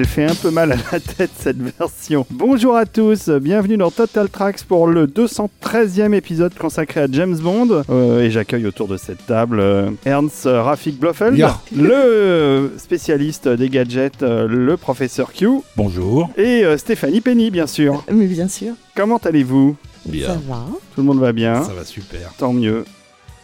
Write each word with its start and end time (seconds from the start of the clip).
Elle 0.00 0.06
fait 0.06 0.24
un 0.24 0.34
peu 0.34 0.50
mal 0.50 0.72
à 0.72 0.76
la 0.92 0.98
tête 0.98 1.28
cette 1.38 1.58
version. 1.58 2.24
Bonjour 2.30 2.74
à 2.74 2.86
tous, 2.86 3.28
bienvenue 3.28 3.76
dans 3.76 3.90
Total 3.90 4.30
Tracks 4.30 4.62
pour 4.66 4.86
le 4.86 5.06
213e 5.06 6.14
épisode 6.14 6.54
consacré 6.54 7.02
à 7.02 7.06
James 7.12 7.36
Bond. 7.36 7.82
Euh, 7.90 8.22
et 8.22 8.30
j'accueille 8.30 8.64
autour 8.64 8.88
de 8.88 8.96
cette 8.96 9.26
table 9.26 9.60
euh, 9.60 9.90
Ernst 10.06 10.44
Rafik 10.50 10.98
Blofeld, 10.98 11.36
Ya. 11.36 11.58
le 11.76 12.72
spécialiste 12.78 13.46
des 13.46 13.68
gadgets, 13.68 14.22
euh, 14.22 14.48
le 14.48 14.78
professeur 14.78 15.34
Q, 15.34 15.48
Bonjour. 15.76 16.30
et 16.38 16.64
euh, 16.64 16.78
Stéphanie 16.78 17.20
Penny 17.20 17.50
bien 17.50 17.66
sûr. 17.66 18.02
Mais 18.10 18.24
bien 18.24 18.48
sûr. 18.48 18.72
Comment 18.96 19.18
allez-vous? 19.18 19.76
Ça 20.24 20.38
va. 20.48 20.64
Tout 20.94 21.02
le 21.02 21.06
monde 21.06 21.20
va 21.20 21.32
bien 21.32 21.62
Ça 21.62 21.74
va 21.74 21.84
super. 21.84 22.32
Tant 22.38 22.54
mieux. 22.54 22.84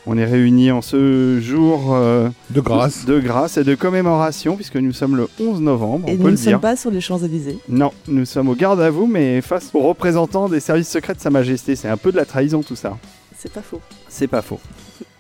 On 0.09 0.16
est 0.16 0.24
réunis 0.24 0.70
en 0.70 0.83
ce 0.83 1.40
jour 1.40 1.93
euh, 1.95 2.29
De 2.51 2.60
grâce. 2.60 3.04
de 3.07 3.18
grâce 3.18 3.57
et 3.57 3.65
de 3.65 3.74
commémoration 3.74 4.54
puisque 4.54 4.76
nous 4.76 4.93
sommes 4.93 5.16
le 5.16 5.29
11 5.40 5.60
novembre, 5.60 6.04
on 6.07 6.12
Et 6.12 6.16
peut 6.16 6.18
nous 6.23 6.24
le 6.26 6.30
ne 6.32 6.37
dire. 6.37 6.52
sommes 6.52 6.60
pas 6.60 6.76
sur 6.76 6.90
les 6.93 7.01
Champs-Élysées. 7.01 7.59
Non, 7.68 7.90
nous 8.07 8.24
sommes 8.24 8.49
au 8.49 8.54
garde 8.54 8.80
à 8.80 8.88
vous, 8.90 9.07
mais 9.09 9.40
face 9.40 9.71
aux 9.74 9.80
représentants 9.80 10.49
des 10.49 10.60
services 10.60 10.88
secrets 10.88 11.15
de 11.15 11.21
Sa 11.21 11.30
Majesté. 11.30 11.74
C'est 11.74 11.88
un 11.88 11.96
peu 11.96 12.12
de 12.12 12.16
la 12.16 12.24
trahison 12.24 12.62
tout 12.62 12.77
ça. 12.77 12.96
C'est 13.37 13.52
pas 13.52 13.62
faux. 13.62 13.80
C'est 14.09 14.29
pas 14.29 14.43
faux. 14.43 14.60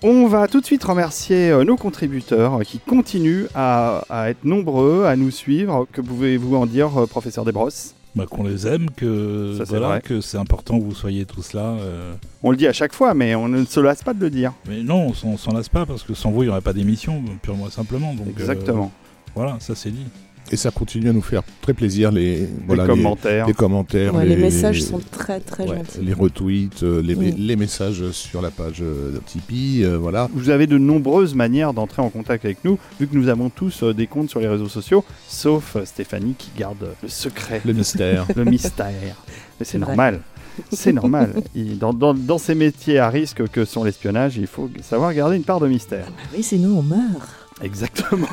On 0.04 0.28
va 0.28 0.46
tout 0.46 0.60
de 0.60 0.66
suite 0.66 0.84
remercier 0.84 1.50
euh, 1.50 1.64
nos 1.64 1.76
contributeurs 1.76 2.60
euh, 2.60 2.62
qui 2.62 2.78
continuent 2.78 3.46
à, 3.56 4.04
à 4.08 4.30
être 4.30 4.44
nombreux, 4.44 5.04
à 5.04 5.16
nous 5.16 5.32
suivre. 5.32 5.86
Que 5.92 6.00
pouvez-vous 6.00 6.54
en 6.54 6.66
dire, 6.66 6.90
professeur 7.10 7.44
Desbrosses? 7.44 7.95
Bah, 8.16 8.24
qu'on 8.28 8.44
les 8.44 8.66
aime, 8.66 8.88
que 8.90 9.56
Ça, 9.58 9.66
c'est 9.66 9.70
voilà, 9.72 9.88
vrai. 9.88 10.00
que 10.00 10.20
c'est 10.22 10.38
important 10.38 10.78
que 10.78 10.84
vous 10.84 10.94
soyez 10.94 11.26
tous 11.26 11.52
là. 11.52 11.76
euh. 11.78 12.14
On 12.42 12.50
le 12.50 12.56
dit 12.56 12.66
à 12.66 12.72
chaque 12.72 12.94
fois, 12.94 13.12
mais 13.12 13.34
on 13.34 13.46
ne 13.46 13.64
se 13.66 13.78
lasse 13.78 14.02
pas 14.02 14.14
de 14.14 14.20
le 14.20 14.30
dire. 14.30 14.52
Mais 14.66 14.82
non, 14.82 15.08
on 15.08 15.12
s'en- 15.12 15.36
s'en 15.36 15.52
lasse 15.52 15.68
pas 15.68 15.84
parce 15.84 16.02
que 16.02 16.14
sans 16.14 16.30
vous, 16.30 16.42
il 16.42 16.46
n'y 16.46 16.50
aurait 16.50 16.62
pas 16.62 16.72
d'émission, 16.72 17.22
purement 17.42 17.68
et 17.68 17.70
simplement. 17.70 18.14
Donc, 18.14 18.26
euh, 18.28 18.30
Exactement. 18.30 18.90
voilà, 19.34 19.58
ça 19.60 19.74
c'est 19.74 19.90
dit. 19.90 20.06
Et 20.52 20.56
ça 20.56 20.70
continue 20.70 21.08
à 21.08 21.12
nous 21.12 21.22
faire 21.22 21.42
très 21.60 21.74
plaisir 21.74 22.12
les, 22.12 22.48
voilà, 22.66 22.84
les 22.84 22.88
commentaires. 22.88 23.46
les 23.46 23.52
commentaires. 23.54 24.14
Ouais, 24.14 24.24
les, 24.24 24.36
messages 24.36 24.82
sont 24.82 25.00
très 25.10 25.40
très 25.40 25.68
ouais, 25.68 25.76
gentils. 25.78 25.98
les 26.02 26.12
retweets, 26.12 26.82
euh, 26.84 27.02
les, 27.02 27.14
les 27.14 27.56
messages 27.56 28.10
sur 28.12 28.40
la 28.42 28.50
page 28.50 28.76
euh, 28.80 29.12
de 29.12 29.18
Tipeee, 29.18 29.84
euh, 29.84 29.96
voilà. 29.98 30.28
Vous 30.32 30.50
avez 30.50 30.66
de 30.68 30.78
nombreuses 30.78 31.34
manières 31.34 31.72
d'entrer 31.74 32.00
en 32.02 32.10
contact 32.10 32.44
avec 32.44 32.58
nous, 32.64 32.78
vu 33.00 33.08
que 33.08 33.16
nous 33.16 33.28
avons 33.28 33.50
tous 33.50 33.82
euh, 33.82 33.92
des 33.92 34.06
comptes 34.06 34.30
sur 34.30 34.38
les 34.40 34.48
réseaux 34.48 34.68
sociaux, 34.68 35.04
sauf 35.28 35.76
euh, 35.76 35.84
Stéphanie 35.84 36.34
qui 36.38 36.50
garde 36.56 36.86
le 37.02 37.08
secret. 37.08 37.60
Le 37.64 37.72
mystère. 37.72 38.26
le 38.36 38.44
mystère. 38.44 39.16
Mais 39.58 39.64
c'est 39.66 39.78
vrai. 39.78 39.88
normal. 39.88 40.20
C'est 40.72 40.92
normal. 40.92 41.34
Dans, 41.54 41.92
dans- 41.92 42.14
dans 42.14 42.38
ces 42.38 42.54
métiers 42.54 42.98
à 42.98 43.10
risque 43.10 43.46
que 43.48 43.66
sont 43.66 43.84
l'espionnage, 43.84 44.38
il 44.38 44.46
faut 44.46 44.70
savoir 44.82 45.12
garder 45.12 45.36
une 45.36 45.42
part 45.44 45.60
de 45.60 45.66
mystère. 45.68 46.06
Ah 46.08 46.22
oui, 46.34 46.42
sinon 46.42 46.78
on 46.78 46.82
meurt. 46.82 47.45
Exactement. 47.62 48.26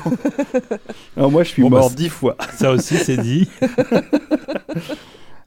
Alors 1.18 1.32
moi, 1.32 1.44
je 1.44 1.50
suis 1.50 1.62
Bon, 1.62 1.70
bah, 1.70 1.80
mort 1.80 1.92
dix 1.92 2.09
fois. 2.09 2.36
Ça 2.56 2.72
aussi, 2.72 2.96
c'est 2.97 3.18
dit. 3.18 3.47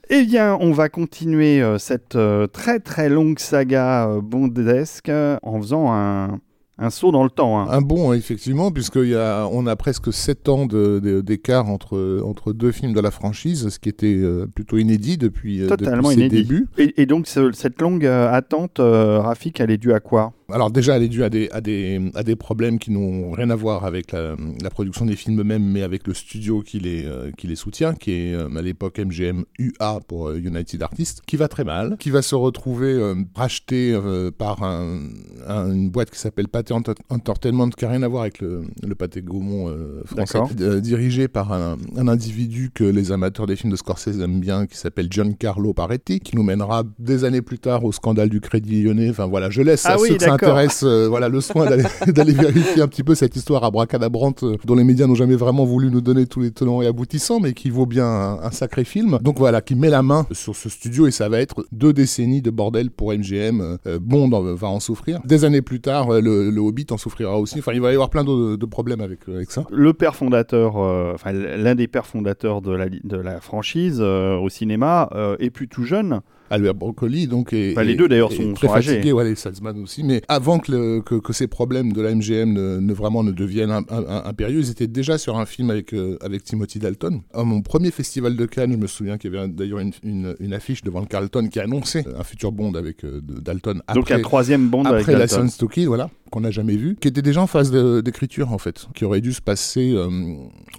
Eh 0.09 0.25
bien, 0.25 0.57
on 0.61 0.71
va 0.71 0.89
continuer 0.89 1.61
euh, 1.61 1.79
cette 1.79 2.15
euh, 2.15 2.47
très 2.47 2.79
très 2.79 3.09
longue 3.09 3.41
saga 3.41 4.07
euh, 4.09 4.21
bondesque 4.21 5.09
euh, 5.09 5.37
en 5.43 5.61
faisant 5.61 5.93
un, 5.93 6.39
un 6.79 6.91
saut 6.91 7.11
dans 7.11 7.25
le 7.25 7.31
temps. 7.31 7.59
hein. 7.59 7.67
Un 7.71 7.81
bon, 7.81 8.13
effectivement, 8.13 8.71
puisqu'on 8.71 9.17
a, 9.17 9.49
on 9.51 9.67
a 9.67 9.75
presque 9.75 10.13
7 10.13 10.49
ans 10.49 10.67
de- 10.67 11.01
de- 11.03 11.21
d'écart 11.23 11.69
entre, 11.69 12.21
entre 12.25 12.53
deux 12.53 12.71
films 12.71 12.93
de 12.93 13.01
la 13.01 13.11
franchise, 13.11 13.69
ce 13.69 13.81
qui 13.81 13.89
était 13.89 14.15
euh, 14.17 14.47
plutôt 14.47 14.79
inédit 14.79 15.19
depuis, 15.19 15.61
euh, 15.63 15.67
Totalement 15.67 16.11
depuis 16.11 16.21
ses 16.21 16.27
inédit. 16.29 16.43
débuts. 16.45 16.69
Et, 16.79 17.03
et 17.03 17.07
donc, 17.07 17.27
ce- 17.27 17.51
cette 17.51 17.81
longue 17.83 18.07
euh, 18.07 18.31
attente, 18.33 18.79
euh, 18.79 19.19
Rafik, 19.19 19.59
elle 19.59 19.73
est 19.73 19.77
due 19.79 19.93
à 19.93 19.99
quoi? 19.99 20.35
Alors 20.53 20.71
déjà, 20.71 20.97
elle 20.97 21.03
est 21.03 21.09
due 21.09 21.25
à 21.25 21.29
des, 21.31 21.49
à 21.51 21.61
des, 21.61 22.01
à 22.15 22.23
des 22.23 22.37
problèmes 22.37 22.79
qui 22.79 22.91
n'ont 22.93 23.33
rien 23.33 23.51
à 23.51 23.57
voir 23.57 23.85
avec 23.85 24.13
la, 24.13 24.37
la 24.63 24.71
production 24.71 25.05
des 25.05 25.17
films 25.17 25.41
eux-mêmes, 25.41 25.65
mais 25.65 25.83
avec 25.83 26.07
le 26.07 26.15
studio 26.15 26.61
qui 26.63 26.79
les, 26.79 27.05
euh, 27.05 27.31
qui 27.37 27.47
les 27.49 27.57
soutient, 27.57 27.95
qui 27.95 28.13
est 28.13 28.33
euh, 28.35 28.49
à 28.57 28.63
l'époque 28.63 28.99
MGM 29.01 29.45
UA 29.59 30.01
pour 30.07 30.29
euh, 30.29 30.39
United 30.39 30.81
Artists, 30.83 31.23
qui 31.27 31.37
va 31.37 31.49
très 31.49 31.65
mal, 31.65 31.97
qui 31.99 32.11
va 32.11 32.23
se 32.23 32.35
retrouver 32.37 32.97
racheté 33.35 33.99
par 34.39 34.63
un- 34.63 35.01
un- 35.49 35.73
une 35.73 35.91
boîte 35.91 36.11
qui 36.11 36.19
s'appelle 36.19 36.49
Pathé 36.49 36.73
Ent- 36.75 36.83
Entertainment, 37.11 37.69
qui 37.71 37.85
n'a 37.85 37.91
rien 37.91 38.03
à 38.03 38.09
voir 38.09 38.23
avec 38.23 38.41
le, 38.41 38.63
le 38.87 38.95
Pathé 38.95 39.23
Gaumont 39.23 39.73
français, 40.05 40.39
dirigé 40.81 41.29
par 41.29 41.53
un, 41.53 41.77
un 41.97 42.09
individu 42.09 42.71
que 42.73 42.85
les 42.85 43.11
amateurs 43.13 43.47
des 43.47 43.57
films 43.57 43.73
de 43.73 43.77
Scorsese 43.77 44.21
aiment 44.21 44.41
bien, 44.41 44.67
qui 44.67 44.77
s'appelle 44.77 45.09
Giancarlo 45.11 45.75
Paretti, 45.75 46.21
qui 46.21 46.37
nous 46.37 46.43
mènera 46.43 46.85
des 46.99 47.25
années 47.25 47.43
plus 47.43 47.59
tard 47.59 47.85
au 47.85 47.93
scandale 47.93 48.29
du 48.29 48.41
Crédit 48.41 48.83
Lyonnais. 48.85 49.11
Enfin 49.11 49.27
voilà, 49.27 49.51
je 49.51 49.63
laisse 49.63 49.85
Ah 49.87 49.95
à 49.95 49.99
oui, 50.01 50.09
ceux 50.09 50.15
que 50.17 50.23
ça. 50.25 50.36
Intéresse 50.45 50.83
euh, 50.85 51.07
voilà, 51.09 51.29
le 51.29 51.41
soin 51.41 51.67
d'aller 52.07 52.33
vérifier 52.33 52.83
un 52.83 52.89
petit 52.89 53.03
peu 53.03 53.15
cette 53.15 53.37
histoire 53.37 53.65
abracadabrante 53.65 54.43
euh, 54.43 54.57
dont 54.65 54.75
les 54.75 54.85
médias 54.85 55.07
n'ont 55.07 55.15
jamais 55.15 55.37
vraiment 55.37 55.65
voulu 55.65 55.91
nous 55.91 56.01
donner 56.01 56.27
tous 56.27 56.41
les 56.41 56.51
tenants 56.51 56.83
et 56.83 56.87
aboutissants, 56.87 57.41
mais 57.41 57.53
qui 57.53 57.71
vaut 57.71 57.87
bien 57.87 58.07
un, 58.07 58.41
un 58.43 58.51
sacré 58.51 58.85
film. 58.85 59.19
Donc 59.23 59.39
voilà, 59.39 59.61
qui 59.61 59.75
met 59.75 59.91
la 59.91 60.03
main 60.03 60.27
sur 60.33 60.55
ce 60.57 60.69
studio 60.69 61.07
et 61.07 61.11
ça 61.11 61.29
va 61.29 61.41
être 61.41 61.67
deux 61.73 61.93
décennies 61.93 62.43
de 62.43 62.51
bordel 62.51 62.91
pour 62.91 63.13
MGM. 63.13 63.79
Euh, 63.87 63.99
Bond 64.01 64.31
en- 64.33 64.55
va 64.55 64.69
en 64.69 64.81
souffrir. 64.81 65.21
Des 65.25 65.45
années 65.45 65.63
plus 65.63 65.81
tard, 65.81 66.11
euh, 66.11 66.21
le, 66.21 66.51
le 66.51 66.61
Hobbit 66.61 66.87
en 66.91 66.97
souffrira 66.97 67.39
aussi. 67.39 67.59
Enfin, 67.59 67.73
il 67.73 67.81
va 67.81 67.91
y 67.91 67.95
avoir 67.95 68.11
plein 68.11 68.25
de, 68.25 68.57
de 68.57 68.67
problèmes 68.67 69.01
avec, 69.01 69.21
euh, 69.29 69.37
avec 69.37 69.51
ça. 69.51 69.65
Le 69.71 69.93
père 69.93 70.15
fondateur, 70.17 70.77
euh, 70.77 71.13
enfin 71.15 71.33
l'un 71.33 71.75
des 71.75 71.89
pères 71.89 72.07
fondateurs 72.07 72.63
de 72.63 72.73
la, 72.73 72.87
de 72.89 73.17
la 73.17 73.41
franchise 73.41 73.99
euh, 74.01 74.37
au 74.37 74.49
cinéma 74.49 75.09
euh, 75.15 75.37
est 75.41 75.51
plus 75.51 75.69
tout 75.69 75.85
jeune. 75.85 76.21
Albert 76.51 76.75
Broccoli, 76.75 77.27
donc, 77.27 77.53
est, 77.53 77.75
Bah, 77.75 77.83
les 77.85 77.93
est- 77.93 77.97
deux, 77.97 78.09
d'ailleurs, 78.09 78.33
sont- 78.33 78.53
très 78.55 78.69
sont 78.69 78.73
fatigués, 78.75 79.13
ouais, 79.13 79.25
les 79.25 79.35
Salzman 79.35 79.79
aussi. 79.83 80.05
Mais 80.05 80.23
avant 80.29 80.59
que, 80.59 80.73
le- 80.73 81.01
que, 81.01 81.15
que 81.17 81.33
ces 81.33 81.47
problèmes 81.47 81.93
de 81.93 82.01
la 82.01 82.11
MGM 82.15 82.53
ne, 82.53 82.79
ne 82.81 82.93
vraiment 82.93 83.23
ne 83.25 83.33
deviennent 83.33 83.71
un- 83.71 83.85
un- 83.91 84.05
un- 84.09 84.23
impérieux, 84.27 84.61
ils 84.61 84.71
étaient 84.71 84.87
déjà 84.87 85.19
sur 85.19 85.39
un 85.39 85.47
film 85.47 85.71
avec, 85.71 85.93
euh, 85.93 86.17
avec 86.21 86.45
Timothy 86.45 86.79
Dalton. 86.79 87.21
À 87.35 87.43
mon 87.45 87.63
premier 87.63 87.91
festival 87.91 88.37
de 88.37 88.47
Cannes, 88.47 88.73
je 88.73 88.77
me 88.79 88.87
souviens 88.87 89.19
qu'il 89.19 89.33
y 89.33 89.37
avait 89.37 89.49
d'ailleurs 89.49 89.81
une, 89.81 89.93
une- 90.03 90.35
une 90.41 90.53
affiche 90.55 90.83
devant 90.83 91.01
le 91.01 91.07
Carlton 91.07 91.49
qui 91.51 91.59
annonçait 91.61 92.05
un 92.19 92.23
futur 92.25 92.53
Bond 92.53 92.75
avec 92.75 93.05
euh, 93.05 93.21
Dalton 93.23 93.81
après, 93.87 93.95
donc 94.01 94.11
un 94.11 94.21
troisième 94.21 94.69
bond 94.69 94.85
avec 94.85 95.01
après 95.03 95.13
la 95.15 95.27
Dalton. 95.27 95.49
Stokey, 95.49 95.85
voilà, 95.87 96.11
qu'on 96.31 96.41
n'a 96.41 96.51
jamais 96.51 96.77
vu, 96.77 96.97
qui 97.01 97.09
était 97.09 97.23
déjà 97.23 97.41
en 97.43 97.47
phase 97.47 97.71
de- 97.71 98.01
d'écriture 98.01 98.53
en 98.53 98.59
fait, 98.59 98.87
qui 98.95 99.05
aurait 99.05 99.21
dû 99.21 99.33
se 99.33 99.41
passer 99.41 99.93
euh, 99.95 100.09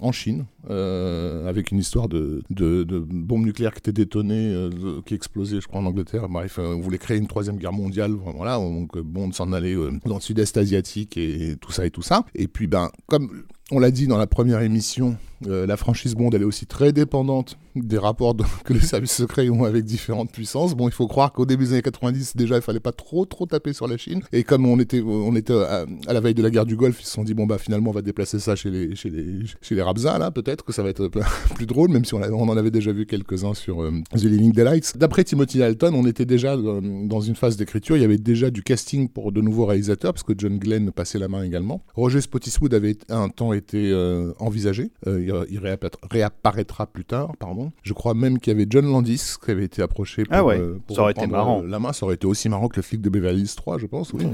en 0.00 0.12
Chine, 0.12 0.46
euh, 0.70 1.48
avec 1.48 1.70
une 1.70 1.78
histoire 1.78 2.08
de, 2.08 2.42
de, 2.50 2.84
de 2.84 2.98
bombe 2.98 3.44
nucléaire 3.44 3.72
qui 3.72 3.78
était 3.78 3.92
détonnée, 3.92 4.52
euh, 4.54 4.68
de- 4.70 5.00
qui 5.04 5.14
explosait, 5.14 5.60
je 5.60 5.66
crois, 5.68 5.80
en 5.80 5.86
Angleterre. 5.86 6.28
Bref, 6.28 6.58
euh, 6.58 6.74
on 6.76 6.80
voulait 6.80 6.98
créer 6.98 7.18
une 7.18 7.26
troisième 7.26 7.56
guerre 7.56 7.72
mondiale, 7.72 8.12
voilà, 8.36 8.56
donc 8.58 8.96
euh, 8.96 9.02
Bond 9.02 9.32
s'en 9.32 9.52
euh, 9.52 9.90
dans 10.04 10.16
le 10.16 10.20
sud-est 10.20 10.56
asiatique 10.56 11.16
et 11.16 11.56
tout 11.60 11.72
ça 11.72 11.86
et 11.86 11.90
tout 11.90 12.02
ça. 12.02 12.24
Et 12.34 12.48
puis, 12.48 12.66
ben, 12.66 12.90
comme 13.06 13.44
on 13.70 13.78
l'a 13.78 13.90
dit 13.90 14.06
dans 14.06 14.18
la 14.18 14.26
première 14.26 14.62
émission, 14.62 15.16
euh, 15.46 15.66
la 15.66 15.76
franchise 15.76 16.14
Bond, 16.14 16.30
elle 16.32 16.42
est 16.42 16.46
aussi 16.46 16.66
très 16.66 16.92
dépendante 16.92 17.58
des 17.76 17.98
rapports 17.98 18.34
que 18.64 18.72
les 18.72 18.80
services 18.80 19.12
secrets 19.12 19.48
ont 19.50 19.64
avec 19.64 19.84
différentes 19.84 20.32
puissances. 20.32 20.74
Bon, 20.74 20.88
il 20.88 20.94
faut 20.94 21.06
croire 21.06 21.32
qu'au 21.32 21.46
début 21.46 21.64
des 21.64 21.72
années 21.74 21.82
90, 21.82 22.36
déjà, 22.36 22.56
il 22.56 22.62
fallait 22.62 22.80
pas 22.80 22.92
trop, 22.92 23.24
trop 23.24 23.46
taper 23.46 23.72
sur 23.72 23.86
la 23.86 23.96
Chine. 23.96 24.22
Et 24.32 24.42
comme 24.42 24.66
on 24.66 24.78
était, 24.80 25.00
on 25.00 25.36
était 25.36 25.54
à, 25.54 25.86
la 26.08 26.20
veille 26.20 26.34
de 26.34 26.42
la 26.42 26.50
guerre 26.50 26.66
du 26.66 26.76
Golfe, 26.76 27.00
ils 27.00 27.06
se 27.06 27.12
sont 27.12 27.24
dit, 27.24 27.34
bon, 27.34 27.46
bah, 27.46 27.58
finalement, 27.58 27.90
on 27.90 27.92
va 27.92 28.02
déplacer 28.02 28.40
ça 28.40 28.56
chez 28.56 28.70
les, 28.70 28.96
chez 28.96 29.10
les, 29.10 29.44
chez 29.60 29.74
les 29.74 29.82
Rabzas, 29.82 30.18
là, 30.18 30.30
peut-être 30.30 30.64
que 30.64 30.72
ça 30.72 30.82
va 30.82 30.88
être 30.88 31.08
plus 31.54 31.66
drôle, 31.66 31.90
même 31.90 32.04
si 32.04 32.14
on, 32.14 32.20
on 32.20 32.48
en 32.48 32.56
avait 32.56 32.70
déjà 32.70 32.92
vu 32.92 33.06
quelques-uns 33.06 33.54
sur 33.54 33.82
euh, 33.82 33.92
The 34.12 34.24
Living 34.24 34.52
Daylights. 34.52 34.96
D'après 34.96 35.24
Timothy 35.24 35.58
Dalton, 35.58 35.94
on 35.94 36.06
était 36.06 36.26
déjà 36.26 36.56
dans, 36.56 36.80
dans 36.82 37.20
une 37.20 37.36
phase 37.36 37.56
d'écriture. 37.56 37.96
Il 37.96 38.00
y 38.00 38.04
avait 38.04 38.18
déjà 38.18 38.50
du 38.50 38.62
casting 38.62 39.08
pour 39.08 39.30
de 39.30 39.40
nouveaux 39.40 39.66
réalisateurs, 39.66 40.14
parce 40.14 40.24
que 40.24 40.32
John 40.36 40.58
Glenn 40.58 40.90
passait 40.90 41.18
la 41.18 41.28
main 41.28 41.42
également. 41.42 41.82
Roger 41.94 42.20
Spottiswoode 42.20 42.74
avait 42.74 42.96
un 43.08 43.28
temps 43.28 43.52
été 43.58 43.90
euh, 43.92 44.32
envisagé. 44.38 44.90
Euh, 45.06 45.44
il, 45.48 45.54
il 45.54 45.58
réappara- 45.60 45.90
réapparaîtra 46.10 46.86
plus 46.86 47.04
tard, 47.04 47.32
pardon. 47.38 47.72
Je 47.82 47.92
crois 47.92 48.14
même 48.14 48.38
qu'il 48.38 48.52
y 48.52 48.56
avait 48.56 48.66
John 48.68 48.86
Landis 48.86 49.34
qui 49.44 49.50
avait 49.50 49.64
été 49.64 49.82
approché 49.82 50.24
pour, 50.24 50.34
Ah 50.34 50.44
ouais, 50.44 50.60
pour 50.86 50.96
ça 50.96 51.02
aurait 51.02 51.12
été 51.12 51.26
marrant. 51.26 51.62
la 51.62 51.78
main. 51.78 51.92
Ça 51.92 52.06
aurait 52.06 52.14
été 52.16 52.26
aussi 52.26 52.48
marrant 52.48 52.68
que 52.68 52.76
le 52.76 52.82
flic 52.82 53.00
de 53.00 53.08
Beverly 53.10 53.42
Hills 53.42 53.54
3, 53.56 53.78
je 53.78 53.86
pense. 53.86 54.12
Oui. 54.12 54.24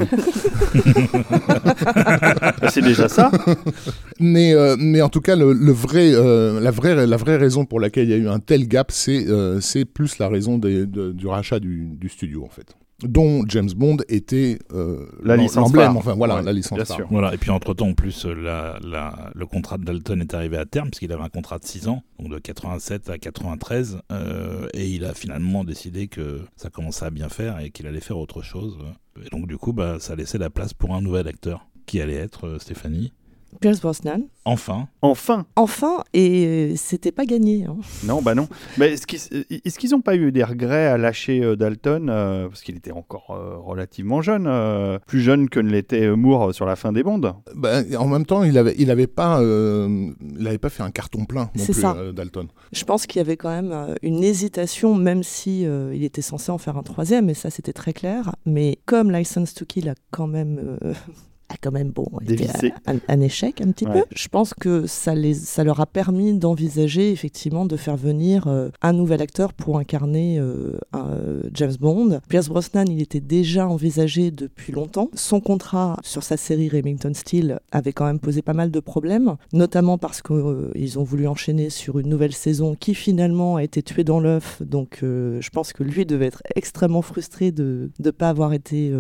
C'est 2.71 2.83
déjà 2.83 3.09
ça. 3.09 3.31
Mais, 4.21 4.55
mais 4.79 5.03
en 5.03 5.09
tout 5.09 5.21
cas, 5.21 5.37
le, 5.37 5.53
le 5.53 5.73
vrai, 5.73 6.11
la, 6.13 6.71
vraie, 6.71 7.07
la 7.07 7.17
vraie 7.17 7.37
raison 7.37 7.65
pour 7.65 7.81
laquelle 7.81 8.05
il 8.05 8.11
y 8.11 8.15
a 8.15 8.19
eu 8.19 8.29
un 8.29 8.41
tel 8.41 8.67
gap, 8.69 8.91
c'est 8.91 9.27
c'est 9.61 9.85
plus 9.85 10.19
la 10.19 10.29
raison 10.29 10.59
des- 10.59 10.87
de- 10.87 11.13
du 11.13 11.27
rachat 11.27 11.61
du, 11.61 11.87
du 11.97 12.09
studio, 12.09 12.45
en 12.45 12.49
fait. 12.49 12.75
Dont 13.05 13.45
James 13.49 13.71
Bond 13.77 13.99
était 14.09 14.59
euh, 14.73 15.07
La 15.23 15.37
licence 15.37 15.73
phare. 15.73 15.97
enfin 15.97 16.15
voilà, 16.15 16.37
Ouais, 16.37 16.43
la 16.43 16.53
licence 16.53 16.77
bien 16.77 16.85
phare. 16.85 16.97
sûr. 16.97 17.07
Voilà. 17.11 17.35
Et 17.35 17.39
puis 17.39 17.51
entre-temps, 17.51 17.89
en 17.89 17.95
plus, 17.95 18.25
euh, 18.27 18.35
la, 18.35 18.79
la- 18.83 19.31
le 19.35 19.47
contrat 19.47 19.79
de 19.79 19.85
Dalton 19.85 20.21
est 20.21 20.35
arrivé 20.35 20.57
à 20.57 20.65
terme, 20.65 20.91
puisqu'il 20.91 21.13
avait 21.13 21.23
un 21.23 21.29
contrat 21.29 21.59
de 21.59 21.65
6 21.65 21.89
ans, 21.89 22.03
donc 22.19 22.31
de 22.33 22.39
87 22.39 23.11
à 23.11 23.19
93, 23.19 23.99
euh, 24.13 24.69
et 24.75 24.89
il 24.89 25.05
a 25.05 25.15
finalement 25.15 25.65
décidé 25.65 26.09
que 26.09 26.41
ça 26.57 26.71
commençait 26.71 27.05
à 27.07 27.11
bien 27.11 27.29
faire 27.29 27.59
et 27.61 27.71
qu'il 27.71 27.87
allait 27.87 28.01
faire 28.01 28.19
autre 28.19 28.43
chose. 28.43 28.79
Et 29.25 29.29
donc 29.31 29.47
du 29.47 29.57
coup, 29.59 29.73
bah, 29.73 29.97
ça 30.01 30.15
laissait 30.17 30.39
la 30.39 30.51
place 30.51 30.75
pour 30.75 30.95
un 30.95 31.01
nouvel 31.01 31.29
acteur, 31.29 31.67
qui 31.87 32.01
allait 32.01 32.15
être 32.15 32.47
euh, 32.47 32.59
Stéphanie. 32.59 33.13
Pierce 33.61 33.81
Brosnan. 33.81 34.23
Enfin, 34.47 34.89
Enfin 35.01 35.47
Enfin, 35.57 36.05
et 36.13 36.47
euh, 36.47 36.73
c'était 36.77 37.13
pas 37.13 37.25
gagné. 37.25 37.65
hein. 37.65 37.77
Non, 38.05 38.21
bah 38.21 38.35
non. 38.35 38.47
Mais 38.77 38.93
est-ce 38.93 39.79
qu'ils 39.79 39.91
n'ont 39.91 40.01
pas 40.03 40.17
eu 40.17 40.33
des 40.33 40.45
regrets 40.45 40.87
à 40.87 40.99
lâcher 40.99 41.43
euh, 41.43 41.57
Dalton 41.57 42.09
euh, 42.11 42.49
Parce 42.49 42.61
qu'il 42.63 42.77
était 42.77 42.93
encore 42.93 43.31
euh, 43.31 43.57
relativement 43.57 44.21
jeune, 44.21 44.47
euh, 44.47 44.99
plus 45.07 45.21
jeune 45.21 45.49
que 45.49 45.61
ne 45.61 45.71
l'était 45.71 46.03
euh, 46.03 46.15
Moore 46.17 46.55
sur 46.55 46.67
la 46.67 46.77
fin 46.77 46.93
des 46.93 47.03
Bondes? 47.03 47.33
Bah, 47.55 47.81
en 47.99 48.07
même 48.07 48.27
temps, 48.27 48.43
il 48.45 48.59
avait, 48.59 48.75
il 48.79 48.91
avait 48.91 49.07
pas, 49.07 49.41
euh, 49.41 50.11
il 50.39 50.47
avait 50.47 50.59
pas 50.59 50.69
fait 50.69 50.83
un 50.83 50.91
carton 50.91 51.25
plein 51.25 51.51
non 51.57 51.65
plus, 51.65 51.73
ça. 51.73 51.95
euh, 51.97 52.13
Dalton. 52.13 52.49
Je 52.73 52.85
pense 52.85 53.07
qu'il 53.07 53.21
y 53.21 53.23
avait 53.23 53.37
quand 53.39 53.51
même 53.51 53.73
euh, 53.73 53.95
une 54.03 54.23
hésitation, 54.23 54.95
même 54.95 55.23
si 55.23 55.65
euh, 55.67 55.95
il 55.95 56.05
était 56.05 56.21
censé 56.23 56.53
en 56.53 56.59
faire 56.59 56.77
un 56.77 56.83
troisième, 56.83 57.31
et 57.31 57.35
ça 57.35 57.49
c'était 57.49 57.73
très 57.73 57.95
clair. 57.95 58.35
Mais 58.45 58.79
comme 58.85 59.11
License 59.11 59.55
to 59.55 59.65
Kill 59.65 59.89
a 59.89 59.95
quand 60.11 60.27
même, 60.27 60.77
euh, 60.85 60.93
a 61.49 61.57
quand 61.61 61.73
même 61.73 61.91
bon, 61.91 62.07
été 62.27 62.47
un, 62.87 62.97
un 63.09 63.21
échec 63.21 63.61
un 63.61 63.71
petit 63.71 63.85
Ouais. 63.87 64.01
peu, 64.01 64.05
je 64.17 64.29
pense 64.29 64.55
que 64.55 64.87
ça, 64.87 65.15
les, 65.15 65.35
ça 65.35 65.63
leur 65.63 65.79
a 65.81 65.87
permis 65.87 66.33
d'envisager 66.39 67.11
effectivement 67.13 67.67
de 67.67 67.77
faire 67.77 67.97
venir 67.97 68.47
euh, 68.47 68.71
un 68.81 68.93
nouvel 68.95 69.21
acteur 69.21 69.53
pour 69.53 69.79
incarner 69.79 70.39
euh, 70.39 70.79
un, 70.95 71.09
euh, 71.11 71.43
James 71.53 71.75
Bond. 71.79 72.21
Pierce 72.29 72.49
Brosnan, 72.49 72.87
il 72.89 73.03
était 73.03 73.21
déjà 73.21 73.69
envisagé 73.69 74.31
depuis 74.31 74.73
longtemps. 74.73 75.11
Son 75.15 75.41
contrat 75.41 75.99
sur 76.03 76.23
sa 76.23 76.37
série 76.39 76.69
Remington 76.71 77.13
Steel 77.15 77.61
avait 77.73 77.93
quand 77.93 78.07
même 78.07 78.21
posé 78.21 78.41
pas 78.41 78.55
mal 78.55 78.71
de 78.71 78.81
problèmes, 78.81 79.37
notamment 79.53 79.99
parce 79.99 80.23
qu'ils 80.23 80.99
ont 80.99 81.03
voulu 81.05 81.27
enchaîner 81.29 81.69
sur 81.69 81.99
une 81.99 82.09
nouvelle 82.09 82.33
saison 82.33 82.75
qui 82.75 82.95
finalement 82.95 83.57
a 83.57 83.65
été 83.65 83.83
tuée 83.83 84.05
dans 84.05 84.21
l'œuf. 84.21 84.63
Donc 84.65 84.99
je 85.03 85.49
pense 85.51 85.73
que 85.73 85.83
lui 85.83 86.07
devait 86.07 86.27
être 86.27 86.43
extrêmement 86.57 87.03
frustré 87.03 87.53
de 87.53 87.91
ne 87.99 88.11
pas 88.11 88.29
avoir 88.31 88.53
été 88.55 88.93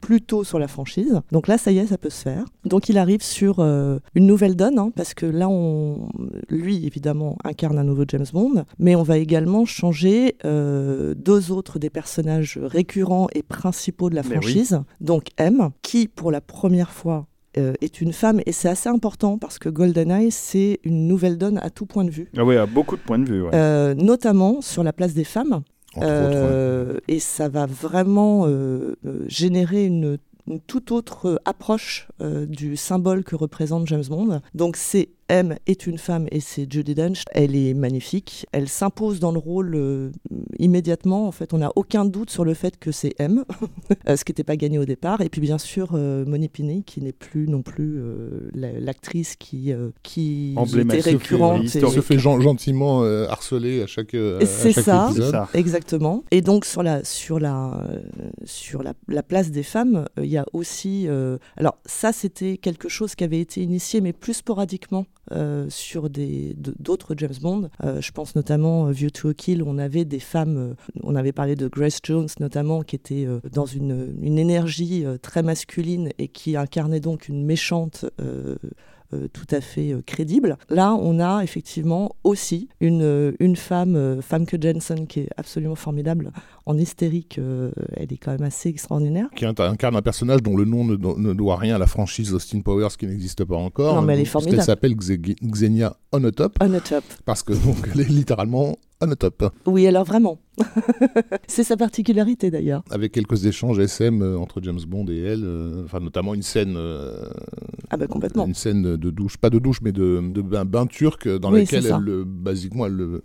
plus 0.00 0.22
tôt 0.22 0.44
sur 0.44 0.58
la 0.58 0.68
franchise. 0.68 1.20
Donc 1.32 1.48
là, 1.48 1.58
ça 1.58 1.72
y 1.72 1.78
est, 1.78 1.86
ça 1.86 1.98
peut 1.98 2.10
se 2.10 2.22
faire. 2.22 2.44
Donc 2.64 2.88
il 2.88 2.98
arrive 2.98 3.22
sur 3.22 3.56
euh, 3.58 3.98
une 4.14 4.26
nouvelle 4.26 4.56
donne, 4.56 4.78
hein, 4.78 4.90
parce 4.94 5.14
que 5.14 5.26
là, 5.26 5.48
on, 5.48 6.08
lui, 6.48 6.86
évidemment, 6.86 7.36
incarne 7.44 7.78
un 7.78 7.84
nouveau 7.84 8.04
James 8.08 8.26
Bond, 8.32 8.64
mais 8.78 8.94
on 8.94 9.02
va 9.02 9.18
également 9.18 9.64
changer 9.64 10.36
euh, 10.44 11.14
deux 11.14 11.50
autres 11.50 11.78
des 11.78 11.90
personnages 11.90 12.58
récurrents 12.62 13.28
et 13.34 13.42
principaux 13.42 14.10
de 14.10 14.14
la 14.14 14.22
oui. 14.22 14.30
franchise. 14.32 14.80
Donc 15.00 15.28
M, 15.38 15.70
qui 15.82 16.08
pour 16.08 16.30
la 16.30 16.40
première 16.40 16.90
fois 16.90 17.26
euh, 17.58 17.72
est 17.80 18.02
une 18.02 18.12
femme, 18.12 18.40
et 18.44 18.52
c'est 18.52 18.68
assez 18.68 18.88
important 18.88 19.38
parce 19.38 19.58
que 19.58 19.70
GoldenEye, 19.70 20.30
c'est 20.30 20.78
une 20.84 21.08
nouvelle 21.08 21.38
donne 21.38 21.58
à 21.58 21.70
tout 21.70 21.86
point 21.86 22.04
de 22.04 22.10
vue. 22.10 22.28
Ah 22.36 22.44
oui, 22.44 22.56
à 22.56 22.66
beaucoup 22.66 22.96
de 22.96 23.00
points 23.00 23.18
de 23.18 23.24
vue. 23.24 23.42
ouais. 23.42 23.50
Euh, 23.54 23.94
notamment 23.94 24.60
sur 24.60 24.82
la 24.82 24.92
place 24.92 25.14
des 25.14 25.24
femmes. 25.24 25.62
Euh, 26.02 26.98
et 27.08 27.18
ça 27.18 27.48
va 27.48 27.66
vraiment 27.66 28.46
euh, 28.46 28.96
euh, 29.04 29.24
générer 29.28 29.84
une, 29.84 30.18
une 30.46 30.60
toute 30.60 30.92
autre 30.92 31.40
approche 31.44 32.08
du 32.20 32.76
symbole 32.76 33.24
que 33.24 33.36
représente 33.36 33.86
James 33.86 34.04
Bond. 34.08 34.40
Donc 34.54 34.76
c'est 34.76 35.08
M 35.28 35.56
est 35.66 35.86
une 35.86 35.98
femme 35.98 36.26
et 36.30 36.40
c'est 36.40 36.70
Judi 36.72 36.94
Dench. 36.94 37.22
Elle 37.32 37.56
est 37.56 37.74
magnifique. 37.74 38.46
Elle 38.52 38.68
s'impose 38.68 39.18
dans 39.20 39.32
le 39.32 39.38
rôle 39.38 39.74
euh, 39.74 40.10
immédiatement. 40.58 41.26
En 41.26 41.32
fait, 41.32 41.52
on 41.54 41.58
n'a 41.58 41.72
aucun 41.76 42.04
doute 42.04 42.30
sur 42.30 42.44
le 42.44 42.54
fait 42.54 42.78
que 42.78 42.92
c'est 42.92 43.14
M, 43.18 43.44
ce 44.06 44.24
qui 44.24 44.30
n'était 44.32 44.44
pas 44.44 44.56
gagné 44.56 44.78
au 44.78 44.84
départ. 44.84 45.20
Et 45.20 45.28
puis 45.28 45.40
bien 45.40 45.58
sûr, 45.58 45.90
euh, 45.94 46.24
Moni 46.24 46.48
Pinney, 46.48 46.82
qui 46.84 47.00
n'est 47.02 47.12
plus 47.12 47.48
non 47.48 47.62
plus 47.62 47.96
euh, 47.98 48.50
la- 48.54 48.78
l'actrice 48.78 49.36
qui, 49.36 49.72
euh, 49.72 49.90
qui 50.02 50.54
était 50.76 51.00
récurrente. 51.00 51.62
et- 51.62 51.78
Il 51.78 51.88
se 51.90 52.00
fait 52.00 52.18
gen- 52.18 52.40
gentiment 52.40 53.02
euh, 53.02 53.26
harceler 53.28 53.82
à 53.82 53.86
chaque, 53.86 54.14
euh, 54.14 54.40
à 54.40 54.46
C'est 54.46 54.72
chaque 54.72 54.84
ça. 54.84 55.06
C'est 55.08 55.16
épisode. 55.18 55.30
ça. 55.32 55.48
Exactement. 55.54 56.24
Et 56.30 56.40
donc 56.40 56.64
sur 56.64 56.82
la 56.82 57.02
sur 57.04 57.38
la 57.40 57.88
sur 58.44 58.82
la, 58.82 58.94
la 59.08 59.22
place 59.22 59.50
des 59.50 59.62
femmes, 59.62 60.06
euh, 60.18 60.24
il 60.24 60.30
y 60.30 60.36
a 60.38 60.46
aussi 60.52 61.06
euh, 61.08 61.38
alors 61.56 61.78
ça 61.84 62.12
c'était 62.12 62.56
quelque 62.56 62.88
chose 62.88 63.14
qui 63.14 63.24
avait 63.24 63.40
été 63.40 63.60
initié 63.62 64.00
mais 64.00 64.12
plus 64.12 64.34
sporadiquement 64.34 65.06
euh, 65.32 65.66
sur 65.68 66.08
d'autres 66.10 67.14
James 67.16 67.34
Bond. 67.40 67.70
Euh, 67.84 68.00
je 68.00 68.12
pense 68.12 68.36
notamment 68.36 68.86
euh, 68.86 68.92
View 68.92 69.10
to 69.10 69.30
a 69.30 69.34
Kill, 69.34 69.62
on 69.62 69.78
avait 69.78 70.04
des 70.04 70.20
femmes, 70.20 70.74
on 71.02 71.16
avait 71.16 71.32
parlé 71.32 71.56
de 71.56 71.68
Grace 71.68 71.98
Jones 72.02 72.28
notamment 72.40 72.82
qui 72.82 72.96
était 72.96 73.26
dans 73.52 73.66
une 73.66 74.14
une 74.22 74.38
énergie 74.38 75.04
très 75.22 75.42
masculine 75.42 76.10
et 76.18 76.28
qui 76.28 76.56
incarnait 76.56 77.00
donc 77.00 77.28
une 77.28 77.44
méchante. 77.44 78.06
tout 79.32 79.46
à 79.50 79.60
fait 79.60 79.94
crédible. 80.04 80.56
Là, 80.68 80.94
on 80.94 81.20
a 81.20 81.42
effectivement 81.42 82.16
aussi 82.24 82.68
une, 82.80 83.34
une 83.38 83.56
femme, 83.56 83.96
euh, 83.96 84.20
Famke 84.20 84.60
Jensen, 84.60 85.06
qui 85.06 85.20
est 85.20 85.28
absolument 85.36 85.74
formidable. 85.74 86.32
En 86.68 86.76
hystérique, 86.76 87.38
euh, 87.38 87.70
elle 87.94 88.12
est 88.12 88.16
quand 88.16 88.32
même 88.32 88.42
assez 88.42 88.68
extraordinaire. 88.68 89.28
Qui 89.36 89.44
incarne 89.46 89.94
un 89.96 90.02
personnage 90.02 90.42
dont 90.42 90.56
le 90.56 90.64
nom 90.64 90.84
ne, 90.84 90.96
do- 90.96 91.16
ne 91.16 91.32
doit 91.32 91.56
rien 91.56 91.76
à 91.76 91.78
la 91.78 91.86
franchise 91.86 92.34
Austin 92.34 92.60
Powers 92.60 92.88
qui 92.98 93.06
n'existe 93.06 93.44
pas 93.44 93.54
encore. 93.56 93.94
Non, 93.94 94.02
mais 94.02 94.14
elle 94.14 94.20
est 94.20 94.22
Parce 94.24 94.44
qu'elle 94.44 94.54
formidable. 94.60 94.66
s'appelle 94.66 94.94
Xe- 94.96 95.36
Xenia 95.44 95.96
Onotop 96.10 96.56
On 96.60 96.68
the 96.68 96.82
top. 96.82 97.04
parce 97.24 97.44
que 97.44 97.52
donc 97.52 97.76
elle 97.94 98.00
est 98.00 98.08
littéralement 98.08 98.76
Onotop. 99.00 99.52
Oui, 99.66 99.86
alors 99.86 100.04
vraiment. 100.04 100.40
C'est 101.46 101.64
sa 101.64 101.76
particularité 101.76 102.50
d'ailleurs. 102.50 102.82
Avec 102.90 103.12
quelques 103.12 103.44
échanges 103.46 103.78
SM 103.78 104.22
euh, 104.22 104.38
entre 104.38 104.60
James 104.62 104.80
Bond 104.88 105.06
et 105.08 105.18
elle, 105.18 105.44
euh, 105.44 105.84
enfin 105.84 106.00
notamment 106.00 106.34
une 106.34 106.42
scène, 106.42 106.74
euh, 106.76 107.28
Ah 107.90 107.96
bah 107.96 108.06
complètement. 108.06 108.46
une 108.46 108.54
scène 108.54 108.96
de 108.96 109.10
douche, 109.10 109.36
pas 109.36 109.50
de 109.50 109.58
douche 109.58 109.80
mais 109.82 109.92
de, 109.92 110.20
de 110.32 110.40
bain, 110.42 110.64
bain 110.64 110.86
turc 110.86 111.28
dans 111.28 111.52
Oui, 111.52 111.66
ça. 111.66 111.76
elle, 111.76 112.02
le- 112.02 112.24
basiquement 112.24 112.86
elle 112.86 112.92
le 112.94 113.22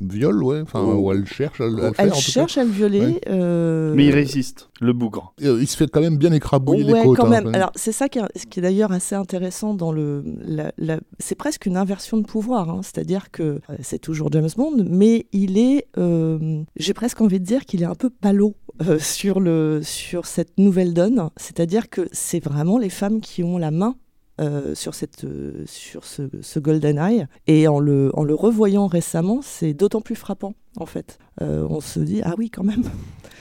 viole, 0.00 0.42
ouais, 0.42 0.60
enfin 0.60 0.82
Oh. 0.84 0.94
ou 0.96 1.12
elle 1.12 1.26
cherche, 1.26 1.60
à 1.60 1.66
le- 1.66 1.84
à 1.84 1.88
le 1.88 1.92
faire, 1.94 2.04
Elle 2.04 2.10
cas. 2.10 2.16
cherche 2.16 2.58
à 2.58 2.64
le 2.64 2.70
violer. 2.70 3.00
Ouais. 3.00 3.20
euh, 3.28 3.94
Mais 3.94 4.06
il 4.06 4.12
résiste, 4.14 4.68
le 4.80 4.92
bougre. 4.92 5.34
Euh, 5.42 5.58
Il 5.60 5.66
se 5.66 5.76
fait 5.76 5.88
quand 5.88 6.00
même 6.00 6.16
bien 6.16 6.32
écrabouiller 6.32 6.84
Ouais, 6.92 7.00
les 7.00 7.06
côtes. 7.06 7.16
quand 7.16 7.26
hein, 7.26 7.30
même. 7.30 7.44
quand 7.44 7.54
Alors, 7.54 7.72
c'est 7.74 7.92
ça 7.92 8.08
qui 8.08 8.18
est, 8.18 8.22
ce 8.38 8.46
qui 8.46 8.58
est 8.60 8.62
d'ailleurs 8.62 8.92
assez 8.92 9.14
intéressant 9.14 9.74
dans 9.74 9.92
le. 9.92 10.22
la- 10.44 10.72
la- 10.78 11.00
c'est 11.18 11.34
presque 11.34 11.66
une 11.66 11.76
inversion 11.76 12.16
de 12.18 12.24
pouvoir. 12.26 12.68
hein. 12.70 12.80
C'est-à-dire 12.82 13.30
que 13.30 13.42
euh, 13.42 13.58
c'est 13.80 13.98
toujours 13.98 14.30
James 14.32 14.48
Bond, 14.56 14.84
mais 14.88 15.26
il 15.32 15.58
est. 15.58 15.86
euh, 15.98 16.62
J'ai 16.76 16.94
presque 16.94 17.20
envie 17.20 17.40
de 17.40 17.44
dire 17.44 17.64
qu'il 17.64 17.82
est 17.82 17.86
un 17.86 17.94
peu 17.94 18.10
palo 18.10 18.54
euh, 18.86 18.98
sur, 19.00 19.40
le, 19.40 19.80
sur 19.82 20.26
cette 20.26 20.56
nouvelle 20.58 20.94
donne. 20.94 21.30
C'est-à-dire 21.36 21.88
que 21.90 22.08
c'est 22.12 22.42
vraiment 22.42 22.78
les 22.78 22.90
femmes 22.90 23.20
qui 23.20 23.42
ont 23.42 23.58
la 23.58 23.70
main. 23.72 23.96
Euh, 24.40 24.74
sur, 24.74 24.94
cette, 24.94 25.24
euh, 25.24 25.62
sur 25.66 26.04
ce, 26.04 26.22
ce 26.40 26.58
GoldenEye. 26.58 27.26
Et 27.46 27.68
en 27.68 27.80
le, 27.80 28.10
en 28.14 28.24
le 28.24 28.34
revoyant 28.34 28.86
récemment, 28.86 29.40
c'est 29.42 29.74
d'autant 29.74 30.00
plus 30.00 30.14
frappant, 30.16 30.54
en 30.78 30.86
fait. 30.86 31.18
Euh, 31.42 31.66
on 31.68 31.80
se 31.80 32.00
dit, 32.00 32.20
ah 32.24 32.34
oui, 32.38 32.50
quand 32.50 32.64
même. 32.64 32.82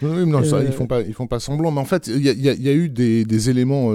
Oui, 0.03 0.27
non, 0.27 0.43
ça, 0.43 0.63
ils 0.63 0.71
font 0.71 0.85
pas, 0.85 1.01
ils 1.01 1.13
font 1.15 1.25
pas 1.25 1.39
semblant. 1.39 1.71
Mais 1.71 1.79
en 1.79 1.85
fait, 1.85 2.05
il 2.05 2.21
y, 2.21 2.29
a- 2.29 2.53
y 2.53 2.61
y 2.61 2.69
eu 2.71 2.87
des, 2.87 3.25
des 3.25 3.49
éléments 3.49 3.91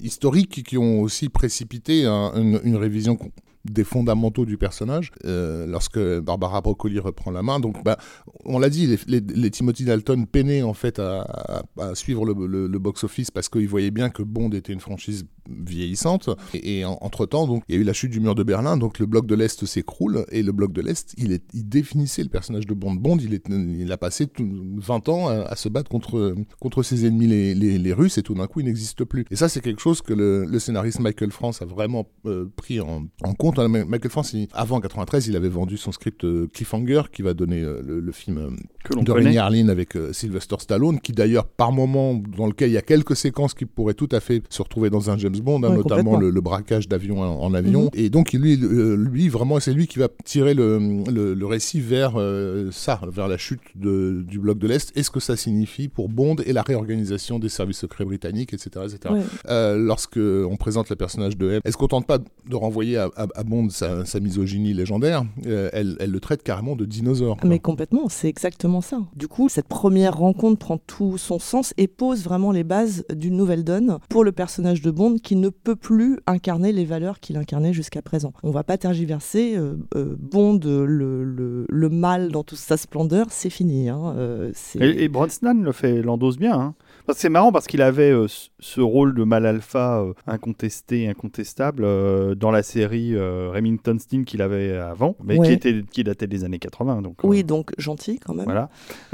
historiques 0.00 0.62
qui 0.62 0.78
ont 0.78 1.00
aussi 1.00 1.28
précipité 1.28 2.04
un- 2.06 2.32
une, 2.36 2.60
une 2.64 2.76
révision 2.76 3.18
des 3.64 3.84
fondamentaux 3.84 4.44
du 4.44 4.58
personnage 4.58 5.12
euh, 5.24 5.66
lorsque 5.66 5.98
Barbara 6.20 6.60
Broccoli 6.60 6.98
reprend 6.98 7.30
la 7.30 7.42
main. 7.42 7.60
Donc, 7.60 7.82
bah, 7.84 7.96
on 8.44 8.58
l'a 8.58 8.68
dit, 8.68 8.86
les, 8.88 8.98
les- 9.06 9.34
les 9.34 9.50
Timothy 9.50 9.84
Dalton 9.84 10.26
peinaient 10.26 10.62
en 10.62 10.74
fait 10.74 10.98
à, 10.98 11.22
à- 11.22 11.62
à 11.90 11.94
suivre 11.94 12.24
le, 12.24 12.46
le- 12.46 12.66
le 12.66 12.78
box-office 12.78 13.30
parce 13.30 13.48
qu'ils 13.48 13.68
voyaient 13.68 13.92
bien 13.92 14.10
que 14.10 14.22
Bond 14.22 14.50
était 14.50 14.72
une 14.72 14.80
franchise 14.80 15.26
vieillissante. 15.50 16.30
Et, 16.54 16.78
et 16.80 16.84
en- 16.84 16.98
entre-temps, 17.00 17.46
donc, 17.46 17.62
il 17.68 17.74
y 17.74 17.78
a 17.78 17.80
eu 17.80 17.84
la 17.84 17.92
chute 17.92 18.10
du 18.10 18.20
mur 18.20 18.34
de 18.34 18.42
Berlin, 18.42 18.76
donc 18.76 18.98
le 18.98 19.06
bloc 19.06 19.26
de 19.26 19.34
l'Est 19.34 19.64
s'écroule, 19.64 20.24
et 20.30 20.42
le 20.42 20.52
bloc 20.52 20.72
de 20.72 20.80
l'Est, 20.80 21.14
il, 21.18 21.32
est- 21.32 21.44
il 21.54 21.68
définissait 21.68 22.22
le 22.22 22.28
personnage 22.28 22.66
de 22.66 22.74
Bond. 22.74 22.94
Bond, 22.94 23.18
il, 23.18 23.34
est, 23.34 23.48
il 23.48 23.90
a 23.92 23.96
passé 23.96 24.26
tout- 24.26 24.48
20 24.76 25.08
ans 25.08 25.28
à, 25.28 25.42
à 25.42 25.56
se 25.56 25.68
battre 25.68 25.90
contre, 25.90 26.34
contre 26.60 26.82
ses 26.82 27.06
ennemis 27.06 27.26
les, 27.26 27.54
les- 27.54 27.78
les 27.78 27.92
Russes, 27.92 28.18
et 28.18 28.22
tout 28.22 28.34
d'un 28.34 28.46
coup, 28.46 28.60
il 28.60 28.66
n'existe 28.66 29.04
plus. 29.04 29.24
Et 29.30 29.36
ça, 29.36 29.48
c'est 29.48 29.60
quelque 29.60 29.80
chose 29.80 30.02
que 30.02 30.12
le, 30.12 30.44
le 30.44 30.58
scénariste 30.58 31.00
Michael 31.00 31.30
France 31.32 31.62
a 31.62 31.64
vraiment 31.64 32.06
euh, 32.26 32.46
pris 32.56 32.80
en, 32.80 33.04
en 33.22 33.34
compte. 33.34 33.58
hein. 33.58 33.68
Michael 33.68 34.10
France, 34.10 34.32
il- 34.32 34.48
avant 34.52 34.80
93, 34.80 35.26
il 35.28 35.36
avait 35.36 35.48
vendu 35.48 35.76
son 35.76 35.92
script 35.92 36.24
euh, 36.24 36.48
Cliffhanger, 36.52 37.02
qui 37.12 37.22
va 37.22 37.34
donner 37.34 37.60
euh, 37.60 37.82
le, 37.84 38.00
le 38.00 38.12
film 38.12 38.56
Que 38.84 38.98
de. 38.98 39.10
Rennie 39.12 39.38
Harlin 39.38 39.68
avec 39.68 39.96
Sylvester 40.12 40.56
Stallone, 40.58 41.00
qui 41.00 41.12
d'ailleurs, 41.12 41.46
par 41.46 41.72
moment, 41.72 42.14
dans 42.14 42.46
lequel 42.46 42.70
il 42.70 42.74
y 42.74 42.78
a 42.78 42.82
quelques 42.82 43.16
séquences 43.16 43.54
qui 43.54 43.66
pourraient 43.66 43.94
tout 43.94 44.08
à 44.12 44.20
fait 44.20 44.42
se 44.48 44.62
retrouver 44.62 44.90
dans 44.90 45.10
un 45.10 45.18
James 45.32 45.42
Bond, 45.44 45.62
hein, 45.62 45.70
Ouais, 45.70 45.76
notamment 45.76 46.16
le, 46.18 46.30
le 46.30 46.40
braquage 46.40 46.88
d'avion 46.88 47.20
en, 47.22 47.40
en 47.42 47.54
avion. 47.54 47.84
Mhm. 47.84 47.90
Et 47.94 48.10
donc, 48.10 48.32
lui, 48.32 48.58
euh, 48.62 48.96
lui 48.96 49.28
vraiment, 49.28 49.58
c'est 49.60 49.72
lui 49.72 49.86
qui 49.86 49.98
va 49.98 50.08
tirer 50.24 50.54
le, 50.54 50.78
le- 51.10 51.34
le 51.34 51.46
récit 51.46 51.80
vers 51.80 52.14
euh, 52.16 52.70
ça, 52.72 53.00
vers 53.10 53.28
la 53.28 53.36
chute 53.38 53.60
de- 53.74 54.22
du 54.26 54.38
bloc 54.38 54.58
de 54.58 54.66
l'Est. 54.66 54.92
Et 54.96 55.02
ce 55.02 55.10
que 55.10 55.20
ça 55.20 55.36
signifie 55.36 55.88
pour 55.88 56.08
Bond 56.08 56.36
et 56.44 56.52
la 56.52 56.62
réorganisation 56.62 57.38
des 57.38 57.48
services 57.48 57.78
secrets 57.78 58.04
britanniques, 58.04 58.52
etc. 58.54 58.70
etc. 58.84 59.14
Ouais. 59.14 59.20
Euh, 59.48 59.76
lorsque 59.78 60.18
on 60.18 60.56
présente 60.56 60.90
le 60.90 60.96
personnage 60.96 61.36
de 61.36 61.50
M, 61.52 61.60
elle 61.64 61.72
se 61.72 61.76
contente 61.76 62.06
pas 62.06 62.18
de 62.18 62.56
renvoyer 62.56 62.96
à, 62.96 63.08
à- 63.16 63.26
à 63.34 63.42
Bond 63.44 63.68
sa, 63.70 64.04
sa 64.04 64.20
misogynie 64.20 64.74
légendaire, 64.74 65.24
euh, 65.46 65.68
elle, 65.72 65.96
elle 66.00 66.10
le 66.10 66.20
traite 66.20 66.42
carrément 66.42 66.76
de 66.76 66.84
dinosaure. 66.84 67.36
quoi. 67.38 67.48
Mais 67.48 67.58
complètement, 67.58 68.08
c'est 68.08 68.28
exactement 68.28 68.80
ça. 68.80 69.00
Du 69.16 69.28
coup, 69.28 69.48
cette 69.48 69.68
première 69.68 70.16
rencontre 70.16 70.58
prend 70.58 70.78
tout 70.78 71.18
son 71.18 71.38
sens 71.38 71.72
et 71.78 71.86
pose 71.88 72.22
vraiment 72.24 72.52
les 72.52 72.64
bases 72.64 73.04
d'une 73.14 73.36
nouvelle 73.36 73.64
donne 73.64 73.98
pour 74.08 74.24
le 74.24 74.32
personnage 74.32 74.82
de 74.82 74.90
Bond 74.90 75.16
qui 75.22 75.36
ne 75.36 75.48
peut 75.48 75.76
plus 75.76 76.18
incarner 76.26 76.72
les 76.72 76.84
valeurs 76.84 77.20
qu'il 77.20 77.36
incarnait 77.36 77.72
jusqu'à 77.72 78.02
présent. 78.02 78.32
On 78.42 78.50
va 78.50 78.64
pas 78.64 78.76
tergiverser. 78.76 79.56
Euh, 79.56 79.76
euh, 79.94 80.16
Bond, 80.18 80.60
le, 80.64 81.24
le, 81.24 81.66
le, 81.68 81.88
mal 81.88 82.32
dans 82.32 82.42
toute 82.42 82.58
sa 82.58 82.76
splendeur, 82.76 83.26
c'est 83.30 83.50
fini. 83.50 83.88
Hein, 83.88 84.14
euh, 84.16 84.52
et, 84.80 85.04
et 85.04 85.08
le 85.08 85.72
fait, 85.72 86.02
l'endosse 86.02 86.36
bien. 86.36 86.58
Hein. 86.58 86.74
C'est 87.14 87.28
marrant 87.28 87.52
parce 87.52 87.66
qu'il 87.66 87.82
avait 87.82 88.12
euh, 88.12 88.26
ce 88.60 88.80
rôle 88.80 89.14
de 89.14 89.24
mal 89.24 89.44
alpha 89.44 90.00
euh, 90.00 90.12
incontesté, 90.26 91.08
incontestable 91.08 91.82
euh, 91.84 92.34
dans 92.34 92.50
la 92.50 92.62
série 92.62 93.16
Remington 93.16 93.96
Steele 93.98 94.24
qu'il 94.24 94.42
avait 94.42 94.76
avant, 94.76 95.16
mais 95.22 95.38
qui, 95.38 95.52
était, 95.52 95.82
qui 95.90 96.04
datait 96.04 96.26
des 96.26 96.44
années 96.44 96.58
80. 96.58 97.02
Donc, 97.02 97.18
oui, 97.24 97.44
donc 97.44 97.72
gentil 97.78 98.18
quand 98.18 98.34
même. 98.34 98.44
Voilà. 98.44 98.70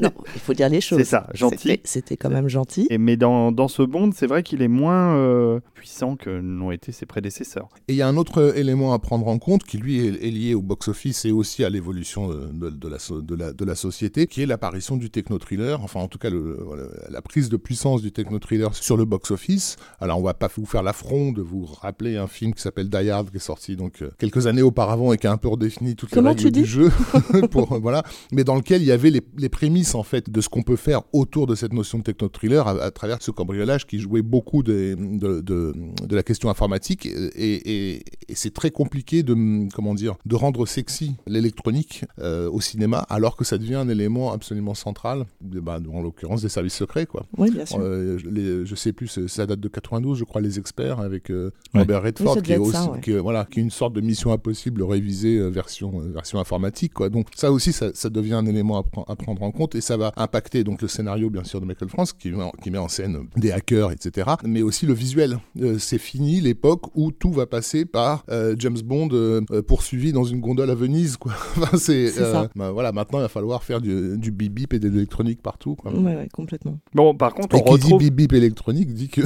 non, 0.00 0.10
il 0.34 0.40
faut 0.40 0.54
dire 0.54 0.68
les 0.68 0.80
choses. 0.80 0.98
C'est 0.98 1.04
ça, 1.04 1.28
gentil. 1.32 1.80
C'était 1.84 2.16
quand 2.16 2.30
même 2.30 2.48
gentil. 2.48 2.86
Et, 2.90 2.98
mais 2.98 3.16
dans, 3.16 3.52
dans 3.52 3.68
ce 3.68 3.82
Bond, 3.82 4.10
c'est 4.14 4.26
vrai 4.26 4.42
qu'il 4.42 4.62
est 4.62 4.68
moins 4.68 5.60
puissant 5.74 6.16
que 6.16 6.30
l'ont 6.30 6.70
été 6.70 6.92
ses 6.92 7.06
prédécesseurs. 7.06 7.68
Et 7.88 7.92
il 7.92 7.96
y 7.96 8.02
a 8.02 8.08
un 8.08 8.16
autre 8.16 8.56
élément 8.56 8.92
à 8.92 8.98
prendre 8.98 9.28
en 9.28 9.38
compte 9.38 9.64
qui, 9.64 9.78
lui, 9.78 10.06
est, 10.06 10.30
lié 10.30 10.54
au 10.54 10.62
box-office 10.62 11.24
et 11.24 11.32
aussi 11.32 11.64
à 11.64 11.70
l'évolution 11.70 12.28
de, 12.28 12.70
de, 12.70 12.88
la, 12.88 12.98
de, 13.10 13.34
la, 13.34 13.52
de 13.52 13.64
la 13.64 13.74
société, 13.74 14.26
qui 14.26 14.42
est 14.42 14.46
l'apparition 14.46 14.96
du 14.96 15.10
techno-thriller, 15.10 15.82
enfin 15.82 16.00
en 16.00 16.08
tout 16.08 16.18
cas 16.18 16.30
le 16.30 16.56
la 17.08 17.22
prise 17.22 17.48
de 17.48 17.56
puissance 17.56 18.02
du 18.02 18.12
techno-thriller 18.12 18.74
sur 18.74 18.96
le 18.96 19.04
box-office. 19.04 19.76
Alors, 20.00 20.18
on 20.18 20.22
va 20.22 20.34
pas 20.34 20.48
vous 20.56 20.66
faire 20.66 20.82
l'affront 20.82 21.32
de 21.32 21.42
vous 21.42 21.64
rappeler 21.66 22.16
un 22.16 22.26
film 22.26 22.54
qui 22.54 22.62
s'appelle 22.62 22.88
Die 22.88 23.10
Hard, 23.10 23.30
qui 23.30 23.36
est 23.36 23.40
sorti 23.40 23.76
donc 23.76 24.02
euh, 24.02 24.10
quelques 24.18 24.46
années 24.46 24.62
auparavant 24.62 25.12
et 25.12 25.18
qui 25.18 25.26
a 25.26 25.32
un 25.32 25.36
peu 25.36 25.48
redéfini 25.48 25.96
toutes 25.96 26.14
les 26.14 26.20
règles 26.20 26.50
du 26.50 26.64
jeu. 26.64 26.90
pour, 27.50 27.78
voilà. 27.80 28.02
Mais 28.32 28.44
dans 28.44 28.54
lequel 28.54 28.82
il 28.82 28.88
y 28.88 28.92
avait 28.92 29.10
les, 29.10 29.48
prémices, 29.48 29.94
en 29.94 30.02
fait, 30.02 30.30
de 30.30 30.40
ce 30.40 30.48
qu'on 30.48 30.62
peut 30.62 30.76
faire 30.76 31.02
autour 31.12 31.46
de 31.46 31.54
cette 31.54 31.72
notion 31.72 31.98
de 31.98 32.04
techno-thriller 32.04 32.66
à, 32.66 32.90
travers 32.90 33.22
ce 33.22 33.30
cambriolage 33.30 33.86
qui 33.86 33.98
jouait 33.98 34.22
beaucoup 34.22 34.62
de, 34.62 34.96
de, 34.98 35.40
de, 35.40 36.16
la 36.16 36.22
question 36.22 36.50
informatique. 36.50 37.06
Et, 37.06 38.04
c'est 38.34 38.52
très 38.52 38.70
compliqué 38.70 39.22
de, 39.22 39.68
comment 39.72 39.94
dire, 39.94 40.16
de 40.26 40.34
rendre 40.34 40.66
sexy 40.66 41.14
l'électronique 41.26 42.04
euh, 42.18 42.50
au 42.50 42.60
cinéma, 42.60 43.06
alors 43.08 43.36
que 43.36 43.44
ça 43.44 43.56
devient 43.56 43.76
un 43.76 43.88
élément 43.88 44.32
absolument 44.32 44.74
central, 44.74 45.26
bah, 45.40 45.78
en 45.92 46.02
l'occurrence 46.02 46.42
des 46.42 46.48
services 46.48 46.74
secrets. 46.86 47.06
Quoi. 47.06 47.26
Oui, 47.36 47.50
bien 47.50 47.66
sûr. 47.66 47.78
Euh, 47.80 48.18
je 48.64 48.74
sais 48.74 48.92
plus, 48.92 49.26
ça 49.26 49.46
date 49.46 49.60
de 49.60 49.68
92, 49.68 50.18
je 50.18 50.24
crois, 50.24 50.40
les 50.40 50.58
experts 50.58 51.00
avec 51.00 51.30
euh, 51.30 51.50
Robert 51.74 52.02
Redford, 52.02 52.42
qui, 52.42 52.52
est 52.52 52.56
aussi, 52.56 52.76
qui, 53.02 53.12
voilà, 53.12 53.44
qui 53.44 53.60
est 53.60 53.62
une 53.62 53.70
sorte 53.70 53.92
de 53.92 54.00
mission 54.00 54.32
impossible 54.32 54.82
révisée 54.82 55.38
euh, 55.38 55.48
version, 55.48 55.98
version 55.98 56.38
informatique. 56.38 56.94
Quoi. 56.94 57.08
Donc 57.08 57.28
ça 57.34 57.52
aussi, 57.52 57.72
ça, 57.72 57.90
ça 57.94 58.10
devient 58.10 58.34
un 58.34 58.46
élément 58.46 58.78
à, 58.78 59.12
à, 59.12 59.16
prendre 59.16 59.42
en 59.42 59.50
compte 59.50 59.74
et 59.74 59.80
ça 59.80 59.96
va 59.96 60.12
impacter 60.16 60.64
donc 60.64 60.82
le 60.82 60.88
scénario, 60.88 61.30
bien 61.30 61.44
sûr, 61.44 61.60
de 61.60 61.66
Michael 61.66 61.88
France, 61.88 62.12
qui, 62.12 62.32
qui 62.62 62.70
met 62.70 62.78
en 62.78 62.88
scène 62.88 63.26
des 63.36 63.52
hackers, 63.52 63.92
etc. 63.92 64.30
Mais 64.44 64.62
aussi 64.62 64.86
le 64.86 64.94
visuel. 64.94 65.38
c'est 65.78 65.98
fini 65.98 66.40
l'époque 66.40 66.84
où 66.94 67.10
tout 67.10 67.32
va 67.32 67.46
passer 67.46 67.84
par 67.84 68.24
James 68.58 68.78
Bond 68.84 69.08
poursuivi 69.66 70.12
dans 70.12 70.24
une 70.24 70.40
gondole 70.40 70.70
à 70.70 70.74
Venise. 70.74 71.16
Quoi. 71.16 71.32
enfin, 71.56 71.76
c'est, 71.76 72.12
bah, 72.54 72.70
voilà, 72.70 72.92
maintenant, 72.92 73.18
il 73.18 73.22
va 73.22 73.28
falloir 73.28 73.62
faire 73.62 73.80
du, 73.80 74.16
du 74.18 74.30
bip 74.30 74.52
bip 74.52 74.72
et 74.72 74.78
de 74.78 74.88
l'électronique 74.88 75.42
partout. 75.42 75.74
Quoi. 75.74 75.92
Ouais, 75.92 76.16
ouais, 76.16 76.28
complètement. 76.32 76.75
Bon, 76.94 77.14
par 77.14 77.34
contre, 77.34 77.56
on 77.56 77.58
et 77.58 77.62
qui 77.62 77.70
retrouve... 77.70 77.98
dit 78.00 78.10
bip 78.10 78.14
bip 78.14 78.32
électronique 78.32 78.92
dit 78.94 79.08
que 79.08 79.22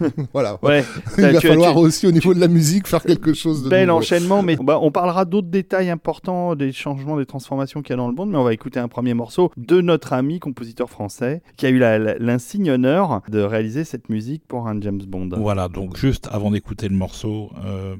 voilà. 0.32 0.58
Ouais, 0.62 0.84
Il 1.18 1.24
va 1.24 1.40
falloir 1.40 1.76
aussi 1.76 2.06
au 2.06 2.12
niveau 2.12 2.34
de 2.34 2.40
la 2.40 2.48
musique 2.48 2.86
faire 2.86 3.02
quelque 3.02 3.34
chose 3.34 3.64
de 3.64 3.68
bel 3.68 3.90
enchaînement. 3.90 4.42
Mais 4.42 4.56
bah, 4.56 4.78
on 4.80 4.90
parlera 4.90 5.24
d'autres 5.24 5.48
détails 5.48 5.90
importants 5.90 6.54
des 6.54 6.72
changements, 6.72 7.16
des 7.16 7.26
transformations 7.26 7.82
qu'il 7.82 7.90
y 7.90 7.94
a 7.94 7.96
dans 7.96 8.08
le 8.08 8.14
monde. 8.14 8.30
Mais 8.30 8.38
on 8.38 8.44
va 8.44 8.52
écouter 8.52 8.80
un 8.80 8.88
premier 8.88 9.14
morceau 9.14 9.50
de 9.56 9.80
notre 9.80 10.12
ami 10.12 10.38
compositeur 10.40 10.90
français 10.90 11.42
qui 11.56 11.66
a 11.66 11.70
eu 11.70 11.78
l'insigne 11.78 12.70
honneur 12.70 13.22
de 13.28 13.40
réaliser 13.40 13.84
cette 13.84 14.08
musique 14.08 14.46
pour 14.46 14.68
un 14.68 14.80
James 14.80 15.02
Bond. 15.06 15.30
Voilà. 15.36 15.68
Donc 15.68 15.96
juste 15.96 16.28
avant 16.32 16.50
d'écouter 16.50 16.88
le 16.88 16.96
morceau. 16.96 17.50
Euh, 17.64 17.96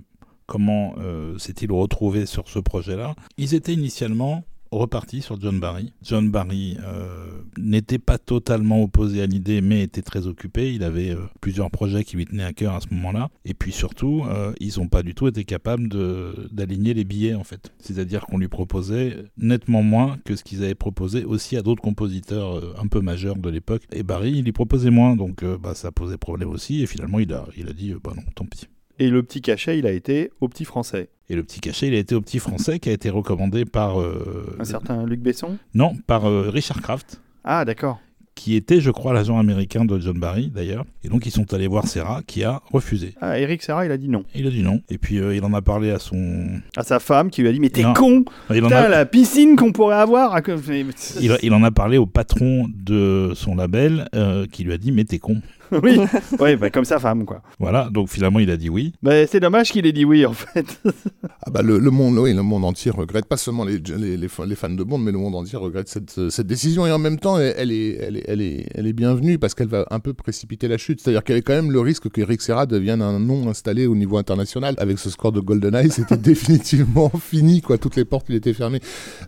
comment 0.47 0.95
euh, 0.99 1.39
s'est-il 1.39 1.71
retrouvé 1.71 2.27
sur 2.27 2.49
ce 2.49 2.59
projet-là? 2.59 3.15
Ils 3.39 3.55
étaient 3.55 3.73
initialement 3.73 4.43
reparti 4.71 5.23
sur 5.23 5.41
John 5.41 5.59
Barry. 5.59 5.93
John 6.03 6.31
Barry 6.31 6.77
euh, 6.85 7.43
n'était 7.59 7.99
pas 7.99 8.19
totalement 8.19 8.83
opposé 8.83 9.23
à 9.23 9.27
l'idée, 9.27 9.61
mais 9.61 9.83
était 9.83 10.03
très 10.03 10.27
occupé. 10.27 10.73
Il 10.73 10.85
avait 10.85 11.11
euh, 11.11 11.27
plusieurs 11.41 11.71
projets 11.71 12.05
qui 12.05 12.17
lui 12.17 12.27
tenaient 12.27 12.45
à 12.45 12.53
cœur 12.53 12.75
à 12.75 12.81
ce 12.81 12.93
moment-là. 12.95 13.31
Et 13.45 13.55
puis 13.55 13.73
surtout, 13.73 14.25
euh, 14.29 14.53
ils 14.61 14.79
n'ont 14.79 14.89
pas 14.89 15.03
du 15.03 15.15
tout 15.15 15.27
été 15.27 15.45
capables 15.45 15.89
d'aligner 16.53 16.95
les 16.95 17.05
billets, 17.05 17.35
en 17.35 17.45
fait. 17.45 17.73
C'est-à-dire 17.79 18.27
qu'on 18.27 18.39
lui 18.39 18.49
proposait 18.49 19.25
nettement 19.37 19.83
moins 19.83 20.19
que 20.25 20.37
ce 20.37 20.45
qu'ils 20.45 20.63
avaient 20.63 20.75
proposé 20.75 21.25
aussi 21.25 21.57
à 21.57 21.63
d'autres 21.63 21.83
compositeurs 21.83 22.79
un 22.81 22.87
peu 22.87 23.01
majeurs 23.01 23.37
de 23.37 23.51
l'époque. 23.51 23.83
Et 23.93 24.03
Barry, 24.03 24.33
il 24.33 24.47
y 24.47 24.53
proposait 24.53 24.91
moins, 24.91 25.17
donc 25.17 25.45
bah, 25.45 25.75
ça 25.75 25.91
posait 25.93 26.19
problème 26.19 26.51
aussi. 26.51 26.83
Et 26.83 26.87
finalement, 26.87 27.19
il 27.19 27.33
a, 27.33 27.47
il 27.57 27.69
a 27.69 27.73
dit, 27.73 27.95
bah 28.03 28.13
non, 28.15 28.23
tant 28.35 28.45
pis. 28.45 28.67
Et 29.01 29.09
le 29.09 29.23
petit 29.23 29.41
cachet, 29.41 29.79
il 29.79 29.87
a 29.87 29.93
été 29.93 30.31
au 30.43 30.49
petit 30.49 30.67
français. 30.67 31.09
Et 31.31 31.35
le 31.35 31.43
petit 31.43 31.61
cachet, 31.61 31.89
il 31.89 31.95
a 31.95 31.99
été 31.99 32.15
au 32.15 32.21
petit 32.21 32.39
français 32.39 32.79
qui 32.79 32.91
a 32.91 32.93
été 32.93 33.09
recommandé 33.09 33.65
par. 33.65 33.99
Euh, 33.99 34.57
un 34.61 34.65
certain 34.65 35.07
Luc 35.07 35.21
Besson 35.21 35.57
Non, 35.75 35.97
par 36.07 36.29
euh, 36.29 36.51
Richard 36.51 36.83
Kraft. 36.83 37.23
Ah, 37.43 37.65
d'accord. 37.65 37.99
Qui 38.35 38.57
était, 38.57 38.81
je 38.83 38.91
crois, 38.91 39.15
l'agent 39.15 39.39
américain 39.39 39.87
de 39.87 39.99
John 39.99 40.19
Barry, 40.19 40.49
d'ailleurs. 40.55 40.85
Et 41.03 41.09
donc, 41.09 41.25
ils 41.25 41.31
sont 41.31 41.55
allés 41.55 41.67
voir 41.67 41.87
Serra, 41.87 42.21
qui 42.27 42.45
a 42.45 42.61
refusé. 42.71 43.15
Ah, 43.23 43.39
Eric 43.39 43.63
Serra, 43.63 43.87
il 43.87 43.91
a 43.91 43.97
dit 43.97 44.09
non. 44.09 44.25
Il 44.35 44.47
a 44.47 44.51
dit 44.51 44.63
non. 44.63 44.83
Et 44.91 44.99
puis, 44.99 45.19
euh, 45.19 45.35
il 45.35 45.43
en 45.45 45.55
a 45.55 45.63
parlé 45.63 45.91
à 45.91 45.99
son. 45.99 46.61
À 46.77 46.83
sa 46.83 47.01
femme, 47.01 47.31
qui 47.31 47.41
lui 47.41 47.49
a 47.49 47.53
dit 47.53 47.61
Mais 47.61 47.71
t'es 47.71 47.85
con 47.95 48.25
il 48.51 48.63
en 48.65 48.71
a... 48.71 48.87
la 48.89 49.07
piscine 49.07 49.57
qu'on 49.57 49.73
pourrait 49.73 49.97
avoir 49.97 50.39
il, 50.39 51.39
il, 51.43 51.55
en 51.55 51.63
a 51.63 51.71
parlé 51.71 51.97
au 51.97 52.07
patron 52.07 52.69
de 52.75 53.33
son 53.35 53.55
label, 53.55 54.11
qui 54.53 54.65
lui 54.65 54.75
a 54.75 54.79
dit 54.79 54.93
Mais 54.93 55.05
t'es 55.05 55.19
con. 55.19 55.41
oui, 55.83 56.01
ouais, 56.39 56.57
bah, 56.57 56.71
comme 56.71 56.85
sa 56.85 56.99
femme, 56.99 57.25
quoi. 57.25 57.43
Voilà, 57.59 57.89
donc 57.91 58.09
finalement, 58.09 58.39
il 58.39 58.51
a 58.51 58.57
dit 58.57 58.69
oui. 58.69 58.93
Bah, 59.03 59.27
c'est 59.27 59.41
dommage 59.41 59.71
qu'il 59.71 59.87
ait 59.87 59.93
dit 59.93 60.05
oui, 60.05 60.27
en 60.27 60.33
fait. 60.33 60.81
ah 61.47 61.51
bah, 61.51 61.63
le, 61.63 61.79
monde, 61.91 62.19
oui, 62.19 62.35
le 62.35 62.43
monde 62.43 62.65
entier 62.65 62.91
regrette, 62.91 63.27
pas 63.27 63.37
seulement 63.37 63.65
les, 63.65 63.79
les, 63.79 64.17
les, 64.17 64.29
fans 64.29 64.47
de 64.71 64.83
Bond, 64.83 64.99
mais 64.99 65.13
le 65.13 65.19
monde 65.19 65.35
entier 65.35 65.59
regrette 65.59 65.89
cette, 65.89 66.31
cette 66.31 66.47
décision. 66.47 66.87
Et 66.87 66.93
en 66.93 66.99
même 66.99 67.19
temps, 67.19 67.39
elle, 67.39 67.71
est, 67.71 67.97
elle, 68.01 68.17
est, 68.17 68.25
elle, 68.29 68.41
est, 68.41 68.67
elle 68.75 68.87
est 68.87 68.93
bienvenue 68.93 69.39
parce 69.39 69.55
qu'elle 69.55 69.69
va 69.69 69.87
un 69.91 70.01
peu 70.01 70.13
précipiter 70.13 70.69
la 70.69 70.79
chute. 70.79 71.01
C'est-à-dire 71.01 71.23
qu'il 71.23 71.35
y 71.35 71.37
avait 71.37 71.43
quand 71.43 71.55
même 71.55 71.71
le 71.71 71.81
risque 71.81 72.09
que 72.09 72.21
Eric 72.21 72.43
Serra 72.43 72.67
devienne 72.67 73.03
un 73.03 73.19
nom 73.19 73.49
installé 73.49 73.87
au 73.87 73.95
niveau 73.95 74.17
international. 74.17 74.75
Avec 74.79 74.99
ce 74.99 75.11
score 75.11 75.33
de 75.33 75.41
GoldenEye, 75.41 75.91
c'était 75.91 76.17
définitivement 76.17 77.11
fini, 77.11 77.61
quoi. 77.61 77.79
Toutes 77.79 77.97
les 77.97 78.05
portes 78.05 78.29
lui 78.29 78.37
étaient 78.37 78.55
fermées. 78.55 78.81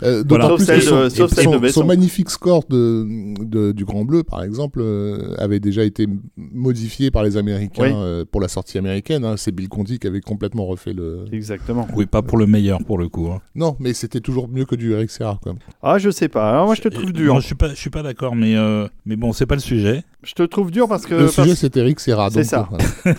Euh, 0.03 0.23
D'autant 0.23 0.57
plus 0.57 0.67
son, 0.81 1.09
son, 1.11 1.69
son, 1.69 1.87
magnifique 1.87 2.31
score 2.31 2.65
de, 2.69 3.07
de, 3.45 3.73
du 3.73 3.85
Grand 3.85 4.05
Bleu, 4.05 4.23
par 4.23 4.43
exemple, 4.43 4.81
euh, 4.83 5.35
avait 5.39 5.61
déjà 5.61 5.85
été 5.85 6.07
modifié 6.37 7.11
par 7.11 7.23
les 7.23 7.37
Américains 7.37 7.95
euh, 7.95 8.25
pour 8.31 8.41
la 8.41 8.49
sortie 8.49 8.79
américaine. 8.79 9.25
Hein. 9.25 9.37
C'est 9.37 9.53
Bill 9.53 9.69
Conti 9.69 9.99
qui 9.99 10.07
avait 10.07 10.21
complètement 10.21 10.67
refait 10.67 10.93
le. 10.93 11.25
Exactement. 11.33 11.87
Oui, 11.95 12.07
pas 12.07 12.23
pour 12.23 12.39
le 12.39 12.47
meilleur 12.47 12.83
pour 12.85 12.99
le 12.99 13.09
coup. 13.09 13.29
Hein. 13.29 13.41
Non, 13.55 13.77
mais 13.79 13.93
c'était 13.93 14.21
toujours 14.21 14.49
mieux 14.49 14.65
que 14.65 14.75
du 14.75 14.93
Eric 14.93 15.11
Serra. 15.11 15.39
Quoi. 15.43 15.55
Ah, 15.83 15.99
je 15.99 16.11
sais 16.11 16.29
pas. 16.29 16.51
Alors, 16.51 16.67
moi, 16.67 16.75
je 16.75 16.83
te 16.83 16.89
trouve 16.89 17.13
dur. 17.13 17.35
Non, 17.35 17.41
je 17.41 17.47
suis 17.47 17.55
pas, 17.55 17.71
je 17.71 17.75
suis 17.75 17.91
pas 17.91 18.03
d'accord, 18.03 18.35
mais 18.35 18.57
euh, 18.57 18.89
mais 19.05 19.17
bon, 19.17 19.33
c'est 19.33 19.47
pas 19.47 19.55
le 19.55 19.61
sujet. 19.61 20.03
Je 20.23 20.35
te 20.35 20.43
trouve 20.43 20.71
dur 20.71 20.89
parce 20.89 21.07
que. 21.07 21.15
Le 21.15 21.29
sujet, 21.29 21.55
c'est 21.55 21.77
Eric 21.77 22.01
Serra. 22.01 22.31
C'est 22.31 22.45
ça. 22.45 22.69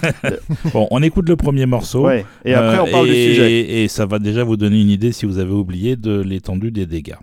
bon, 0.74 0.88
on 0.90 1.02
écoute 1.04 1.30
le 1.30 1.36
premier 1.36 1.66
morceau. 1.66 2.06
Ouais. 2.06 2.26
Et 2.46 2.54
après, 2.54 2.80
on 2.80 2.92
parle 2.92 3.08
du 3.08 3.14
sujet. 3.14 3.84
Et 3.84 3.88
ça 3.88 4.06
va 4.06 4.20
déjà 4.20 4.44
vous 4.44 4.58
donner 4.58 4.82
une 4.82 4.90
idée 4.90 5.12
si 5.12 5.26
vous 5.26 5.38
avez 5.38 5.54
oublié 5.54 5.96
de 5.96 6.22
l'étendue 6.22 6.72
des 6.72 6.86
dégâts. 6.86 7.16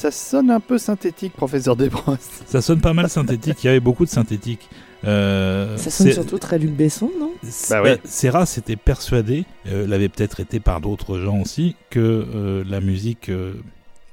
Ça 0.00 0.10
sonne 0.10 0.50
un 0.50 0.60
peu 0.60 0.78
synthétique, 0.78 1.32
professeur 1.34 1.76
Desbrosses. 1.76 2.42
Ça 2.46 2.60
sonne 2.62 2.80
pas 2.80 2.92
mal 2.94 3.08
synthétique, 3.08 3.62
il 3.62 3.66
y 3.66 3.70
avait 3.70 3.80
beaucoup 3.80 4.04
de 4.04 4.10
synthétique. 4.10 4.68
Euh, 5.04 5.76
Ça 5.78 5.90
sonne 5.90 6.12
surtout 6.12 6.38
très 6.38 6.58
Luc 6.58 6.70
Besson, 6.72 7.10
non? 7.18 7.30
C'est- 7.42 7.72
Bah 7.74 7.82
ouais. 7.82 7.96
bah, 7.96 8.02
Serra 8.04 8.44
s'était 8.46 8.76
persuadé, 8.76 9.44
euh, 9.66 9.86
l'avait 9.86 10.08
peut-être 10.08 10.40
été 10.40 10.60
par 10.60 10.80
d'autres 10.80 11.18
gens 11.18 11.38
aussi, 11.40 11.74
que 11.90 12.00
euh, 12.00 12.64
la 12.68 12.80
musique 12.80 13.28
euh, 13.30 13.54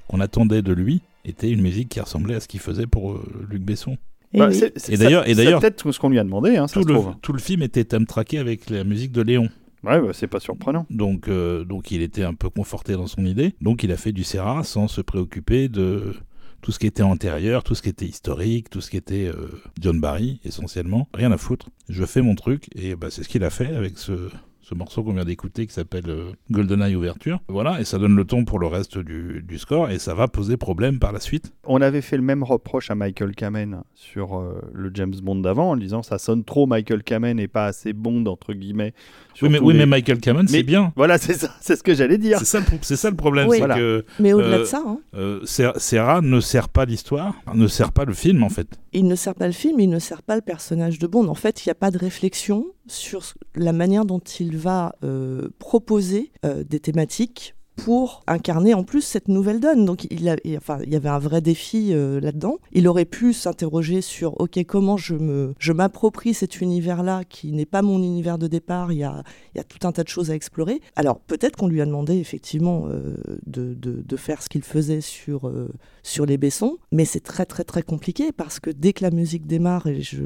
qu'on 0.07 0.19
attendait 0.21 0.61
de 0.61 0.71
lui 0.73 1.01
était 1.25 1.49
une 1.49 1.61
musique 1.61 1.89
qui 1.89 1.99
ressemblait 1.99 2.35
à 2.35 2.39
ce 2.39 2.47
qu'il 2.47 2.61
faisait 2.61 2.87
pour 2.87 3.13
euh, 3.13 3.21
Luc 3.49 3.61
Besson. 3.63 3.97
Eh 4.33 4.39
Bah, 4.39 4.47
oui. 4.49 4.55
c'est- 4.55 4.73
c'est- 4.77 4.93
Et 4.93 4.97
d'ailleurs- 4.97 5.25
et 5.27 5.29
c'est 5.35 5.35
d'ailleurs- 5.43 5.59
peut-être 5.61 5.91
ce 5.91 5.99
qu'on 5.99 6.09
lui 6.09 6.19
a 6.19 6.23
demandé, 6.23 6.55
hein, 6.57 6.67
ça 6.67 6.73
Tout 6.75 6.83
se 6.83 6.87
le, 6.87 6.93
trouve. 6.93 7.13
tout 7.21 7.33
le 7.33 7.39
film 7.39 7.61
était 7.63 7.83
thème 7.83 8.05
traqué 8.05 8.39
avec 8.39 8.69
la 8.69 8.83
musique 8.83 9.11
de 9.11 9.21
Léon. 9.21 9.49
Ouais, 9.87 10.01
bah, 10.01 10.11
c'est 10.13 10.27
pas 10.27 10.41
surprenant. 10.41 10.85
Donc, 10.89 11.29
euh, 11.29 11.63
donc 11.63 11.91
il 11.91 12.01
était 12.01 12.23
un 12.23 12.33
peu 12.33 12.49
conforté 12.49 12.93
dans 12.93 13.07
son 13.07 13.25
idée. 13.25 13.55
Donc 13.61 13.83
il 13.83 13.91
a 13.91 13.97
fait 13.97 14.11
du 14.11 14.23
Serra 14.23 14.63
sans 14.63 14.87
se 14.87 14.99
préoccuper 14.99 15.69
de 15.69 16.13
tout 16.61 16.71
ce 16.73 16.79
qui 16.79 16.87
était 16.87 17.03
antérieur, 17.03 17.63
tout 17.63 17.75
ce 17.75 17.81
qui 17.81 17.89
était 17.89 18.05
historique, 18.05 18.69
tout 18.69 18.81
ce 18.81 18.91
qui 18.91 18.97
était 18.97 19.27
euh, 19.27 19.47
John 19.79 20.01
Barry 20.01 20.41
essentiellement. 20.43 21.07
Rien 21.13 21.31
à 21.31 21.37
foutre. 21.37 21.69
Je 21.87 22.03
fais 22.03 22.21
mon 22.21 22.35
truc 22.35 22.67
et 22.75 22.95
bah, 22.95 23.07
c'est 23.09 23.23
ce 23.23 23.29
qu'il 23.29 23.43
a 23.45 23.49
fait 23.49 23.73
avec 23.73 23.97
ce, 23.97 24.29
ce 24.67 24.75
morceau 24.75 25.01
qu'on 25.03 25.13
vient 25.13 25.23
d'écouter 25.23 25.65
qui 25.65 25.73
s'appelle 25.73 26.09
euh, 26.09 26.31
GoldenEye 26.51 26.95
Ouverture. 26.95 27.39
Voilà, 27.47 27.79
et 27.79 27.85
ça 27.85 27.97
donne 27.97 28.15
le 28.15 28.25
ton 28.25 28.43
pour 28.43 28.59
le 28.59 28.67
reste 28.67 28.97
du, 28.97 29.41
du 29.47 29.57
score 29.57 29.89
et 29.89 29.97
ça 29.99 30.13
va 30.13 30.27
poser 30.27 30.57
problème 30.57 30.99
par 30.99 31.13
la 31.13 31.19
suite. 31.21 31.53
On 31.65 31.79
avait 31.81 32.01
fait 32.01 32.17
le 32.17 32.23
même 32.23 32.43
reproche 32.43 32.91
à 32.91 32.95
Michael 32.95 33.33
Kamen 33.33 33.81
sur 33.95 34.37
euh, 34.37 34.59
le 34.73 34.91
James 34.93 35.13
Bond 35.23 35.37
d'avant 35.37 35.71
en 35.71 35.77
disant 35.77 36.03
ça 36.03 36.17
sonne 36.17 36.43
trop 36.43 36.65
Michael 36.67 37.03
Kamen 37.03 37.39
et 37.39 37.47
pas 37.47 37.65
assez 37.65 37.93
Bond 37.93 38.25
entre 38.25 38.53
guillemets. 38.53 38.93
Oui 39.41 39.49
mais, 39.49 39.59
oui, 39.59 39.73
les- 39.73 39.79
mais 39.79 39.85
Michael 39.85 40.17
Mais- 40.25 40.47
c'est 40.47 40.63
bien. 40.63 40.91
Voilà, 40.95 41.17
c'est 41.17 41.33
ça, 41.35 41.49
c'est 41.61 41.75
ce 41.75 41.83
que 41.83 41.93
j'allais 41.93 42.17
dire. 42.17 42.39
C'est 42.39 42.45
ça, 42.45 42.59
le 42.59 42.65
ça 42.83 43.11
problème, 43.11 43.47
Oui. 43.47 43.57
c'est 43.57 43.59
Voilà. 43.59 43.75
que 43.75 44.03
Mais 44.19 44.33
au-delà 44.33 44.57
Euh, 44.57 44.59
de 44.61 44.65
ça, 44.65 44.83
hein, 44.85 44.99
euh, 45.15 45.39
Ser- 45.45 45.73
Serra 45.77 46.21
ne 46.21 46.39
sert 46.41 46.69
pas 46.69 46.85
l'histoire, 46.85 47.35
ne 47.53 47.67
sert 47.67 47.91
pas 47.93 48.03
le 48.03 48.13
film 48.13 48.43
en 48.43 48.49
fait. 48.49 48.67
il 48.93 49.07
ne 49.07 49.15
sert 49.15 49.35
pas 49.35 49.45
le 49.47 49.53
film, 49.53 49.79
il 49.79 49.89
ne 49.89 49.99
sert 49.99 50.23
pas 50.23 50.35
le 50.35 50.41
personnage 50.41 50.97
de 50.99 51.05
Bond. 51.07 51.27
En 51.27 51.35
fait, 51.35 51.65
il 51.65 51.69
n'y 51.69 51.71
a 51.71 51.75
pas 51.75 51.91
de 51.91 51.97
réflexion 51.99 52.65
sur 52.87 53.23
la 53.55 53.73
manière 53.73 54.05
dont 54.05 54.19
il 54.19 54.57
va 54.57 54.95
euh, 55.03 55.49
proposer 55.59 56.31
euh, 56.45 56.63
des 56.63 56.79
thématiques 56.79 57.55
pour 57.77 58.23
incarner 58.27 58.73
en 58.73 58.83
plus 58.83 59.01
cette 59.01 59.27
nouvelle 59.29 59.59
donne. 59.59 59.85
Donc 59.85 60.05
il, 60.11 60.35
enfin, 60.57 60.79
il 60.83 60.91
y 60.91 60.95
avait 60.95 61.09
un 61.09 61.19
vrai 61.19 61.39
défi 61.41 61.93
euh, 61.93 62.19
là-dedans. 62.19 62.57
Il 62.73 62.87
aurait 62.87 63.05
pu 63.05 63.31
s'interroger 63.33 64.01
sur 64.01 64.39
ok 64.41 64.63
comment 64.65 64.97
je 64.97 65.15
me 65.15 65.53
je 65.59 65.71
m'approprie 65.71 66.33
cet 66.33 66.59
univers-là 66.59 67.23
qui 67.23 67.51
n'est 67.53 67.65
pas 67.65 67.81
mon 67.81 67.99
univers 68.03 68.37
de 68.37 68.47
départ. 68.47 68.91
Il 68.91 68.97
y 68.99 69.03
a, 69.03 69.23
il 69.53 69.59
y 69.59 69.61
a 69.61 69.63
tout 69.63 69.87
un 69.87 69.91
tas 69.91 70.03
de 70.03 70.09
choses 70.09 70.31
à 70.31 70.35
explorer. 70.35 70.81
Alors 70.95 71.19
peut-être 71.19 71.55
qu'on 71.55 71.67
lui 71.67 71.81
a 71.81 71.85
demandé 71.85 72.15
effectivement 72.17 72.87
euh, 72.87 73.15
de, 73.45 73.73
de- 73.73 74.01
de 74.01 74.17
faire 74.17 74.41
ce 74.41 74.49
qu'il 74.49 74.63
faisait 74.63 75.01
sur 75.01 75.47
euh, 75.47 75.69
sur 76.03 76.25
les 76.25 76.37
Bessons, 76.37 76.77
mais 76.91 77.05
c'est 77.05 77.19
très 77.23 77.45
très 77.45 77.63
très 77.63 77.83
compliqué 77.83 78.31
parce 78.31 78.59
que 78.59 78.69
dès 78.71 78.93
que 78.93 79.03
la 79.03 79.11
musique 79.11 79.45
démarre, 79.45 79.87
et 79.87 80.01
je, 80.01 80.23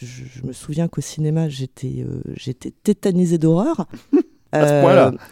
je, 0.00 0.24
je 0.32 0.46
me 0.46 0.52
souviens 0.52 0.86
qu'au 0.88 1.00
cinéma 1.00 1.48
j'étais 1.48 2.04
euh, 2.06 2.22
j'étais 2.34 2.70
tétanisée 2.70 3.38
d'horreur. 3.38 3.86
Euh. 4.54 4.82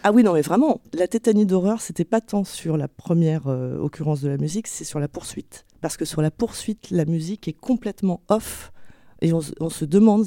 Ah 0.04 0.12
oui 0.12 0.22
non 0.22 0.33
mais 0.33 0.42
vraiment, 0.42 0.81
la 0.94 1.09
tétanie 1.09 1.44
d'horreur 1.46 1.81
c'était 1.81 2.04
pas 2.04 2.20
tant 2.20 2.44
sur 2.44 2.76
la 2.76 2.88
première 2.88 3.48
euh, 3.48 3.78
occurrence 3.78 4.20
de 4.20 4.28
la 4.28 4.37
musique, 4.37 4.66
c'est 4.68 4.85
sur 4.85 5.00
la 5.00 5.09
poursuite. 5.09 5.64
Parce 5.81 5.96
que 5.96 6.04
sur 6.04 6.22
la 6.22 6.31
poursuite, 6.31 6.90
la 6.90 7.04
musique 7.04 7.46
est 7.48 7.52
complètement 7.52 8.20
off. 8.28 8.72
Et 9.20 9.33
on, 9.33 9.40
se- 9.40 9.85
demande 9.85 10.24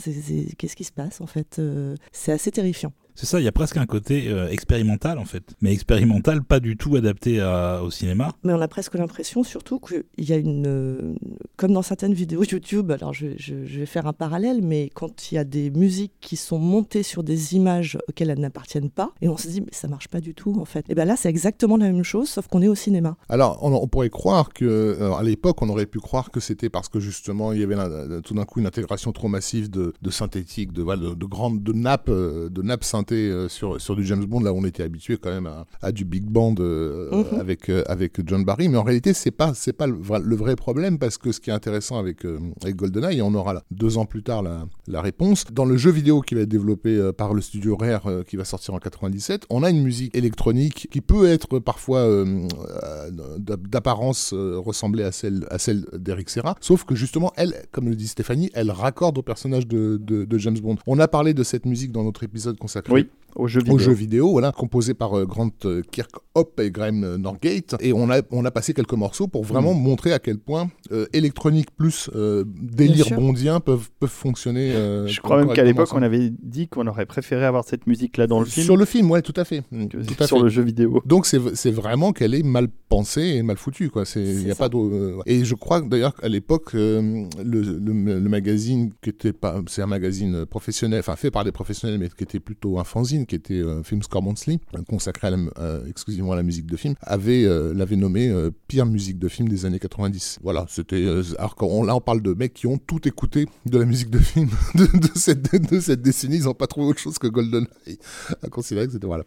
qu'est-ce 0.57 0.75
qui 0.75 0.83
se 0.83 0.91
passe 0.91 1.21
en 1.21 1.25
fait. 1.25 1.59
euh, 1.59 1.95
c'est 2.11 2.33
assez 2.33 2.51
terrifiant. 2.51 2.91
C'est 3.15 3.25
ça, 3.25 3.39
il 3.39 3.43
y 3.43 3.47
a 3.47 3.51
presque 3.51 3.77
un 3.77 3.85
côté 3.85 4.27
euh, 4.29 4.49
expérimental 4.49 5.17
en 5.19 5.25
fait. 5.25 5.43
Mais 5.61 5.71
expérimental, 5.73 6.43
pas 6.43 6.59
du 6.59 6.77
tout 6.77 6.95
adapté 6.95 7.39
à- 7.39 7.83
au 7.83 7.91
cinéma. 7.91 8.33
Mais 8.43 8.53
on 8.53 8.61
a 8.61 8.67
presque 8.67 8.95
l'impression 8.95 9.43
surtout 9.43 9.79
qu'il 9.79 10.03
y 10.17 10.33
a 10.33 10.37
une... 10.37 10.65
euh, 10.67 11.13
comme 11.57 11.73
dans 11.73 11.81
certaines 11.81 12.13
vidéos 12.13 12.43
YouTube, 12.43 12.91
alors 12.91 13.13
je, 13.13 13.27
je- 13.37 13.65
je 13.65 13.79
vais 13.79 13.85
faire 13.85 14.07
un 14.07 14.13
parallèle, 14.13 14.61
mais 14.63 14.89
quand 14.93 15.31
il 15.31 15.35
y 15.35 15.37
a 15.37 15.43
des 15.43 15.69
musiques 15.71 16.13
qui 16.21 16.35
sont 16.37 16.59
montées 16.59 17.03
sur 17.03 17.23
des 17.23 17.55
images 17.55 17.97
auxquelles 18.07 18.29
elles 18.29 18.39
n'appartiennent 18.39 18.89
pas, 18.89 19.11
et 19.21 19.29
on 19.29 19.37
se 19.37 19.47
dit 19.47 19.61
mais 19.61 19.67
ça 19.71 19.87
marche 19.87 20.07
pas 20.07 20.21
du 20.21 20.33
tout 20.33 20.55
en 20.59 20.65
fait. 20.65 20.85
Et 20.89 20.95
bien 20.95 21.05
là 21.05 21.15
c'est 21.15 21.29
exactement 21.29 21.77
la 21.77 21.91
même 21.91 22.03
chose, 22.03 22.29
sauf 22.29 22.47
qu'on 22.47 22.61
est 22.61 22.67
au 22.67 22.75
cinéma. 22.75 23.17
Alors, 23.29 23.59
on, 23.61 23.73
on 23.73 23.87
pourrait 23.87 24.09
croire 24.09 24.49
que, 24.53 24.65
euh, 24.65 25.13
à 25.13 25.23
l'époque, 25.23 25.61
on 25.61 25.69
aurait 25.69 25.85
pu 25.85 25.99
croire 25.99 26.31
que 26.31 26.39
c'était 26.39 26.69
parce 26.69 26.89
que 26.89 26.99
justement, 26.99 27.51
il 27.53 27.59
y 27.59 27.63
avait 27.63 27.75
là, 27.75 27.89
tout 28.23 28.33
d'un 28.33 28.45
coup 28.45 28.59
une 28.59 28.65
intégration 28.65 29.11
trop 29.11 29.27
massive 29.27 29.69
de, 29.69 29.93
de 30.01 30.09
synthétique, 30.09 30.71
de, 30.73 30.81
voilà, 30.81 31.01
de, 31.09 31.13
de 31.13 31.25
grandes 31.25 31.61
de 31.63 31.73
nappes, 31.73 32.09
de 32.09 32.61
nappes 32.61 32.83
synthé 32.83 33.00
euh, 33.11 33.49
sur, 33.49 33.79
sur 33.81 33.95
du 33.95 34.05
James 34.05 34.23
Bond. 34.25 34.41
Là, 34.41 34.53
on 34.53 34.63
était 34.65 34.83
habitué 34.83 35.17
quand 35.17 35.29
même 35.31 35.47
à, 35.47 35.65
à 35.81 35.91
du 35.91 36.05
big 36.05 36.23
band 36.25 36.55
euh, 36.59 37.09
Mhm. 37.11 37.39
avec 37.39 37.69
euh, 37.69 37.83
avec 37.87 38.19
John 38.27 38.43
Barry, 38.45 38.69
mais 38.69 38.77
en 38.77 38.83
réalité, 38.83 39.13
c'est 39.13 39.31
pas 39.31 39.53
c'est 39.53 39.73
pas 39.73 39.87
le, 39.87 39.93
vrai- 39.95 40.21
le 40.23 40.35
vrai 40.35 40.55
problème 40.55 40.97
parce 40.99 41.17
que 41.17 41.31
ce 41.31 41.39
qui 41.39 41.49
est 41.49 41.53
intéressant 41.53 41.97
avec 41.97 42.25
avec 42.63 42.75
GoldenEye, 42.75 43.19
et 43.19 43.21
on 43.21 43.33
aura 43.33 43.53
là, 43.53 43.63
deux 43.71 43.97
ans 43.97 44.05
plus 44.05 44.23
tard 44.23 44.43
la, 44.43 44.65
la 44.87 45.01
réponse 45.01 45.45
dans 45.51 45.65
le 45.65 45.77
jeu 45.77 45.91
vidéo 45.91 46.21
qui 46.21 46.35
va 46.35 46.41
être 46.41 46.49
développé 46.49 47.11
par 47.17 47.33
le 47.33 47.41
studio 47.41 47.75
Rare 47.75 48.09
qui 48.27 48.35
va 48.37 48.45
sortir 48.45 48.73
en 48.73 48.79
97, 48.79 49.45
on 49.49 49.63
a 49.63 49.69
une 49.69 49.81
musique 49.83 50.15
électronique 50.15 50.87
qui 50.91 51.01
peut 51.01 51.27
être 51.27 51.59
parfois 51.59 52.07
d'a- 53.37 53.57
d'apparence 53.57 54.33
ressembler 54.33 55.03
à 55.03 55.11
celle, 55.11 55.45
à 55.49 55.57
celle 55.57 55.85
d'Eric 55.93 56.29
Serra, 56.29 56.55
sauf 56.61 56.83
que 56.83 56.95
justement, 56.95 57.31
elle, 57.35 57.53
comme 57.71 57.89
le 57.89 57.95
dit 57.95 58.07
Stéphanie, 58.07 58.49
elle 58.53 58.71
raccorde 58.71 59.17
au 59.17 59.21
personnage 59.23 59.67
de, 59.67 59.97
de- 60.01 60.25
de 60.25 60.37
James 60.37 60.57
Bond. 60.59 60.77
On 60.87 60.99
a 60.99 61.07
parlé 61.07 61.33
de 61.33 61.43
cette 61.43 61.65
musique 61.65 61.91
dans 61.91 62.03
notre 62.03 62.23
épisode 62.23 62.57
consacré 62.57 62.90
Oui, 62.91 63.07
au 63.35 63.47
jeu 63.47 63.59
vidéo. 63.61 63.75
au 63.75 63.79
jeu 63.79 63.93
vidéo, 63.93 64.31
voilà, 64.31 64.51
composé 64.51 64.93
par 64.93 65.17
euh, 65.17 65.25
Grant 65.25 65.49
euh, 65.63 65.81
Kirkhope 65.89 66.59
et 66.59 66.69
Graham 66.69 67.03
euh, 67.05 67.17
Norgate. 67.17 67.75
Et 67.79 67.93
on 67.93 68.09
a, 68.09 68.21
on 68.31 68.43
a 68.43 68.51
passé 68.51 68.73
quelques 68.73 68.91
morceaux 68.93 69.27
pour 69.27 69.43
vraiment 69.45 69.73
montrer 69.73 70.11
à 70.11 70.19
quel 70.19 70.37
point 70.37 70.69
euh, 70.91 71.05
électronique 71.13 71.69
plus 71.77 72.09
euh, 72.13 72.43
délire 72.61 73.05
sûr. 73.05 73.17
bondien 73.21 73.61
peuvent, 73.61 73.89
peuvent 74.01 74.09
fonctionner. 74.09 74.73
euh, 74.73 75.07
Je 75.07 75.21
crois 75.21 75.37
même 75.37 75.53
qu'à 75.53 75.63
l'époque, 75.63 75.87
on 75.93 76.01
avait 76.01 76.29
dit 76.41 76.67
qu'on 76.67 76.87
aurait 76.87 77.05
préféré 77.05 77.45
avoir 77.45 77.63
cette 77.63 77.87
musique-là 77.87 78.27
dans 78.27 78.39
le 78.41 78.45
film 78.45 78.65
Sur 78.65 78.75
le 78.75 78.83
film, 78.85 79.09
ouais, 79.09 79.21
tout 79.21 79.33
à 79.37 79.45
fait. 79.45 79.63
Mm, 79.71 79.87
que 79.87 79.97
tout 79.99 80.21
à 80.23 80.27
sur 80.27 80.37
fait. 80.37 80.43
le 80.43 80.49
jeu 80.49 80.61
vidéo. 80.63 81.01
Donc 81.05 81.25
c'est 81.25 81.39
c'est 81.55 81.71
vraiment 81.71 82.11
qu'elle 82.11 82.33
est 82.35 82.43
mal 82.43 82.67
pensée 82.89 83.21
et 83.37 83.43
mal 83.43 83.55
foutue 83.55 83.89
quoi. 83.89 84.03
C'est 84.05 84.21
il 84.21 84.47
y 84.47 84.51
a 84.51 84.55
ça. 84.55 84.65
pas 84.65 84.69
de 84.69 85.15
et 85.25 85.45
je 85.45 85.55
crois 85.55 85.79
d'ailleurs 85.79 86.13
qu'à 86.15 86.27
l'époque 86.27 86.75
euh, 86.75 87.23
le, 87.41 87.61
le, 87.61 88.19
le 88.19 88.29
magazine 88.29 88.91
qui 89.01 89.09
était 89.11 89.31
pas 89.31 89.61
c'est 89.67 89.81
un 89.81 89.87
magazine 89.87 90.45
professionnel 90.45 90.99
enfin 90.99 91.15
fait 91.15 91.31
par 91.31 91.45
des 91.45 91.53
professionnels 91.53 91.97
mais 91.97 92.09
qui 92.09 92.25
était 92.25 92.41
plutôt 92.41 92.77
un 92.81 92.83
fanzine 92.83 93.25
qui 93.25 93.35
était 93.35 93.53
euh, 93.53 93.83
Film 93.83 94.01
Score 94.03 94.21
Monthly 94.21 94.59
consacré 94.89 95.29
euh, 95.59 95.85
exclusivement 95.85 96.33
à 96.33 96.35
la 96.35 96.43
musique 96.43 96.65
de 96.65 96.75
film 96.75 96.95
avait 97.01 97.45
euh, 97.45 97.73
l'avait 97.73 97.95
nommé 97.95 98.31
pire 98.67 98.85
musique 98.85 99.19
de 99.19 99.27
film 99.27 99.47
des 99.47 99.65
années 99.65 99.79
90. 99.79 100.39
Voilà, 100.43 100.65
c'était 100.67 101.07
alors 101.37 101.55
on, 101.61 101.83
là 101.83 101.95
on 101.95 102.01
parle 102.01 102.21
de 102.21 102.33
mecs 102.33 102.53
qui 102.53 102.67
ont 102.67 102.77
tout 102.77 103.07
écouté 103.07 103.47
de 103.65 103.77
la 103.77 103.85
musique 103.85 104.09
de 104.09 104.19
film 104.19 104.49
de, 104.75 104.87
cette 105.15 105.71
de 105.71 105.79
cette 105.79 106.01
décennie, 106.01 106.37
ils 106.37 106.49
ont 106.49 106.53
pas 106.53 106.67
trouvé 106.67 106.87
autre 106.87 106.99
chose 106.99 107.17
que 107.17 107.27
GoldenEye 107.27 107.67
à 108.43 108.47
considérer 108.49 108.87
que 108.87 108.93
c'était 108.93 109.07
voilà 109.07 109.23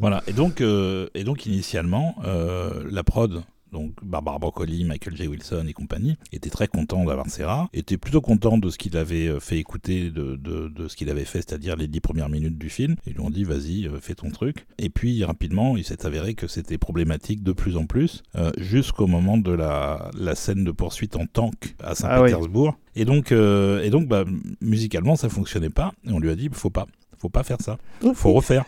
Voilà, 0.00 0.22
et 0.26 0.32
donc, 0.32 0.60
et 0.60 1.24
donc 1.24 1.46
initialement, 1.46 2.14
la 2.24 3.04
prod, 3.04 3.42
donc 3.72 3.92
Barbara 4.02 4.38
Broccoli, 4.38 4.84
Michael 4.84 5.16
J. 5.16 5.26
Wilson 5.26 5.64
et 5.68 5.72
compagnie, 5.72 6.16
étaient 6.32 6.50
très 6.50 6.68
contents 6.68 7.04
d'avoir 7.04 7.28
Serra, 7.28 7.68
étaient 7.72 7.96
plutôt 7.96 8.20
contents 8.20 8.58
de 8.58 8.68
ce 8.68 8.78
qu'il 8.78 8.96
avait 8.96 9.28
euh, 9.28 9.40
fait 9.40 9.58
écouter, 9.58 10.10
de, 10.10 10.36
de, 10.36 10.68
de 10.68 10.88
ce 10.88 10.96
qu'il 10.96 11.08
avait 11.10 11.24
fait, 11.24 11.38
c'est-à-dire 11.38 11.76
les 11.76 11.88
dix 11.88 12.00
premières 12.00 12.28
minutes 12.28 12.58
du 12.58 12.68
film. 12.68 12.96
Ils 13.06 13.14
lui 13.14 13.20
ont 13.20 13.30
dit, 13.30 13.44
vas-y, 13.44 13.86
euh, 13.86 13.98
fais 14.00 14.14
ton 14.14 14.30
truc. 14.30 14.66
Et 14.78 14.90
puis, 14.90 15.24
rapidement, 15.24 15.76
il 15.76 15.84
s'est 15.84 16.04
avéré 16.06 16.34
que 16.34 16.46
c'était 16.46 16.78
problématique 16.78 17.42
de 17.42 17.52
plus 17.52 17.76
en 17.76 17.86
plus, 17.86 18.22
euh, 18.36 18.50
jusqu'au 18.58 19.06
moment 19.06 19.38
de 19.38 19.52
la, 19.52 20.10
la 20.18 20.34
scène 20.34 20.64
de 20.64 20.70
poursuite 20.70 21.16
en 21.16 21.26
tank 21.26 21.74
à 21.82 21.94
Saint-Pétersbourg. 21.94 22.76
Et 22.94 23.04
donc, 23.04 23.32
euh, 23.32 23.82
et 23.82 23.90
donc 23.90 24.06
bah, 24.06 24.24
musicalement, 24.60 25.16
ça 25.16 25.28
fonctionnait 25.28 25.70
pas. 25.70 25.92
Et 26.06 26.12
on 26.12 26.18
lui 26.18 26.30
a 26.30 26.34
dit, 26.34 26.48
faut 26.52 26.70
pas. 26.70 26.86
Faut 27.18 27.28
pas 27.28 27.44
faire 27.44 27.60
ça. 27.60 27.78
Faut 28.14 28.32
refaire. 28.32 28.64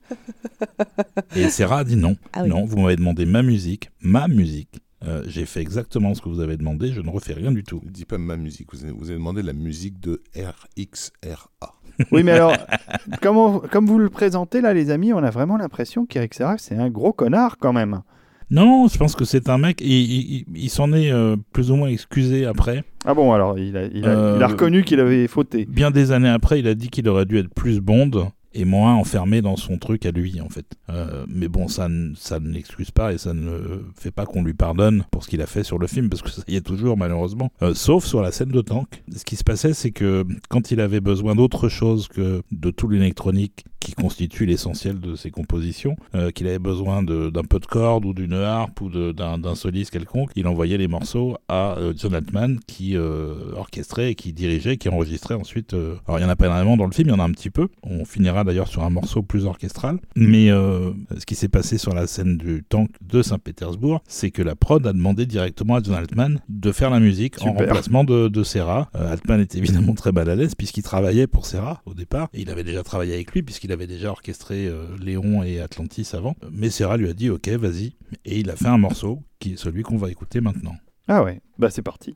Et 1.36 1.48
Serra 1.48 1.78
a 1.78 1.84
dit 1.84 1.96
non. 1.96 2.16
Ah 2.32 2.42
oui. 2.42 2.48
Non, 2.48 2.64
vous 2.64 2.78
m'avez 2.78 2.96
demandé 2.96 3.24
ma 3.26 3.42
musique, 3.42 3.90
ma 4.00 4.28
musique. 4.28 4.80
Euh, 5.04 5.22
J'ai 5.26 5.46
fait 5.46 5.60
exactement 5.60 6.14
ce 6.14 6.20
que 6.22 6.28
vous 6.28 6.40
avez 6.40 6.56
demandé, 6.56 6.92
je 6.92 7.00
ne 7.00 7.10
refais 7.10 7.32
rien 7.34 7.50
du 7.50 7.64
tout. 7.64 7.80
Ne 7.84 7.90
dis 7.90 8.04
pas 8.04 8.18
ma 8.18 8.36
musique, 8.36 8.68
vous 8.72 8.84
avez, 8.84 8.92
vous 8.92 9.08
avez 9.10 9.18
demandé 9.18 9.42
la 9.42 9.52
musique 9.52 9.98
de 10.00 10.22
RXRA. 10.36 11.74
Oui, 12.12 12.22
mais 12.22 12.32
alors, 12.32 12.56
comme, 13.22 13.36
on- 13.36 13.58
comme 13.58 13.86
vous 13.86 13.98
le 13.98 14.08
présentez 14.10 14.60
là, 14.60 14.72
les 14.72 14.90
amis, 14.90 15.12
on 15.12 15.18
a 15.18 15.30
vraiment 15.30 15.56
l'impression 15.56 16.06
qu'Eric 16.06 16.34
Serra, 16.34 16.56
c'est 16.58 16.76
un 16.76 16.88
gros 16.90 17.12
connard 17.12 17.56
quand 17.58 17.72
même. 17.72 18.02
Non, 18.50 18.86
je 18.86 18.98
pense 18.98 19.16
que 19.16 19.24
c'est 19.24 19.48
un 19.48 19.58
mec, 19.58 19.80
et 19.82 19.86
il, 19.86 20.34
il- 20.36 20.44
il 20.54 20.70
s'en 20.70 20.92
est 20.92 21.10
euh, 21.10 21.36
plus 21.52 21.70
ou 21.70 21.76
moins 21.76 21.88
excusé 21.88 22.44
après. 22.46 22.84
Ah 23.04 23.14
bon, 23.14 23.32
alors 23.32 23.58
il 23.58 23.76
a, 23.76 23.86
il 23.86 24.04
a, 24.04 24.08
Euh, 24.08 24.34
il 24.36 24.42
a 24.42 24.46
reconnu 24.46 24.84
qu'il 24.84 25.00
avait 25.00 25.26
fauté. 25.26 25.64
Bien 25.68 25.90
des 25.90 26.12
années 26.12 26.28
après, 26.28 26.60
il 26.60 26.68
a 26.68 26.74
dit 26.74 26.88
qu'il 26.90 27.08
aurait 27.08 27.24
dû 27.26 27.38
être 27.38 27.52
plus 27.52 27.80
Bond 27.80 28.30
et 28.54 28.64
moins 28.64 28.94
enfermé 28.94 29.42
dans 29.42 29.56
son 29.56 29.78
truc 29.78 30.06
à 30.06 30.10
lui, 30.10 30.40
en 30.40 30.48
fait. 30.48 30.66
Euh, 30.90 31.24
mais 31.28 31.48
bon, 31.48 31.68
ça, 31.68 31.88
ça 32.16 32.40
ne 32.40 32.48
l'excuse 32.50 32.90
pas 32.90 33.12
et 33.12 33.18
ça 33.18 33.34
ne 33.34 33.82
fait 33.96 34.10
pas 34.10 34.26
qu'on 34.26 34.42
lui 34.42 34.54
pardonne 34.54 35.04
pour 35.10 35.24
ce 35.24 35.28
qu'il 35.28 35.42
a 35.42 35.46
fait 35.46 35.64
sur 35.64 35.78
le 35.78 35.86
film, 35.86 36.08
parce 36.08 36.22
que 36.22 36.30
ça 36.30 36.42
y 36.48 36.56
est 36.56 36.66
toujours, 36.66 36.96
malheureusement. 36.96 37.50
Euh, 37.62 37.74
sauf 37.74 38.04
sur 38.04 38.22
la 38.22 38.32
scène 38.32 38.50
de 38.50 38.60
tank. 38.60 39.02
Ce 39.14 39.24
qui 39.24 39.36
se 39.36 39.44
passait, 39.44 39.74
c'est 39.74 39.90
que 39.90 40.24
quand 40.48 40.70
il 40.70 40.80
avait 40.80 41.00
besoin 41.00 41.34
d'autre 41.34 41.68
chose 41.68 42.08
que 42.08 42.42
de 42.50 42.70
tout 42.70 42.88
l'électronique 42.88 43.64
qui 43.82 43.92
constitue 43.92 44.46
l'essentiel 44.46 45.00
de 45.00 45.14
ses 45.16 45.30
compositions, 45.30 45.96
qu'il 46.34 46.46
avait 46.46 46.58
besoin 46.58 47.02
d'un 47.02 47.44
peu 47.44 47.58
de 47.58 47.66
cordes 47.66 48.04
ou 48.04 48.14
d'une 48.14 48.34
harpe 48.34 48.80
ou 48.80 48.88
d'un 48.90 49.54
soliste 49.54 49.90
quelconque, 49.90 50.30
il 50.36 50.46
envoyait 50.46 50.78
les 50.78 50.88
morceaux 50.88 51.36
à 51.48 51.76
John 51.96 52.14
Altman 52.14 52.58
qui 52.66 52.96
orchestrait 52.96 54.12
et 54.12 54.14
qui 54.14 54.32
dirigeait, 54.32 54.76
qui 54.76 54.88
enregistrait 54.88 55.34
ensuite. 55.34 55.74
alors 55.74 56.18
il 56.18 56.22
y 56.22 56.24
en 56.24 56.28
a 56.28 56.36
pas 56.36 56.46
énormément 56.46 56.76
dans 56.76 56.86
le 56.86 56.92
film, 56.92 57.08
il 57.08 57.12
y 57.12 57.14
en 57.14 57.20
a 57.20 57.24
un 57.24 57.32
petit 57.32 57.50
peu. 57.50 57.68
On 57.82 58.04
finira 58.04 58.44
d'ailleurs 58.44 58.68
sur 58.68 58.82
un 58.84 58.90
morceau 58.90 59.22
plus 59.22 59.44
orchestral. 59.44 59.98
Mais 60.16 60.48
ce 60.48 61.26
qui 61.26 61.34
s'est 61.34 61.48
passé 61.48 61.78
sur 61.78 61.94
la 61.94 62.06
scène 62.06 62.36
du 62.36 62.64
tank 62.68 62.90
de 63.02 63.22
Saint-Pétersbourg, 63.22 64.00
c'est 64.06 64.30
que 64.30 64.42
la 64.42 64.54
prod 64.54 64.86
a 64.86 64.92
demandé 64.92 65.26
directement 65.26 65.76
à 65.76 65.82
John 65.82 65.94
Altman 65.94 66.40
de 66.48 66.72
faire 66.72 66.90
la 66.90 67.00
musique 67.00 67.40
en 67.42 67.52
remplacement 67.52 68.04
de, 68.04 68.28
de 68.28 68.42
Serra. 68.42 68.90
Altman 68.94 69.40
était 69.40 69.58
évidemment 69.58 69.94
très 69.94 70.12
mal 70.12 70.28
à 70.28 70.36
l'aise 70.36 70.54
puisqu'il 70.54 70.82
travaillait 70.82 71.26
pour 71.26 71.46
Serra 71.46 71.82
au 71.86 71.94
départ. 71.94 72.28
Et 72.32 72.42
il 72.42 72.50
avait 72.50 72.64
déjà 72.64 72.82
travaillé 72.82 73.14
avec 73.14 73.32
lui 73.32 73.42
puisqu'il 73.42 73.71
avait 73.72 73.86
déjà 73.86 74.10
orchestré 74.10 74.70
Léon 75.00 75.42
et 75.42 75.60
Atlantis 75.60 76.10
avant. 76.12 76.36
Mais 76.50 76.70
Serra 76.70 76.96
lui 76.96 77.08
a 77.08 77.14
dit 77.14 77.30
ok 77.30 77.48
vas-y. 77.48 77.94
Et 78.24 78.38
il 78.38 78.50
a 78.50 78.56
fait 78.56 78.68
un 78.68 78.78
morceau 78.78 79.22
qui 79.38 79.54
est 79.54 79.56
celui 79.56 79.82
qu'on 79.82 79.96
va 79.96 80.10
écouter 80.10 80.40
maintenant. 80.40 80.76
Ah 81.08 81.22
ouais, 81.22 81.40
bah 81.58 81.70
c'est 81.70 81.82
parti. 81.82 82.14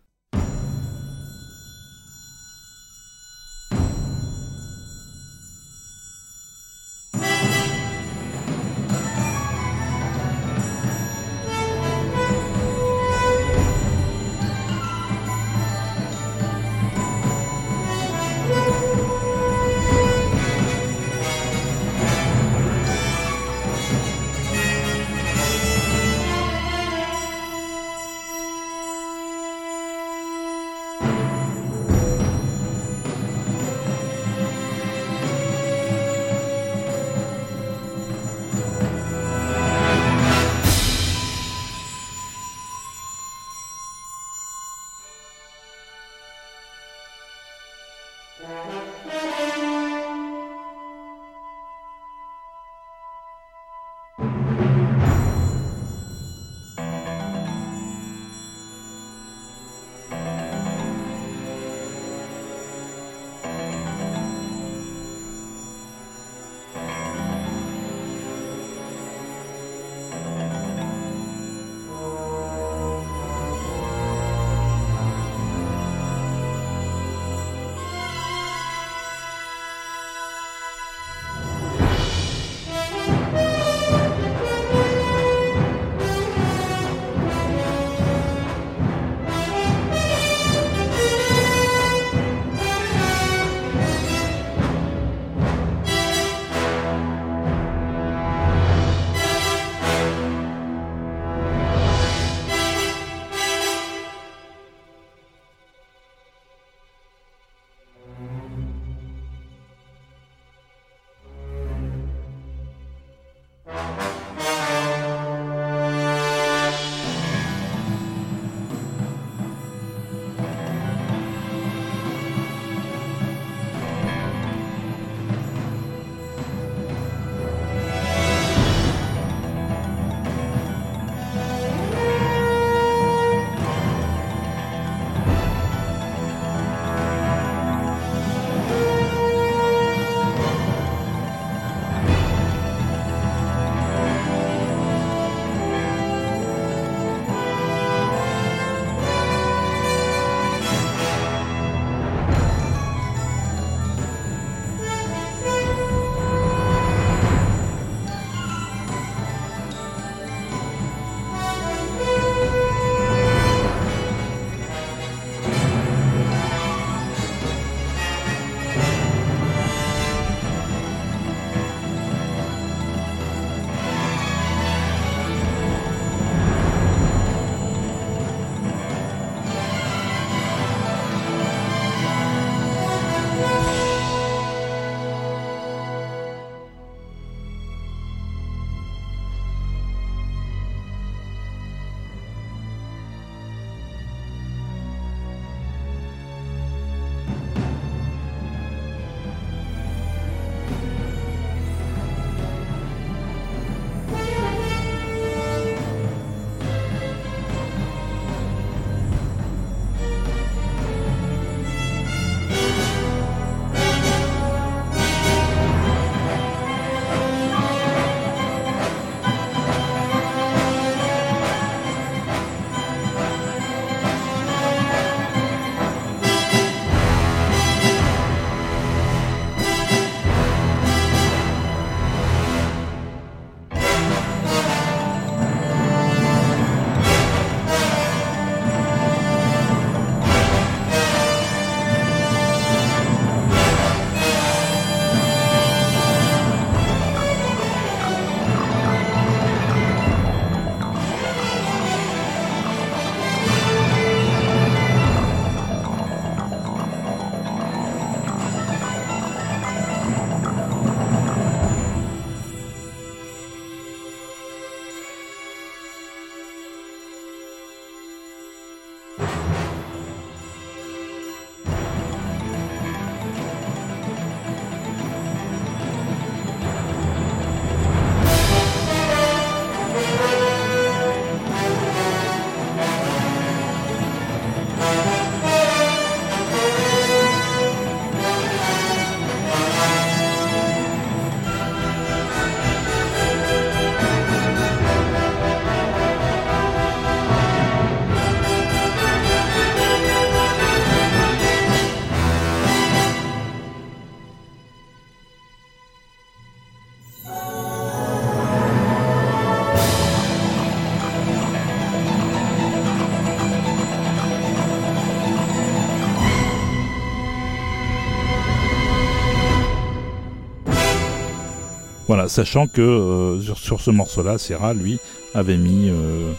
Sachant 322.29 322.67
que 322.67 322.81
euh, 322.81 323.41
sur, 323.55 323.81
ce 323.81 323.91
morceau-là, 323.91 324.39
Serra, 324.39 324.75
lui, 324.75 324.99
avait 325.35 325.57
mis. 325.57 325.91
euh, 325.91 326.33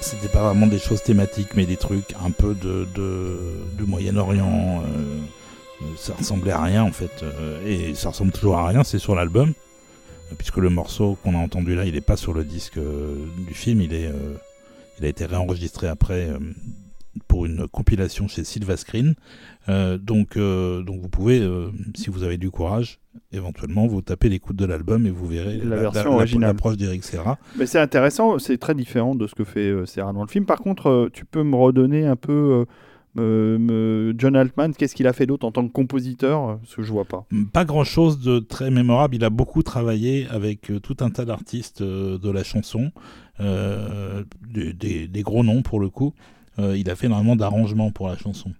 c'était 0.00 0.28
pas 0.28 0.42
vraiment 0.42 0.66
des 0.66 0.78
choses 0.78 1.02
thématiques, 1.02 1.54
mais 1.54 1.66
des 1.66 1.76
trucs 1.76 2.14
un 2.24 2.30
peu 2.30 2.54
de, 2.54 2.86
de, 2.94 3.84
Moyen-Orient. 3.84 4.82
euh, 4.82 4.86
euh, 5.82 5.84
ça 5.96 6.14
ressemblait 6.14 6.52
à 6.52 6.62
rien 6.62 6.84
en 6.84 6.92
fait. 6.92 7.24
et 7.66 7.94
ça 7.94 8.10
ressemble 8.10 8.32
toujours 8.32 8.56
à 8.56 8.68
rien, 8.68 8.84
c'est 8.84 8.98
sur 8.98 9.14
l'album. 9.14 9.52
Puisque 10.38 10.56
le 10.56 10.70
morceau 10.70 11.18
qu'on 11.22 11.34
a 11.34 11.38
entendu 11.38 11.74
là, 11.74 11.84
il 11.84 11.94
n'est 11.94 12.00
pas 12.00 12.16
sur 12.16 12.32
le 12.32 12.44
disque 12.44 12.78
du 12.78 13.52
film, 13.52 13.82
il, 13.82 13.92
est, 13.92 14.10
il 14.98 15.04
a 15.04 15.08
été 15.08 15.26
réenregistré 15.26 15.88
après 15.88 16.30
pour 17.28 17.44
une 17.44 17.68
compilation 17.68 18.28
chez 18.28 18.44
Silva 18.44 18.76
Screen. 18.76 19.14
Donc, 19.68 20.38
donc 20.38 21.00
vous 21.00 21.08
pouvez, 21.08 21.46
si 21.94 22.08
vous 22.08 22.22
avez 22.22 22.38
du 22.38 22.50
courage, 22.50 23.01
éventuellement 23.32 23.86
vous 23.86 24.02
tapez 24.02 24.28
l'écoute 24.28 24.56
de 24.56 24.64
l'album 24.66 25.06
et 25.06 25.10
vous 25.10 25.26
verrez 25.26 25.58
La 25.58 25.76
version 25.76 26.14
originale. 26.14 26.50
l'approche 26.50 26.76
d'Eric 26.76 27.04
Serra. 27.04 27.38
Mais 27.58 27.66
c'est 27.66 27.78
intéressant, 27.80 28.38
c'est 28.38 28.58
très 28.58 28.74
différent 28.74 29.14
de 29.14 29.26
ce 29.26 29.34
que 29.34 29.44
fait 29.44 29.68
euh, 29.70 29.86
Serra 29.86 30.12
dans 30.12 30.22
le 30.22 30.28
film. 30.28 30.44
Par 30.46 30.58
contre, 30.60 30.88
euh, 30.88 31.08
tu 31.12 31.24
peux 31.24 31.42
me 31.42 31.56
redonner 31.56 32.06
un 32.06 32.16
peu 32.16 32.64
euh, 33.18 33.58
me- 33.58 34.14
John 34.16 34.36
Altman, 34.36 34.72
qu'est-ce 34.74 34.94
qu'il 34.94 35.06
a 35.06 35.12
fait 35.12 35.26
d'autre 35.26 35.46
en 35.46 35.52
tant 35.52 35.66
que 35.66 35.72
compositeur 35.72 36.58
Parce 36.60 36.74
que 36.76 36.82
je 36.82 36.92
vois 36.92 37.04
pas. 37.04 37.26
Pas 37.52 37.64
grand 37.64 37.84
chose 37.84 38.20
de 38.20 38.38
très 38.38 38.70
mémorable. 38.70 39.16
Il 39.16 39.24
a 39.24 39.30
beaucoup 39.30 39.62
travaillé 39.62 40.26
avec 40.30 40.72
tout 40.82 40.96
un 41.00 41.10
tas 41.10 41.24
d'artistes 41.24 41.82
de 41.82 42.30
la 42.30 42.42
chanson, 42.44 42.90
des, 43.38 44.72
des- 44.72 45.08
des 45.08 45.22
gros 45.22 45.44
noms 45.44 45.62
pour 45.62 45.80
le 45.80 45.88
coup. 45.88 46.14
Il 46.58 46.88
a 46.90 46.96
fait 46.96 47.06
énormément 47.06 47.36
d'arrangements 47.36 47.90
pour 47.90 48.08
la 48.08 48.16
chanson. 48.16 48.52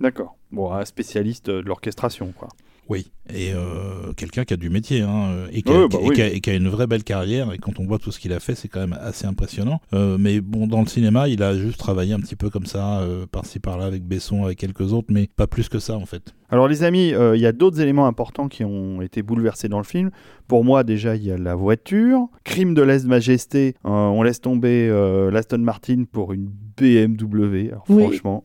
D'accord. 0.00 0.36
Bon, 0.52 0.72
un 0.72 0.84
spécialiste 0.84 1.46
de 1.50 1.60
l'orchestration, 1.60 2.32
quoi. 2.36 2.48
Oui, 2.88 3.10
et 3.34 3.52
euh, 3.52 4.12
quelqu'un 4.16 4.44
qui 4.44 4.54
a 4.54 4.56
du 4.56 4.70
métier 4.70 5.02
hein, 5.02 5.30
et, 5.52 5.62
qui 5.62 5.70
a, 5.72 5.74
Ouais, 5.82 5.88
bah 5.88 5.98
et 6.02 6.08
oui. 6.08 6.14
qui 6.14 6.22
a- 6.22 6.28
et 6.32 6.40
qui 6.40 6.50
a 6.50 6.54
une 6.54 6.68
vraie 6.68 6.86
belle 6.86 7.04
carrière. 7.04 7.52
Et 7.52 7.58
quand 7.58 7.78
on 7.80 7.86
voit 7.86 7.98
tout 7.98 8.10
ce 8.12 8.18
qu'il 8.20 8.32
a 8.32 8.40
fait, 8.40 8.54
c'est 8.54 8.68
quand 8.68 8.80
même 8.80 8.98
assez 9.00 9.26
impressionnant. 9.26 9.80
Euh, 9.94 10.16
mais 10.18 10.40
bon, 10.40 10.66
dans 10.66 10.80
le 10.80 10.86
cinéma, 10.86 11.28
il 11.28 11.42
a 11.42 11.56
juste 11.56 11.78
travaillé 11.78 12.12
un 12.14 12.20
petit 12.20 12.36
peu 12.36 12.50
comme 12.50 12.66
ça, 12.66 13.00
euh, 13.00 13.26
par-ci 13.30 13.58
par-là, 13.60 13.84
avec 13.86 14.04
Besson, 14.04 14.44
avec 14.44 14.58
quelques 14.58 14.92
autres, 14.92 15.08
mais 15.10 15.28
pas 15.36 15.46
plus 15.46 15.68
que 15.68 15.78
ça 15.78 15.94
en 15.96 16.06
fait. 16.06 16.34
Alors 16.50 16.66
les 16.66 16.82
amis, 16.82 17.12
euh, 17.12 17.36
il 17.36 17.42
y 17.42 17.46
a 17.46 17.52
d'autres 17.52 17.80
éléments 17.80 18.06
importants 18.06 18.48
qui 18.48 18.64
ont 18.64 19.02
été 19.02 19.22
bouleversés 19.22 19.68
dans 19.68 19.76
le 19.78 19.84
film. 19.84 20.10
Pour 20.46 20.64
moi 20.64 20.82
déjà, 20.82 21.14
il 21.14 21.22
y 21.24 21.30
a 21.30 21.36
la 21.36 21.54
voiture. 21.54 22.28
Crime 22.44 22.72
de 22.72 22.80
lèse-majesté, 22.80 23.74
euh, 23.84 23.88
on 23.90 24.22
laisse 24.22 24.40
tomber 24.40 24.88
euh, 24.88 25.30
l'Aston 25.30 25.58
Martin 25.58 26.04
pour 26.10 26.32
une 26.32 26.48
BMW. 26.78 27.68
Alors, 27.70 27.84
Oui. 27.90 28.02
Franchement, 28.04 28.42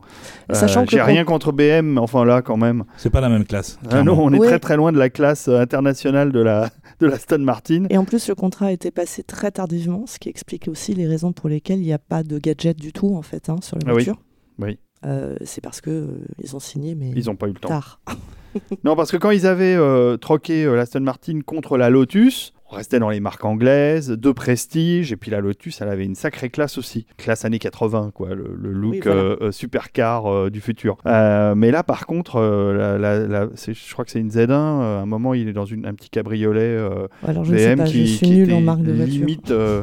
euh, 0.50 0.54
Sachant 0.54 0.84
que 0.84 0.90
j'ai 0.90 1.00
rien 1.00 1.24
contre 1.24 1.52
BM, 1.52 1.96
enfin 1.98 2.24
là 2.24 2.42
quand 2.42 2.56
même. 2.58 2.84
C'est 2.98 3.10
pas 3.10 3.20
la 3.22 3.28
même 3.30 3.44
classe. 3.44 3.78
Ah 3.90 4.02
non, 4.02 4.18
on 4.20 4.32
est 4.32 4.38
Oui. 4.38 4.46
très 4.46 4.58
très 4.58 4.73
loin 4.76 4.92
de 4.92 4.98
la 4.98 5.10
classe 5.10 5.48
euh, 5.48 5.58
internationale 5.60 6.32
de 6.32 6.40
la 6.40 6.70
de 7.00 7.06
l'Aston 7.06 7.38
Martin. 7.38 7.84
Et 7.90 7.98
en 7.98 8.04
plus, 8.04 8.28
le 8.28 8.34
contrat 8.34 8.66
a 8.66 8.70
été 8.72 8.90
passé 8.90 9.22
très 9.22 9.50
tardivement, 9.50 10.06
ce 10.06 10.18
qui 10.18 10.28
explique 10.28 10.68
aussi 10.68 10.94
les 10.94 11.06
raisons 11.06 11.32
pour 11.32 11.48
lesquelles 11.48 11.80
il 11.80 11.86
n'y 11.86 11.92
a 11.92 11.98
pas 11.98 12.22
de 12.22 12.38
gadget 12.38 12.76
du 12.78 12.92
tout 12.92 13.14
en 13.16 13.22
fait 13.22 13.48
hein, 13.48 13.56
sur 13.62 13.76
la 13.78 13.82
Ah 13.86 13.94
oui. 13.94 14.04
voiture. 14.04 14.22
Oui. 14.58 14.78
Euh, 15.04 15.36
c'est 15.44 15.60
parce 15.60 15.80
que 15.80 15.90
euh, 15.90 16.06
ils 16.42 16.56
ont 16.56 16.60
signé, 16.60 16.94
mais 16.94 17.10
Ils 17.14 17.26
n'ont 17.26 17.36
pas 17.36 17.46
eu 17.48 17.52
le 17.52 17.58
temps. 17.58 17.68
tard. 17.68 18.00
Non, 18.84 18.94
parce 18.96 19.10
que 19.10 19.16
quand 19.16 19.30
ils 19.30 19.46
avaient 19.46 19.74
euh, 19.74 20.16
troqué 20.16 20.64
euh, 20.64 20.76
l'Aston 20.76 21.00
Martin 21.00 21.40
contre 21.44 21.76
la 21.76 21.90
Lotus, 21.90 22.54
on 22.74 22.76
restait 22.76 22.98
dans 22.98 23.08
les 23.10 23.20
marques 23.20 23.44
anglaises, 23.44 24.08
de 24.10 24.32
prestige, 24.32 25.12
et 25.12 25.16
puis 25.16 25.30
la 25.30 25.40
Lotus, 25.40 25.80
elle 25.80 25.88
avait 25.88 26.04
une 26.04 26.14
sacrée 26.16 26.50
classe 26.50 26.76
aussi. 26.76 27.06
Classe 27.16 27.44
années 27.44 27.58
80, 27.60 28.10
quoi, 28.14 28.34
le, 28.34 28.54
le 28.60 28.72
look 28.72 28.92
Oui, 28.94 29.00
voilà. 29.04 29.20
euh, 29.20 29.36
euh, 29.42 29.52
supercar 29.52 30.26
euh, 30.26 30.50
du 30.50 30.60
futur. 30.60 30.96
Euh, 31.06 31.54
mais 31.54 31.70
là, 31.70 31.82
par 31.84 32.06
contre, 32.06 32.36
euh, 32.36 32.76
la- 32.76 32.98
la- 32.98 33.26
la- 33.26 33.48
c'est- 33.54 33.74
je 33.74 33.92
crois 33.92 34.04
que 34.04 34.10
c'est 34.10 34.20
une 34.20 34.30
Z1, 34.30 34.50
euh, 34.50 34.98
à 34.98 35.02
un 35.02 35.06
moment, 35.06 35.34
il 35.34 35.48
est 35.48 35.52
dans 35.52 35.64
une, 35.66 35.86
un 35.86 35.94
petit 35.94 36.10
cabriolet 36.10 36.60
euh, 36.60 37.06
Alors 37.22 37.44
je 37.44 37.56
sais 37.56 37.68
VM 37.74 37.78
pas, 37.78 37.84
qui, 37.84 38.06
je 38.06 38.12
suis 38.16 38.26
qui 38.26 38.32
nulle 38.32 38.52
en 38.52 38.56
était 38.56 38.64
marque 38.64 38.82
de 38.82 38.92
voiture. 38.92 39.14
limite... 39.14 39.50
euh, 39.52 39.82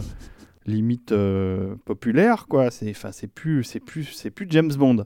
limite 0.68 1.12
euh, 1.12 1.74
populaire 1.86 2.46
quoi 2.48 2.70
c'est 2.70 2.92
enfin 2.92 3.10
c'est 3.12 3.26
plus 3.26 3.64
c'est 3.64 3.80
plus 3.80 4.04
c'est 4.04 4.30
plus 4.30 4.46
James 4.52 4.72
Bond 4.78 5.06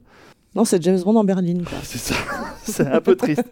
Non, 0.56 0.64
c'est 0.64 0.82
James 0.82 0.98
Bond 1.02 1.16
en 1.16 1.24
berline. 1.24 1.64
C'est 1.82 1.98
ça 1.98 2.14
c'est 2.64 2.86
un 2.86 3.02
peu 3.02 3.14
triste 3.14 3.44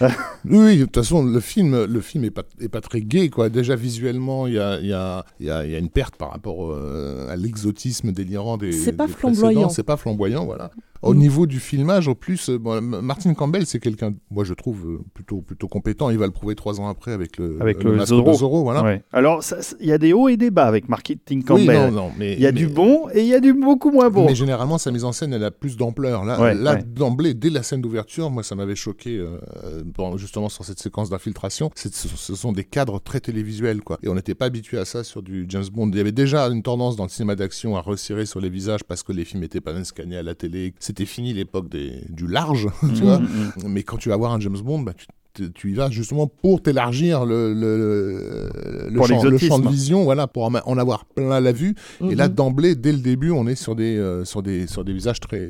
Oui, 0.44 0.76
de 0.76 0.84
toute 0.84 0.96
façon, 0.96 1.24
le 1.24 1.40
film, 1.40 1.84
le 1.84 2.00
film 2.02 2.24
est 2.24 2.30
pas, 2.30 2.42
est 2.60 2.68
pas 2.68 2.82
très 2.82 3.00
gai, 3.00 3.30
quoi. 3.30 3.48
Déjà 3.48 3.74
visuellement, 3.74 4.46
il 4.46 4.52
y 4.54 4.58
a, 4.58 4.78
il 4.78 4.86
y, 4.86 4.92
a, 4.92 5.24
il 5.40 5.46
y, 5.46 5.50
a, 5.50 5.64
il 5.64 5.72
y 5.72 5.74
a 5.74 5.78
une 5.78 5.88
perte 5.88 6.16
par 6.16 6.30
rapport 6.30 6.70
euh, 6.70 7.26
à 7.30 7.36
l'exotisme 7.36 8.12
délirant 8.12 8.58
des. 8.58 8.72
C'est 8.72 8.92
pas 8.92 9.06
des 9.06 9.14
flamboyant. 9.14 9.70
C'est 9.70 9.82
pas 9.82 9.96
flamboyant, 9.96 10.44
voilà. 10.44 10.70
Au 11.02 11.14
Mm. 11.14 11.18
niveau 11.18 11.46
du 11.46 11.58
filmage, 11.58 12.06
au 12.06 12.14
plus, 12.14 12.48
euh, 12.48 12.58
bon, 12.58 12.80
Martin 12.80 13.34
Campbell, 13.34 13.66
c'est 13.66 13.80
quelqu'un, 13.80 14.14
moi 14.30 14.44
je 14.44 14.54
trouve 14.54 14.86
euh, 14.86 14.98
plutôt 15.14 15.40
plutôt 15.42 15.66
compétent. 15.66 16.10
Il 16.10 16.18
va 16.18 16.26
le 16.26 16.32
prouver 16.32 16.54
trois 16.54 16.80
ans 16.80 16.88
après 16.88 17.12
avec 17.12 17.38
le 17.38 17.60
Avec 17.60 17.82
le 17.82 17.96
masque 17.96 18.08
Zorro. 18.08 18.62
voilà. 18.62 18.82
Ouais. 18.84 19.02
alors 19.12 19.42
il 19.80 19.86
y 19.88 19.92
a 19.92 19.98
des 19.98 20.12
hauts 20.12 20.28
et 20.28 20.36
des 20.36 20.50
bas 20.50 20.66
avec 20.66 20.88
Marketing 20.88 21.40
Oui, 21.40 21.44
Campbell 21.44 21.90
non, 21.90 22.04
non, 22.04 22.10
mais 22.18 22.34
Il 22.34 22.40
y 22.40 22.46
a 22.46 22.52
mais- 22.52 22.58
du 22.58 22.68
bon 22.68 23.08
et 23.12 23.20
il 23.22 23.26
y 23.26 23.34
a 23.34 23.40
du 23.40 23.52
beaucoup 23.52 23.90
moins 23.90 24.10
bon. 24.10 24.26
Mais 24.26 24.34
généralement, 24.36 24.78
sa 24.78 24.90
mise 24.92 25.04
en 25.04 25.10
scène, 25.12 25.32
elle 25.32 25.42
a 25.44 25.50
plus 25.50 25.76
d'ampleur. 25.76 26.24
Là, 26.24 26.40
Ouais, 26.40 26.54
là 26.54 26.74
ouais. 26.74 26.82
d'emblée, 26.84 27.34
dès 27.34 27.50
la 27.50 27.62
scène 27.64 27.80
d'ouverture, 27.80 28.30
moi, 28.30 28.42
ça 28.44 28.54
m'avait 28.54 28.76
choqué, 28.76 29.18
euh, 29.18 29.82
bon, 29.84 30.16
justement, 30.16 30.48
sur 30.48 30.64
cette 30.64 30.78
séquence 30.78 31.10
d'infiltration. 31.10 31.70
Ce 31.74 32.34
sont 32.36 32.52
des 32.52 32.64
cadres 32.64 33.00
très 33.00 33.18
télévisuels, 33.20 33.80
quoi. 33.82 33.98
Et 34.04 34.08
on 34.08 34.14
n'était 34.14 34.34
pas 34.36 34.44
habitué 34.46 34.78
à 34.78 34.84
ça 34.84 35.02
sur 35.02 35.22
du 35.22 35.46
James 35.48 35.64
Bond. 35.72 35.88
Il 35.90 35.96
y 35.96 36.00
avait 36.00 36.12
déjà 36.12 36.44
une 36.46 36.62
tendance 36.62 36.94
dans 36.96 37.04
le 37.04 37.08
cinéma 37.10 37.34
d'action 37.34 37.76
à 37.76 37.80
resserrer 37.80 38.24
sur 38.26 38.40
les 38.40 38.50
visages 38.50 38.84
parce 38.84 39.02
que 39.02 39.12
les 39.12 39.24
films 39.24 39.42
étaient 39.42 39.60
pas 39.60 39.72
scannés 39.84 40.16
à 40.16 40.22
la 40.22 40.34
télé. 40.36 40.74
C'était 40.92 41.06
fini 41.06 41.32
l'époque 41.32 41.68
du 41.70 42.26
large, 42.26 42.68
tu 42.94 43.02
vois. 43.02 43.18
Mm, 43.18 43.24
mm. 43.64 43.68
Mais 43.68 43.82
quand 43.82 43.96
tu 43.96 44.10
vas 44.10 44.16
voir 44.16 44.32
un 44.32 44.40
James 44.40 44.58
Bond, 44.62 44.80
bah, 44.80 44.92
tu, 45.34 45.50
tu- 45.52 45.70
y 45.70 45.74
vas 45.74 45.88
justement 45.90 46.26
pour 46.26 46.60
t'élargir 46.62 47.24
le, 47.24 47.54
le, 47.54 48.50
le, 48.90 48.96
Pour 48.96 49.06
champ, 49.06 49.14
le 49.24 49.38
champ 49.38 49.56
l'exotisme. 49.56 49.62
de 49.62 49.68
vision, 49.70 50.04
voilà, 50.04 50.26
pour 50.26 50.44
en 50.44 50.76
avoir 50.78 51.06
plein 51.06 51.40
la 51.40 51.52
vue. 51.52 51.74
Et 52.10 52.14
là, 52.14 52.28
Mhm. 52.28 52.34
d'emblée, 52.34 52.74
dès 52.74 52.92
le 52.92 52.98
début, 52.98 53.30
on 53.30 53.46
est 53.46 53.54
sur 53.54 53.74
des, 53.74 53.96
euh, 53.96 54.26
sur 54.26 54.42
des, 54.42 54.66
sur 54.66 54.84
des 54.84 54.92
visages 54.92 55.20
très, 55.20 55.48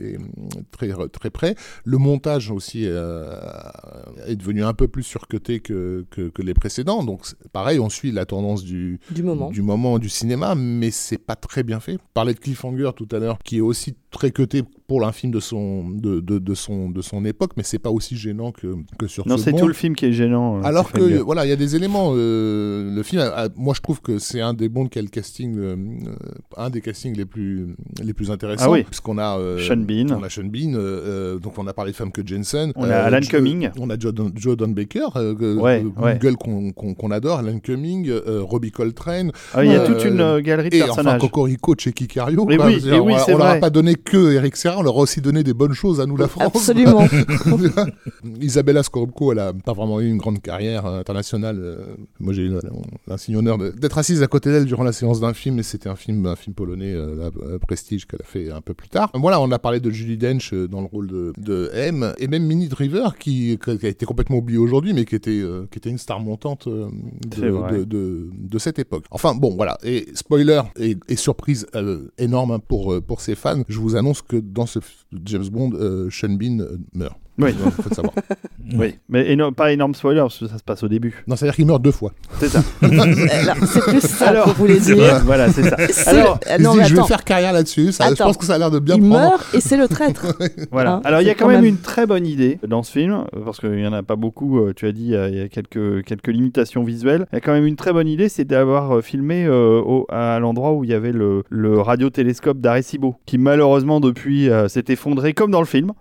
très, 0.71 0.93
très 1.13 1.31
près. 1.31 1.57
Le 1.85 1.99
montage 1.99 2.53
aussi 2.53 2.85
euh, 2.87 3.35
est 4.27 4.37
devenu 4.37 4.63
un 4.63 4.73
peu 4.75 4.87
plus 4.87 5.03
surcuté 5.03 5.59
que, 5.59 6.07
que, 6.13 6.29
que 6.29 6.43
les 6.43 6.55
précédents. 6.55 7.03
Donc, 7.03 7.23
pareil, 7.53 7.81
on 7.81 7.89
suit 7.89 8.13
la 8.13 8.25
tendance 8.25 8.63
du, 8.63 9.01
du 9.11 9.25
moment. 9.25 9.51
du 9.51 9.63
moment 9.63 9.99
du 9.99 10.09
cinéma, 10.09 10.55
mais 10.55 10.93
c'est 10.93 11.19
pas 11.19 11.35
très 11.35 11.65
bien 11.65 11.81
fait. 11.81 11.99
Parlait 12.15 12.35
de 12.35 12.39
Cliffhanger 12.39 12.91
tout 12.95 13.09
à 13.11 13.19
l'heure, 13.19 13.39
qui 13.45 13.57
est 13.59 13.61
aussi 13.61 13.97
très 14.13 14.31
cuté 14.31 14.63
pour 14.87 15.07
un 15.07 15.13
film 15.13 15.33
de 15.33 15.41
son, 15.41 15.89
de, 15.89 16.21
de, 16.21 16.39
de 16.39 16.55
son, 16.55 16.91
de 16.91 17.01
son 17.01 17.25
époque, 17.25 17.53
mais 17.57 17.63
c'est 17.63 17.79
pas 17.79 17.91
aussi 17.91 18.17
gênant 18.17 18.53
que, 18.53 18.75
que 18.99 19.07
sur 19.07 19.27
Non, 19.27 19.39
ce 19.39 19.45
c'est 19.45 19.53
tout 19.55 19.67
le 19.67 19.73
film 19.75 19.97
qui 19.97 20.05
est 20.07 20.13
gênant. 20.13 20.59
euh, 20.59 20.63
Alors 20.65 20.93
que 20.93 21.19
voilà, 21.21 21.47
il 21.47 21.49
y 21.49 21.53
a 21.53 21.57
des 21.57 21.77
éléments. 21.77 22.13
euh, 22.15 22.95
le 22.95 23.03
film, 23.03 23.23
a- 23.23 23.45
a- 23.45 23.49
moi, 23.57 23.73
je 23.75 23.81
trouve 23.81 24.01
que 24.03 24.19
c'est 24.19 24.41
un 24.41 24.53
des 24.55 24.69
bons 24.69 24.87
qui 24.87 24.99
a 24.99 25.03
le 25.03 25.09
casting, 25.09 25.57
euh, 25.57 25.77
euh, 26.07 26.11
un 26.59 26.69
des 26.71 26.81
castings 26.83 27.17
les 27.17 27.25
plus 27.25 27.75
les 28.03 28.13
plus 28.13 28.31
intéressants. 28.31 28.65
Ah 28.67 28.71
oui. 28.71 28.83
puisqu'on 28.83 29.19
a 29.19 29.39
euh, 29.39 29.59
Sean 29.59 29.77
Bean. 29.79 30.07
on 30.11 30.23
a 30.23 30.29
Sean 30.29 30.45
Bean, 30.45 30.75
euh, 30.75 30.79
euh, 30.79 31.39
donc 31.39 31.59
on 31.59 31.67
a 31.67 31.73
parlé 31.73 31.93
de 31.93 31.97
femmes 31.97 32.13
que 32.13 32.27
Jensen. 32.27 32.73
On 32.77 32.85
a 32.85 32.97
Alan 32.97 33.21
Cumming. 33.21 33.71
On 33.81 33.89
a 33.91 33.99
Joe, 33.99 34.13
Don- 34.13 34.33
Joe 34.35 34.57
Don 34.57 34.69
Baker, 34.69 35.07
euh, 35.17 35.35
Ouais, 35.57 35.83
euh, 35.85 36.03
ouais. 36.03 36.19
Google 36.21 36.37
qu'on 36.37 36.71
qu'on- 36.73 36.95
qu'on 36.95 37.11
adore, 37.11 37.39
Alan 37.39 37.59
Cumming, 37.61 38.09
euh, 38.11 38.43
Robbie 38.43 38.73
Coltrane, 38.73 39.33
Ah, 39.55 39.65
il 39.65 39.71
y 39.73 39.75
a 39.75 39.81
euh, 39.81 39.87
toute 39.87 40.05
une 40.05 40.21
euh, 40.21 40.41
galerie 40.43 40.69
de 40.71 40.77
et 40.77 40.83
enfin 40.83 40.97
personnages. 40.97 41.21
Cocorico, 41.21 41.75
Checky 41.79 42.07
Cario. 42.09 42.47
Et 42.51 42.59
oui, 42.59 42.83
et 42.87 42.93
on 43.01 43.07
oui, 43.07 43.15
on 43.29 43.39
leur 43.39 43.47
a 43.47 43.55
pas 43.57 43.71
donné 43.71 43.95
que 44.05 44.33
Eric 44.33 44.57
Serra, 44.57 44.79
on 44.79 44.83
leur 44.83 44.97
a 44.97 45.01
aussi 45.01 45.21
donné 45.21 45.43
des 45.43 45.55
bonnes 45.55 45.73
choses 45.75 46.01
à 46.01 46.07
nous 46.07 46.17
la 46.17 46.29
France. 46.29 46.45
Absolument. 46.55 47.07
Isabella 48.41 48.83
Scorupco, 48.83 49.33
elle 49.33 49.39
a 49.39 49.53
pas 49.53 49.73
vraiment 49.73 50.01
eu 50.01 50.09
une 50.09 50.19
grande 50.19 50.41
carrière 50.41 50.87
euh, 50.87 51.01
internationale. 51.01 51.59
euh, 51.61 51.79
Moi, 52.21 52.33
j'ai 52.33 52.43
eu 52.43 52.53
l'insigne 53.07 53.37
honneur 53.37 53.59
d'être 53.59 53.99
assise 53.99 54.23
à 54.23 54.27
côté 54.27 54.51
d'elle 54.51 54.65
durant 54.65 54.85
la 54.85 54.93
séance 54.93 55.21
d'un 55.21 55.35
film, 55.35 55.59
et 55.59 55.63
c'était 55.63 55.89
un 55.89 55.97
film, 55.97 56.27
un 56.27 56.37
film 56.37 56.55
polonais, 56.55 56.93
euh, 56.93 57.31
euh, 57.43 57.59
Prestige, 57.59 58.07
qu'elle 58.07 58.21
a 58.23 58.25
fait 58.27 58.51
un 58.51 58.61
peu 58.61 58.75
plus 58.75 58.89
tard. 58.89 59.11
Voilà, 59.15 59.41
on 59.41 59.51
a 59.53 59.59
parlé 59.59 59.81
de 59.81 59.91
Julie 59.91 60.17
Dench 60.17 60.53
dans 60.55 60.81
le 60.81 60.87
rôle 60.87 61.07
de, 61.09 61.33
de 61.39 61.71
M, 61.75 62.13
et 62.19 62.29
même 62.29 62.45
Minnie 62.45 62.69
Driver, 62.69 63.17
qui, 63.19 63.59
qui 63.59 63.87
a 63.87 63.89
été 63.89 64.07
complètement 64.07 64.37
oubliée 64.39 64.59
aujourd'hui, 64.59 64.93
mais 64.93 65.05
qui 65.05 65.15
était, 65.15 65.31
euh, 65.31 65.67
qui 65.71 65.79
était 65.79 65.91
une 65.91 65.99
star 65.99 66.21
montante 66.21 66.67
euh, 66.67 66.89
de, 67.27 67.49
vrai. 67.49 67.73
de, 67.79 67.85
de- 67.85 68.31
de 68.33 68.59
cette 68.59 68.79
époque. 68.79 69.05
Enfin, 69.11 69.35
bon, 69.35 69.55
voilà. 69.57 69.79
Et 69.83 70.07
spoiler 70.15 70.61
et, 70.79 70.97
et 71.09 71.17
surprise 71.17 71.67
euh, 71.75 72.09
énorme 72.19 72.53
hein, 72.53 72.59
pour, 72.67 73.01
pour 73.03 73.21
ses 73.21 73.35
fans, 73.35 73.63
je 73.69 73.79
vous 73.79 73.92
annonce 73.97 74.23
que 74.23 74.37
dans 74.37 74.67
ce 74.67 74.79
James 75.25 75.49
Bond, 75.49 75.73
euh, 75.75 76.09
Sean 76.11 76.31
Bean 76.31 76.61
euh, 76.61 76.79
meurt. 76.95 77.19
Oui. 77.39 77.53
Donc, 77.55 77.73
faut 77.75 77.89
le 77.89 77.95
savoir. 77.95 78.15
Oui, 78.75 78.95
mais 79.09 79.35
éno- 79.35 79.53
pas 79.53 79.71
énorme 79.73 79.93
spoiler 79.95 80.21
parce 80.21 80.39
que 80.39 80.47
ça 80.47 80.57
se 80.57 80.63
passe 80.63 80.83
au 80.83 80.89
début. 80.89 81.25
Non, 81.27 81.37
c'est-à-dire 81.37 81.57
qu'il 81.57 81.67
meurt 81.67 81.83
deux 81.83 81.91
fois. 81.91 82.13
C'est 82.39 82.49
ça. 82.49 82.63
Alors, 82.83 83.57
c'est 83.67 83.81
plus 83.85 84.01
ça 84.01 84.29
Alors- 84.29 84.45
que 84.45 84.51
vous 84.51 84.57
voulez 84.57 84.79
dire. 84.79 85.21
voilà, 85.25 85.51
c'est 85.53 85.65
ça. 85.65 85.77
C'est- 85.91 86.09
Alors, 86.09 86.39
euh, 86.49 86.57
Il 86.59 86.63
non, 86.63 86.73
dit, 86.73 86.79
mais 86.79 86.85
je 86.85 86.95
vais 86.95 86.99
attends, 87.01 87.09
faire 87.09 87.25
carrière 87.25 87.53
là-dessus. 87.53 87.91
Ça, 87.93 88.07
je 88.07 88.13
Attends. 88.13 88.27
pense 88.27 88.37
que 88.39 88.47
ça 88.47 88.55
a 88.55 88.59
l'air 88.59 88.71
de 88.71 88.79
bien 88.79 88.95
il 88.95 89.01
prendre. 89.01 89.15
meurt 89.31 89.55
et 89.55 89.61
c'est 89.61 89.77
le 89.77 89.89
traître. 89.89 90.27
Voilà. 90.71 90.95
Hein, 90.95 91.01
Alors 91.05 91.21
il 91.21 91.25
y 91.25 91.27
a 91.29 91.33
c'est 91.33 91.39
quand 91.39 91.45
quand 91.47 91.51
même 91.51 91.63
même- 91.63 91.71
une 91.71 91.79
très 91.81 92.07
bonne 92.07 92.27
idée 92.27 92.59
dans 92.67 92.83
ce 92.83 92.93
film, 92.93 93.13
euh, 93.35 93.41
parce 93.45 93.59
qu'il 93.59 93.73
n'y 93.73 93.87
en 93.87 93.93
a 93.93 94.03
pas 94.03 94.17
beaucoup, 94.17 94.61
euh, 94.61 94.73
tu 94.75 94.87
as 94.87 94.93
dit, 94.93 95.07
il 95.07 95.11
y 95.11 95.17
a- 95.17 95.29
il 95.29 95.37
y 95.37 95.41
a 95.41 95.49
quelques, 95.49 96.05
quelques 96.05 96.29
limitations 96.29 96.85
visuelles. 96.85 97.27
Il 97.33 97.35
y 97.35 97.39
a 97.39 97.41
quand 97.41 97.53
même 97.53 97.67
une 97.67 97.77
très 97.77 97.93
bonne 97.93 98.09
idée, 98.09 98.29
c'est 98.31 98.45
d'avoir 98.45 98.97
euh, 98.97 99.01
filmé 99.03 99.45
euh, 99.45 99.81
au- 99.85 100.07
à 100.09 100.39
l'endroit 100.39 100.73
où 100.73 100.85
il 100.85 100.91
y 100.91 100.95
avait 100.95 101.13
le, 101.13 101.43
le 101.51 101.79
radiotélescope 101.81 102.59
d'Arecibo, 102.61 103.17
qui 103.27 103.37
malheureusement 103.37 104.01
depuis 104.01 104.49
euh, 104.49 104.69
s'est 104.69 104.85
effondré 104.89 105.35
comme 105.35 105.51
dans 105.51 105.61
le 105.61 105.67
film. 105.67 105.93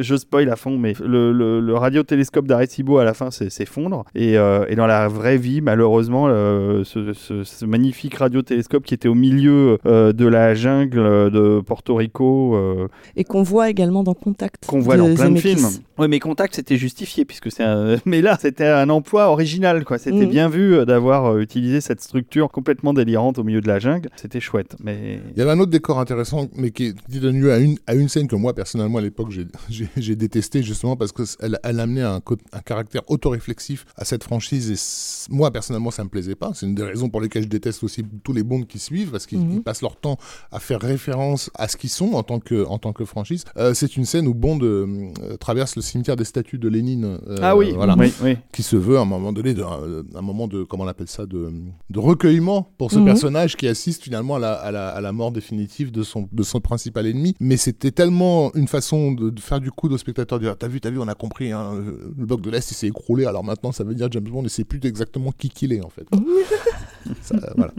je 0.00 0.16
spoil 0.16 0.37
spoil 0.38 0.50
à 0.50 0.56
fond, 0.56 0.78
mais 0.78 0.94
le, 1.04 1.32
le, 1.32 1.60
le 1.60 1.74
radiotélescope 1.74 2.46
d'Arecibo 2.46 2.98
à 2.98 3.04
la 3.04 3.14
fin 3.14 3.30
s'effondre. 3.30 4.04
Et, 4.14 4.38
euh, 4.38 4.64
et 4.68 4.76
dans 4.76 4.86
la 4.86 5.08
vraie 5.08 5.36
vie, 5.38 5.60
malheureusement, 5.60 6.26
euh, 6.28 6.84
ce, 6.84 7.12
ce- 7.12 7.44
ce 7.44 7.64
magnifique 7.64 8.14
radiotélescope 8.14 8.84
qui 8.84 8.94
était 8.94 9.08
au 9.08 9.14
milieu 9.14 9.78
euh, 9.86 10.12
de 10.12 10.26
la 10.26 10.54
jungle 10.54 11.30
de 11.30 11.60
Porto 11.60 11.94
Rico, 11.96 12.54
euh, 12.56 12.88
Et 13.16 13.24
qu'on 13.24 13.42
voit 13.42 13.68
également 13.70 14.02
dans 14.02 14.14
Contact. 14.14 14.66
qu'on 14.66 14.80
voit 14.80 14.96
dans 14.96 15.12
plein 15.14 15.30
de 15.30 15.38
films. 15.38 15.66
Oui, 15.98 16.06
mais 16.08 16.20
Contact 16.20 16.54
c'était 16.54 16.76
justifié 16.76 17.24
puisque 17.24 17.50
c'est 17.50 17.64
un... 17.64 17.96
Mais 18.06 18.22
là, 18.22 18.36
c'était 18.40 18.66
un 18.66 18.88
emploi 18.90 19.28
original, 19.30 19.84
quoi. 19.84 19.98
C'était 19.98 20.16
Mhm. 20.26 20.28
bien 20.30 20.48
vu 20.48 20.84
d'avoir 20.86 21.26
euh, 21.32 21.40
utilisé 21.40 21.80
cette 21.80 22.00
structure 22.00 22.50
complètement 22.50 22.94
délirante 22.94 23.38
au 23.38 23.44
milieu 23.44 23.60
de 23.60 23.68
la 23.68 23.78
jungle. 23.78 24.08
C'était 24.16 24.40
chouette, 24.40 24.76
mais. 24.82 25.20
Il 25.34 25.38
y 25.38 25.42
avait 25.42 25.50
un 25.50 25.58
autre 25.58 25.70
décor 25.70 25.98
intéressant, 25.98 26.48
mais 26.56 26.70
qui, 26.70 26.94
donne 27.20 27.40
lieu 27.40 27.52
à 27.52 27.58
une, 27.58 27.76
à 27.86 27.94
une 27.94 28.08
scène 28.08 28.28
que 28.28 28.36
moi, 28.36 28.54
personnellement, 28.54 28.98
à 28.98 29.02
l'époque, 29.02 29.30
j'ai 29.30 30.16
détesté, 30.28 30.62
justement, 30.62 30.96
parce 30.96 31.12
qu'elle 31.12 31.58
elle 31.62 31.80
amenait 31.80 32.02
un, 32.02 32.20
caractère 32.64 33.02
autoréflexif 33.10 33.86
à 33.96 34.04
cette 34.04 34.24
franchise. 34.24 34.70
Et 34.70 35.32
moi, 35.34 35.50
personnellement, 35.50 35.90
ça 35.90 36.04
me 36.04 36.08
plaisait 36.08 36.34
pas. 36.34 36.52
C'est 36.54 36.66
une 36.66 36.74
des 36.74 36.82
raisons 36.82 37.08
pour 37.08 37.20
lesquelles 37.20 37.44
je 37.44 37.48
déteste 37.48 37.82
aussi 37.82 38.04
tous 38.22 38.32
les 38.32 38.42
bonds 38.42 38.62
qui 38.62 38.78
suivent, 38.78 39.10
parce 39.10 39.26
qu'ils 39.26 39.40
Mhm. 39.40 39.62
passent 39.62 39.82
leur 39.82 39.96
temps 39.96 40.18
à 40.52 40.58
faire 40.60 40.80
référence 40.80 41.50
à 41.54 41.66
ce 41.68 41.76
qu'ils 41.76 41.90
sont 41.90 42.12
en 42.12 42.22
tant 42.22 42.40
que, 42.40 42.66
en 42.66 42.78
tant 42.78 42.92
que 42.92 43.04
franchise. 43.04 43.44
Euh, 43.56 43.72
C'est 43.74 43.96
une 43.96 44.04
scène 44.04 44.26
où 44.28 44.34
Bond 44.34 44.58
euh, 44.62 45.12
traverse 45.40 45.76
le 45.76 45.82
cimetière 45.82 46.16
des 46.16 46.24
statues 46.24 46.58
de 46.58 46.68
Lénine. 46.68 47.04
euh, 47.28 47.38
ah 47.42 47.56
oui, 47.56 47.72
voilà 47.74 47.94
oui, 47.98 48.12
oui. 48.22 48.36
qui 48.52 48.62
se 48.62 48.76
veut 48.76 48.98
à 48.98 49.02
un 49.02 49.04
moment 49.04 49.32
donné, 49.32 49.54
de, 49.54 49.62
un, 49.62 50.20
moment 50.22 50.48
de, 50.48 50.64
comment 50.64 50.84
on 50.84 50.88
appelle 50.88 51.08
ça, 51.08 51.26
de, 51.26 51.50
de 51.90 51.98
recueillement 51.98 52.72
pour 52.78 52.90
ce 52.90 52.98
Mhm. 52.98 53.04
personnage 53.04 53.56
qui 53.56 53.66
assiste 53.68 54.02
finalement 54.02 54.36
à 54.36 54.38
la, 54.40 54.52
à 54.52 54.70
la, 54.72 54.88
à 54.88 55.00
la 55.00 55.12
mort 55.12 55.32
définitive 55.32 55.90
de 55.92 56.02
son, 56.02 56.28
de 56.32 56.42
son 56.42 56.60
principal 56.60 57.06
ennemi. 57.06 57.34
Mais 57.40 57.56
c'était 57.56 57.90
tellement 57.92 58.52
une 58.54 58.68
façon 58.68 59.12
de, 59.12 59.30
de 59.30 59.40
faire 59.40 59.60
du 59.60 59.70
coup 59.70 59.88
au 59.88 59.96
spectateur, 59.98 60.17
dire, 60.24 60.56
t'as 60.56 60.68
vu, 60.68 60.80
t'as 60.80 60.90
vu, 60.90 60.98
on 60.98 61.08
a 61.08 61.14
compris, 61.14 61.52
hein, 61.52 61.72
le 62.18 62.26
bloc 62.26 62.40
de 62.40 62.50
l'Est 62.50 62.70
il 62.70 62.74
s'est 62.74 62.86
écroulé, 62.88 63.24
alors 63.26 63.44
maintenant 63.44 63.72
ça 63.72 63.84
veut 63.84 63.94
dire 63.94 64.08
James 64.10 64.24
Bond, 64.24 64.44
et 64.44 64.48
c'est 64.48 64.64
plus 64.64 64.80
exactement 64.84 65.32
qui 65.36 65.48
qu'il 65.48 65.72
est 65.72 65.80
en 65.84 65.88
fait. 65.90 66.06
Ça, 67.22 67.36
euh, 67.36 67.52
voilà. 67.56 67.72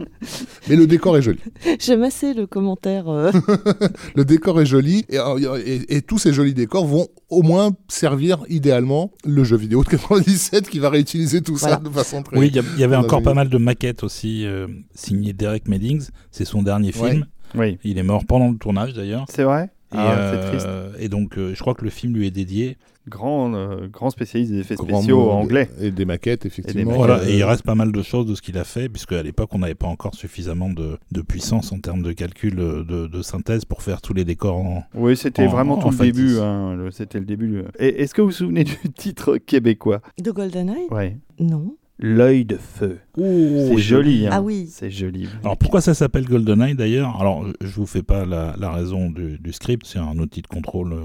Mais 0.68 0.74
le 0.74 0.86
décor 0.88 1.16
est 1.16 1.22
joli. 1.22 1.38
J'aime 1.78 2.02
assez 2.02 2.34
le 2.34 2.46
commentaire. 2.48 3.08
euh, 3.08 3.30
Le 4.16 4.24
décor 4.24 4.60
est 4.60 4.66
joli 4.66 5.04
et, 5.08 5.18
et- 5.64 5.96
et 5.96 6.02
tous 6.02 6.18
ces 6.18 6.32
jolis 6.32 6.54
décors 6.54 6.84
vont 6.86 7.06
au 7.28 7.42
moins 7.42 7.70
servir 7.88 8.42
idéalement 8.48 9.12
le 9.24 9.44
jeu 9.44 9.56
vidéo 9.56 9.84
de 9.84 9.88
97 9.88 10.68
qui 10.68 10.80
va 10.80 10.90
réutiliser 10.90 11.42
tout 11.42 11.56
ça 11.58 11.76
de 11.76 11.88
façon 11.90 12.22
très. 12.24 12.38
Oui, 12.38 12.50
il 12.52 12.80
y 12.80 12.84
avait 12.84 12.96
encore 12.96 13.22
pas 13.22 13.34
mal 13.34 13.48
de 13.48 13.58
maquettes 13.58 14.02
aussi 14.02 14.44
euh, 14.46 14.66
signées 14.94 15.32
Derek 15.32 15.68
Meddings. 15.68 16.08
C'est 16.32 16.44
son 16.44 16.62
dernier 16.62 16.92
Ouais. 16.98 17.10
film. 17.10 17.26
oui. 17.54 17.78
Il 17.84 17.98
est 17.98 18.02
mort 18.02 18.24
pendant 18.26 18.48
le 18.50 18.56
tournage 18.56 18.94
d'ailleurs. 18.94 19.26
C'est 19.28 19.44
vrai? 19.44 19.70
Et, 19.92 19.96
Ah, 19.98 20.14
euh, 20.14 20.92
et 20.98 21.08
donc, 21.08 21.36
euh, 21.36 21.52
je 21.54 21.60
crois 21.60 21.74
que 21.74 21.82
le 21.84 21.90
film 21.90 22.14
lui 22.14 22.26
est 22.26 22.30
dédié. 22.30 22.76
Grand, 23.08 23.52
euh, 23.54 23.88
grand 23.88 24.10
spécialiste 24.10 24.52
des 24.52 24.60
effets 24.60 24.76
Grand 24.76 24.98
spéciaux 25.00 25.30
anglais. 25.30 25.68
Et 25.80 25.90
des 25.90 26.04
maquettes, 26.04 26.46
effectivement. 26.46 26.92
maquettes. 26.92 26.96
Voilà, 26.96 27.28
et 27.28 27.38
il 27.38 27.42
reste 27.44 27.64
pas 27.64 27.74
mal 27.74 27.90
de 27.90 28.02
choses 28.02 28.26
de 28.26 28.34
ce 28.36 28.42
qu'il 28.42 28.56
a 28.58 28.62
fait, 28.64 28.88
puisque 28.88 29.12
à 29.12 29.22
l'époque, 29.22 29.48
on 29.52 29.58
n'avait 29.58 29.74
pas 29.74 29.88
encore 29.88 30.14
suffisamment 30.14 30.68
de, 30.68 30.96
de 31.10 31.22
puissance 31.22 31.72
en 31.72 31.80
termes 31.80 32.02
de 32.02 32.12
calcul 32.12 32.54
de, 32.54 32.82
de 33.08 33.22
synthèse 33.22 33.64
pour 33.64 33.82
faire 33.82 34.00
tous 34.00 34.12
les 34.14 34.24
décors 34.24 34.58
en. 34.58 34.84
Oui, 34.94 35.16
c'était 35.16 35.46
En- 35.46 35.48
vraiment 35.50 35.74
en 35.78 35.78
tout 35.82 35.90
le 35.90 35.96
factice. 35.96 36.14
début. 36.14 36.38
hein, 36.38 36.76
le- 36.76 36.90
C'était 36.92 37.18
le 37.18 37.24
début. 37.26 37.62
Et 37.80 38.02
est-ce 38.02 38.14
que 38.14 38.20
vous 38.20 38.28
vous 38.28 38.32
souvenez 38.32 38.62
du 38.64 38.76
titre 38.96 39.38
québécois? 39.38 40.02
De 40.22 40.30
GoldenEye 40.30 40.86
Ouais. 40.90 41.16
Non. 41.40 41.74
L'œil 42.02 42.44
de 42.46 42.56
feu. 42.56 42.98
c'est 43.16 43.76
joli. 43.78 44.26
hein. 44.26 44.30
Ah 44.32 44.40
oui. 44.42 44.66
C'est 44.70 44.90
joli. 44.90 45.28
Alors 45.44 45.56
pourquoi 45.58 45.80
ça 45.80 45.92
s'appelle 45.94 46.24
GoldenEye 46.24 46.74
d'ailleurs? 46.74 47.20
Alors 47.20 47.46
je 47.60 47.74
vous 47.76 47.86
fais 47.86 48.02
pas 48.02 48.24
la, 48.24 48.54
la 48.58 48.70
raison 48.72 49.10
du, 49.10 49.38
du 49.38 49.52
script, 49.52 49.84
c'est 49.86 49.98
un 49.98 50.18
outil 50.18 50.40
de 50.42 50.46
contrôle 50.46 50.94
euh, 50.94 51.00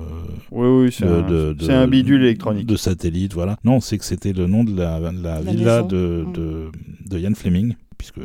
Oui, 0.51 0.67
oui, 0.85 0.91
c'est 0.91 1.05
de- 1.05 1.11
un, 1.11 1.21
de- 1.21 1.53
de- 1.53 1.63
c'est 1.65 1.73
un 1.73 1.87
bidule 1.87 2.23
électronique. 2.23 2.65
de 2.65 2.75
satellite, 2.77 3.33
voilà. 3.33 3.57
Non, 3.65 3.81
c'est 3.81 3.97
que 3.97 4.05
c'était 4.05 4.31
le 4.33 4.47
nom 4.47 4.63
de 4.63 4.75
la, 4.77 4.99
la 4.99 5.11
La 5.11 5.41
villa 5.41 5.75
maison. 5.83 5.87
de, 5.87 6.25
Mm. 6.27 6.31
de, 6.33 6.71
de 7.09 7.19
Ian 7.19 7.33
Fleming, 7.35 7.73
puisque 7.97 8.19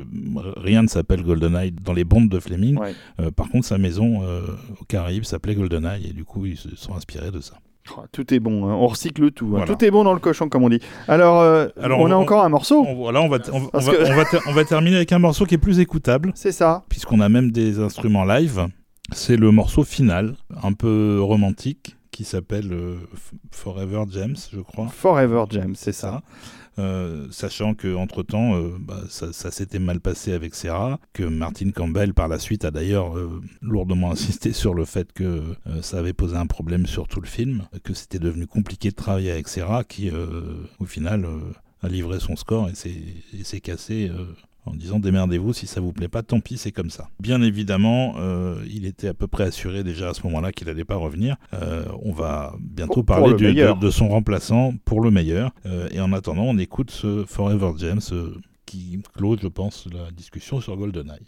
rien 0.57 0.83
ne 0.83 0.89
s'appelle 0.89 1.23
GoldenEye 1.25 1.73
dans 1.73 1.93
les 1.93 2.05
bandes 2.05 2.29
de 2.29 2.39
Fleming. 2.39 2.79
Ouais. 2.79 2.95
Euh, 3.21 3.31
par 3.33 3.49
contre, 3.49 3.67
sa 3.67 3.79
maison 3.79 4.23
euh, 4.23 4.43
aux 4.81 4.85
Caraïbes 4.85 5.25
s'appelait 5.25 5.55
GoldenEye 5.57 6.09
et 6.09 6.13
du 6.13 6.25
coup 6.25 6.47
ils 6.47 6.57
se 6.57 6.75
sont 6.77 6.95
inspirés 6.95 7.31
de 7.33 7.41
ça. 7.41 7.55
Oh, 7.97 8.03
Tout 8.13 8.33
est 8.35 8.41
bon. 8.41 8.69
hein. 8.69 8.75
On 8.75 8.87
recycle 8.87 9.31
tout. 9.33 9.47
hein. 9.47 9.51
Voilà. 9.65 9.67
Tout 9.67 9.85
est 9.85 9.91
bon 9.91 10.05
dans 10.05 10.13
le 10.13 10.21
cochon, 10.21 10.49
comme 10.49 10.63
on 10.65 10.69
dit. 10.69 10.81
Alors, 11.09 11.41
euh, 11.41 11.69
Alors, 11.81 12.01
on 12.01 12.11
a 12.11 12.15
on- 12.15 12.21
encore 12.21 12.45
un 12.45 12.49
morceau. 12.49 12.85
On, 12.87 13.11
va, 13.11 13.21
on, 13.21 13.29
va, 13.29 14.25
on 14.47 14.65
terminer 14.65 14.97
avec 14.97 15.13
un 15.13 15.19
morceau 15.19 15.45
qui 15.47 15.55
est 15.55 15.59
plus 15.59 15.81
écoutable. 15.81 16.33
C'est 16.35 16.53
ça. 16.53 16.85
puisqu'on 16.89 17.21
a 17.21 17.29
même 17.29 17.51
des 17.51 17.81
instruments 17.81 18.25
live. 18.25 18.67
C'est 19.13 19.37
le 19.37 19.51
morceau 19.51 19.83
final, 19.83 20.35
un 20.63 20.73
peu 20.73 21.19
romantique, 21.21 21.97
qui 22.13 22.23
s'appelle 22.25 22.73
euh, 22.73 22.97
Forever 23.51 24.05
James, 24.13 24.37
je 24.53 24.61
crois. 24.61 24.87
Forever 24.89 25.45
James, 25.51 25.75
c'est 25.75 25.93
ça. 25.93 26.11
Ça. 26.11 26.23
Euh, 26.81 27.27
sachant 27.31 27.75
que 27.75 27.95
entre 27.95 28.23
temps 28.23 28.59
ça, 29.09 29.33
ça 29.33 29.51
s'était 29.51 29.79
mal 29.79 30.01
passé 30.01 30.33
avec 30.33 30.55
Serra, 30.55 30.99
que 31.13 31.23
Martin 31.23 31.71
Campbell 31.71 32.15
par 32.15 32.29
la 32.29 32.39
suite 32.39 32.65
a 32.65 32.71
d'ailleurs 32.71 33.17
euh, 33.17 33.41
lourdement 33.61 34.11
insisté 34.13 34.53
sur 34.53 34.75
le 34.75 34.85
fait 34.85 35.13
que 35.13 35.25
euh, 35.25 35.83
ça 35.83 35.99
avait 35.99 36.13
posé 36.13 36.37
un 36.37 36.47
problème 36.47 36.87
sur 36.87 37.09
tout 37.09 37.21
le 37.21 37.27
film, 37.27 37.67
que 37.85 37.95
c'était 37.95 38.19
devenu 38.19 38.47
compliqué 38.47 38.91
de 38.91 38.97
travailler 38.97 39.31
avec 39.31 39.49
Serra, 39.49 39.85
qui 39.85 40.11
euh, 40.11 40.67
au 40.79 40.87
final 40.87 41.25
euh, 41.25 41.39
a 41.83 41.89
livré 41.89 42.21
son 42.21 42.37
score 42.37 42.69
et 42.69 42.75
s'est 42.75 43.61
cassé 43.61 44.11
euh, 44.11 44.25
en 44.67 44.75
disant 44.75 44.99
démerdez-vous 44.99 45.53
si 45.53 45.67
ça 45.67 45.81
vous 45.81 45.93
plaît 45.93 46.09
pas, 46.09 46.23
tant 46.23 46.41
pis 46.41 46.59
c'est 46.59 46.73
comme 46.73 46.91
ça. 46.91 47.09
Bien 47.21 47.41
évidemment, 47.43 48.15
euh, 48.19 48.63
il 48.69 48.87
était 48.87 49.09
à 49.09 49.15
peu 49.15 49.27
près 49.27 49.45
assuré 49.45 49.83
déjà 49.85 50.11
à 50.11 50.15
ce 50.15 50.23
moment-là 50.25 50.53
qu'il 50.53 50.69
allait 50.69 50.85
pas 50.85 50.97
revenir. 50.97 51.37
Euh, 51.55 51.85
on 52.03 52.13
va 52.13 52.55
bientôt 52.61 52.95
Pour- 53.03 53.05
parler 53.07 53.35
du- 53.35 53.53
de, 53.55 53.91
son 53.91 54.09
remplaçant 54.09 54.73
pour 54.85 55.01
le 55.01 55.11
meilleur. 55.11 55.51
Euh, 55.67 55.89
et 55.93 56.01
en 56.01 56.13
attendant, 56.13 56.45
on 56.45 56.59
écoute 56.59 56.91
ce 56.91 57.25
Forever 57.27 57.73
James 57.79 58.01
qui 58.67 59.03
clôt, 59.15 59.37
je 59.41 59.49
pense, 59.49 59.89
la 59.93 60.11
discussion 60.13 60.61
sur 60.61 60.77
GoldenEye. 60.77 61.25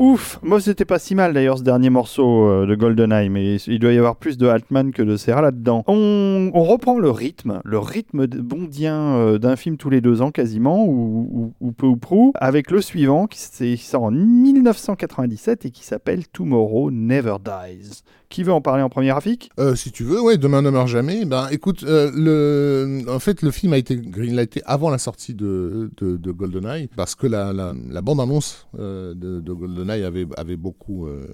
Ouf, 0.00 0.40
moi 0.42 0.60
c'était 0.60 0.86
pas 0.86 0.98
si 0.98 1.14
mal 1.14 1.34
d'ailleurs 1.34 1.58
ce 1.58 1.62
dernier 1.62 1.90
morceau 1.90 2.48
euh, 2.48 2.66
de 2.66 2.74
GoldenEye, 2.74 3.28
mais 3.28 3.56
il 3.56 3.78
doit 3.78 3.92
y 3.92 3.98
avoir 3.98 4.16
plus 4.16 4.38
de 4.38 4.46
Altman 4.46 4.92
que 4.92 5.02
de 5.02 5.16
Serra 5.16 5.42
là-dedans. 5.42 5.84
On, 5.86 6.50
reprend 6.70 6.98
le 6.98 7.10
rythme, 7.10 7.60
le 7.64 7.78
rythme 7.78 8.26
bondien 8.26 9.16
euh, 9.16 9.38
d'un 9.38 9.56
film 9.56 9.76
tous 9.76 9.90
les 9.90 10.00
deux 10.00 10.22
ans 10.22 10.30
quasiment, 10.30 10.86
ou, 10.86 11.52
peu 11.76 11.86
ou 11.86 11.96
prou, 11.96 12.32
avec 12.36 12.70
le 12.70 12.80
suivant 12.80 13.26
qui 13.26 13.76
sort 13.76 14.04
en 14.04 14.10
1997 14.10 15.66
et 15.66 15.70
qui 15.70 15.84
s'appelle 15.84 16.26
Tomorrow 16.28 16.90
Never 16.90 17.36
Dies. 17.44 18.02
Qui 18.28 18.44
veut 18.44 18.52
en 18.52 18.60
parler 18.60 18.84
en 18.84 18.88
premier 18.88 19.08
graphique 19.08 19.50
Euh, 19.58 19.74
si 19.74 19.90
tu 19.90 20.04
veux, 20.04 20.22
ouais, 20.22 20.38
Demain 20.38 20.62
ne 20.62 20.70
meurt 20.70 20.86
jamais. 20.86 21.24
Ben, 21.24 21.48
écoute, 21.50 21.82
en 21.82 23.18
fait, 23.18 23.42
le 23.42 23.50
film 23.50 23.72
a 23.72 23.78
été 23.78 23.96
greenlighté 23.96 24.62
avant 24.64 24.88
la 24.88 24.98
sortie 24.98 25.34
de, 25.34 25.90
de, 25.96 26.16
de 26.16 26.30
GoldenEye, 26.30 26.88
parce 26.96 27.16
que 27.16 27.26
la, 27.26 27.72
bande-annonce 28.00 28.68
de, 28.78 29.14
de 29.14 29.52
GoldenEye 29.52 29.89
avait, 29.90 30.26
avait 30.36 30.56
beaucoup 30.56 31.06
euh, 31.06 31.24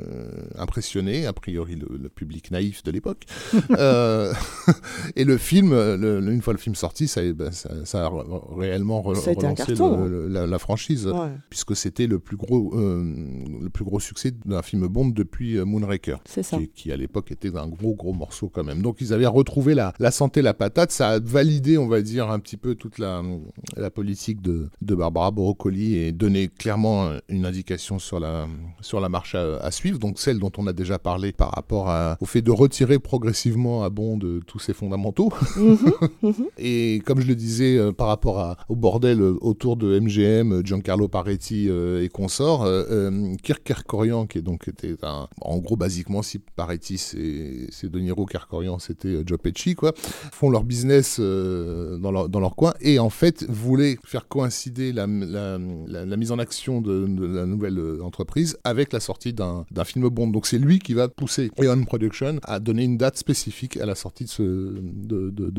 impressionné, 0.56 1.26
a 1.26 1.32
priori, 1.32 1.76
le, 1.76 1.86
le 1.96 2.08
public 2.08 2.50
naïf 2.50 2.82
de 2.82 2.90
l'époque. 2.90 3.24
Euh, 3.78 4.32
et 5.16 5.24
le 5.24 5.36
film, 5.36 5.70
le- 5.72 6.20
une 6.32 6.40
fois 6.40 6.52
le 6.54 6.58
film 6.58 6.74
sorti, 6.74 7.08
ça, 7.08 7.20
a- 7.20 7.32
ben, 7.32 7.50
ça, 7.50 7.70
ça 7.84 8.06
a 8.06 8.10
réellement 8.56 9.02
re- 9.02 9.14
Ça 9.16 9.30
a 9.30 9.32
été 9.32 9.44
un 9.46 9.50
relancé 9.50 9.66
carton, 9.74 10.04
le- 10.04 10.08
le- 10.08 10.28
la, 10.28 10.46
la 10.46 10.58
franchise, 10.58 11.06
Ouais, 11.06 11.28
puisque 11.50 11.76
c'était 11.76 12.06
le 12.06 12.18
plus 12.18 12.36
gros, 12.36 12.72
euh, 12.78 13.02
le 13.60 13.68
plus 13.70 13.84
gros 13.84 14.00
succès 14.00 14.32
d'un 14.44 14.62
film 14.62 14.86
Bond 14.86 15.08
depuis 15.08 15.58
Moonraker 15.58 16.18
qui, 16.58 16.68
qui, 16.68 16.92
à 16.92 16.96
l'époque 16.96 17.30
était 17.32 17.54
un 17.56 17.66
gros 17.68 17.94
gros 17.94 18.12
morceau 18.12 18.48
quand 18.48 18.64
même. 18.64 18.82
Donc 18.82 19.00
ils 19.00 19.12
avaient 19.12 19.26
retrouvé 19.26 19.74
la, 19.74 19.92
la 19.98 20.10
santé, 20.10 20.42
la 20.42 20.54
patate, 20.54 20.90
ça 20.92 21.10
a 21.10 21.18
validé, 21.20 21.76
on 21.78 21.88
va 21.88 22.00
dire, 22.02 22.30
un 22.30 22.38
petit 22.38 22.56
peu 22.56 22.74
toute 22.76 22.98
la, 22.98 23.22
la 23.76 23.90
politique 23.90 24.40
de, 24.42 24.68
de 24.80 24.94
Barbara 24.94 25.30
Broccoli 25.30 25.96
et 25.96 26.12
donné 26.12 26.48
clairement 26.48 27.10
une 27.28 27.44
indication 27.46 27.98
sur 27.98 28.20
la, 28.20 28.45
sur 28.80 29.00
la 29.00 29.08
marche 29.08 29.34
à, 29.34 29.56
à 29.58 29.70
suivre, 29.70 29.98
donc 29.98 30.18
celle 30.18 30.38
dont 30.38 30.52
on 30.58 30.66
a 30.66 30.72
déjà 30.72 30.98
parlé 30.98 31.32
par 31.32 31.50
rapport 31.52 31.88
à- 31.88 32.16
au 32.20 32.26
fait 32.26 32.42
de 32.42 32.50
retirer 32.50 32.98
progressivement 32.98 33.82
à 33.84 33.90
Bond 33.90 34.16
de 34.18 34.40
tous 34.46 34.58
ses 34.58 34.72
fondamentaux. 34.74 35.30
Mhm, 36.22 36.46
Et 36.58 37.00
comme 37.04 37.20
je 37.20 37.26
le 37.26 37.34
disais, 37.34 37.76
euh, 37.76 37.92
par 37.92 38.08
rapport 38.08 38.38
à- 38.40 38.56
au 38.68 38.76
bordel 38.76 39.20
euh, 39.20 39.36
autour 39.40 39.76
de 39.76 39.98
MGM, 39.98 40.52
euh, 40.52 40.62
Giancarlo 40.64 41.08
Paretti 41.08 41.68
euh, 41.68 42.02
et 42.02 42.08
consorts, 42.08 42.62
euh, 42.64 42.84
euh, 42.90 43.34
Kirk 43.42 43.62
Kerkorian, 43.64 44.26
qui 44.26 44.38
est 44.38 44.42
donc 44.42 44.68
était 44.68 44.96
un, 45.02 45.28
en 45.40 45.58
gros 45.58 45.76
basiquement 45.76 46.22
si 46.22 46.38
Paretti 46.38 46.98
c'est 46.98 47.88
De 47.90 47.98
Niro, 47.98 48.26
Kerkorian 48.26 48.78
c'était 48.78 49.08
euh, 49.08 49.22
Joe 49.26 49.38
Pesci, 49.38 49.74
quoi, 49.74 49.92
font 50.32 50.50
leur 50.50 50.64
business 50.64 51.18
euh, 51.20 51.98
dans, 51.98 52.10
leur, 52.12 52.28
dans 52.28 52.40
leur 52.40 52.54
coin 52.56 52.74
et 52.80 52.98
en 52.98 53.10
fait 53.10 53.44
voulaient 53.48 53.98
faire 54.04 54.28
coïncider 54.28 54.92
la, 54.92 55.06
la, 55.06 55.58
la- 55.86 56.04
la 56.06 56.16
mise 56.16 56.32
en 56.32 56.38
action 56.38 56.80
de, 56.80 57.06
de 57.06 57.26
la 57.26 57.46
nouvelle 57.46 57.78
euh, 57.78 58.00
avec 58.64 58.92
la 58.92 59.00
sortie 59.00 59.32
d'un 59.32 59.64
film 59.84 60.08
Bond. 60.08 60.28
Donc 60.28 60.46
c'est 60.46 60.58
lui 60.58 60.78
qui 60.78 60.94
va 60.94 61.08
pousser 61.08 61.50
Eon 61.58 61.84
Production 61.84 62.38
à 62.42 62.60
donner 62.60 62.84
une 62.84 62.96
date 62.96 63.16
spécifique 63.16 63.76
à 63.76 63.86
la 63.86 63.94
sortie 63.94 64.24
de 64.24 64.30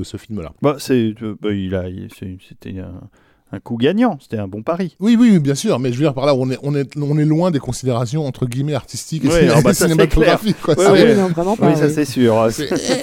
ce, 0.03 0.17
film-là. 0.17 0.53
bah, 0.61 0.78
c'est, 0.80 1.13
euh, 1.21 1.36
bah, 1.41 1.51
il 1.51 2.07
C'était 2.47 2.80
un, 2.80 3.09
un 3.51 3.59
coup 3.59 3.77
gagnant, 3.77 4.17
c'était 4.21 4.37
un 4.37 4.47
bon 4.47 4.61
pari. 4.61 4.95
Oui, 4.99 5.15
oui, 5.17 5.29
oui, 5.31 5.39
bien 5.39 5.55
sûr, 5.55 5.79
mais 5.79 5.91
je 5.93 5.97
veux 5.97 6.03
dire 6.03 6.13
par 6.13 6.25
là, 6.25 6.35
on 6.35 6.49
est, 6.51 6.57
on 6.63 6.75
est, 6.75 6.89
on 6.97 7.17
est 7.17 7.23
loin 7.25 7.49
des 7.49 7.59
considérations 7.59 8.25
entre 8.25 8.45
guillemets 8.45 8.73
artistiques 8.73 9.23
et 9.25 9.29
ciné- 9.29 9.51
ah 9.55 9.61
bah 9.61 9.73
cinématographiques. 9.73 10.61
quoi. 10.61 10.75
Oui, 10.91 11.15
non, 11.15 11.27
vraiment 11.29 11.55
pas. 11.55 11.69
oui, 11.69 11.77
ça 11.77 11.89
c'est 11.89 12.03
sûr. 12.05 12.35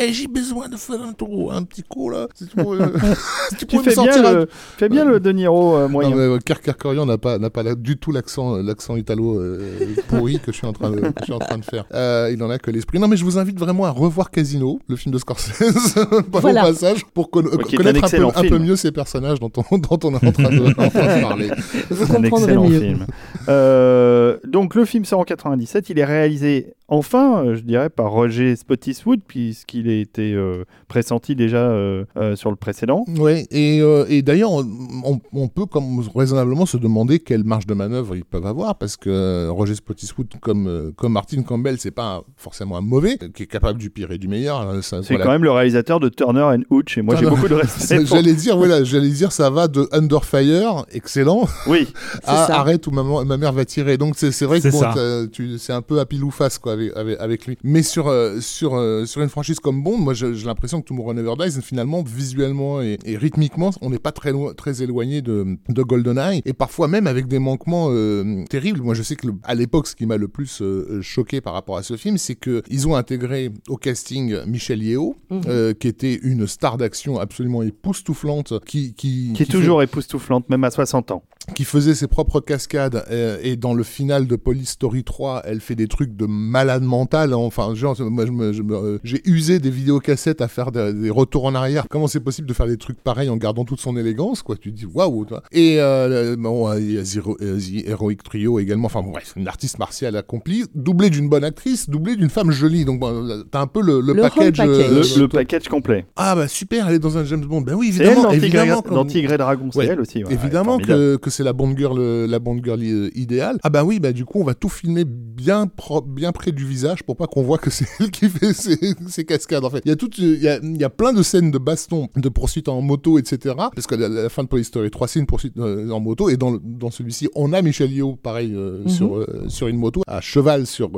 Eh, 0.03 0.13
j'ai 0.13 0.27
besoin 0.27 0.69
de 0.69 0.77
faire 0.77 1.01
un 1.03 1.13
tour, 1.15 1.53
un 1.53 1.63
petit 1.63 1.83
coup 1.83 2.11
là. 2.11 2.27
Si 2.35 2.47
tu 2.47 2.51
tu 2.57 3.57
Tu 3.57 3.67
pourrais 3.67 3.79
me 3.79 3.83
fais 3.91 3.95
bien, 3.95 4.05
sortir 4.13 4.27
un- 4.27 4.33
le, 4.35 4.49
fais 4.77 4.89
bien 4.89 5.05
le 5.07 5.19
De 5.21 5.33
Niro 5.33 5.77
euh, 5.77 5.89
moyen. 5.89 6.11
Non, 6.11 6.17
mais, 6.17 6.23
euh, 6.23 7.05
n'a 7.07 7.19
pas, 7.19 7.39
n'a 7.39 7.51
pas 7.51 7.63
la- 7.63 7.75
du 7.75 7.97
tout 7.97 8.13
l'accent, 8.13 8.57
euh, 8.57 8.63
l'accent 8.63 8.97
italo 8.97 9.39
euh, 9.41 9.95
pourri 10.09 10.41
que 10.41 10.53
je 10.53 10.59
suis 10.59 10.67
en 10.67 10.73
train 10.73 10.91
de, 10.91 11.01
que 11.01 11.13
je 11.21 11.25
suis 11.25 11.33
en 11.33 11.39
train 11.39 11.57
de 11.59 11.65
faire. 11.65 11.87
Euh, 11.95 12.31
il 12.33 12.43
en 12.43 12.51
a 12.51 12.59
que 12.59 12.71
l'esprit. 12.71 12.99
Non, 12.99 13.09
mais 13.09 13.17
je 13.17 13.25
vous 13.25 13.39
invite 13.39 13.59
vraiment 13.59 13.85
à 13.87 13.91
revoir 13.91 14.31
Casino, 14.31 14.79
le 14.89 14.97
film 14.97 15.13
de 15.13 15.19
Scorsese, 15.19 15.95
pas 16.33 16.41
Voilà. 16.41 16.65
au 16.65 16.73
passage, 16.73 17.05
pour 17.15 17.31
con- 17.31 17.41
un 17.51 17.57
connaître 17.77 18.05
un 18.05 18.09
peu, 18.09 18.55
un 18.55 18.59
mieux 18.59 18.77
ces 18.77 18.93
personnages 18.93 19.41
dont 19.41 19.51
on, 19.71 19.79
dont 19.79 19.99
on 20.05 20.15
en 20.15 20.19
train 20.91 21.17
de, 21.17 21.21
parler. 21.23 21.51
Vous 21.91 22.03
un 22.03 22.07
comprendrez 22.07 22.53
excellent 22.53 22.69
mieux. 22.69 22.81
film. 22.81 23.07
Euh, 23.49 24.39
donc 24.45 24.75
le 24.75 24.85
film 24.85 25.05
sort 25.05 25.21
en 25.21 25.25
97, 25.25 25.91
il 25.91 25.99
est 25.99 26.05
réalisé 26.05 26.75
enfin, 26.89 27.45
euh, 27.45 27.55
je 27.55 27.61
dirais, 27.63 27.89
par 27.89 28.11
Roger 28.11 28.55
Spottiswoode, 28.57 29.21
puisqu'il 29.27 29.89
a 29.89 29.95
été 29.95 30.35
euh, 30.35 30.65
pressenti 30.89 31.35
déjà 31.35 31.59
euh, 31.59 32.05
euh, 32.17 32.37
sur 32.37 32.51
le 32.51 32.57
précédent. 32.57 33.05
Oui, 33.19 33.47
et, 33.51 33.81
euh, 33.81 34.05
et 34.09 34.23
d'ailleurs, 34.23 34.51
on, 34.53 35.49
peut 35.49 35.67
comme 35.67 36.03
raisonnablement 36.15 36.67
se 36.67 36.77
demander 36.77 37.19
quelle 37.21 37.45
marge 37.45 37.67
de 37.67 37.75
manœuvre 37.75 38.17
ils 38.17 38.25
peuvent 38.25 38.47
avoir, 38.47 38.77
parce 38.77 38.97
que 38.97 39.49
Roger 39.49 39.75
Spottiswoode, 39.75 40.29
comme, 40.41 40.93
comme 40.97 41.13
Martin 41.13 41.43
Campbell, 41.43 41.77
c'est 41.79 41.91
pas 41.91 42.23
forcément 42.37 42.77
un 42.77 42.81
mauvais, 42.81 43.19
qui 43.35 43.45
est 43.45 43.47
capable 43.47 43.79
du 43.79 43.91
pire 43.91 44.11
et 44.13 44.19
du 44.19 44.29
meilleur. 44.29 44.83
ça- 44.83 45.03
C'est 45.03 45.15
voilà. 45.15 45.25
quand 45.25 45.33
même 45.33 45.45
le 45.45 45.53
réalisateur 45.53 46.01
de 46.01 46.09
Turner 46.09 46.43
and 46.43 46.63
Hooch, 46.71 46.99
et 46.99 47.03
moi 47.03 47.17
j'ai 47.17 47.27
beaucoup 47.27 47.49
de 47.49 47.55
respect. 47.55 47.99
pour- 48.05 48.07
J'allais 48.07 48.35
dire, 48.35 48.57
voilà, 48.57 48.85
j'allais 48.85 49.11
dire, 49.11 49.33
ça 49.33 49.51
va 49.51 49.69
de 49.69 49.89
Under 49.93 50.25
Fire, 50.25 50.85
excellent, 50.93 51.47
Oui, 51.67 51.89
à 52.25 52.47
ça. 52.47 52.59
Arrête 52.61 52.87
où 52.87 52.91
ma 52.91 53.37
mère 53.37 53.53
va 53.53 53.65
tirer. 53.65 53.97
Donc 53.97 54.15
c'est 54.17 54.45
vrai 54.45 54.61
que 54.61 54.71
bon, 54.71 55.59
c'est 55.59 55.73
un 55.73 55.83
peu 55.83 55.99
à 56.01 56.07
pile 56.07 56.25
ou 56.25 56.31
face 56.31 56.59
quoi 56.59 56.74
avec, 56.75 56.93
avec, 56.97 57.19
avec 57.21 57.47
lui. 57.47 57.57
Mais 57.65 57.83
sur 57.83 58.09
euh, 58.09 58.41
sur 58.41 58.75
euh, 58.75 59.07
sur 59.07 59.23
une 59.23 59.29
franchise 59.31 59.59
comme 59.61 59.83
Bond, 59.83 59.97
moi 59.99 60.13
j'ai 60.15 60.33
l'impression 60.45 60.81
que 60.83 60.87
Tomorrow 60.87 61.15
Never 61.15 61.33
Dies 61.39 61.61
finalement 61.63 62.03
visuellement 62.03 62.83
et, 62.83 62.99
et 63.05 63.17
rythmiquement, 63.17 63.71
on 63.81 63.91
n'est 63.91 63.99
pas 63.99 64.13
très 64.13 64.33
très 64.57 64.83
éloigné 64.83 65.23
de 65.23 65.57
de 65.69 65.83
GoldenEye 65.83 66.43
et 66.45 66.53
parfois 66.53 66.89
même 66.89 67.07
avec 67.07 67.27
des 67.29 67.39
manquements 67.39 67.89
euh, 67.91 68.45
terribles. 68.51 68.83
Moi 68.83 68.95
je 68.95 69.03
sais 69.03 69.17
que 69.17 69.27
le- 69.29 69.35
à 69.45 69.55
l'époque, 69.55 69.87
ce 69.87 69.97
qui 69.97 70.07
m'a 70.07 70.17
le 70.17 70.29
plus 70.29 70.63
choqué 71.01 71.41
par 71.41 71.53
rapport 71.55 71.77
à 71.77 71.83
ce 71.83 71.97
film, 71.97 72.19
c'est 72.19 72.35
que 72.35 72.63
ils 72.69 72.87
ont 72.89 72.95
intégré 72.97 73.51
au 73.69 73.77
casting 73.77 74.37
Michel 74.47 74.83
Yeo, 74.83 75.17
Mhm. 75.31 75.75
qui 75.75 75.89
était 75.89 76.15
une 76.23 76.47
star 76.47 76.77
d'action 76.77 77.19
absolument 77.19 77.63
époustouflante, 77.63 78.59
qui 78.65 78.95
qui, 78.95 79.33
qui 79.35 79.43
est 79.43 79.47
toujours 79.51 79.83
époustouflante, 79.83 80.49
même 80.49 80.65
à 80.65 80.71
60 80.71 81.11
ans. 81.13 81.23
qui 81.55 81.65
faisait 81.65 81.95
ses 81.95 82.07
propres 82.09 82.41
cascades 82.41 83.05
euh, 83.11 83.39
et 83.43 83.57
dans 83.57 83.75
le 83.75 83.83
final 83.85 84.27
de 84.27 84.35
Police 84.37 84.71
Story 84.71 85.05
3 85.05 85.43
elle 85.45 85.61
fait 85.61 85.75
des 85.75 85.89
trucs 85.89 86.17
de 86.17 86.25
malade 86.25 86.64
mental 86.81 87.33
hein. 87.33 87.37
enfin 87.37 87.75
genre 87.75 87.97
moi 88.01 88.27
je 88.27 88.33
me- 88.33 88.53
je 88.53 88.63
me- 88.63 88.75
euh, 88.77 88.99
j'ai 89.05 89.21
usé 89.29 89.59
des 89.59 89.71
vidéocassettes 89.71 90.41
à 90.41 90.49
faire 90.49 90.73
des, 90.73 90.93
des 90.93 91.11
retours 91.11 91.45
en 91.45 91.55
arrière 91.55 91.87
comment 91.91 92.07
c'est 92.07 92.21
possible 92.21 92.49
de 92.49 92.53
faire 92.55 92.67
des 92.67 92.77
trucs 92.77 93.01
pareils 93.03 93.29
en 93.29 93.37
gardant 93.37 93.65
toute 93.65 93.81
son 93.81 93.97
élégance 93.97 94.43
quoi? 94.43 94.57
Tu 94.57 94.73
te 94.73 94.77
dis 94.79 94.87
waouh 94.87 95.25
toi. 95.25 95.43
et 95.53 95.77
euh, 95.81 96.37
bon 96.39 96.69
euh, 96.69 96.81
il 96.81 96.93
y 96.93 96.99
a 96.99 97.05
Zero- 97.05 97.37
euh, 97.41 97.59
The 97.59 97.87
Heroic 97.89 98.17
Trio 98.25 98.59
également 98.59 98.87
enfin 98.87 99.03
bon, 99.03 99.11
bref 99.13 99.33
une 99.37 99.49
artiste 99.49 99.79
martiale 99.79 100.17
accomplie 100.17 100.65
doublée 100.75 101.11
d'une 101.11 101.29
bonne 101.29 101.45
actrice 101.45 101.89
doublée 101.89 102.17
d'une 102.17 102.31
femme 102.31 102.51
jolie 102.51 102.85
donc 102.85 103.01
bon, 103.01 103.45
t'as 103.51 103.61
un 103.61 103.67
peu 103.67 103.83
le, 103.83 104.01
le 104.01 104.13
Le 104.15 104.23
package, 104.23 104.57
package. 104.57 104.67
Le, 104.67 104.97
euh, 104.99 105.19
le 105.21 105.29
package 105.29 105.69
complet. 105.69 106.07
ah 106.17 106.35
bah 106.35 106.49
super 106.49 106.89
elle 106.89 106.95
est 106.97 106.99
dans 106.99 107.19
un 107.19 107.25
James 107.25 107.45
Bond 107.45 107.61
ben 107.63 107.75
oui 107.75 107.93
C'est 107.93 108.05
elle 108.05 108.11
évidemment 108.13 108.23
dans 108.25 108.31
Tigre, 108.33 108.45
évidemment 108.45 108.81
et- 108.81 108.83
comme- 108.83 108.95
dans 108.95 109.05
Tigre 109.05 109.33
et 109.33 109.39
Dragon, 109.39 109.69
c'est 109.73 109.79
Ouais. 109.79 109.87
elle 109.87 110.01
aussi. 110.01 110.25
ouais, 110.25 110.33
Évidemment 110.33 110.77
ouais, 110.77 110.83
que, 110.83 111.17
que 111.17 111.31
c'est 111.31 111.43
la 111.45 111.53
Bond 111.53 111.77
girl, 111.77 111.99
la 112.27 112.39
Bond 112.39 112.61
girl 112.63 112.83
idéale. 113.15 113.59
Ah 113.63 113.71
bah 113.71 113.85
oui, 113.85 114.01
bah 114.01 114.13
du 114.13 114.25
coup 114.25 114.41
on 114.41 114.45
va 114.45 114.55
tout 114.55 114.69
filmer 114.69 115.05
bien 115.05 115.67
propre, 115.67 116.09
bien 116.09 116.33
près 116.33 116.53
du 116.55 116.65
visage 116.67 117.03
pour 117.03 117.17
pas 117.17 117.27
qu'on 117.27 117.43
voit 117.43 117.59
que 117.59 117.71
c'est 117.71 117.87
elle 118.01 118.11
qui 118.11 118.29
fait 118.29 118.53
ses, 118.55 118.79
ses 119.09 119.25
cascades. 119.25 119.65
En 119.65 119.71
fait, 119.71 119.83
il 119.85 119.89
y 119.89 119.93
a 119.93 119.97
toute, 119.97 120.17
il 120.19 120.43
y 120.43 120.49
a, 120.49 120.59
il 120.63 120.77
y 120.81 120.85
a 120.85 120.91
plein 120.91 121.13
de 121.13 121.23
scènes 121.23 121.51
de 121.51 121.59
baston, 121.59 122.09
de 122.17 122.29
poursuites 122.29 122.69
en 122.69 122.81
moto, 122.81 123.19
etc. 123.19 123.55
Parce 123.75 123.87
que 123.87 123.95
la, 123.95 124.09
la 124.09 124.29
fin 124.29 124.43
de 124.45 124.49
Police 124.49 124.69
Story 124.69 124.91
3 124.91 125.09
c'est 125.09 125.19
une 125.21 125.27
poursuite 125.27 125.57
euh, 125.59 125.91
en 125.91 126.01
moto 126.01 126.29
et 126.31 126.37
dans, 126.37 126.59
dans 126.63 126.91
celui-ci 126.91 127.29
on 127.35 127.53
a 127.53 127.61
Michel 127.63 127.93
Yeoh 127.93 128.17
pareil 128.17 128.53
euh, 128.55 128.83
Mhm. 128.85 128.89
sur 128.89 129.17
euh, 129.17 129.45
sur 129.49 129.69
une 129.69 129.77
moto 129.77 130.03
à 130.07 130.21
cheval 130.21 130.67
sur 130.67 130.91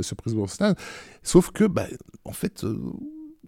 sur 0.00 0.16
Prince. 0.16 0.58
Sauf 1.22 1.50
que 1.50 1.64
bah 1.64 1.86
en 2.24 2.32
fait. 2.32 2.64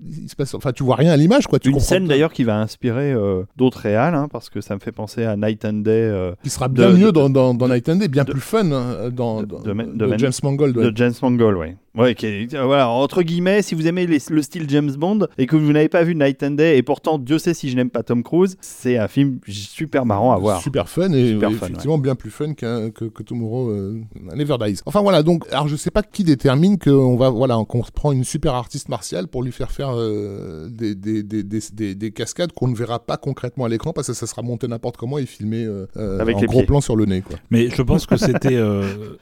Il 0.03 0.29
se 0.29 0.35
passe, 0.37 0.55
enfin, 0.55 0.73
tu 0.73 0.83
vois 0.83 0.97
rien 0.97 1.13
à 1.13 1.17
l'image, 1.17 1.47
quoi. 1.47 1.59
Tu 1.59 1.71
Une 1.71 1.79
scène 1.81 2.07
d'ailleurs 2.07 2.33
qui 2.33 2.43
va 2.45 2.59
inspirer 2.59 3.13
euh, 3.13 3.43
d'autres 3.57 3.79
réals, 3.79 4.15
hein, 4.15 4.29
parce 4.31 4.51
que 4.51 4.61
ça 4.61 4.75
me 4.75 4.81
fait 4.81 4.93
penser 4.93 5.25
à 5.25 5.37
Night 5.37 5.65
and 5.65 5.73
Day 5.85 5.91
euh, 5.93 6.33
qui 6.43 6.51
sera 6.51 6.69
bien 6.69 6.91
de- 6.91 6.97
mieux 6.97 7.07
de- 7.07 7.11
dans, 7.13 7.31
dans, 7.31 7.55
dans 7.55 7.69
Night 7.69 7.89
and 7.89 7.97
Day, 7.97 8.09
bien 8.09 8.25
de- 8.25 8.33
plus 8.33 8.41
fun 8.41 8.71
hein, 8.73 9.11
dans, 9.13 9.43
de- 9.43 10.17
James 10.19 10.33
Mangold. 10.43 10.77
ouais. 10.77 10.91
de 10.91 10.97
James 10.97 11.13
Mangold, 11.23 11.57
ouais. 11.57 11.77
Ouais, 11.97 12.17
qui 12.17 12.27
euh, 12.55 12.65
voilà, 12.65 12.89
entre 12.89 13.23
guillemets, 13.23 13.63
si 13.63 13.77
vous 13.77 13.87
aimez 13.87 14.05
les- 14.09 14.19
le 14.29 14.43
style 14.43 14.69
James 14.69 14.91
Bond 14.97 15.29
et 15.39 15.47
que 15.47 15.55
vous 15.55 15.71
n'avez 15.73 15.89
pas 15.89 16.03
vu 16.03 16.17
Night 16.17 16.43
and 16.43 16.51
Day, 16.53 16.77
et 16.77 16.83
pourtant 16.83 17.19
Dieu 17.19 17.39
sait 17.39 17.55
si 17.55 17.71
je 17.71 17.77
n'aime 17.77 17.91
pas 17.91 18.03
Tom 18.03 18.25
Cruise, 18.25 18.57
c'est 18.61 18.99
un 18.99 19.07
film 19.07 19.39
super 19.47 20.05
marrant 20.05 20.33
à 20.33 20.39
voir. 20.39 20.61
Super 20.61 20.89
fun 20.89 21.13
et 21.13 21.35
Super 21.35 21.51
fun, 21.53 21.67
effectivement 21.67 21.99
bien 21.99 22.17
plus 22.17 22.31
fun 22.31 22.55
que, 22.55 22.89
que 22.89 23.23
Tomorrow 23.23 23.71
euh, 23.71 24.01
Never 24.35 24.57
Dies. 24.67 24.81
Enfin 24.87 25.03
voilà, 25.03 25.23
donc 25.23 25.45
alors 25.53 25.69
je 25.69 25.77
sais 25.77 25.93
pas 25.93 26.03
qui 26.03 26.25
détermine 26.25 26.79
qu'on 26.81 27.15
va 27.17 27.31
voilà 27.31 27.57
qu'on 27.69 27.83
prend 27.95 28.11
une 28.11 28.25
super 28.25 28.55
artiste 28.55 28.89
martiale 28.89 29.29
pour 29.29 29.45
lui 29.45 29.53
faire 29.53 29.71
faire 29.71 29.84
euh, 29.95 30.69
des, 30.71 30.95
des, 30.95 31.23
des, 31.23 31.43
des, 31.43 31.61
des- 31.73 31.95
des 31.95 32.11
cascades 32.13 32.53
qu'on 32.53 32.69
ne 32.69 32.75
verra 32.77 33.05
pas 33.05 33.17
concrètement 33.17 33.65
à 33.65 33.69
l'écran 33.69 33.93
parce 33.93 34.07
que 34.09 34.13
ça 34.13 34.27
sera 34.27 34.43
monté 34.43 34.69
n'importe 34.69 34.97
comment 34.97 35.19
et 35.19 35.27
filmé 35.27 35.65
euh, 35.65 35.87
euh, 35.97 36.19
Avec 36.21 36.37
en 36.37 36.41
les 36.41 36.47
gros 36.47 36.59
pieds. 36.59 36.67
plan 36.67 36.81
sur 36.81 36.97
le 36.97 37.05
nez 37.07 37.23
quoi. 37.23 37.37
Mais 37.51 37.69
je 37.71 37.83
pense 37.83 38.07
que 38.07 38.17
c'était 38.17 38.57
euh, 38.57 39.17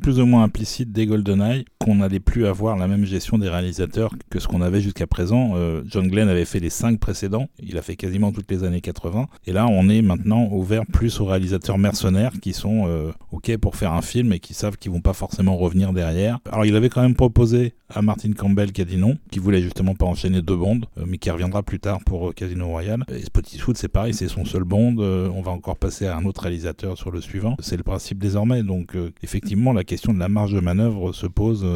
plus 0.00 0.20
ou 0.20 0.26
moins 0.26 0.44
implicite 0.44 0.92
dès 0.92 1.06
GoldenEye 1.06 1.64
qu'on 1.78 1.96
n'allait 1.96 2.20
plus 2.20 2.46
avoir 2.46 2.76
la 2.76 2.86
même 2.88 3.04
gestion 3.04 3.38
des 3.38 3.48
réalisateurs 3.48 4.10
que 4.30 4.38
ce 4.38 4.48
qu'on 4.48 4.62
avait 4.62 4.80
jusqu'à 4.80 5.06
présent. 5.06 5.52
Euh, 5.54 5.82
John 5.86 6.08
Glenn 6.08 6.28
avait 6.28 6.44
fait 6.44 6.60
les 6.60 6.70
cinq 6.70 6.98
précédents, 7.00 7.48
il 7.62 7.76
a 7.78 7.82
fait 7.82 7.96
quasiment 7.96 8.32
toutes 8.32 8.50
les 8.50 8.64
années 8.64 8.80
80, 8.80 9.26
et 9.46 9.52
là 9.52 9.66
on 9.68 9.88
est 9.88 10.02
maintenant 10.02 10.48
ouvert 10.50 10.84
plus 10.86 11.20
aux 11.20 11.24
réalisateurs 11.26 11.78
mercenaires 11.78 12.32
qui 12.40 12.52
sont 12.52 12.84
euh, 12.86 13.10
ok 13.32 13.56
pour 13.58 13.76
faire 13.76 13.92
un 13.92 14.02
film 14.02 14.32
et 14.32 14.38
qui 14.40 14.54
savent 14.54 14.76
qu'ils 14.76 14.92
vont 14.92 15.00
pas 15.00 15.12
forcément 15.12 15.56
revenir 15.56 15.92
derrière. 15.92 16.38
Alors 16.50 16.64
il 16.64 16.74
avait 16.76 16.88
quand 16.88 17.02
même 17.02 17.14
proposé 17.14 17.74
à 17.90 18.02
Martin 18.02 18.32
Campbell 18.32 18.72
qui 18.72 18.82
a 18.82 18.84
dit 18.84 18.96
non, 18.96 19.16
qui 19.30 19.38
voulait 19.38 19.62
justement 19.62 19.94
pas 19.94 20.06
enchaîner 20.06 20.42
deux 20.42 20.56
bondes, 20.56 20.86
euh, 20.98 21.04
mais 21.06 21.18
qui 21.18 21.30
reviendra 21.30 21.62
plus 21.62 21.80
tard 21.80 22.00
pour 22.04 22.34
Casino 22.34 22.66
Royale. 22.66 23.04
Et 23.08 23.22
Spottiswoode 23.22 23.76
c'est 23.76 23.88
pareil, 23.88 24.14
c'est 24.14 24.28
son 24.28 24.44
seul 24.44 24.64
bond, 24.64 24.96
on 24.98 25.42
va 25.42 25.50
encore 25.50 25.76
passer 25.76 26.06
à 26.06 26.16
un 26.16 26.24
autre 26.24 26.42
réalisateur 26.42 26.96
sur 26.96 27.10
le 27.10 27.20
suivant. 27.20 27.56
C'est 27.60 27.76
le 27.76 27.82
principe 27.82 28.18
désormais, 28.18 28.62
donc 28.62 28.96
effectivement 29.22 29.72
la 29.72 29.84
question 29.84 30.12
de 30.12 30.18
la 30.18 30.28
marge 30.28 30.52
de 30.52 30.60
manœuvre 30.60 31.12
se 31.12 31.26
pose 31.26 31.66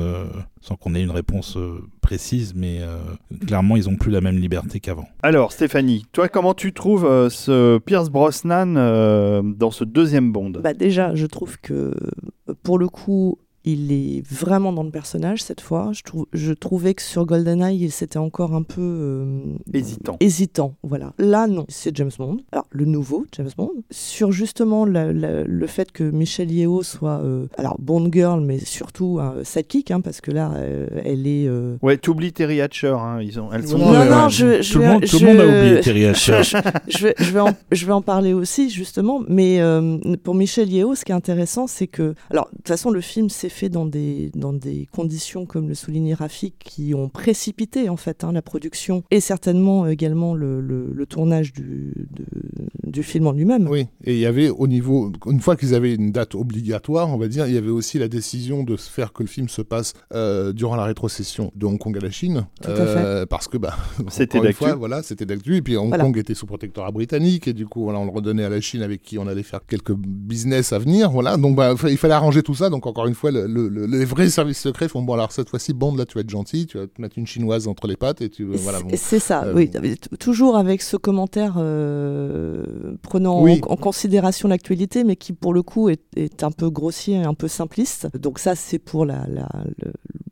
sans 0.60 0.76
qu'on 0.76 0.94
ait 0.94 1.02
une 1.02 1.10
réponse 1.10 1.58
précise, 2.00 2.54
mais 2.54 2.80
clairement 3.46 3.76
ils 3.76 3.88
ont 3.88 3.96
plus 3.96 4.10
la 4.10 4.20
même 4.20 4.36
liberté 4.36 4.80
qu'avant. 4.80 5.08
Alors 5.22 5.52
Stéphanie, 5.52 6.06
toi 6.12 6.28
comment 6.28 6.54
tu 6.54 6.72
trouves 6.72 7.06
euh, 7.06 7.30
ce 7.30 7.78
Pierce 7.78 8.10
Brosnan 8.10 8.76
euh, 8.76 9.42
dans 9.42 9.70
ce 9.70 9.84
deuxième 9.84 10.32
Bond? 10.32 10.50
Bah 10.50 10.74
Déjà, 10.74 11.14
je 11.14 11.26
trouve 11.26 11.58
que 11.60 11.94
pour 12.62 12.78
le 12.78 12.88
coup, 12.88 13.38
il 13.64 13.92
est 13.92 14.22
vraiment 14.30 14.72
dans 14.72 14.82
le 14.82 14.90
personnage 14.90 15.42
cette 15.42 15.60
fois. 15.60 15.90
Je, 15.92 16.02
je 16.32 16.52
trouvais 16.52 16.94
que 16.94 17.02
sur 17.02 17.24
GoldenEye, 17.24 17.90
c'était 17.90 18.18
encore 18.18 18.54
un 18.54 18.62
peu 18.62 18.80
euh, 18.80 19.42
hésitant. 19.72 20.16
Hésitant, 20.20 20.74
voilà. 20.82 21.12
Là, 21.18 21.46
non, 21.46 21.64
c'est 21.68 21.96
James 21.96 22.10
Bond. 22.18 22.38
Alors, 22.52 22.66
le 22.70 22.84
nouveau 22.84 23.26
James 23.32 23.50
Bond. 23.56 23.72
Sur 23.90 24.32
justement 24.32 24.84
le 24.84 25.66
fait 25.66 25.92
que 25.92 26.04
Michelle 26.04 26.50
Yeoh 26.50 26.82
soit, 26.82 27.20
euh, 27.24 27.46
alors 27.56 27.76
Bond 27.78 28.10
girl, 28.12 28.40
mais 28.40 28.58
surtout 28.58 29.18
un 29.20 29.42
sidekick, 29.44 29.90
hein, 29.90 30.00
parce 30.00 30.20
que 30.20 30.30
là, 30.30 30.52
euh, 30.56 30.86
elle 31.04 31.26
est. 31.26 31.48
Ouais, 31.82 31.96
t'oublies 31.96 32.32
Terry 32.32 32.60
Hatcher. 32.60 32.96
Hein, 32.98 33.20
ils 33.22 33.40
ont, 33.40 33.50
elles 33.52 33.66
sont. 33.66 33.78
Non, 33.78 34.04
non, 34.04 34.28
je, 34.28 34.60
je 34.62 34.72
tout, 34.72 34.78
le 34.80 34.86
monde, 34.86 35.04
tout, 35.04 35.18
le 35.20 35.26
monde, 35.26 35.40
a 35.40 35.46
oublié 35.46 35.80
Terry 35.80 36.04
Hatcher. 36.06 36.42
je, 36.88 37.06
vais, 37.06 37.14
je, 37.18 37.30
vais 37.30 37.40
en, 37.40 37.54
je 37.72 37.86
vais 37.86 37.92
en 37.92 38.02
parler 38.02 38.34
aussi 38.34 38.68
justement, 38.68 39.22
mais 39.28 39.60
pour 40.22 40.34
Michelle 40.34 40.70
Yeoh, 40.70 40.94
ce 40.94 41.04
qui 41.04 41.12
est 41.12 41.14
intéressant, 41.14 41.66
c'est 41.66 41.86
que, 41.86 42.14
alors 42.30 42.48
de 42.52 42.56
toute 42.58 42.68
façon, 42.68 42.90
le 42.90 43.00
film 43.00 43.30
s'est 43.30 43.48
fait 43.55 43.68
dans 43.68 43.86
des, 43.86 44.30
dans 44.34 44.52
des 44.52 44.86
conditions, 44.92 45.46
comme 45.46 45.68
le 45.68 45.74
soulignait 45.74 46.14
Rafik, 46.14 46.57
qui 46.59 46.94
ont 46.94 47.09
précipité 47.09 47.88
en 47.88 47.96
fait 47.96 48.24
hein, 48.24 48.32
la 48.32 48.42
production 48.42 49.05
et 49.11 49.20
certainement 49.20 49.86
également 49.86 50.34
le, 50.34 50.61
le, 50.61 51.07
tournage 51.07 51.52
du, 51.52 52.09
du 52.86 53.02
film 53.02 53.26
en 53.26 53.32
lui-même. 53.32 53.68
Oui, 53.68 53.86
et 54.05 54.14
il 54.14 54.18
y 54.18 54.26
avait 54.26 54.48
au 54.48 54.66
niveau, 54.66 55.12
une 55.26 55.40
fois 55.40 55.57
qu'ils 55.57 55.74
avaient 55.74 55.94
une 55.94 56.12
date 56.12 56.34
obligatoire, 56.34 57.11
on 57.11 57.18
va 57.18 57.28
dire, 57.28 57.46
il 57.46 57.55
y 57.55 57.59
avait 57.59 57.70
aussi 57.70 57.98
la 57.98 58.09
décision 58.09 58.64
de 58.64 58.76
faire 58.76 59.12
que 59.12 59.22
le 59.22 59.28
film 59.28 59.48
se 59.48 59.62
passe 59.62 59.92
euh, 60.14 60.52
durant 60.52 60.76
la 60.76 60.84
rétrocession 60.84 61.52
de 61.55 61.66
Hong 61.66 61.78
Kong 61.78 61.96
à 61.96 62.00
la 62.00 62.11
Chine, 62.11 62.46
euh, 62.66 63.26
parce 63.26 63.48
que 63.48 63.59
bah, 63.59 63.76
c'était 64.09 64.40
d'actu. 64.40 64.64
Voilà, 64.78 65.02
c'était 65.02 65.26
d'actu, 65.26 65.57
et 65.57 65.62
puis 65.62 65.76
Hong 65.76 65.96
Kong 65.96 66.16
était 66.16 66.34
sous 66.34 66.46
protectorat 66.46 66.90
britannique, 66.90 67.48
et 67.48 67.52
du 67.52 67.66
coup, 67.66 67.84
voilà, 67.84 67.98
on 67.98 68.07
le 68.07 68.11
redonnait 68.11 68.44
à 68.44 68.48
la 68.48 68.61
Chine 68.61 68.82
avec 68.82 69.02
qui 69.02 69.18
on 69.18 69.26
allait 69.26 69.42
faire 69.42 69.61
quelques 69.66 69.94
business 69.94 70.72
à 70.72 70.78
venir, 70.78 71.11
voilà, 71.11 71.36
donc 71.36 71.55
bah, 71.55 71.74
il 71.88 71.98
fallait 71.98 72.14
arranger 72.14 72.42
tout 72.42 72.55
ça, 72.55 72.70
donc 72.70 72.86
encore 72.86 73.07
une 73.07 73.14
fois, 73.14 73.30
le, 73.30 73.43
les 73.47 74.05
vrais 74.05 74.28
services 74.28 74.61
secrets 74.61 74.88
font 74.88 75.03
bon 75.03 75.14
alors 75.14 75.32
cette 75.32 75.49
fois-ci 75.49 75.72
Bond 75.72 75.97
là 75.97 76.07
tu 76.07 76.14
vas 76.14 76.20
être 76.20 76.30
gentil 76.30 76.66
tu 76.66 76.78
vas 76.78 76.86
te 76.86 77.01
mettre 77.01 77.18
une 77.18 77.26
chinoise 77.26 77.68
entre 77.68 77.86
les 77.86 77.97
pattes 77.97 78.20
et 78.20 78.28
tu 78.28 78.45
voilà 78.45 78.78
c'est 78.95 79.18
ça 79.18 79.45
euh, 79.45 79.55
oui. 79.55 79.70
Toujours 80.18 80.57
avec 80.57 80.82
ce 80.82 80.97
commentaire 80.97 81.55
euh, 81.59 82.64
prenant 83.03 83.45
en, 83.47 83.76
considération 83.76 84.49
l'actualité 84.49 85.05
mais 85.05 85.16
qui 85.16 85.32
pour 85.32 85.53
le 85.53 85.62
coup 85.62 85.88
est, 85.88 86.42
un 86.42 86.51
peu 86.51 86.70
grossier 86.70 87.18
un 87.18 87.34
peu 87.34 87.49
simpliste. 87.49 88.09
Donc 88.18 88.38
ça 88.38 88.55
c'est 88.55 88.78
pour 88.78 89.07
la, 89.07 89.26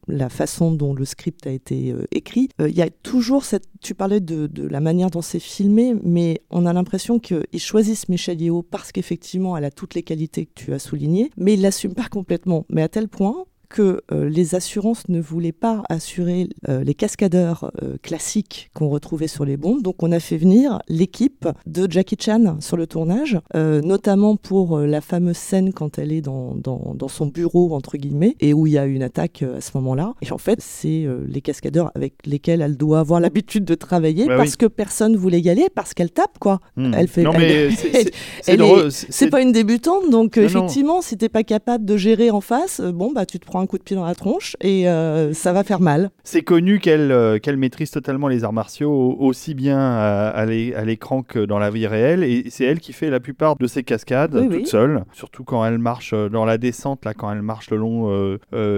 la, 0.08 0.28
façon 0.28 0.72
dont 0.72 0.94
le 0.94 1.04
script 1.04 1.46
a 1.46 1.50
été 1.50 1.92
euh, 1.92 2.04
écrit. 2.10 2.48
Il 2.58 2.74
y 2.74 2.82
a 2.82 2.90
toujours 2.90 3.44
cette 3.44 3.64
tu 3.80 3.94
parlais 3.94 4.20
de, 4.20 4.46
de 4.46 4.66
la 4.66 4.80
manière 4.80 5.10
dont 5.10 5.22
c'est 5.22 5.40
filmé 5.40 5.94
mais 6.02 6.42
on 6.50 6.66
a 6.66 6.72
l'impression 6.72 7.18
qu'ils 7.18 7.44
choisissent 7.58 8.08
Michel 8.08 8.40
Yeo 8.40 8.62
parce 8.62 8.92
qu'effectivement 8.92 9.56
elle 9.56 9.64
a 9.64 9.70
toutes 9.70 9.94
les 9.94 10.02
qualités 10.02 10.46
que 10.46 10.52
tu 10.54 10.72
as 10.72 10.78
soulignées 10.78 11.30
mais 11.36 11.54
ils 11.54 11.62
l'assument 11.62 11.94
pas 11.94 12.08
complètement. 12.08 12.66
Mais 12.68 12.82
à 12.82 12.88
tel 12.88 13.01
point 13.06 13.46
que 13.72 14.02
euh, 14.12 14.28
les 14.28 14.54
assurances 14.54 15.08
ne 15.08 15.20
voulaient 15.20 15.50
pas 15.50 15.82
assurer 15.88 16.48
euh, 16.68 16.84
les 16.84 16.94
cascadeurs 16.94 17.72
euh, 17.82 17.96
classiques 18.02 18.70
qu'on 18.74 18.88
retrouvait 18.88 19.26
sur 19.26 19.44
les 19.44 19.56
bombes. 19.56 19.82
Donc 19.82 20.02
on 20.02 20.12
a 20.12 20.20
fait 20.20 20.36
venir 20.36 20.78
l'équipe 20.88 21.48
de 21.66 21.90
Jackie 21.90 22.16
Chan 22.20 22.58
sur 22.60 22.76
le 22.76 22.86
tournage, 22.86 23.40
notamment 23.54 24.36
pour 24.36 24.78
la 24.80 25.00
fameuse 25.00 25.38
scène 25.38 25.72
quand 25.72 25.98
elle 25.98 26.12
est 26.12 26.20
dans, 26.20 26.54
dans, 26.54 26.94
dans, 26.94 27.08
son 27.08 27.26
bureau, 27.26 27.74
entre 27.74 27.96
guillemets, 27.96 28.36
et 28.40 28.52
où 28.52 28.66
il 28.66 28.74
y 28.74 28.78
a 28.78 28.84
une 28.84 29.02
attaque 29.02 29.42
à 29.42 29.60
ce 29.60 29.70
moment-là. 29.74 30.12
Et 30.20 30.30
en 30.30 30.38
fait, 30.38 30.60
c'est 30.60 31.06
les 31.26 31.40
cascadeurs 31.40 31.90
avec 31.94 32.26
lesquels 32.26 32.60
elle 32.60 32.76
doit 32.76 33.00
avoir 33.00 33.20
l'habitude 33.20 33.64
de 33.64 33.74
travailler 33.74 34.26
bah 34.26 34.36
parce 34.36 34.56
que 34.56 34.66
personne 34.66 35.16
voulait 35.16 35.40
y 35.40 35.48
aller, 35.48 35.68
parce 35.74 35.94
qu'elle 35.94 36.10
tape, 36.10 36.38
quoi. 36.38 36.60
Hmm. 36.76 36.92
Elle 36.94 37.08
fait. 37.08 37.22
Non, 37.22 37.32
mais 37.32 37.70
c'est 38.90 39.30
pas 39.30 39.40
une 39.40 39.52
débutante, 39.52 40.10
donc 40.10 40.36
effectivement, 40.36 41.00
si 41.00 41.16
t'es 41.16 41.30
pas 41.30 41.44
capable 41.44 41.84
de 41.86 41.96
gérer 41.96 42.30
en 42.30 42.42
face, 42.42 42.80
bon, 42.80 43.12
bah 43.12 43.24
tu 43.24 43.38
te 43.38 43.46
prends 43.46 43.61
un 43.62 43.66
coup 43.66 43.78
de 43.78 43.82
pied 43.82 43.96
dans 43.96 44.04
la 44.04 44.14
tronche 44.14 44.56
et 44.60 44.88
euh, 44.88 45.32
ça 45.32 45.52
va 45.52 45.64
faire 45.64 45.80
mal. 45.80 46.10
C'est 46.24 46.42
connu 46.42 46.78
qu'elle 46.78 47.12
euh, 47.12 47.38
maîtrise 47.56 47.90
totalement 47.90 48.28
les 48.28 48.44
arts 48.44 48.52
martiaux 48.52 49.16
aussi 49.18 49.54
bien 49.54 49.78
à, 49.78 50.44
l'écran 50.46 51.22
que 51.22 51.44
dans 51.44 51.58
la 51.58 51.70
vie 51.70 51.86
réelle 51.86 52.24
et 52.24 52.46
c'est 52.50 52.64
elle 52.64 52.80
qui 52.80 52.92
fait 52.92 53.10
la 53.10 53.20
plupart 53.20 53.56
de 53.56 53.66
ses 53.66 53.82
cascades 53.82 54.48
toute 54.50 54.66
seule, 54.66 55.04
surtout 55.12 55.44
quand 55.44 55.64
elle 55.64 55.78
marche 55.78 56.12
euh, 56.12 56.28
dans 56.28 56.44
la 56.44 56.58
descente 56.58 57.04
là 57.04 57.14
quand 57.14 57.30
elle 57.30 57.42
marche 57.42 57.70
le 57.70 57.76
long 57.76 57.92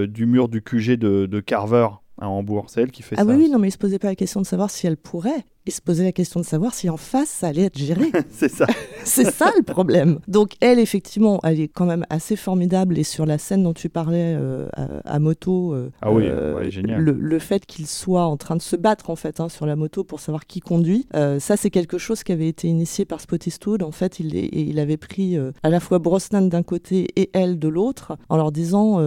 du 0.07 0.27
mur 0.27 0.49
du 0.49 0.63
QG 0.63 0.93
de, 0.93 1.27
de 1.27 1.41
Carver 1.41 1.89
à 2.21 2.29
Hambourg. 2.29 2.67
C'est 2.69 2.83
elle 2.83 2.91
qui 2.91 3.03
fait 3.03 3.17
ah 3.19 3.23
ça. 3.23 3.27
Ah 3.29 3.33
oui, 3.33 3.45
oui, 3.45 3.51
non, 3.51 3.59
mais 3.59 3.69
il 3.69 3.73
se 3.73 3.79
posait 3.79 3.99
pas 3.99 4.09
la 4.09 4.15
question 4.15 4.41
de 4.41 4.47
savoir 4.47 4.71
si 4.71 4.87
elle 4.87 4.97
pourrait 4.97 5.45
et 5.67 5.71
se 5.71 5.81
poser 5.81 6.05
la 6.05 6.13
question 6.13 6.41
de 6.41 6.45
savoir 6.45 6.75
si 6.75 6.91
en 6.91 6.97
face 6.97 7.29
ça 7.29 7.49
allait 7.49 7.63
être 7.63 7.79
géré. 7.79 8.13
c'est 8.31 8.51
ça. 8.51 8.67
c'est 9.05 9.31
ça 9.31 9.51
le 9.57 9.63
problème. 9.63 10.19
Donc 10.29 10.53
elle, 10.61 10.79
effectivement, 10.79 11.41
elle 11.43 11.61
est 11.61 11.69
quand 11.69 11.87
même 11.87 12.05
assez 12.11 12.37
formidable 12.37 12.99
et 12.99 13.05
sur 13.05 13.27
la 13.27 13.39
scène 13.39 13.63
dont 13.63 13.73
tu 13.73 13.89
parlais 13.89 14.35
euh, 14.37 14.69
à, 15.05 15.19
moto, 15.19 15.75
euh, 15.75 15.91
ah 16.03 16.13
oui, 16.13 16.25
euh, 16.27 16.71
génial. 16.71 17.01
Le, 17.01 17.39
fait 17.39 17.67
qu'il 17.67 17.87
soit 17.87 18.25
en 18.25 18.37
train 18.37 18.57
de 18.57 18.63
se 18.63 18.77
battre 18.77 19.11
en 19.11 19.17
fait 19.17 19.41
hein, 19.41 19.49
sur 19.49 19.67
la 19.67 19.77
moto 19.77 20.05
pour 20.05 20.21
savoir 20.21 20.47
qui 20.47 20.61
conduit, 20.61 21.07
ça 21.13 21.57
c'est 21.57 21.71
quelque 21.71 21.99
chose 21.99 22.23
qui 22.23 22.33
avait 22.33 22.49
été 22.49 22.69
initié 22.69 23.05
par 23.05 23.21
Spottiswoode. 23.21 23.83
En 23.83 23.91
fait, 23.91 24.21
il, 24.21 24.35
il 24.35 24.79
avait 24.79 24.97
pris 24.97 25.37
à 25.63 25.69
la 25.69 25.81
fois 25.81 25.99
Brosnan 25.99 26.49
d'un 26.49 26.63
côté 26.63 27.09
et 27.17 27.31
elle 27.33 27.59
de 27.59 27.69
l'autre 27.69 28.17
en 28.29 28.37
leur 28.37 28.53
disant 28.53 29.01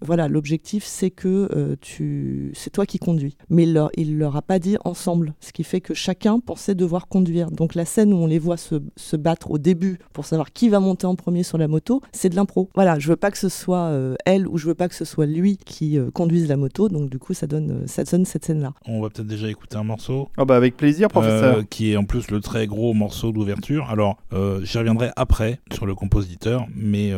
voilà 0.00 0.28
l'objectif 0.28 0.84
c'est 0.84 1.10
que 1.10 1.76
tu 1.80 2.52
c'est 2.54 2.70
toi 2.70 2.86
qui 2.86 2.98
conduis. 2.98 3.36
Mais 3.48 3.64
il 3.64 3.72
leur, 3.72 3.90
il 3.96 4.18
leur 4.18 4.36
a 4.36 4.42
pas 4.42 4.58
dit 4.58 4.76
ensemble, 4.84 5.34
ce 5.40 5.52
qui 5.52 5.64
fait 5.64 5.80
que 5.80 5.91
chacun 5.94 6.40
pensait 6.40 6.74
devoir 6.74 7.08
conduire. 7.08 7.50
Donc 7.50 7.74
la 7.74 7.84
scène 7.84 8.12
où 8.12 8.16
on 8.16 8.26
les 8.26 8.38
voit 8.38 8.56
se, 8.56 8.76
se 8.96 9.16
battre 9.16 9.50
au 9.50 9.58
début 9.58 9.98
pour 10.12 10.24
savoir 10.24 10.52
qui 10.52 10.68
va 10.68 10.80
monter 10.80 11.06
en 11.06 11.14
premier 11.14 11.42
sur 11.42 11.58
la 11.58 11.68
moto, 11.68 12.00
c'est 12.12 12.28
de 12.28 12.36
l'impro. 12.36 12.68
Voilà, 12.74 12.98
je 12.98 13.08
veux 13.08 13.16
pas 13.16 13.30
que 13.30 13.38
ce 13.38 13.48
soit 13.48 13.86
euh, 13.86 14.14
elle 14.24 14.46
ou 14.48 14.58
je 14.58 14.66
veux 14.66 14.74
pas 14.74 14.88
que 14.88 14.94
ce 14.94 15.04
soit 15.04 15.26
lui 15.26 15.56
qui 15.56 15.98
euh, 15.98 16.10
conduise 16.10 16.48
la 16.48 16.56
moto, 16.56 16.88
donc 16.88 17.10
du 17.10 17.18
coup 17.18 17.34
ça 17.34 17.46
donne, 17.46 17.82
euh, 17.82 17.86
ça 17.86 18.04
donne 18.04 18.24
cette 18.24 18.44
scène-là. 18.44 18.72
On 18.86 19.00
va 19.00 19.10
peut-être 19.10 19.26
déjà 19.26 19.48
écouter 19.48 19.76
un 19.76 19.84
morceau. 19.84 20.28
Oh 20.38 20.44
bah 20.44 20.56
avec 20.56 20.76
plaisir, 20.76 21.08
professeur. 21.08 21.62
qui 21.68 21.92
est 21.92 21.96
en 21.96 22.04
plus 22.04 22.30
le 22.30 22.40
très 22.40 22.66
gros 22.66 22.94
morceau 22.94 23.32
d'ouverture. 23.32 23.88
Alors 23.90 24.16
j'y 24.62 24.78
reviendrai 24.78 25.10
après 25.16 25.60
sur 25.72 25.86
le 25.86 25.94
compositeur, 25.94 26.66
mais 26.74 27.12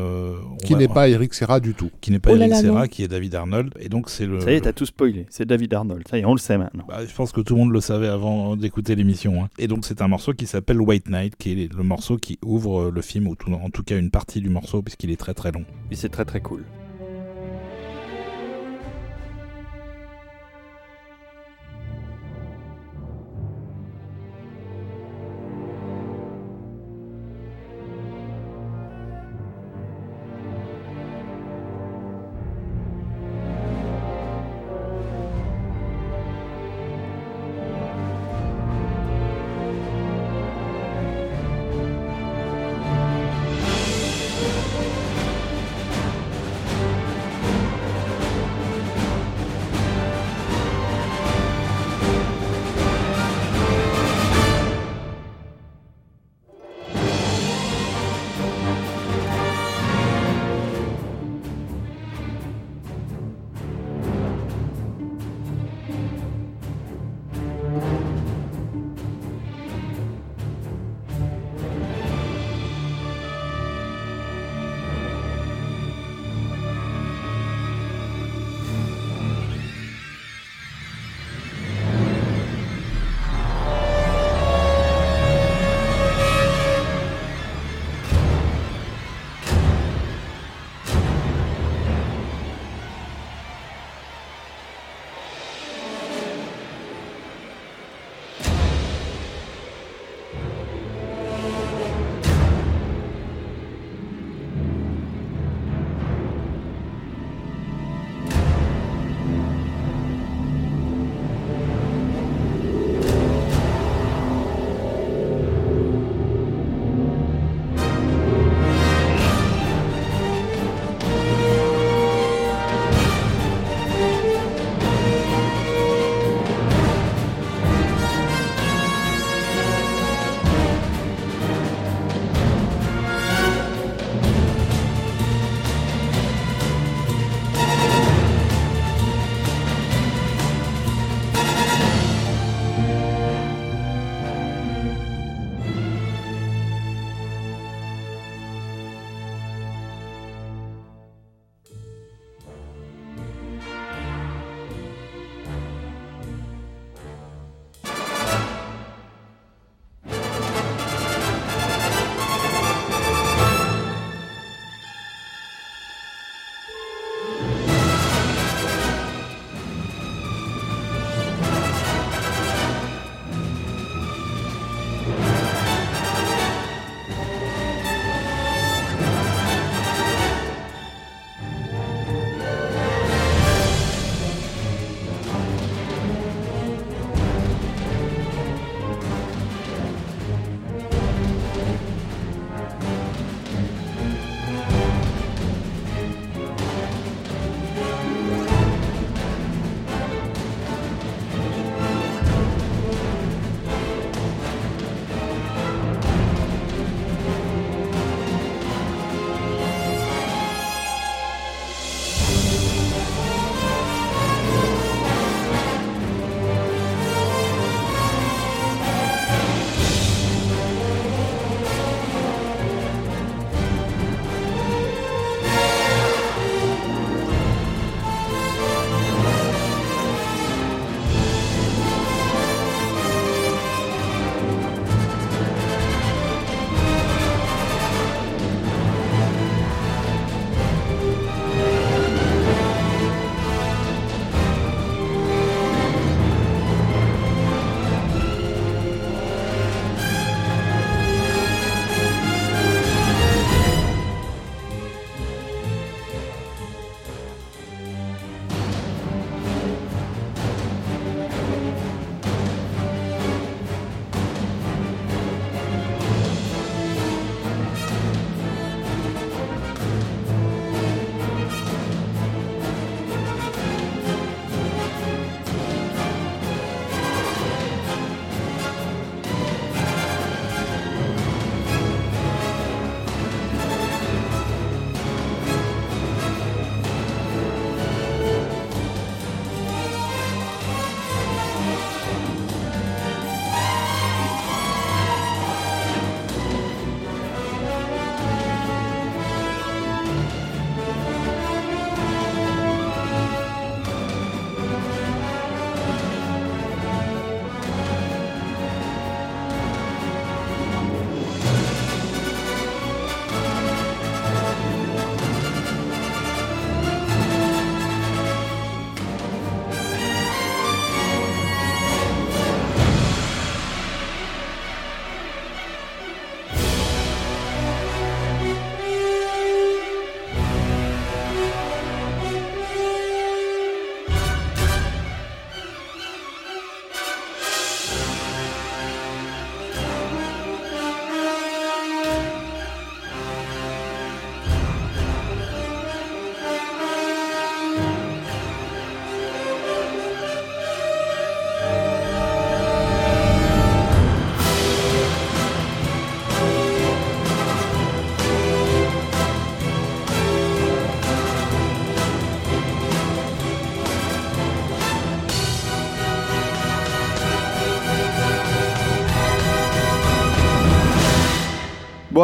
qui 0.64 0.74
n'est 0.74 0.88
pas 0.88 1.08
Eric 1.08 1.34
Serra 1.34 1.60
du 1.60 1.74
tout. 1.74 1.90
Qui 2.00 2.10
n'est 2.10 2.18
pas 2.18 2.32
oh 2.32 2.36
Eric 2.36 2.54
Serra, 2.54 2.88
qui 2.88 3.02
est 3.02 3.08
David 3.08 3.34
Arnold, 3.34 3.74
et 3.78 3.88
donc 3.88 4.10
c'est 4.10 4.26
le. 4.26 4.40
Ça 4.40 4.52
y 4.52 4.54
est, 4.54 4.60
t'as 4.62 4.72
tout 4.72 4.86
spoilé. 4.86 5.26
C'est 5.30 5.46
David 5.46 5.72
Arnold. 5.74 6.06
Ça 6.08 6.18
y 6.18 6.20
est, 6.20 6.24
on 6.24 6.34
le 6.34 6.38
sait 6.38 6.58
maintenant. 6.58 6.84
Bah, 6.88 7.00
je 7.06 7.14
pense 7.14 7.32
que 7.32 7.40
tout 7.40 7.54
le 7.54 7.60
monde 7.60 7.72
le 7.72 7.80
savait 7.80 8.08
avant 8.08 8.56
d'écouter 8.64 8.96
l'émission. 8.96 9.44
Hein. 9.44 9.48
Et 9.58 9.68
donc 9.68 9.84
c'est 9.84 10.02
un 10.02 10.08
morceau 10.08 10.32
qui 10.32 10.46
s'appelle 10.46 10.80
White 10.80 11.08
Night, 11.08 11.36
qui 11.36 11.52
est 11.52 11.72
le 11.72 11.82
morceau 11.82 12.16
qui 12.16 12.38
ouvre 12.42 12.90
le 12.90 13.02
film, 13.02 13.28
ou 13.28 13.36
en 13.52 13.70
tout 13.70 13.84
cas 13.84 13.98
une 13.98 14.10
partie 14.10 14.40
du 14.40 14.48
morceau, 14.48 14.82
puisqu'il 14.82 15.10
est 15.10 15.16
très 15.16 15.34
très 15.34 15.52
long. 15.52 15.64
Et 15.90 15.96
c'est 15.96 16.08
très 16.08 16.24
très 16.24 16.40
cool. 16.40 16.64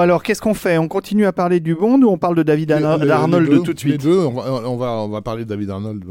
Alors, 0.01 0.23
qu'est-ce 0.23 0.41
qu'on 0.43 0.55
fait? 0.55 0.79
On 0.79 0.89
continue 0.89 1.27
à 1.27 1.33
parler 1.33 1.61
du 1.61 1.75
Bond 1.75 2.01
ou 2.03 2.09
on 2.11 2.19
parle 2.19 2.35
de 2.37 2.43
David 2.43 2.71
Les- 2.71 2.79
les- 3.05 3.11
Arnold 3.11 3.49
les 3.49 3.57
tout 3.59 3.65
de 3.65 3.71
Les 3.73 3.77
suite 3.79 4.03
deux, 4.03 4.19
on 4.19 4.33
va, 4.33 4.43
on 4.69 4.77
va, 4.77 4.87
on 5.03 5.09
va 5.09 5.21
parler 5.23 5.45
de 5.45 5.49
David 5.49 5.71
Arnold. 5.71 6.05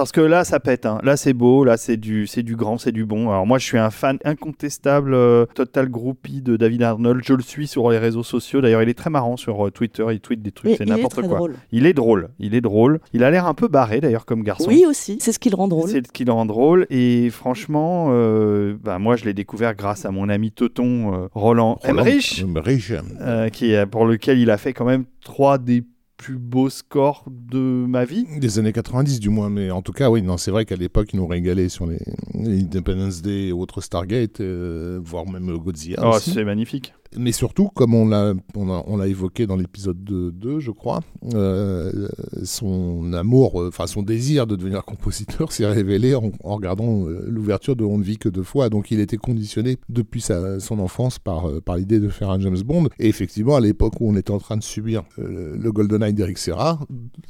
Parce 0.00 0.12
que 0.12 0.22
là, 0.22 0.44
ça 0.44 0.60
pète. 0.60 0.86
hein. 0.86 0.98
Là, 1.02 1.18
c'est 1.18 1.34
beau. 1.34 1.62
Là, 1.62 1.76
c'est 1.76 1.98
du, 1.98 2.26
c'est 2.26 2.42
du 2.42 2.56
grand, 2.56 2.78
c'est 2.78 2.90
du 2.90 3.04
bon. 3.04 3.28
Alors 3.28 3.46
moi, 3.46 3.58
je 3.58 3.66
suis 3.66 3.76
un 3.76 3.90
fan 3.90 4.18
incontestable, 4.24 5.12
euh, 5.12 5.44
total 5.54 5.90
groupie 5.90 6.40
de 6.40 6.56
David 6.56 6.82
Arnold. 6.82 7.20
Je 7.22 7.34
le 7.34 7.42
suis 7.42 7.66
sur 7.66 7.90
les 7.90 7.98
réseaux 7.98 8.22
sociaux. 8.22 8.62
D'ailleurs, 8.62 8.82
il 8.82 8.88
est 8.88 8.94
très 8.94 9.10
marrant 9.10 9.36
sur 9.36 9.66
euh, 9.66 9.70
Twitter. 9.70 10.06
Il 10.10 10.20
tweet 10.20 10.40
des 10.40 10.52
trucs, 10.52 10.76
c'est 10.78 10.86
n'importe 10.86 11.20
quoi. 11.20 11.36
drôle. 11.36 11.54
Il 11.70 11.84
est 11.84 11.92
drôle. 11.92 12.30
Il 12.38 12.54
est 12.54 12.62
drôle. 12.62 13.00
Il 13.12 13.24
a 13.24 13.30
l'air 13.30 13.44
un 13.44 13.52
peu 13.52 13.68
barré 13.68 14.00
d'ailleurs 14.00 14.24
comme 14.24 14.42
garçon. 14.42 14.68
Oui 14.68 14.86
aussi, 14.88 15.18
c'est 15.20 15.32
ce 15.32 15.38
qui 15.38 15.50
le 15.50 15.56
rend 15.56 15.68
drôle. 15.68 15.90
C'est 15.90 16.06
ce 16.06 16.12
qui 16.12 16.24
le 16.24 16.32
rend 16.32 16.46
drôle. 16.46 16.86
Et 16.88 17.28
franchement, 17.28 18.06
euh, 18.10 18.76
bah, 18.82 18.98
moi, 18.98 19.16
je 19.16 19.26
l'ai 19.26 19.34
découvert 19.34 19.74
grâce 19.74 20.06
à 20.06 20.10
mon 20.10 20.30
ami 20.30 20.50
Teuton 20.50 21.12
euh, 21.12 21.28
Roland, 21.34 21.74
Roland 21.74 21.78
Emmerich, 21.84 22.40
Emmerich. 22.42 22.92
euh, 23.20 23.50
qui 23.50 23.72
est, 23.72 23.84
pour 23.84 24.06
lequel 24.06 24.38
il 24.38 24.50
a 24.50 24.56
fait 24.56 24.72
quand 24.72 24.86
même 24.86 25.04
trois 25.22 25.58
des 25.58 25.84
plus 26.20 26.36
beaux 26.36 26.68
scores 26.68 27.24
de 27.30 27.58
ma 27.58 28.04
vie. 28.04 28.26
Des 28.38 28.58
années 28.58 28.74
90 28.74 29.20
du 29.20 29.30
moins, 29.30 29.48
mais 29.48 29.70
en 29.70 29.80
tout 29.80 29.92
cas, 29.92 30.10
oui, 30.10 30.20
non, 30.20 30.36
c'est 30.36 30.50
vrai 30.50 30.66
qu'à 30.66 30.76
l'époque, 30.76 31.14
ils 31.14 31.16
nous 31.16 31.26
régalaient 31.26 31.70
sur 31.70 31.86
les, 31.86 31.98
les 32.34 32.60
Independence 32.60 33.22
Day 33.22 33.46
et 33.46 33.52
autres 33.52 33.80
Stargate, 33.80 34.40
euh, 34.42 35.00
voire 35.02 35.26
même 35.26 35.56
Godzilla. 35.56 35.98
Oh, 36.04 36.18
c'est 36.20 36.44
magnifique. 36.44 36.92
Mais 37.16 37.32
surtout, 37.32 37.68
comme 37.74 37.94
on 37.94 38.06
l'a 38.08 38.34
on 38.54 38.70
a, 38.70 38.84
on 38.86 39.02
évoqué 39.02 39.46
dans 39.46 39.56
l'épisode 39.56 40.02
2, 40.04 40.30
2, 40.30 40.60
je 40.60 40.70
crois, 40.70 41.00
euh, 41.34 42.08
son 42.44 43.12
amour, 43.12 43.60
euh, 43.60 43.68
enfin 43.68 43.86
son 43.86 44.02
désir 44.02 44.46
de 44.46 44.54
devenir 44.56 44.84
compositeur 44.84 45.50
s'est 45.52 45.66
révélé 45.66 46.14
en, 46.14 46.30
en 46.44 46.54
regardant 46.54 47.06
euh, 47.08 47.24
l'ouverture 47.28 47.74
de 47.74 47.84
On 47.84 47.98
ne 47.98 48.04
vit 48.04 48.18
que 48.18 48.28
deux 48.28 48.42
fois. 48.44 48.68
Donc 48.68 48.90
il 48.90 49.00
était 49.00 49.16
conditionné 49.16 49.78
depuis 49.88 50.20
sa, 50.20 50.60
son 50.60 50.78
enfance 50.78 51.18
par, 51.18 51.48
par 51.62 51.76
l'idée 51.76 51.98
de 51.98 52.08
faire 52.08 52.30
un 52.30 52.38
James 52.40 52.60
Bond. 52.64 52.86
Et 53.00 53.08
effectivement, 53.08 53.56
à 53.56 53.60
l'époque 53.60 53.94
où 54.00 54.08
on 54.08 54.16
était 54.16 54.30
en 54.30 54.38
train 54.38 54.56
de 54.56 54.62
subir 54.62 55.02
euh, 55.18 55.56
le 55.58 55.72
GoldenEye 55.72 56.12
d'Eric 56.14 56.38
Serra, 56.38 56.78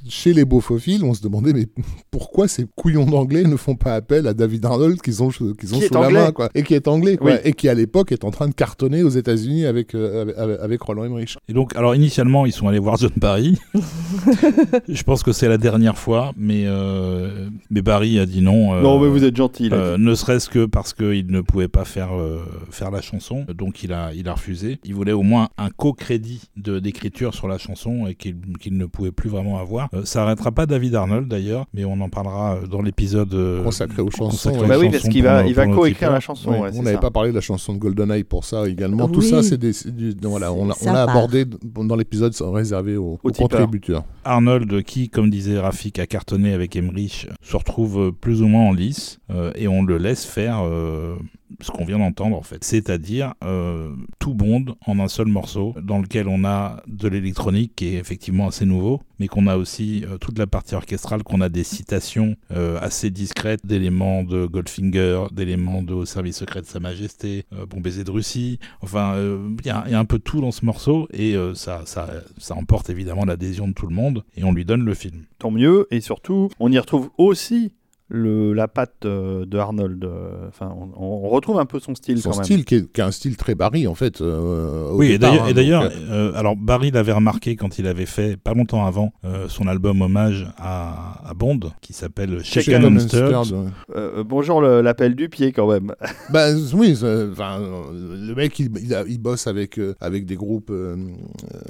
chez 0.08 0.34
les 0.34 0.44
beaufophiles, 0.44 1.04
on 1.04 1.14
se 1.14 1.22
demandait 1.22 1.52
mais 1.54 1.66
pourquoi 2.10 2.48
ces 2.48 2.66
couillons 2.76 3.06
d'anglais 3.06 3.44
ne 3.44 3.56
font 3.56 3.76
pas 3.76 3.94
appel 3.94 4.26
à 4.26 4.34
David 4.34 4.64
Arnold 4.66 5.00
qu'ils 5.00 5.22
ont, 5.22 5.28
qu'ils 5.30 5.74
ont 5.74 5.78
Qui 5.78 5.86
sous 5.86 5.94
la 5.94 6.00
anglais. 6.00 6.12
main, 6.26 6.32
quoi, 6.32 6.50
et 6.54 6.62
qui 6.64 6.74
est 6.74 6.86
anglais, 6.86 7.16
quoi, 7.16 7.30
Oui. 7.32 7.36
et 7.44 7.52
qui 7.54 7.68
à 7.68 7.74
l'époque 7.74 8.12
est 8.12 8.24
en 8.24 8.30
train 8.30 8.46
de 8.48 8.54
cartonner 8.54 9.02
aux 9.02 9.08
États-Unis 9.08 9.66
avec, 9.70 9.94
euh, 9.94 10.58
avec, 10.60 10.82
Roland 10.82 11.04
Emmerich. 11.04 11.36
Et 11.48 11.52
donc, 11.52 11.74
alors 11.76 11.94
initialement, 11.94 12.46
ils 12.46 12.52
sont 12.52 12.68
allés 12.68 12.78
voir 12.78 12.96
John 12.96 13.10
Barry. 13.16 13.58
je 14.88 15.02
pense 15.02 15.22
que 15.22 15.32
c'est 15.32 15.48
la 15.48 15.58
dernière 15.58 15.96
fois, 15.96 16.32
mais, 16.36 16.64
euh, 16.66 17.48
mais 17.70 17.82
Barry 17.82 18.18
a 18.18 18.26
dit 18.26 18.42
non. 18.42 18.74
euh, 18.74 18.82
non, 18.82 18.98
mais 19.00 19.08
vous 19.08 19.24
êtes 19.24 19.36
gentil. 19.36 19.70
euh, 19.72 19.96
ne 19.98 20.14
serait-ce 20.14 20.48
que 20.48 20.66
parce 20.66 20.92
qu'il 20.92 21.26
ne 21.28 21.40
pouvait 21.40 21.68
pas 21.68 21.84
faire, 21.84 22.14
euh, 22.14 22.40
faire 22.70 22.90
la 22.90 23.00
chanson, 23.00 23.46
donc 23.54 23.82
il 23.82 23.92
a, 23.92 24.12
il 24.14 24.28
a 24.28 24.34
refusé. 24.34 24.78
Il 24.84 24.94
voulait 24.94 25.12
au 25.12 25.22
moins 25.22 25.48
un 25.56 25.70
co-crédit 25.70 26.42
d'écriture 26.56 27.34
sur 27.34 27.48
la 27.48 27.58
chanson 27.58 28.06
et 28.06 28.14
qu'il 28.14 28.36
qu'il 28.58 28.76
ne 28.76 28.86
pouvait 28.86 29.12
plus 29.12 29.30
vraiment 29.30 29.58
avoir. 29.58 29.88
Euh, 29.94 30.04
ça 30.04 30.22
arrêtera 30.22 30.52
pas 30.52 30.66
David 30.66 30.94
Arnold 30.94 31.28
d'ailleurs, 31.28 31.66
mais 31.72 31.84
on 31.84 32.00
en 32.00 32.08
parlera 32.08 32.56
euh, 32.56 32.66
dans 32.66 32.82
l'épisode 32.82 33.32
euh, 33.34 33.62
Consacré 33.62 34.02
aux 34.02 34.10
chansons, 34.10 34.50
consacré 34.50 34.58
ouais. 34.60 34.64
aux 34.64 34.68
bah 34.68 34.78
oui, 34.78 34.86
chansons 34.86 34.98
parce 34.98 35.08
qu'il 35.12 35.22
va, 35.22 35.46
il 35.46 35.54
va 35.54 35.66
coécrire 35.66 36.10
la 36.10 36.20
chanson. 36.20 36.50
Ouais, 36.50 36.60
ouais, 36.60 36.70
on 36.74 36.82
n'avait 36.82 36.98
pas 36.98 37.10
parlé 37.10 37.30
de 37.30 37.34
la 37.34 37.40
chanson 37.40 37.74
de 37.74 37.78
GoldenEye 37.78 38.24
pour 38.24 38.44
ça 38.44 38.68
également. 38.68 39.06
Oui. 39.06 39.12
Tout 39.12 39.22
ça, 39.22 39.42
c'est 39.42 39.58
des, 39.60 39.72
c'est 39.72 39.94
du- 39.94 40.14
voilà, 40.22 40.52
on 40.52 40.68
on 40.70 40.92
l'a 40.92 41.02
abordé 41.04 41.44
dans 41.44 41.94
l'épisode 41.96 42.34
réservé 42.40 42.96
aux, 42.96 43.20
Aux 43.22 43.28
aux 43.28 43.30
tipeurs. 43.30 43.48
contributeurs. 43.50 44.04
Arnold, 44.24 44.82
qui, 44.82 45.08
comme 45.08 45.30
disait 45.30 45.58
Rafik, 45.60 45.98
a 46.00 46.06
cartonné 46.06 46.52
avec 46.52 46.74
Emmerich, 46.74 47.28
se 47.42 47.56
retrouve 47.56 48.00
euh, 48.00 48.10
plus 48.12 48.42
ou 48.42 48.48
moins 48.48 48.64
en 48.64 48.72
lice 48.72 49.20
euh, 49.30 49.52
et 49.54 49.68
on 49.68 49.82
le 49.84 49.98
laisse 49.98 50.24
faire 50.24 50.60
euh, 50.64 51.14
ce 51.60 51.70
qu'on 51.70 51.84
vient 51.84 51.98
d'entendre 51.98 52.36
en 52.36 52.42
fait. 52.42 52.62
C'est-à-dire 52.64 53.34
euh, 53.44 53.90
tout 54.18 54.34
Bond 54.34 54.64
en 54.86 54.98
un 54.98 55.08
seul 55.08 55.26
morceau 55.28 55.74
dans 55.82 55.98
lequel 55.98 56.28
on 56.28 56.44
a 56.44 56.82
de 56.86 57.08
l'électronique 57.08 57.72
qui 57.76 57.86
est 57.88 57.94
effectivement 57.98 58.48
assez 58.48 58.66
nouveau, 58.66 59.00
mais 59.18 59.26
qu'on 59.28 59.46
a 59.46 59.56
aussi 59.56 60.04
euh, 60.06 60.16
toute 60.18 60.38
la 60.38 60.46
partie 60.46 60.74
orchestrale, 60.74 61.22
qu'on 61.22 61.40
a 61.40 61.48
des 61.48 61.64
citations 61.64 62.36
euh, 62.52 62.78
assez 62.80 63.10
discrètes 63.10 63.64
d'éléments 63.66 64.22
de 64.22 64.46
Goldfinger, 64.46 65.24
d'éléments 65.32 65.82
de 65.82 65.94
Au 65.94 66.04
service 66.04 66.36
secret 66.38 66.60
de 66.62 66.66
Sa 66.66 66.78
Majesté, 66.80 67.44
euh, 67.52 67.66
Bon 67.66 67.80
baiser 67.80 68.04
de 68.04 68.10
Russie. 68.10 68.58
Enfin, 68.80 69.14
euh, 69.14 69.48
il 69.64 69.66
y, 69.66 69.70
a- 69.70 69.98
un 69.98 70.04
peu 70.04 70.18
tout 70.18 70.40
dans 70.40 70.50
ce 70.50 70.64
morceau 70.64 71.08
et 71.12 71.34
euh, 71.36 71.54
ça, 71.54 71.82
ça, 71.86 72.08
ça 72.38 72.54
emporte 72.54 72.90
évidemment 72.90 73.24
l'adhésion 73.24 73.68
de 73.68 73.72
tout 73.72 73.86
le 73.86 73.94
monde 73.94 74.24
et 74.36 74.44
on 74.44 74.52
lui 74.52 74.64
donne 74.64 74.84
le 74.84 74.94
film. 74.94 75.24
Tant 75.38 75.50
mieux. 75.50 75.86
Et 75.90 76.00
surtout, 76.00 76.48
on 76.58 76.70
y 76.72 76.78
retrouve 76.78 77.10
aussi 77.18 77.72
le, 78.12 78.52
la 78.52 78.66
patte 78.68 79.04
euh, 79.06 79.46
de 79.46 79.56
Arnold. 79.56 80.04
euh, 80.04 80.48
Enfin, 80.48 80.74
on, 80.76 80.90
on 81.24 81.28
retrouve 81.28 81.58
un 81.60 81.64
peu 81.64 81.78
son 81.78 81.94
style 81.94 82.20
Son 82.20 82.30
quand 82.30 82.36
même. 82.38 82.44
style, 82.44 82.64
qui 82.64 82.74
est, 82.74 82.92
qui 82.92 83.00
est 83.00 83.04
un 83.04 83.12
style 83.12 83.36
très 83.36 83.54
Barry, 83.54 83.86
en 83.86 83.94
fait. 83.94 84.20
euh, 84.20 84.90
au 84.90 84.96
Oui, 84.98 85.06
et 85.12 85.18
départ, 85.18 85.30
d'ailleurs, 85.30 85.44
hein, 85.44 85.48
et 85.48 85.54
d'ailleurs, 85.54 85.82
donc, 85.84 85.92
euh, 86.10 86.32
alors 86.34 86.56
Barry 86.56 86.90
l'avait 86.90 87.12
remarqué 87.12 87.54
quand 87.56 87.78
il 87.78 87.86
avait 87.86 88.06
fait, 88.06 88.36
pas 88.36 88.52
longtemps 88.52 88.84
avant, 88.84 89.12
euh, 89.24 89.46
son 89.48 89.68
album 89.68 90.02
hommage 90.02 90.46
à, 90.58 91.22
à 91.28 91.34
Bond, 91.34 91.60
qui 91.80 91.92
s'appelle 91.92 92.42
Shaken 92.44 92.84
and 92.84 92.96
ouais. 92.96 93.68
Euh, 93.96 94.24
bonjour 94.24 94.60
l'appel 94.60 95.14
du 95.14 95.28
pied 95.28 95.52
quand 95.52 95.70
même. 95.70 95.94
Bah 96.30 96.46
oui, 96.74 96.96
le 97.02 98.34
mec, 98.34 98.58
il, 98.58 98.70
il, 98.82 98.94
a- 98.94 99.04
il 99.06 99.18
bosse 99.18 99.46
avec, 99.46 99.78
euh, 99.78 99.94
avec 100.00 100.26
des 100.26 100.36
groupes 100.36 100.70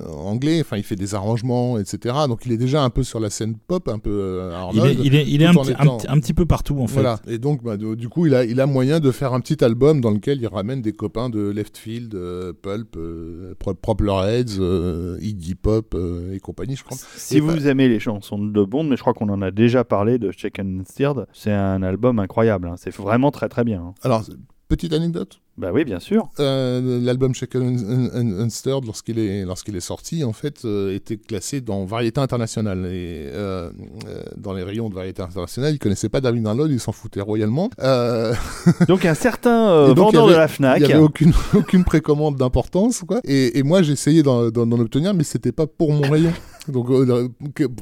anglais, 0.09 0.61
enfin, 0.61 0.77
il 0.77 0.83
fait 0.83 0.97
des 0.97 1.15
arrangements, 1.15 1.79
etc. 1.79 2.15
Donc 2.29 2.41
il 2.47 2.53
est 2.53 2.57
déjà 2.57 2.83
un 2.83 2.91
peu 2.91 3.03
sur 3.03 3.21
la 3.21 3.31
scène 3.31 3.57
pop, 3.67 3.89
un 3.89 3.99
peu 3.99 4.11
euh, 4.11 4.51
Il 4.73 4.81
Arnold. 4.81 5.01
est, 5.01 5.05
il 5.05 5.15
est, 5.15 5.25
il 5.29 5.43
est 5.43 5.53
tout 5.53 5.61
un, 5.61 5.97
petit, 5.97 6.07
un 6.09 6.19
petit 6.31 6.35
peu 6.35 6.47
partout 6.47 6.79
en 6.81 6.87
fait. 6.87 6.95
Voilà. 6.95 7.19
Et 7.27 7.39
donc, 7.39 7.63
bah, 7.65 7.77
du 7.77 8.09
coup, 8.09 8.27
il 8.27 8.35
a, 8.35 8.45
il 8.45 8.61
a 8.61 8.67
moyen 8.67 9.01
de 9.01 9.11
faire 9.11 9.33
un 9.35 9.41
petit 9.41 9.63
album 9.65 10.01
dans 10.01 10.11
lequel 10.11 10.41
il 10.41 10.47
ramène 10.47 10.81
des 10.81 10.93
copains 10.93 11.29
de 11.29 11.51
Left 11.51 11.77
Field, 11.77 12.15
euh, 12.15 12.53
Pulp, 12.53 12.97
euh, 12.97 13.55
Pro- 13.59 13.75
Proplerheads, 13.75 14.59
euh, 14.61 15.19
Iggy 15.21 15.55
Pop 15.57 15.95
euh, 15.95 16.33
et 16.35 16.39
compagnie, 16.41 16.77
je 16.77 16.85
crois. 16.85 16.97
Si 17.17 17.37
Et 17.37 17.41
vous 17.41 17.49
bah- 17.57 17.69
aimez 17.71 17.89
les 17.89 17.99
chansons 17.99 18.39
de 18.39 18.65
Bond, 18.65 18.85
mais 18.85 18.97
je 18.97 19.01
crois 19.01 19.15
qu'on 19.15 19.29
en 19.29 19.43
a 19.43 19.51
déjà 19.51 19.83
parlé 19.85 20.19
de 20.19 20.31
Chicken 20.31 20.81
and 20.81 20.85
Stirred, 20.89 21.27
c'est 21.33 21.53
un 21.53 21.83
album 21.83 22.19
incroyable. 22.19 22.69
hein. 22.69 22.75
C'est 22.77 22.95
vraiment 22.95 23.31
très 23.31 23.49
très 23.49 23.65
bien. 23.65 23.81
hein. 23.83 23.95
Alors, 24.03 24.25
petite 24.69 24.93
anecdote? 24.93 25.41
Bah 25.61 25.71
oui, 25.75 25.85
bien 25.85 26.01
sûr. 26.01 26.29
Euh, 26.41 26.99
L'album 27.03 27.35
Shaken 27.35 27.63
and, 27.63 28.19
and- 28.19 28.43
and 28.45 28.49
Stirred, 28.49 28.85
lorsqu'il 28.87 29.19
est, 29.19 29.45
lorsqu'il 29.45 29.77
est 29.77 29.81
sorti, 29.81 30.25
en 30.25 30.33
fait, 30.33 30.65
euh, 30.65 30.95
était 30.95 31.19
classé 31.19 31.61
dans 31.61 31.85
Variété 31.85 32.19
Internationale. 32.21 32.87
Et 32.87 33.27
euh, 33.33 33.71
dans 34.39 34.55
les 34.55 34.63
rayons 34.63 34.89
de 34.89 34.95
Variété 34.95 35.21
Internationale, 35.23 35.75
il 35.75 35.79
connaissait 35.79 36.09
pas 36.09 36.21
David 36.23 36.47
Arnold, 36.47 36.73
il 36.73 36.81
s'en 36.81 36.93
foutait 36.93 37.21
royalement. 37.21 37.69
Donc 38.89 39.05
un 39.05 39.15
certain 39.15 39.89
donc, 39.89 39.99
vendeur 39.99 40.27
y 40.27 40.31
de 40.31 40.33
la 40.37 40.45
avait- 40.45 40.53
Fnac. 40.53 40.81
Il 40.81 40.87
n'y 40.87 40.93
avait 40.93 41.03
aucune, 41.03 41.33
aucune 41.55 41.85
précommande 41.85 42.37
d'importance, 42.37 43.01
quoi. 43.07 43.21
Et, 43.25 43.59
et 43.59 43.63
moi, 43.63 43.83
d'en- 44.51 44.67
d'en 44.67 44.79
obtenir, 44.81 45.13
mais 45.15 45.25
c'était 45.25 45.53
pas 45.53 45.67
pour 45.67 45.93
mon 45.93 46.03
rayon. 46.11 46.33
Donc, 46.69 46.91
euh, 46.91 47.29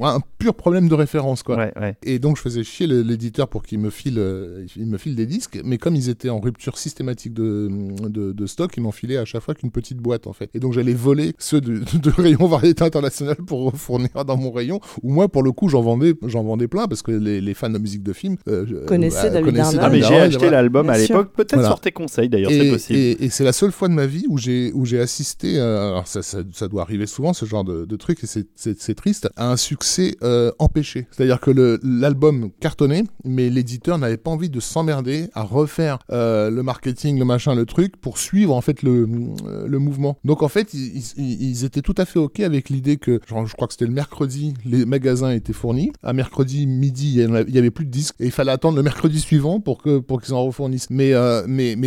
un 0.03 0.21
pur 0.39 0.55
problème 0.55 0.89
de 0.89 0.95
référence, 0.95 1.43
quoi. 1.43 1.57
Ouais, 1.57 1.73
ouais. 1.81 1.97
Et 2.03 2.19
donc, 2.19 2.37
je 2.37 2.43
faisais 2.43 2.63
chier 2.65 2.87
l'éditeur 2.87 3.49
pour 3.49 3.63
qu'il 3.63 3.79
me 3.81 3.91
file, 3.91 4.19
euh, 4.19 4.65
il 4.77 4.87
me 4.87 4.99
file 4.99 5.15
des 5.17 5.27
disques, 5.27 5.61
mais 5.65 5.79
comme 5.79 5.95
ils 5.97 6.09
étaient 6.09 6.29
en 6.31 6.41
rupture 6.41 6.79
systématique 6.79 7.35
de, 7.35 7.69
de, 8.09 8.33
de 8.33 8.47
stock, 8.47 8.73
ils 8.77 8.81
m'enfilaient 8.83 9.17
à 9.19 9.25
chaque 9.25 9.43
fois 9.43 9.55
qu'une 9.55 9.71
petite 9.71 9.99
boîte, 9.99 10.27
en 10.27 10.33
fait. 10.33 10.51
Et 10.55 10.61
donc, 10.61 10.73
j'allais 10.73 10.95
voler 10.95 11.33
ceux 11.39 11.61
de, 11.61 11.83
de 11.99 12.11
rayon 12.11 12.47
variété 12.47 12.85
internationale 12.85 13.37
pour 13.37 13.73
fournir 13.77 14.25
dans 14.25 14.37
mon 14.37 14.51
rayon, 14.53 14.81
où 15.03 15.13
moi, 15.13 15.29
pour 15.29 15.43
le 15.43 15.53
coup, 15.53 15.69
j'en 15.69 15.83
vendais, 15.83 16.15
j'en 16.27 16.43
vendais 16.45 16.69
plein, 16.69 16.87
parce 16.87 17.03
que 17.03 17.11
les, 17.13 17.41
les 17.41 17.55
fans 17.55 17.71
de 17.71 17.79
musique 17.79 18.03
de 18.03 18.13
film 18.13 18.37
euh, 18.49 18.87
Connaissaient 18.87 19.27
euh, 19.29 19.31
David 19.33 19.47
connaissaient. 19.55 19.79
Ah 19.81 19.91
mais 19.91 20.03
j'ai 20.03 20.17
acheté 20.19 20.51
l'album 20.51 20.89
à 20.91 20.99
l'époque, 20.99 21.33
peut-être 21.35 21.55
Voilà. 21.55 21.69
sur 21.69 21.81
tes 21.81 21.93
conseils 21.93 22.29
d'ailleurs, 22.29 22.51
c'est 22.51 22.67
Et, 22.67 22.71
possible. 22.71 22.99
et- 22.99 23.17
et 23.25 23.29
c'est 23.31 23.45
la 23.45 23.53
seule 23.53 23.73
fois 23.73 23.89
de 23.89 23.95
ma 23.95 24.07
vie 24.07 24.25
où 24.29 24.39
j'ai 24.39 24.73
où 24.73 24.85
j'ai 24.85 25.01
assisté, 25.01 25.59
euh, 25.59 25.91
alors 25.91 26.07
ça, 26.07 26.23
ça, 26.23 26.39
ça 26.53 26.69
doit 26.69 26.83
arriver 26.83 27.07
souvent 27.07 27.33
ce 27.33 27.45
genre 27.47 27.65
de, 27.65 27.85
de 27.85 27.97
truc 27.97 28.23
et 28.23 28.27
c'est- 28.27 28.47
c'est 28.77 28.95
triste, 28.95 29.29
à 29.37 29.51
un 29.51 29.57
succès 29.57 30.17
euh, 30.23 30.53
empêché. 30.59 31.07
C'est-à-dire 31.11 31.41
que 31.41 31.79
l'album 31.83 32.51
cartonnait, 32.61 33.05
mais 33.25 33.51
l'éditeur 33.51 33.99
n'avait 33.99 34.17
pas 34.17 34.31
envie 34.31 34.51
de 34.51 34.61
s'emmerder 34.61 35.29
à 35.35 35.43
refaire 35.43 35.99
euh, 36.11 36.51
le 36.51 36.63
marketing, 36.63 37.19
le 37.19 37.25
machin, 37.25 37.55
le 37.55 37.67
truc 37.67 37.97
pour 37.97 38.19
suivre 38.19 38.55
en 38.55 38.61
fait 38.61 38.83
le, 38.83 39.09
euh, 39.47 39.79
mouvement. 39.79 40.19
Donc 40.25 40.43
en 40.43 40.49
fait 40.49 40.75
ils, 40.75 41.65
étaient 41.65 41.83
tout 41.83 41.95
à 41.97 42.05
fait 42.05 42.19
ok 42.19 42.41
avec 42.41 42.69
l'idée 42.69 42.97
que, 42.97 43.21
je 43.27 43.53
crois 43.55 43.67
que 43.67 43.75
c'était 43.75 43.87
le 43.87 43.93
mercredi, 43.93 44.55
les 44.65 44.85
magasins 44.85 45.31
étaient 45.31 45.53
fournis. 45.53 45.93
À 46.03 46.13
mercredi 46.13 46.67
midi, 46.67 47.13
il 47.15 47.23
y 47.23 47.27
en 47.27 47.35
avait- 47.35 47.69
plus 47.69 47.85
de 47.85 47.91
disques 47.91 48.15
et 48.19 48.25
il 48.25 48.33
fallait 48.33 48.51
attendre 48.51 48.77
le 48.77 48.83
mercredi 48.83 49.21
suivant 49.21 49.61
pour 49.61 49.83
qu'ils 49.83 50.35
en 50.35 50.45
refournissent. 50.45 50.89
Mais 50.91 51.13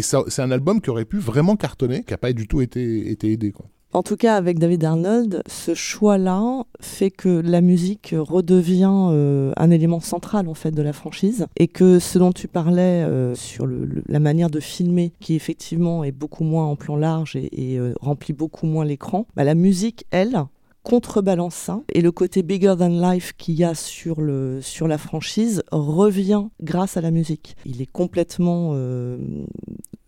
c'est 0.02 0.42
un 0.42 0.52
album 0.52 0.80
qui 0.80 0.90
aurait 0.90 1.06
pu 1.06 1.18
vraiment 1.18 1.56
cartonner, 1.56 2.04
qui 2.04 2.14
a 2.14 2.18
pas 2.18 2.32
du 2.34 2.48
tout 2.48 2.62
été 2.62 3.18
aidé. 3.24 3.54
En 3.94 4.04
tout 4.04 4.16
cas, 4.16 4.38
avec 4.38 4.58
David 4.58 4.86
Arnold, 4.86 5.44
ce 5.48 5.74
choix-là 5.74 6.64
fait 6.80 7.12
que 7.12 7.28
la 7.28 7.60
musique 7.60 8.16
redevient 8.18 9.10
euh, 9.12 9.52
un 9.58 9.70
élément 9.70 10.00
central 10.00 10.48
en 10.48 10.54
fait 10.54 10.72
de 10.72 10.82
la 10.82 10.94
franchise 10.94 11.46
et 11.58 11.68
que 11.68 12.00
ce 12.00 12.18
dont 12.18 12.32
tu 12.32 12.48
parlais 12.48 13.04
euh, 13.04 13.36
sur 13.36 13.68
la 14.08 14.20
manière 14.20 14.50
de 14.50 14.62
filmer, 14.62 15.12
qui 15.20 15.36
effectivement 15.36 16.06
est 16.06 16.14
beaucoup 16.14 16.46
moins 16.46 16.68
en 16.68 16.78
plan 16.78 16.96
large 16.96 17.36
et, 17.36 17.78
euh, 17.78 17.94
remplit 18.00 18.32
beaucoup 18.34 18.66
moins 18.66 18.86
l'écran, 18.86 19.28
bah, 19.36 19.44
la 19.44 19.56
musique, 19.56 20.06
elle, 20.12 20.46
contrebalance 20.84 21.54
ça 21.54 21.82
et 21.94 22.02
le 22.02 22.12
côté 22.12 22.44
bigger 22.44 22.76
than 22.80 22.88
life 22.88 23.34
qu'il 23.38 23.56
y 23.56 23.64
a 23.66 23.76
sur, 23.76 24.22
la 24.22 24.98
franchise 24.98 25.64
revient 25.72 26.46
grâce 26.64 26.96
à 26.96 27.02
la 27.02 27.12
musique. 27.12 27.56
Il 27.66 27.82
est 27.82 27.92
complètement 27.92 28.74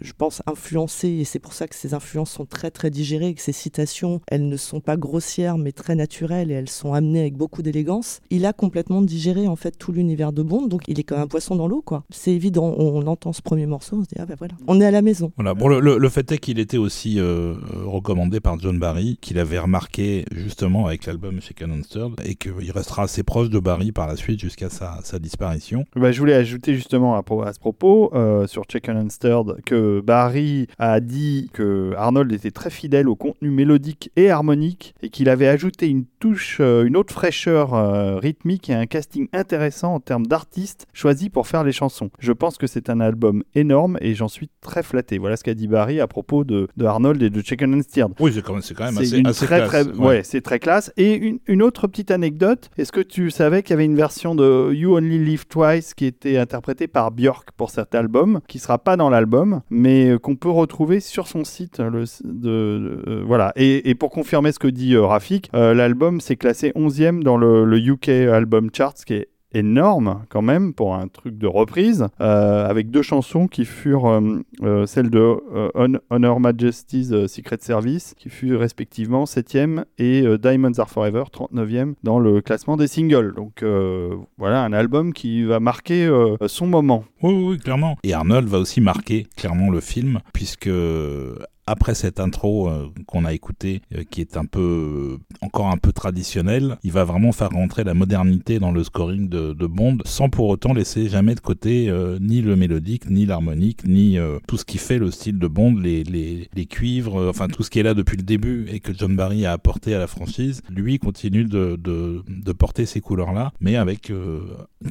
je 0.04 0.14
pense, 0.14 0.42
influencé, 0.46 1.08
et 1.08 1.24
c'est 1.24 1.40
pour 1.40 1.54
ça 1.54 1.68
que 1.68 1.76
ces 1.76 1.94
influences 1.94 2.32
sont 2.32 2.46
très 2.46 2.70
très 2.72 2.90
digérées, 2.90 3.34
que 3.34 3.42
ces 3.42 3.54
citations, 3.54 4.22
elles 4.28 4.48
ne 4.48 4.58
sont 4.58 4.82
pas 4.82 4.98
grossières, 4.98 5.58
mais 5.58 5.72
très 5.72 5.96
naturelles, 5.96 6.52
et 6.52 6.56
elles 6.56 6.70
sont 6.70 6.94
amenées 6.94 7.22
avec 7.22 7.36
beaucoup 7.36 7.62
d'élégance. 7.62 8.20
Il 8.30 8.46
a 8.46 8.54
complètement 8.54 9.02
digéré 9.02 9.48
en 9.48 9.56
fait 9.56 9.78
tout 9.78 9.92
l'univers 9.92 10.34
de 10.34 10.44
Bond, 10.44 10.68
donc 10.68 10.84
il 10.88 11.00
est 11.00 11.04
comme 11.04 11.20
un 11.20 11.28
poisson 11.28 11.56
dans 11.56 11.68
l'eau, 11.68 11.82
quoi. 11.82 12.04
C'est 12.10 12.32
évident, 12.32 12.76
on, 12.78 13.04
entend 13.08 13.34
ce 13.34 13.42
premier 13.42 13.66
morceau, 13.66 13.98
on 13.98 14.04
se 14.04 14.10
dit, 14.10 14.16
ah 14.20 14.26
ben 14.26 14.36
voilà, 14.38 14.54
on 14.68 14.80
est 14.80 14.86
à 14.86 14.92
la 14.92 15.02
maison. 15.02 15.32
Voilà, 15.36 15.54
bon, 15.54 15.68
le, 15.68 16.10
fait 16.10 16.32
est 16.32 16.38
qu'il 16.38 16.60
était 16.60 16.78
aussi 16.78 17.20
euh, 17.20 17.56
recommandé 17.86 18.40
par 18.40 18.60
John 18.60 18.78
Barry, 18.78 19.18
qu'il 19.22 19.40
avait 19.40 19.60
remarqué 19.60 20.26
justement 20.32 20.86
avec 20.88 21.06
l'album 21.06 21.42
chez 21.42 21.54
Canon 21.54 21.82
et 22.24 22.36
qu'il 22.36 22.72
restera 22.72 23.04
assez 23.04 23.24
proche 23.24 23.50
de 23.50 23.60
Barry 23.60 23.92
par 23.92 24.08
la 24.08 24.16
suite 24.16 24.40
jusqu'à 24.40 24.70
sa, 24.70 25.02
disparition. 25.20 25.86
Bah, 25.96 26.12
je 26.12 26.20
voulais 26.20 26.34
ajouter 26.34 26.76
justement 26.76 27.16
à, 27.16 27.24
à 27.46 27.54
ce 27.54 27.60
propos 27.60 28.12
euh, 28.14 28.48
sur 28.48 28.64
Chicken 28.70 28.98
and 28.98 29.10
Stirred 29.10 29.62
que 29.66 29.93
Barry 30.02 30.68
a 30.80 31.00
dit 31.00 31.50
que 31.54 31.94
Arnold 31.98 32.32
était 32.32 32.52
très 32.52 32.70
fidèle 32.70 33.10
au 33.10 33.16
contenu 33.16 33.50
mélodique 33.50 34.12
et 34.16 34.30
harmonique 34.30 34.96
et 35.02 35.10
qu'il 35.10 35.30
avait 35.30 35.48
ajouté 35.48 35.88
une 35.88 36.06
touche, 36.20 36.58
euh, 36.60 36.86
une 36.86 36.96
autre 36.96 37.14
fraîcheur 37.14 37.74
euh, 37.74 38.18
rythmique 38.18 38.70
et 38.70 38.74
un 38.74 38.86
casting 38.86 39.28
intéressant 39.34 39.96
en 39.96 40.00
termes 40.00 40.26
d'artistes 40.26 40.88
choisis 40.94 41.30
pour 41.30 41.48
faire 41.48 41.64
les 41.64 41.72
chansons. 41.72 42.10
Je 42.20 42.32
pense 42.32 42.58
que 42.58 42.68
c'est 42.68 42.90
un 42.90 43.00
album 43.00 43.44
énorme 43.56 43.98
et 44.02 44.14
j'en 44.16 44.28
suis 44.28 44.50
très 44.62 44.84
flatté. 44.84 45.18
Voilà 45.18 45.38
ce 45.38 45.44
qu'a 45.44 45.54
dit 45.54 45.68
Barry 45.68 46.00
à 46.00 46.08
propos 46.08 46.44
de, 46.44 46.68
Arnold 46.84 47.22
et 47.22 47.30
de 47.30 47.42
Chicken 47.42 47.76
and 47.76 47.82
Stirred. 47.82 48.14
Oui, 48.20 48.32
c'est 48.34 48.42
quand 48.42 48.54
même, 48.56 48.98
assez, 48.98 49.22
assez 49.26 49.46
très, 49.46 49.68
classe. 49.68 49.88
ouais, 49.98 50.22
c'est 50.24 50.42
très 50.42 50.60
classe. 50.60 50.92
Et 50.98 51.16
une, 51.16 51.40
une 51.48 51.62
autre 51.62 51.88
petite 51.88 52.12
anecdote, 52.12 52.70
est-ce 52.78 52.92
que 52.92 53.02
tu 53.02 53.32
savais 53.32 53.64
qu'il 53.64 53.72
y 53.72 53.74
avait 53.74 53.86
une 53.86 53.96
version 53.96 54.36
de 54.36 54.72
You 54.74 54.96
Only 54.96 55.20
Live 55.20 55.46
Twice 55.48 55.94
qui 55.94 56.06
était 56.06 56.38
interprétée 56.38 56.88
par 56.88 57.12
Björk 57.12 57.52
pour 57.58 57.70
cet 57.70 57.96
album, 57.96 58.40
qui 58.48 58.60
sera 58.60 58.78
pas 58.78 58.98
dans 58.98 59.10
l'album, 59.10 59.62
mais 59.70 59.83
euh, 59.86 60.20
qu'on 60.20 60.36
peut 60.36 60.50
retrouver 60.50 61.00
sur 61.00 61.28
son 61.28 61.44
site. 61.44 61.80
Euh, 61.80 63.24
voilà. 63.26 63.52
Et, 63.56 63.96
pour 63.96 64.12
confirmer 64.12 64.52
ce 64.52 64.60
que 64.60 64.68
dit 64.68 64.96
euh, 64.96 65.06
Rafik, 65.06 65.50
l'album 65.54 66.22
s'est 66.22 66.36
classé 66.36 66.72
11e 66.76 67.24
dans 67.24 67.38
le, 67.38 67.66
le 67.66 67.78
UK 67.78 68.10
Album 68.10 68.70
Charts, 68.74 69.06
qui 69.06 69.14
est 69.16 69.30
énorme 69.54 70.26
quand 70.30 70.42
même 70.42 70.74
pour 70.74 70.96
un 70.96 71.08
truc 71.08 71.38
de 71.38 71.48
reprise, 71.48 72.08
euh, 72.22 72.68
avec 72.68 72.90
deux 72.90 73.02
chansons 73.02 73.48
qui 73.48 73.66
furent 73.66 74.08
euh, 74.08 74.42
euh, 74.62 74.86
celles 74.86 75.10
de 75.10 75.38
Honor 76.10 76.40
Majesty's 76.40 77.28
Secret 77.28 77.58
Service, 77.62 78.16
qui 78.18 78.30
fut 78.30 78.56
respectivement 78.56 79.26
7e, 79.26 79.86
et 79.98 80.26
Diamonds 80.38 80.78
Are 80.78 80.90
Forever, 80.90 81.24
39e 81.32 81.94
dans 82.04 82.20
le 82.20 82.42
classement 82.42 82.78
des 82.78 82.88
singles. 82.88 83.34
Donc 83.36 83.64
voilà, 84.38 84.64
un 84.64 84.74
album 84.74 85.14
qui 85.14 85.44
va 85.44 85.60
marquer 85.60 86.10
son 86.48 86.68
moment. 86.68 87.06
Oui, 87.22 87.34
oui, 87.34 87.58
clairement. 87.58 87.98
Et 88.04 88.14
Arnold 88.14 88.48
va 88.48 88.60
aussi 88.60 88.82
marquer 88.82 89.28
clairement 89.36 89.70
le 89.70 89.80
film, 89.80 90.20
puisque 90.34 90.70
après 91.66 91.96
cette 91.96 92.20
intro 92.20 92.70
euh, 92.70 92.90
qu'on 93.06 93.26
a 93.26 93.34
écoutée, 93.34 93.82
euh, 93.96 94.04
qui 94.10 94.22
est 94.22 94.38
un 94.38 94.46
peu 94.46 95.18
encore 95.42 95.68
un 95.68 95.78
peu 95.78 95.92
traditionnelle, 95.92 96.78
il 96.84 96.92
va 96.92 97.04
vraiment 97.04 97.32
faire 97.32 97.50
rentrer 97.50 97.84
la 97.84 97.94
modernité 97.94 98.60
dans 98.60 98.72
le 98.72 98.84
scoring 98.84 99.30
de, 99.30 99.54
Bond, 99.64 100.00
sans 100.04 100.30
pour 100.30 100.50
autant 100.50 100.74
laisser 100.74 101.08
jamais 101.08 101.36
de 101.36 101.40
côté 101.40 101.90
euh, 101.90 102.18
ni 102.20 102.42
le 102.42 102.56
mélodique, 102.56 103.10
ni 103.10 103.26
l'harmonique, 103.26 103.86
ni 103.86 104.18
tout 104.48 104.58
ce 104.58 104.66
qui 104.66 104.78
fait 104.78 105.00
le 105.00 105.10
style 105.10 105.40
de 105.40 105.48
Bond, 105.48 105.76
les, 105.76 106.50
cuivres, 106.70 107.30
enfin 107.30 107.48
tout 107.48 107.64
ce 107.64 107.70
qui 107.70 107.80
est 107.80 107.84
là 107.84 107.94
depuis 107.94 108.18
le 108.18 108.24
début 108.24 108.68
et 108.70 108.80
que 108.80 108.94
John 108.94 109.16
Barry 109.16 109.46
a 109.46 109.52
apporté 109.52 109.96
à 109.96 110.00
la 110.00 110.08
franchise. 110.08 110.62
Lui 110.70 111.00
continue 111.00 111.46
de, 111.46 111.76
de, 111.78 112.52
porter 112.52 112.86
ces 112.86 113.02
couleurs-là, 113.02 113.52
mais 113.62 113.76
avec 113.76 114.12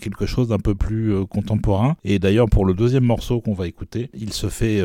quelque 0.01 0.27
chose 0.27 0.49
d'un 0.49 0.59
peu 0.59 0.75
plus 0.75 1.27
contemporain. 1.27 1.97
Et 2.05 2.19
d'ailleurs 2.19 2.49
pour 2.49 2.65
le 2.65 2.75
deuxième 2.75 3.05
morceau 3.05 3.41
qu'on 3.41 3.55
va 3.55 3.67
écouter, 3.67 4.11
il 4.15 4.33
se 4.33 4.49
fait, 4.49 4.83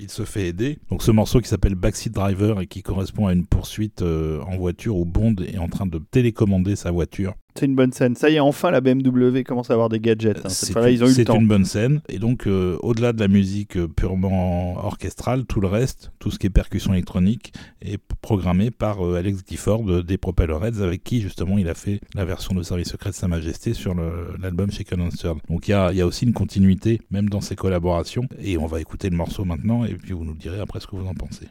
il 0.00 0.10
se 0.10 0.24
fait 0.24 0.46
aider. 0.48 0.78
Donc 0.90 1.02
ce 1.02 1.10
qui 1.24 1.48
s'appelle 1.48 1.74
Backseat 1.74 2.12
Driver 2.12 2.60
et 2.60 2.66
qui 2.66 2.82
correspond 2.82 3.26
à 3.26 3.32
une 3.32 3.46
poursuite 3.46 4.02
euh, 4.02 4.40
en 4.42 4.56
voiture 4.56 4.96
où 4.96 5.04
Bond 5.04 5.36
est 5.46 5.58
en 5.58 5.68
train 5.68 5.86
de 5.86 5.98
télécommander 5.98 6.76
sa 6.76 6.90
voiture 6.90 7.34
c'est 7.54 7.66
une 7.66 7.74
bonne 7.74 7.92
scène. 7.92 8.14
Ça 8.16 8.30
y 8.30 8.36
est, 8.36 8.40
enfin 8.40 8.70
la 8.70 8.80
BMW 8.80 9.42
commence 9.44 9.70
à 9.70 9.74
avoir 9.74 9.88
des 9.88 10.00
gadgets. 10.00 10.38
Hein. 10.44 10.48
C'est 10.48 11.28
une 11.28 11.46
bonne 11.46 11.64
scène. 11.64 12.00
Et 12.08 12.18
donc, 12.18 12.46
euh, 12.46 12.78
au-delà 12.80 13.12
de 13.12 13.20
la 13.20 13.28
musique 13.28 13.76
euh, 13.76 13.88
purement 13.88 14.76
orchestrale, 14.84 15.44
tout 15.44 15.60
le 15.60 15.68
reste, 15.68 16.12
tout 16.18 16.30
ce 16.30 16.38
qui 16.38 16.46
est 16.46 16.50
percussion 16.50 16.92
électronique, 16.92 17.52
est 17.82 17.98
programmé 18.22 18.70
par 18.70 19.06
euh, 19.06 19.16
Alex 19.16 19.40
Gifford 19.46 20.04
des 20.04 20.18
Propellerheads, 20.18 20.82
avec 20.82 21.04
qui 21.04 21.20
justement 21.20 21.58
il 21.58 21.68
a 21.68 21.74
fait 21.74 22.00
la 22.14 22.24
version 22.24 22.54
de 22.54 22.62
Service 22.62 22.88
Secret 22.88 23.10
de 23.10 23.14
Sa 23.14 23.28
Majesté 23.28 23.74
sur 23.74 23.94
l'album 24.40 24.70
chez 24.70 24.84
Third. 24.84 25.38
Donc 25.48 25.68
il 25.68 25.72
y 25.72 25.74
a, 25.74 25.92
y 25.92 26.00
a, 26.00 26.06
aussi 26.06 26.24
une 26.24 26.32
continuité, 26.32 27.00
même 27.10 27.28
dans 27.28 27.40
ces 27.40 27.56
collaborations. 27.56 28.26
Et 28.40 28.56
on 28.56 28.66
va 28.66 28.80
écouter 28.80 29.10
le 29.10 29.16
morceau 29.16 29.44
maintenant, 29.44 29.84
et 29.84 29.94
puis 29.94 30.12
vous 30.12 30.24
nous 30.24 30.34
direz 30.34 30.60
après 30.60 30.80
ce 30.80 30.86
que 30.86 30.96
vous 30.96 31.06
en 31.06 31.14
pensez. 31.14 31.48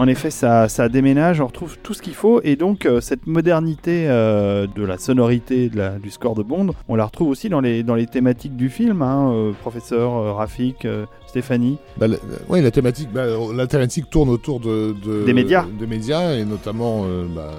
En 0.00 0.08
effet, 0.08 0.30
ça, 0.30 0.68
ça 0.70 0.88
déménage, 0.88 1.40
on 1.42 1.46
retrouve 1.46 1.76
tout 1.82 1.92
ce 1.92 2.00
qu'il 2.00 2.14
faut, 2.14 2.40
et 2.42 2.56
donc 2.56 2.86
euh, 2.86 3.00
cette 3.02 3.26
modernité 3.26 4.06
euh, 4.08 4.66
de 4.74 4.82
la 4.82 4.96
sonorité 4.96 5.68
de 5.68 5.76
la- 5.76 5.98
du 5.98 6.10
score 6.10 6.34
de 6.34 6.42
Bond, 6.42 6.70
on 6.88 6.94
la 6.96 7.04
retrouve 7.04 7.28
aussi 7.28 7.50
dans 7.50 7.60
les, 7.60 7.82
dans 7.82 7.94
les 7.94 8.06
thématiques 8.06 8.56
du 8.56 8.70
film, 8.70 9.02
hein, 9.02 9.30
euh, 9.32 9.52
professeur, 9.52 10.36
Rafik, 10.36 10.86
Stéphanie. 11.26 11.76
Bah, 11.98 12.08
la, 12.08 12.16
ouais, 12.48 12.62
la 12.62 12.70
thématique, 12.70 13.10
bah, 13.12 13.26
la 13.54 13.66
thématique 13.66 14.08
tourne 14.10 14.30
autour 14.30 14.58
de, 14.60 14.94
de- 15.04 15.24
Des 15.24 15.34
médias. 15.34 15.66
médias 15.86 16.32
et 16.34 16.44
notamment 16.44 17.04
bah, 17.36 17.52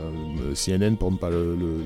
CNN 0.55 0.95
pour 0.97 1.11
ne 1.11 1.17
pas 1.17 1.29
le, 1.29 1.55
le- 1.55 1.81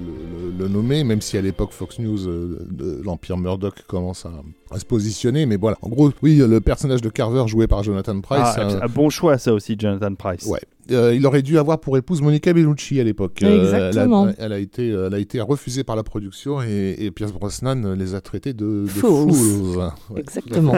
le- 0.57 0.67
nommer, 0.67 1.03
même 1.03 1.21
si 1.21 1.37
à 1.37 1.41
l'époque 1.41 1.71
Fox 1.71 1.99
News, 1.99 2.27
euh, 2.27 3.01
l'empire 3.03 3.37
Murdoch 3.37 3.83
commence 3.87 4.25
à, 4.25 4.31
à 4.71 4.79
se 4.79 4.85
positionner. 4.85 5.45
Mais 5.45 5.57
voilà, 5.57 5.77
en 5.81 5.89
gros, 5.89 6.11
oui, 6.21 6.37
le 6.37 6.59
personnage 6.61 7.01
de 7.01 7.09
Carver 7.09 7.43
joué 7.47 7.67
par 7.67 7.83
Jonathan 7.83 8.19
Price. 8.21 8.41
Ah, 8.43 8.79
un 8.83 8.87
bon 8.87 9.09
choix, 9.09 9.37
ça 9.37 9.53
aussi, 9.53 9.75
Jonathan 9.79 10.13
Price. 10.15 10.45
Ouais. 10.45 10.61
Euh, 10.91 11.13
il 11.15 11.25
aurait 11.25 11.41
dû 11.41 11.57
avoir 11.57 11.79
pour 11.79 11.97
épouse 11.97 12.21
Monica 12.21 12.51
Bellucci 12.53 12.99
à 12.99 13.03
l'époque. 13.03 13.39
Euh, 13.43 13.63
Exactement. 13.63 14.27
elle, 14.27 14.33
a, 14.43 14.45
elle 14.45 14.53
a 14.53 14.59
été, 14.59 14.91
euh, 14.91 15.07
elle 15.07 15.13
a 15.15 15.19
été 15.19 15.39
refusée 15.41 15.83
par 15.83 15.95
la 15.95 16.03
production 16.03 16.61
et, 16.61 16.95
et 16.99 17.11
Pierce 17.11 17.31
Brosnan 17.33 17.93
les 17.97 18.15
a 18.15 18.21
traités 18.21 18.53
de, 18.53 18.85
de. 18.85 19.77
Ouais. 19.77 20.19
Exactement. 20.19 20.75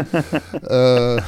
Euh, 0.71 1.19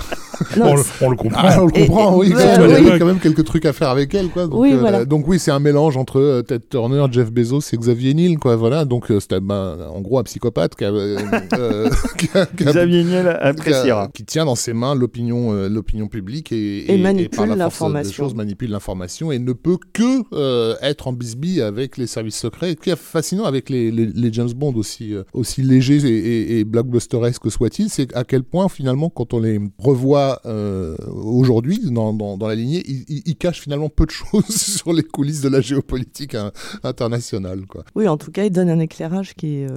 Non, 0.58 0.68
on, 0.72 0.76
le, 0.76 0.82
on 1.02 1.10
le 1.10 1.16
comprend. 1.18 1.42
Ah, 1.44 1.62
on 1.62 1.66
le 1.66 1.78
Et- 1.78 1.86
comprend, 1.88 2.14
et- 2.16 2.18
oui. 2.20 2.28
il 2.32 2.38
y 2.40 2.42
avait 2.42 2.92
oui. 2.92 3.00
quand 3.00 3.06
même 3.06 3.20
quelques 3.20 3.44
trucs 3.44 3.66
à 3.66 3.74
faire 3.74 3.90
avec 3.90 4.14
elle, 4.16 4.30
quoi. 4.30 4.48
Donc, 4.48 4.60
Oui, 4.62 4.74
euh, 4.74 4.78
voilà. 4.80 5.06
donc 5.06 5.28
oui, 5.28 5.38
c'est 5.40 5.52
un 5.52 5.60
mélange 5.60 5.98
entre 5.98 6.20
euh, 6.20 6.42
Ted 6.42 6.64
Turner, 6.70 7.06
Jeff 7.12 7.32
Bezos 7.32 7.60
et 7.74 7.78
Xavier 7.78 8.14
Niel, 8.14 8.38
quoi. 8.38 8.56
Voilà. 8.56 8.86
Donc 8.86 9.12
euh, 9.12 9.20
c'était 9.20 9.40
ben, 9.42 9.78
en 9.94 10.00
gros 10.02 10.20
un 10.20 10.24
psychopathe 10.24 10.76
qui 10.76 10.86
a, 10.86 10.92
qui 12.18 12.30
a- 12.38 12.46
qui 12.46 12.64
a- 12.68 12.72
Xavier 12.72 13.04
Niel 13.04 13.24
qui 13.24 13.28
a- 13.30 13.46
appréciera. 13.48 14.08
qui 14.14 14.24
tient 14.24 14.46
dans 14.46 14.56
ses 14.56 14.74
mains 14.74 14.96
l'opinion, 14.96 15.54
euh, 15.54 15.68
l'opinion 15.70 16.08
publique 16.08 16.52
et, 16.52 16.92
Et 16.94 16.98
manipule 16.98 17.30
par 17.36 17.46
la 17.48 17.70
force 17.70 17.92
des 17.92 17.98
l'information. 17.98 18.24
choses 18.26 18.36
manipule 18.36 18.69
l'information 18.70 19.32
et 19.32 19.40
ne 19.40 19.54
peut 19.54 19.78
que 19.94 20.22
euh, 20.34 20.76
être 20.82 21.08
en 21.08 21.14
bisbille 21.14 21.62
avec 21.62 21.98
les 21.98 22.08
services 22.08 22.38
secrets. 22.38 22.72
Et 22.72 22.76
ce 22.76 22.84
qui 22.84 22.90
est 22.90 22.96
fascinant 22.96 23.44
avec 23.46 23.70
les, 23.70 23.92
les, 23.92 24.06
les 24.06 24.34
James 24.34 24.52
Bond 24.54 24.74
aussi, 24.76 25.14
euh, 25.14 25.24
aussi 25.34 25.62
légers 25.62 25.98
et, 26.06 26.18
et, 26.56 26.60
et 26.60 26.64
blockbusteresques 26.64 27.52
soient-ils, 27.52 27.90
c'est 27.90 28.16
à 28.16 28.24
quel 28.24 28.44
point 28.44 28.70
finalement 28.70 29.10
quand 29.10 29.34
on 29.34 29.40
les 29.40 29.60
revoit 29.78 30.42
euh, 30.46 30.96
aujourd'hui 31.14 31.80
dans, 31.92 32.14
dans, 32.14 32.38
dans 32.38 32.48
la 32.48 32.56
lignée, 32.56 32.84
ils, 32.88 33.06
ils- 33.08 33.24
ils 33.26 33.36
cachent 33.36 33.62
finalement 33.62 33.90
peu 33.90 34.06
de 34.06 34.12
choses 34.12 34.46
sur 34.50 34.94
les 34.94 35.04
coulisses 35.04 35.42
de 35.42 35.50
la 35.50 35.62
géopolitique 35.62 36.36
hein, 36.36 36.52
internationale. 36.84 37.66
Quoi. 37.68 37.84
Oui, 37.96 38.08
en 38.08 38.18
tout 38.18 38.32
cas, 38.32 38.44
il 38.46 38.52
donne 38.52 38.70
un 38.70 38.80
éclairage 38.80 39.34
qui, 39.36 39.58
est, 39.58 39.68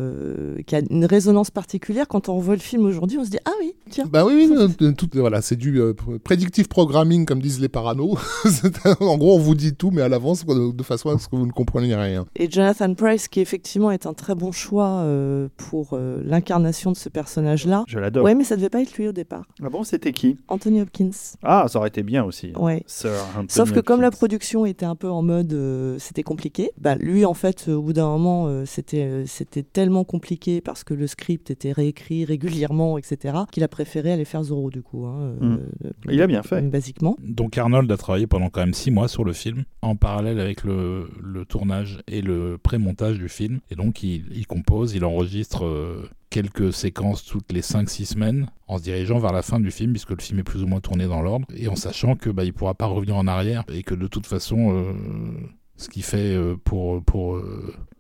qui 0.67 0.77
a 0.77 0.81
une 0.91 1.05
résonance 1.05 1.51
particulière. 1.51 2.09
Quand 2.09 2.29
on 2.29 2.37
revoit 2.37 2.55
le 2.55 2.61
film 2.61 2.85
aujourd'hui, 2.87 3.19
on 3.19 3.25
se 3.25 3.31
dit 3.31 3.39
Ah 3.45 3.53
oui, 3.61 3.75
tiens. 3.91 4.07
Bah 4.11 4.25
oui, 4.27 4.49
oui, 4.51 4.95
tout, 4.95 5.09
voilà, 5.15 5.43
c'est 5.43 5.57
du 5.57 5.81
predictive 6.25 6.69
programming, 6.69 7.25
comme 7.27 7.41
disent 7.41 7.61
les 7.61 7.69
paranos. 7.69 8.17
En 9.01 9.17
gros, 9.19 9.37
on 9.37 9.39
vous 9.39 9.55
dit 9.55 9.75
tout, 9.75 9.91
mais 9.91 10.03
à 10.03 10.09
l'avance, 10.09 10.45
de 10.47 10.83
façon 10.83 11.11
à 11.11 11.19
ce 11.19 11.29
que 11.29 11.37
vous 11.37 11.47
ne 11.47 11.53
compreniez 11.53 11.95
rien. 11.95 12.25
Et 12.37 12.51
Jonathan 12.51 12.93
Price, 12.95 13.29
qui 13.29 13.41
effectivement 13.41 13.91
est 13.91 14.07
un 14.07 14.15
très 14.15 14.35
bon 14.35 14.53
choix 14.53 14.89
euh, 15.01 15.49
pour 15.57 15.91
euh, 15.93 16.23
l'incarnation 16.25 16.91
de 16.93 16.97
ce 16.97 17.09
personnage-là. 17.09 17.85
Je 17.89 17.99
l'adore. 17.99 18.25
Ouais, 18.25 18.35
mais 18.35 18.45
ça 18.45 18.57
devait 18.57 18.71
pas 18.71 18.81
être 18.83 18.97
lui 18.97 19.09
au 19.09 19.13
départ. 19.13 19.45
Ah 19.63 19.69
bon, 19.71 19.83
c'était 19.85 20.13
qui? 20.13 20.37
Anthony 20.49 20.81
Hopkins. 20.81 21.11
Ah, 21.43 21.67
ça 21.69 21.79
aurait 21.79 21.89
été 21.89 22.03
bien 22.03 22.25
aussi. 22.25 22.53
Ouais. 22.57 22.83
Sir 22.87 23.11
Anthony 23.35 23.49
Sauf 23.51 23.73
que 23.73 23.81
comme 23.81 24.01
la 24.01 24.11
production 24.11 24.67
était 24.67 24.87
un 24.87 24.97
peu 24.97 25.11
en 25.11 25.23
mode 25.23 25.53
euh, 25.53 25.97
c'était 25.99 26.23
compliqué, 26.23 26.71
bah 26.81 26.95
lui 26.97 27.25
en 27.25 27.35
fait 27.35 27.67
euh, 27.69 27.75
au 27.75 27.83
bout 27.83 27.93
d'un 27.93 28.07
moment 28.07 28.47
euh, 28.47 28.65
c'était 28.67 29.03
euh, 29.05 29.25
c'était 29.27 29.63
tellement 29.63 30.05
compliqué 30.05 30.61
parce 30.61 30.85
que 30.85 30.95
le 30.95 31.07
script 31.07 31.51
était 31.51 31.73
réécrit 31.73 32.25
régulièrement 32.25 32.99
etc 32.99 33.39
qu'il 33.51 33.63
a 33.65 33.69
préféré 33.69 34.13
aller 34.13 34.25
faire 34.25 34.43
Zorro 34.43 34.71
du 34.71 34.83
coup. 34.83 35.07
hein, 35.07 35.17
euh, 35.21 35.33
Mm. 35.41 35.59
euh, 35.87 35.91
Il 36.11 36.23
a 36.23 36.27
bien 36.27 36.43
fait. 36.43 36.63
Basiquement. 36.63 37.17
Donc 37.23 37.57
Arnold 37.59 37.91
a 37.91 37.97
travaillé 37.97 38.27
pendant 38.27 38.49
quand 38.49 38.61
même 38.61 38.72
six 38.75 38.91
mois 38.91 39.09
sur 39.09 39.25
le 39.25 39.33
film, 39.33 39.65
en 39.83 39.97
parallèle 39.97 40.41
avec 40.41 40.65
le, 40.65 41.09
tournage 41.49 42.01
et 42.07 42.23
le 42.23 42.59
pré-montage 42.63 43.19
du 43.19 43.29
film. 43.29 43.61
Et 43.71 43.75
donc 43.75 44.03
il, 44.03 44.47
compose, 44.47 44.95
il 44.95 45.05
enregistre 45.05 45.65
euh, 45.65 46.09
quelques 46.31 46.73
séquences 46.73 47.25
toutes 47.25 47.53
les 47.53 47.63
5-6 47.63 48.05
semaines 48.07 48.47
en 48.69 48.79
se 48.79 48.83
dirigeant 48.83 49.19
vers 49.19 49.33
la 49.33 49.43
fin 49.43 49.61
du 49.61 49.71
film, 49.71 49.93
puisque 49.93 50.11
le 50.11 50.21
film 50.21 50.39
est 50.39 50.45
plus 50.45 50.63
ou 50.63 50.67
moins 50.67 50.81
tourné 50.81 51.07
dans 51.07 51.21
l'ordre, 51.21 51.47
et 51.55 51.69
en 51.69 51.77
sachant 51.77 52.17
que 52.17 52.31
bah, 52.31 52.45
il 52.45 52.53
pourra 52.53 52.75
pas 52.75 52.87
revenir 52.87 53.17
en 53.17 53.27
arrière, 53.27 53.65
et 53.73 53.83
que 53.83 53.95
de 53.95 54.07
toute 54.07 54.27
façon... 54.27 54.75
euh, 54.75 54.93
ce 55.83 55.89
qui 55.89 56.03
fait 56.03 56.35
euh, 56.35 56.57
pour, 56.63 57.03
pour 57.03 57.43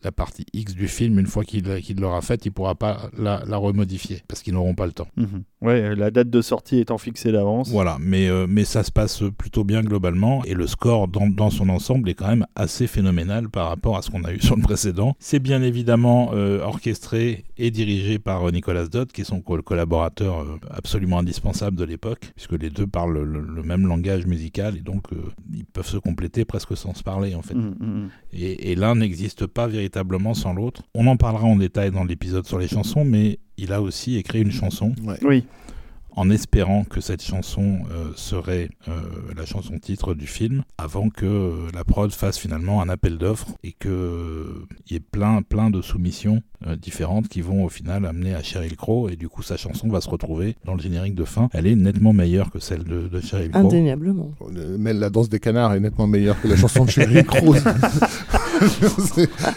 la 0.04 0.12
partie 0.12 0.44
X 0.52 0.74
du 0.74 0.88
film, 0.88 1.18
une 1.18 1.26
fois 1.26 1.44
qu'il 1.44 1.62
qu'il 1.80 2.00
l'aura 2.00 2.20
faite, 2.22 2.44
il 2.46 2.50
pourra 2.52 2.74
pas 2.74 3.10
la, 3.16 3.42
la 3.46 3.56
remodifier, 3.56 4.22
parce 4.28 4.42
qu'ils 4.42 4.54
n'auront 4.54 4.74
pas 4.74 4.86
le 4.86 4.92
temps. 4.92 5.08
Mhm. 5.16 5.42
Ouais, 5.60 5.94
la 5.94 6.10
date 6.10 6.28
de 6.28 6.40
sortie 6.42 6.78
étant 6.78 6.98
fixée 6.98 7.30
d'avance. 7.30 7.70
Voilà, 7.70 7.96
mais, 8.00 8.28
euh, 8.28 8.46
mais 8.48 8.64
ça 8.64 8.82
se 8.82 8.90
passe 8.90 9.22
plutôt 9.38 9.62
bien 9.62 9.82
globalement 9.82 10.44
et 10.44 10.54
le 10.54 10.66
score 10.66 11.06
dans, 11.06 11.28
dans 11.28 11.50
son 11.50 11.68
ensemble 11.68 12.08
est 12.08 12.14
quand 12.14 12.26
même 12.26 12.46
assez 12.56 12.88
phénoménal 12.88 13.48
par 13.48 13.68
rapport 13.68 13.96
à 13.96 14.02
ce 14.02 14.10
qu'on 14.10 14.24
a 14.24 14.32
eu 14.32 14.40
sur 14.40 14.56
le 14.56 14.62
précédent. 14.62 15.14
C'est 15.20 15.38
bien 15.38 15.62
évidemment 15.62 16.30
euh, 16.34 16.60
orchestré 16.62 17.44
et 17.58 17.70
dirigé 17.70 18.18
par 18.18 18.48
euh, 18.48 18.50
Nicolas 18.50 18.86
Dodd, 18.88 19.12
qui 19.12 19.20
est 19.20 19.24
son 19.24 19.40
co- 19.40 19.62
collaborateur 19.62 20.40
euh, 20.40 20.58
absolument 20.70 21.20
indispensable 21.20 21.76
de 21.76 21.84
l'époque, 21.84 22.32
puisque 22.34 22.60
les 22.60 22.70
deux 22.70 22.88
parlent 22.88 23.22
le, 23.22 23.40
le 23.40 23.62
même 23.62 23.86
langage 23.86 24.26
musical 24.26 24.76
et 24.76 24.80
donc 24.80 25.12
euh, 25.12 25.16
ils 25.54 25.64
peuvent 25.64 25.86
se 25.86 25.96
compléter 25.98 26.44
presque 26.44 26.76
sans 26.76 26.92
se 26.94 27.04
parler 27.04 27.36
en 27.36 27.42
fait. 27.42 27.54
Mhm, 27.54 27.76
mhm. 27.78 28.08
Et, 28.32 28.72
et 28.72 28.74
l'un 28.74 28.96
n'existe 28.96 29.46
pas 29.46 29.68
véritablement 29.68 29.91
sans 30.34 30.52
l'autre. 30.54 30.82
On 30.94 31.06
en 31.06 31.16
parlera 31.16 31.44
en 31.44 31.56
détail 31.56 31.90
dans 31.90 32.04
l'épisode 32.04 32.46
sur 32.46 32.58
les 32.58 32.68
chansons, 32.68 33.04
mais 33.04 33.38
il 33.58 33.72
a 33.72 33.80
aussi 33.82 34.16
écrit 34.16 34.40
une 34.42 34.50
chanson 34.52 34.92
Oui. 35.22 35.44
en 36.16 36.28
espérant 36.30 36.84
que 36.84 37.00
cette 37.00 37.22
chanson 37.22 37.78
euh, 37.90 38.10
serait 38.16 38.68
euh, 38.88 38.92
la 39.36 39.44
chanson 39.46 39.78
titre 39.78 40.14
du 40.14 40.26
film, 40.26 40.62
avant 40.78 41.08
que 41.10 41.26
euh, 41.26 41.52
la 41.74 41.84
prod 41.84 42.10
fasse 42.12 42.38
finalement 42.38 42.82
un 42.82 42.88
appel 42.88 43.18
d'offres 43.18 43.48
et 43.62 43.72
qu'il 43.72 43.90
y 44.90 44.94
ait 44.96 45.00
plein, 45.00 45.42
plein 45.42 45.70
de 45.70 45.80
soumissions 45.82 46.42
euh, 46.66 46.76
différentes 46.76 47.28
qui 47.28 47.40
vont 47.40 47.64
au 47.64 47.68
final 47.68 48.04
amener 48.06 48.34
à 48.34 48.42
Sheryl 48.42 48.76
Crow, 48.76 49.08
et 49.08 49.16
du 49.16 49.28
coup 49.28 49.42
sa 49.42 49.56
chanson 49.56 49.88
va 49.88 50.00
se 50.00 50.08
retrouver 50.08 50.56
dans 50.64 50.74
le 50.74 50.80
générique 50.80 51.14
de 51.14 51.24
fin. 51.24 51.48
Elle 51.52 51.66
est 51.66 51.76
nettement 51.76 52.12
meilleure 52.12 52.50
que 52.50 52.58
celle 52.58 52.84
de, 52.84 53.08
de 53.08 53.20
Sheryl 53.20 53.50
Crow. 53.50 53.60
Indéniablement. 53.66 54.32
Mais 54.78 54.92
la 54.92 55.08
danse 55.10 55.28
des 55.28 55.40
canards 55.40 55.74
est 55.74 55.80
nettement 55.80 56.06
meilleure 56.06 56.40
que 56.40 56.48
la 56.48 56.56
chanson 56.56 56.84
de 56.84 56.90
Sheryl 56.90 57.24
Crow. 57.24 57.54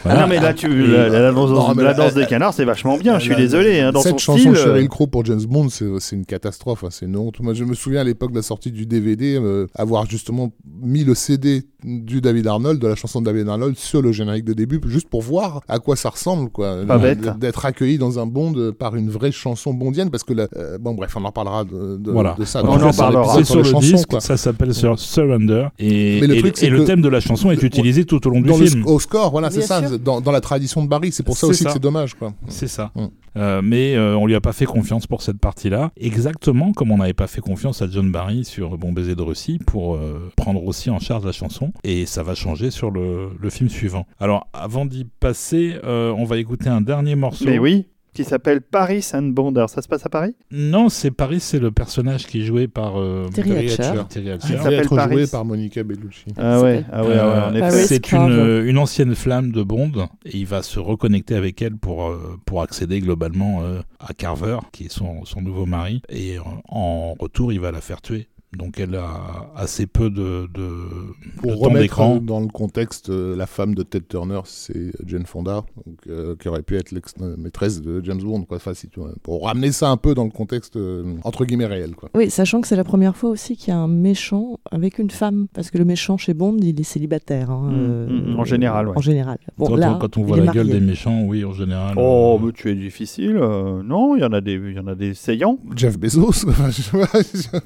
Voilà. 0.04 0.22
Non 0.22 0.28
mais 0.28 0.40
là 0.40 0.54
tu 0.54 0.68
la, 0.88 1.10
la 1.10 1.32
danse, 1.32 1.50
Non, 1.50 1.74
mais 1.76 1.84
la 1.84 1.90
la- 1.92 1.96
danse 1.96 2.14
des 2.14 2.26
canards 2.26 2.54
c'est 2.54 2.66
vachement 2.66 2.98
bien. 2.98 3.20
Je 3.20 3.26
suis 3.26 3.36
désolé 3.36 3.80
hein, 3.80 3.92
dans 3.92 4.02
Cette 4.02 4.20
son 4.20 4.38
chanson 4.38 4.56
style. 4.56 4.68
euh, 4.68 4.88
Crow 4.88 5.08
pour 5.08 5.26
James 5.26 5.44
Bond, 5.48 5.70
c'est 5.70 5.86
c'est 6.00 6.16
une 6.16 6.26
catastrophe, 6.26 6.84
hein, 6.84 6.90
c'est 6.92 7.06
une 7.06 7.16
honte. 7.18 7.40
Moi, 7.40 7.54
je 7.54 7.64
me 7.64 7.74
souviens 7.74 8.02
à 8.02 8.04
l'époque 8.04 8.32
de 8.32 8.38
la 8.38 8.42
sortie 8.42 8.72
du 8.72 8.86
DVD, 8.86 9.36
euh, 9.42 9.68
avoir 9.76 10.06
justement 10.10 10.52
mis 10.82 11.04
le 11.04 11.16
CD 11.16 11.64
du 11.86 12.20
David 12.20 12.48
Arnold, 12.48 12.80
de 12.82 12.88
la 12.88 12.96
chanson 12.96 13.22
de 13.22 13.26
David 13.26 13.48
Arnold, 13.48 13.78
sur 13.78 14.02
le 14.02 14.12
générique 14.12 14.44
de 14.46 14.54
début, 14.54 14.82
juste 14.88 15.08
pour 15.08 15.22
voir 15.22 15.62
à 15.68 15.80
quoi 15.80 15.96
ça 15.96 16.10
ressemble, 16.10 16.50
quoi. 16.50 16.78
Pas 16.88 16.98
D- 16.98 17.04
bête. 17.16 17.40
D'être 17.40 17.66
accueilli 17.66 17.98
dans 17.98 18.20
un 18.20 18.26
Bond 18.26 18.72
par 18.78 18.96
une 18.96 19.10
vraie 19.10 19.32
chanson 19.32 19.74
bondienne, 19.74 20.10
parce 20.10 20.24
que 20.24 20.34
la- 20.34 20.48
euh, 20.58 20.78
bon, 20.80 20.94
bref, 20.96 21.16
on 21.16 21.24
en 21.26 21.32
parlera 21.32 21.64
de, 21.64 21.98
de, 21.98 22.12
Voilà. 22.12 22.36
de 22.38 22.44
ça. 22.46 22.64
On 22.66 22.82
en 22.82 22.92
parlera. 22.92 23.36
C'est 23.36 23.44
sur 23.46 23.58
le 23.58 23.64
chansons, 23.64 23.80
disque, 23.80 24.10
quoi. 24.10 24.20
ça 24.20 24.36
s'appelle 24.38 24.74
sur 24.74 24.98
Surrender, 25.00 25.68
et, 25.80 26.20
Mais 26.22 26.28
le 26.28 26.36
et- 26.36 26.40
truc, 26.40 26.54
et 26.58 26.60
c'est 26.62 26.70
le 26.70 26.84
thème 26.86 27.02
de 27.02 27.10
la 27.10 27.20
chanson 27.20 27.52
est 27.52 27.62
utilisé 27.62 28.06
tout 28.06 28.26
au 28.28 28.30
long 28.32 28.42
du 28.42 28.50
Dans 28.50 28.58
le 28.58 28.66
film. 28.66 28.84
sc- 28.84 28.88
au 28.90 29.00
score, 29.00 29.32
voilà, 29.32 29.52
c'est 29.52 29.62
ça, 29.62 29.82
dans, 29.98 30.22
dans 30.22 30.32
la 30.32 30.42
tradition 30.42 30.84
de 30.84 30.90
Barry. 30.90 31.12
C'est 31.12 31.24
pour 31.24 31.38
ça 31.38 31.48
aussi 31.48 31.64
ça. 31.64 31.70
que 31.70 31.74
c'est 31.74 31.80
dommage, 31.80 32.14
quoi. 32.16 32.34
C'est 32.48 32.68
ça. 32.68 32.92
Mm. 32.96 33.06
Euh, 33.38 33.62
mais 33.62 33.96
euh, 33.98 34.16
on 34.18 34.26
lui 34.28 34.36
a 34.36 34.40
pas 34.40 34.54
fait 34.54 34.66
confiance 34.66 35.08
pour 35.08 35.22
cette 35.22 35.40
partie-là, 35.40 35.92
exactement 35.98 36.72
comme 36.72 36.92
on 36.92 36.98
n'avait 37.00 37.14
pas 37.14 37.28
fait 37.28 37.42
confiance 37.42 37.82
à 37.82 37.88
John 37.90 38.10
Barry 38.10 38.46
sur 38.46 38.78
Bon 38.78 38.94
baiser 38.94 39.14
de 39.14 39.22
Russie 39.22 39.60
pour 39.66 39.96
euh, 39.96 40.32
prendre 40.38 40.64
aussi 40.64 40.90
en 40.90 41.00
charge 41.00 41.26
la 41.26 41.34
chanson. 41.34 41.74
Et 41.84 42.06
ça 42.06 42.24
va 42.24 42.36
changer 42.36 42.72
sur 42.72 42.92
le, 42.92 43.30
le 43.40 43.50
film 43.50 43.70
suivant. 43.70 44.06
Alors, 44.20 44.48
avant 44.54 44.86
d'y 44.86 45.06
passer, 45.06 45.76
euh, 45.84 46.12
on 46.18 46.26
va 46.26 46.38
écouter 46.38 46.70
un 46.70 46.82
dernier 46.82 47.16
morceau. 47.16 47.46
Mais 47.46 47.60
oui, 47.60 47.88
qui 48.14 48.24
s'appelle 48.24 48.62
Paris 48.62 49.06
and 49.14 49.24
Bond. 49.24 49.54
Alors 49.56 49.70
ça 49.70 49.82
se 49.82 49.90
passe 49.90 50.06
à 50.06 50.10
Paris? 50.10 50.36
Non, 50.50 50.88
c'est 50.88 51.12
Paris, 51.12 51.42
c'est 51.42 51.60
le 51.60 51.72
personnage 51.72 52.28
qui 52.28 52.42
est 52.42 52.46
joué 52.46 52.70
par 52.70 52.98
euh, 52.98 53.28
Terry 53.34 53.50
Terry 53.50 53.66
Hatcher. 53.74 53.84
Hatcher. 53.84 54.02
Terry 54.10 54.26
Il 54.26 54.32
Hatcher. 54.32 54.48
Qui 54.48 54.54
va 54.54 54.64
s'appelle 54.64 54.80
être 54.80 54.96
Paris. 54.96 55.14
joué 55.16 55.28
par 55.28 55.44
Monica 55.44 55.84
Bellucci. 55.84 56.26
Ah 56.38 56.62
ouais, 56.62 56.86
ah 56.94 57.04
ouais, 57.04 57.18
ah 57.20 57.28
ouais, 57.28 57.44
en 57.44 57.50
effet. 57.56 57.60
Paris. 57.60 57.86
c'est 57.88 58.12
une, 58.14 58.64
une 58.68 58.78
ancienne 58.78 59.14
flamme 59.16 59.52
de 59.52 59.64
Bond 59.64 59.92
et 60.26 60.38
il 60.38 60.46
va 60.46 60.64
se 60.64 60.80
reconnecter 60.80 61.36
avec 61.36 61.62
elle 61.62 61.76
pour, 61.76 62.08
euh, 62.08 62.40
pour 62.46 62.62
accéder 62.62 63.02
globalement 63.02 63.64
euh, 63.64 63.82
à 64.00 64.14
Carver, 64.14 64.60
qui 64.72 64.86
est 64.86 64.92
son, 64.92 65.26
son 65.26 65.42
nouveau 65.42 65.66
mari. 65.66 66.02
Et 66.08 66.38
euh, 66.38 66.42
en 66.70 67.16
retour, 67.20 67.52
il 67.52 67.60
va 67.60 67.72
la 67.72 67.82
faire 67.82 68.02
tuer. 68.02 68.30
Donc 68.58 68.80
elle 68.80 68.96
a 68.96 69.52
assez 69.56 69.86
peu 69.88 70.10
de, 70.10 70.48
de, 70.54 70.62
de 70.62 71.42
Pour 71.42 71.54
temps 71.54 71.60
remettre 71.60 71.82
d'écran. 71.82 72.16
euh, 72.16 72.20
dans 72.20 72.40
le 72.40 72.48
contexte, 72.48 73.10
euh, 73.10 73.36
la 73.36 73.46
femme 73.48 73.76
de 73.76 73.84
Ted 73.84 74.06
Turner, 74.08 74.40
c'est 74.46 74.92
Jane 75.06 75.26
Fonda, 75.26 75.64
donc, 75.86 75.98
euh, 76.08 76.36
qui 76.40 76.48
aurait 76.48 76.62
pu 76.62 76.76
être 76.78 76.92
l'ex-maîtresse 76.92 77.82
de 77.82 78.02
James 78.04 78.22
Bond. 78.22 78.44
Quoi. 78.44 78.58
Enfin, 78.58 78.74
si 78.74 78.88
tu 78.90 79.00
vois, 79.00 79.12
pour 79.24 79.46
ramener 79.46 79.72
ça 79.72 79.90
un 79.90 79.98
peu 79.98 80.14
dans 80.14 80.24
le 80.24 80.30
contexte 80.30 80.78
euh, 80.78 81.16
entre 81.24 81.46
guillemets 81.46 81.66
réel. 81.66 81.96
Quoi. 81.96 82.10
Oui, 82.16 82.30
sachant 82.30 82.62
que 82.62 82.68
c'est 82.68 82.76
la 82.76 82.84
première 82.84 83.16
fois 83.18 83.30
aussi 83.30 83.56
qu'il 83.58 83.70
y 83.70 83.72
a 83.72 83.78
un 83.80 83.88
méchant 83.88 84.60
avec 84.72 85.00
une 85.00 85.10
femme, 85.12 85.48
parce 85.54 85.72
que 85.72 85.78
le 85.78 85.86
méchant 85.86 86.18
chez 86.18 86.34
Bond, 86.34 86.58
il 86.62 86.80
est 86.80 86.84
célibataire. 86.84 87.52
hein, 87.52 87.70
Mm, 87.72 87.76
euh, 87.76 88.08
mm, 88.36 88.40
en 88.40 88.44
général, 88.46 88.88
ouais. 88.90 88.94
En 88.98 89.02
général. 89.02 89.38
Bon, 89.58 89.68
quand, 89.68 89.76
là, 89.76 89.94
on, 89.96 90.00
quand 90.00 90.18
on 90.18 90.24
voit 90.24 90.38
la 90.38 90.52
gueule 90.52 90.68
des 90.70 90.80
méchants, 90.80 91.24
oui, 91.24 91.44
en 91.46 91.54
général. 91.54 91.96
Oh, 91.98 92.38
euh, 92.42 92.46
mais 92.46 92.52
tu 92.54 92.70
es 92.70 92.76
difficile. 92.76 93.38
euh, 93.38 93.82
non, 93.84 94.16
il 94.16 94.22
y 94.22 94.26
en 94.26 94.32
a 94.34 94.42
des, 94.42 94.54
il 94.54 94.74
y 94.74 94.80
en 94.80 94.88
a 94.88 94.96
des 94.96 95.14
saillants. 95.14 95.58
Jeff 95.76 95.98
Bezos. 95.98 96.46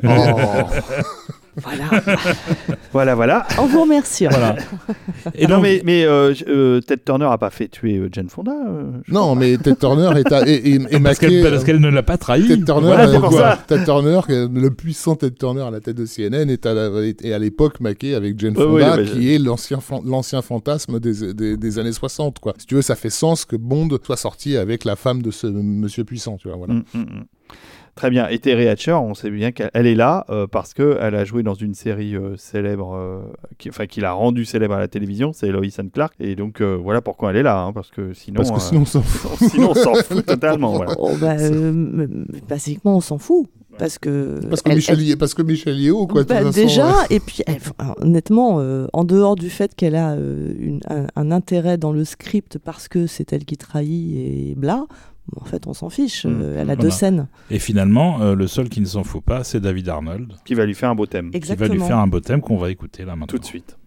Oh. 0.04 0.08
Voilà. 1.62 1.90
Voilà, 2.94 3.16
voilà. 3.16 3.48
On 3.58 3.66
vous 3.66 3.82
remercie. 3.82 4.26
Voilà. 4.28 4.56
Et 5.36 5.46
non, 5.46 5.56
donc, 5.56 5.64
mais, 5.64 5.82
mais 5.84 6.06
euh, 6.06 6.34
euh, 6.48 6.80
Ted 6.80 7.02
Turner 7.06 7.26
a 7.26 7.38
pas 7.38 7.50
fait 7.50 7.68
tuer 7.68 7.98
euh, 7.98 8.08
Jane 8.12 8.30
Fonda. 8.30 8.54
euh, 8.70 8.92
Non, 9.10 9.36
mais 9.36 9.58
Ted 9.58 9.76
Turner 9.76 10.10
est 10.18 10.32
à, 10.32 10.48
et, 10.48 10.54
et, 10.54 10.76
et 10.76 11.00
parce 11.02 11.20
qu'elle 11.20 11.44
parce 11.44 11.66
qu'elle 11.66 11.80
ne 11.82 11.90
l'a 11.90 12.04
pas 12.04 12.18
trahi. 12.18 12.48
Ted 12.48 12.64
Turner, 12.64 12.88
Voilà, 12.88 13.12
c'est 13.12 13.20
pour 13.20 13.30
voilà, 13.32 13.56
ça. 13.58 13.64
Ted 13.68 13.84
Turner, 13.84 14.20
le 14.30 14.70
puissant 14.70 15.16
Ted 15.16 15.36
Turner 15.36 15.64
à 15.64 15.72
la 15.72 15.82
tête 15.82 15.98
de 15.98 16.06
CNN, 16.06 16.50
est 16.50 16.66
à, 16.66 16.72
est 16.72 17.40
l'époque 17.40 17.82
Mackay 17.82 18.16
avec 18.16 18.40
Jane 18.40 18.56
Fonda, 18.56 19.04
qui 19.04 19.34
est 19.34 19.38
l'ancien 19.40 19.82
fan- 19.82 20.02
l'ancien 20.06 20.42
fantasme 20.42 21.00
des, 21.02 21.34
des, 21.34 21.58
des 21.58 21.80
années 21.80 21.92
60. 21.92 22.40
Quoi. 22.40 22.54
Si 22.58 22.68
tu 22.68 22.76
veux, 22.76 22.82
ça 22.82 22.96
fait 22.96 23.10
sens 23.10 23.44
que 23.44 23.58
Bond 23.58 23.90
soit 24.06 24.16
sorti 24.18 24.56
avec 24.56 24.86
la 24.86 24.96
femme 24.96 25.22
de 25.22 25.32
ce 25.32 25.48
monsieur 25.48 26.06
puissant. 26.06 26.38
Tu 26.38 26.48
vois, 26.48 26.56
voilà. 26.58 26.76
Mm, 26.76 26.84
mm, 26.94 27.00
mm. 27.00 27.24
Très 28.00 28.10
bien. 28.10 28.30
Et 28.30 28.40
Terry 28.40 28.66
Hatcher, 28.70 28.94
on 28.94 29.14
sait 29.14 29.30
bien 29.30 29.52
qu'elle 29.52 29.70
elle 29.74 29.86
est 29.86 29.94
là 29.94 30.26
euh, 30.30 30.48
parce 30.48 30.74
qu'elle 30.74 31.16
a 31.16 31.26
joué 31.26 31.44
dans 31.44 31.54
une 31.54 31.74
série 31.74 32.16
euh, 32.16 32.38
célèbre, 32.38 32.96
euh, 32.96 33.20
qui, 33.58 33.68
enfin, 33.68 33.88
qui 33.88 34.00
l'a 34.00 34.14
rendue 34.14 34.46
célèbre 34.46 34.76
à 34.76 34.80
la 34.80 34.88
télévision, 34.88 35.34
c'est 35.34 35.52
Lois 35.52 35.66
and 35.82 35.90
Clark. 35.94 36.14
Et 36.22 36.38
donc, 36.38 36.62
euh, 36.62 36.78
voilà 36.82 37.02
pourquoi 37.02 37.32
elle 37.32 37.36
est 37.36 37.44
là, 37.44 37.60
hein, 37.60 37.74
parce 37.74 37.90
que 37.92 38.14
sinon, 38.14 38.38
Parce 38.38 38.52
que 38.52 38.56
euh, 38.56 38.60
sinon, 38.60 38.82
on 38.84 38.86
s'en 38.86 39.02
fout. 39.02 39.50
sinon, 39.52 39.72
on 39.72 39.74
s'en 39.74 39.94
fout 39.96 40.26
totalement. 40.26 40.72
voilà. 40.78 40.94
Oh, 40.98 41.12
bah, 41.20 41.36
euh, 41.40 42.08
basiquement, 42.48 42.96
on 42.96 43.02
s'en 43.02 43.18
fout. 43.18 43.48
Parce 43.78 43.98
que. 44.00 44.40
Parce 44.50 44.62
que, 44.62 44.70
elle- 44.70 44.76
Michel, 44.78 45.10
elle- 45.10 45.18
parce 45.18 45.34
que 45.34 45.42
Michel 45.42 45.78
Yeo, 45.80 46.08
quoi. 46.08 46.24
de 46.24 46.28
Bah, 46.30 46.36
façon, 46.42 46.50
déjà, 46.52 46.94
et 47.10 47.20
puis 47.20 47.44
elle- 47.48 47.58
honnêtement, 48.02 48.60
euh, 48.60 48.88
en 48.94 49.04
dehors 49.04 49.36
du 49.36 49.50
fait 49.50 49.76
qu'elle 49.76 49.96
a 49.96 50.12
euh, 50.14 50.54
une- 50.58 50.80
un, 50.90 51.08
un 51.16 51.32
intérêt 51.32 51.78
dans 51.78 51.92
le 51.94 52.04
script 52.06 52.58
parce 52.58 52.88
que 52.88 53.08
c'est 53.08 53.32
elle 53.34 53.46
qui 53.46 53.58
trahit 53.58 54.16
et 54.18 54.54
bla, 54.58 54.86
en 55.36 55.46
fait, 55.46 55.68
on 55.68 55.74
s'en 55.74 55.90
fiche. 55.90 56.26
Mm. 56.26 56.30
euh, 56.42 56.54
elle 56.56 56.60
a 56.62 56.64
Voilà. 56.64 56.76
deux 56.82 56.90
scènes. 56.90 57.28
Et 57.50 57.60
finalement, 57.60 58.22
euh, 58.22 58.36
le 58.36 58.48
seul 58.48 58.70
qui 58.70 58.82
ne 58.82 58.86
s'en 58.86 59.04
fout 59.04 59.24
pas, 59.24 59.44
c'est 59.44 59.60
David 59.60 59.90
Arnold, 59.90 60.34
Qui 60.46 60.54
va 60.56 60.66
lui 60.66 60.74
faire 60.76 60.90
un 60.90 60.96
beau 60.96 61.06
thème. 61.06 61.32
qui 61.32 61.38
Exactement. 61.38 61.68
va 61.70 61.74
lui 61.76 61.82
faire 61.82 61.98
un 61.98 62.08
beau 62.08 62.20
thème 62.20 62.42
qu'on 62.42 62.58
va 62.58 62.72
écouter 62.72 63.04
là 63.06 63.16
maintenant. 63.16 63.28
Tout 63.28 63.40
de 63.40 63.46
suite. 63.46 63.78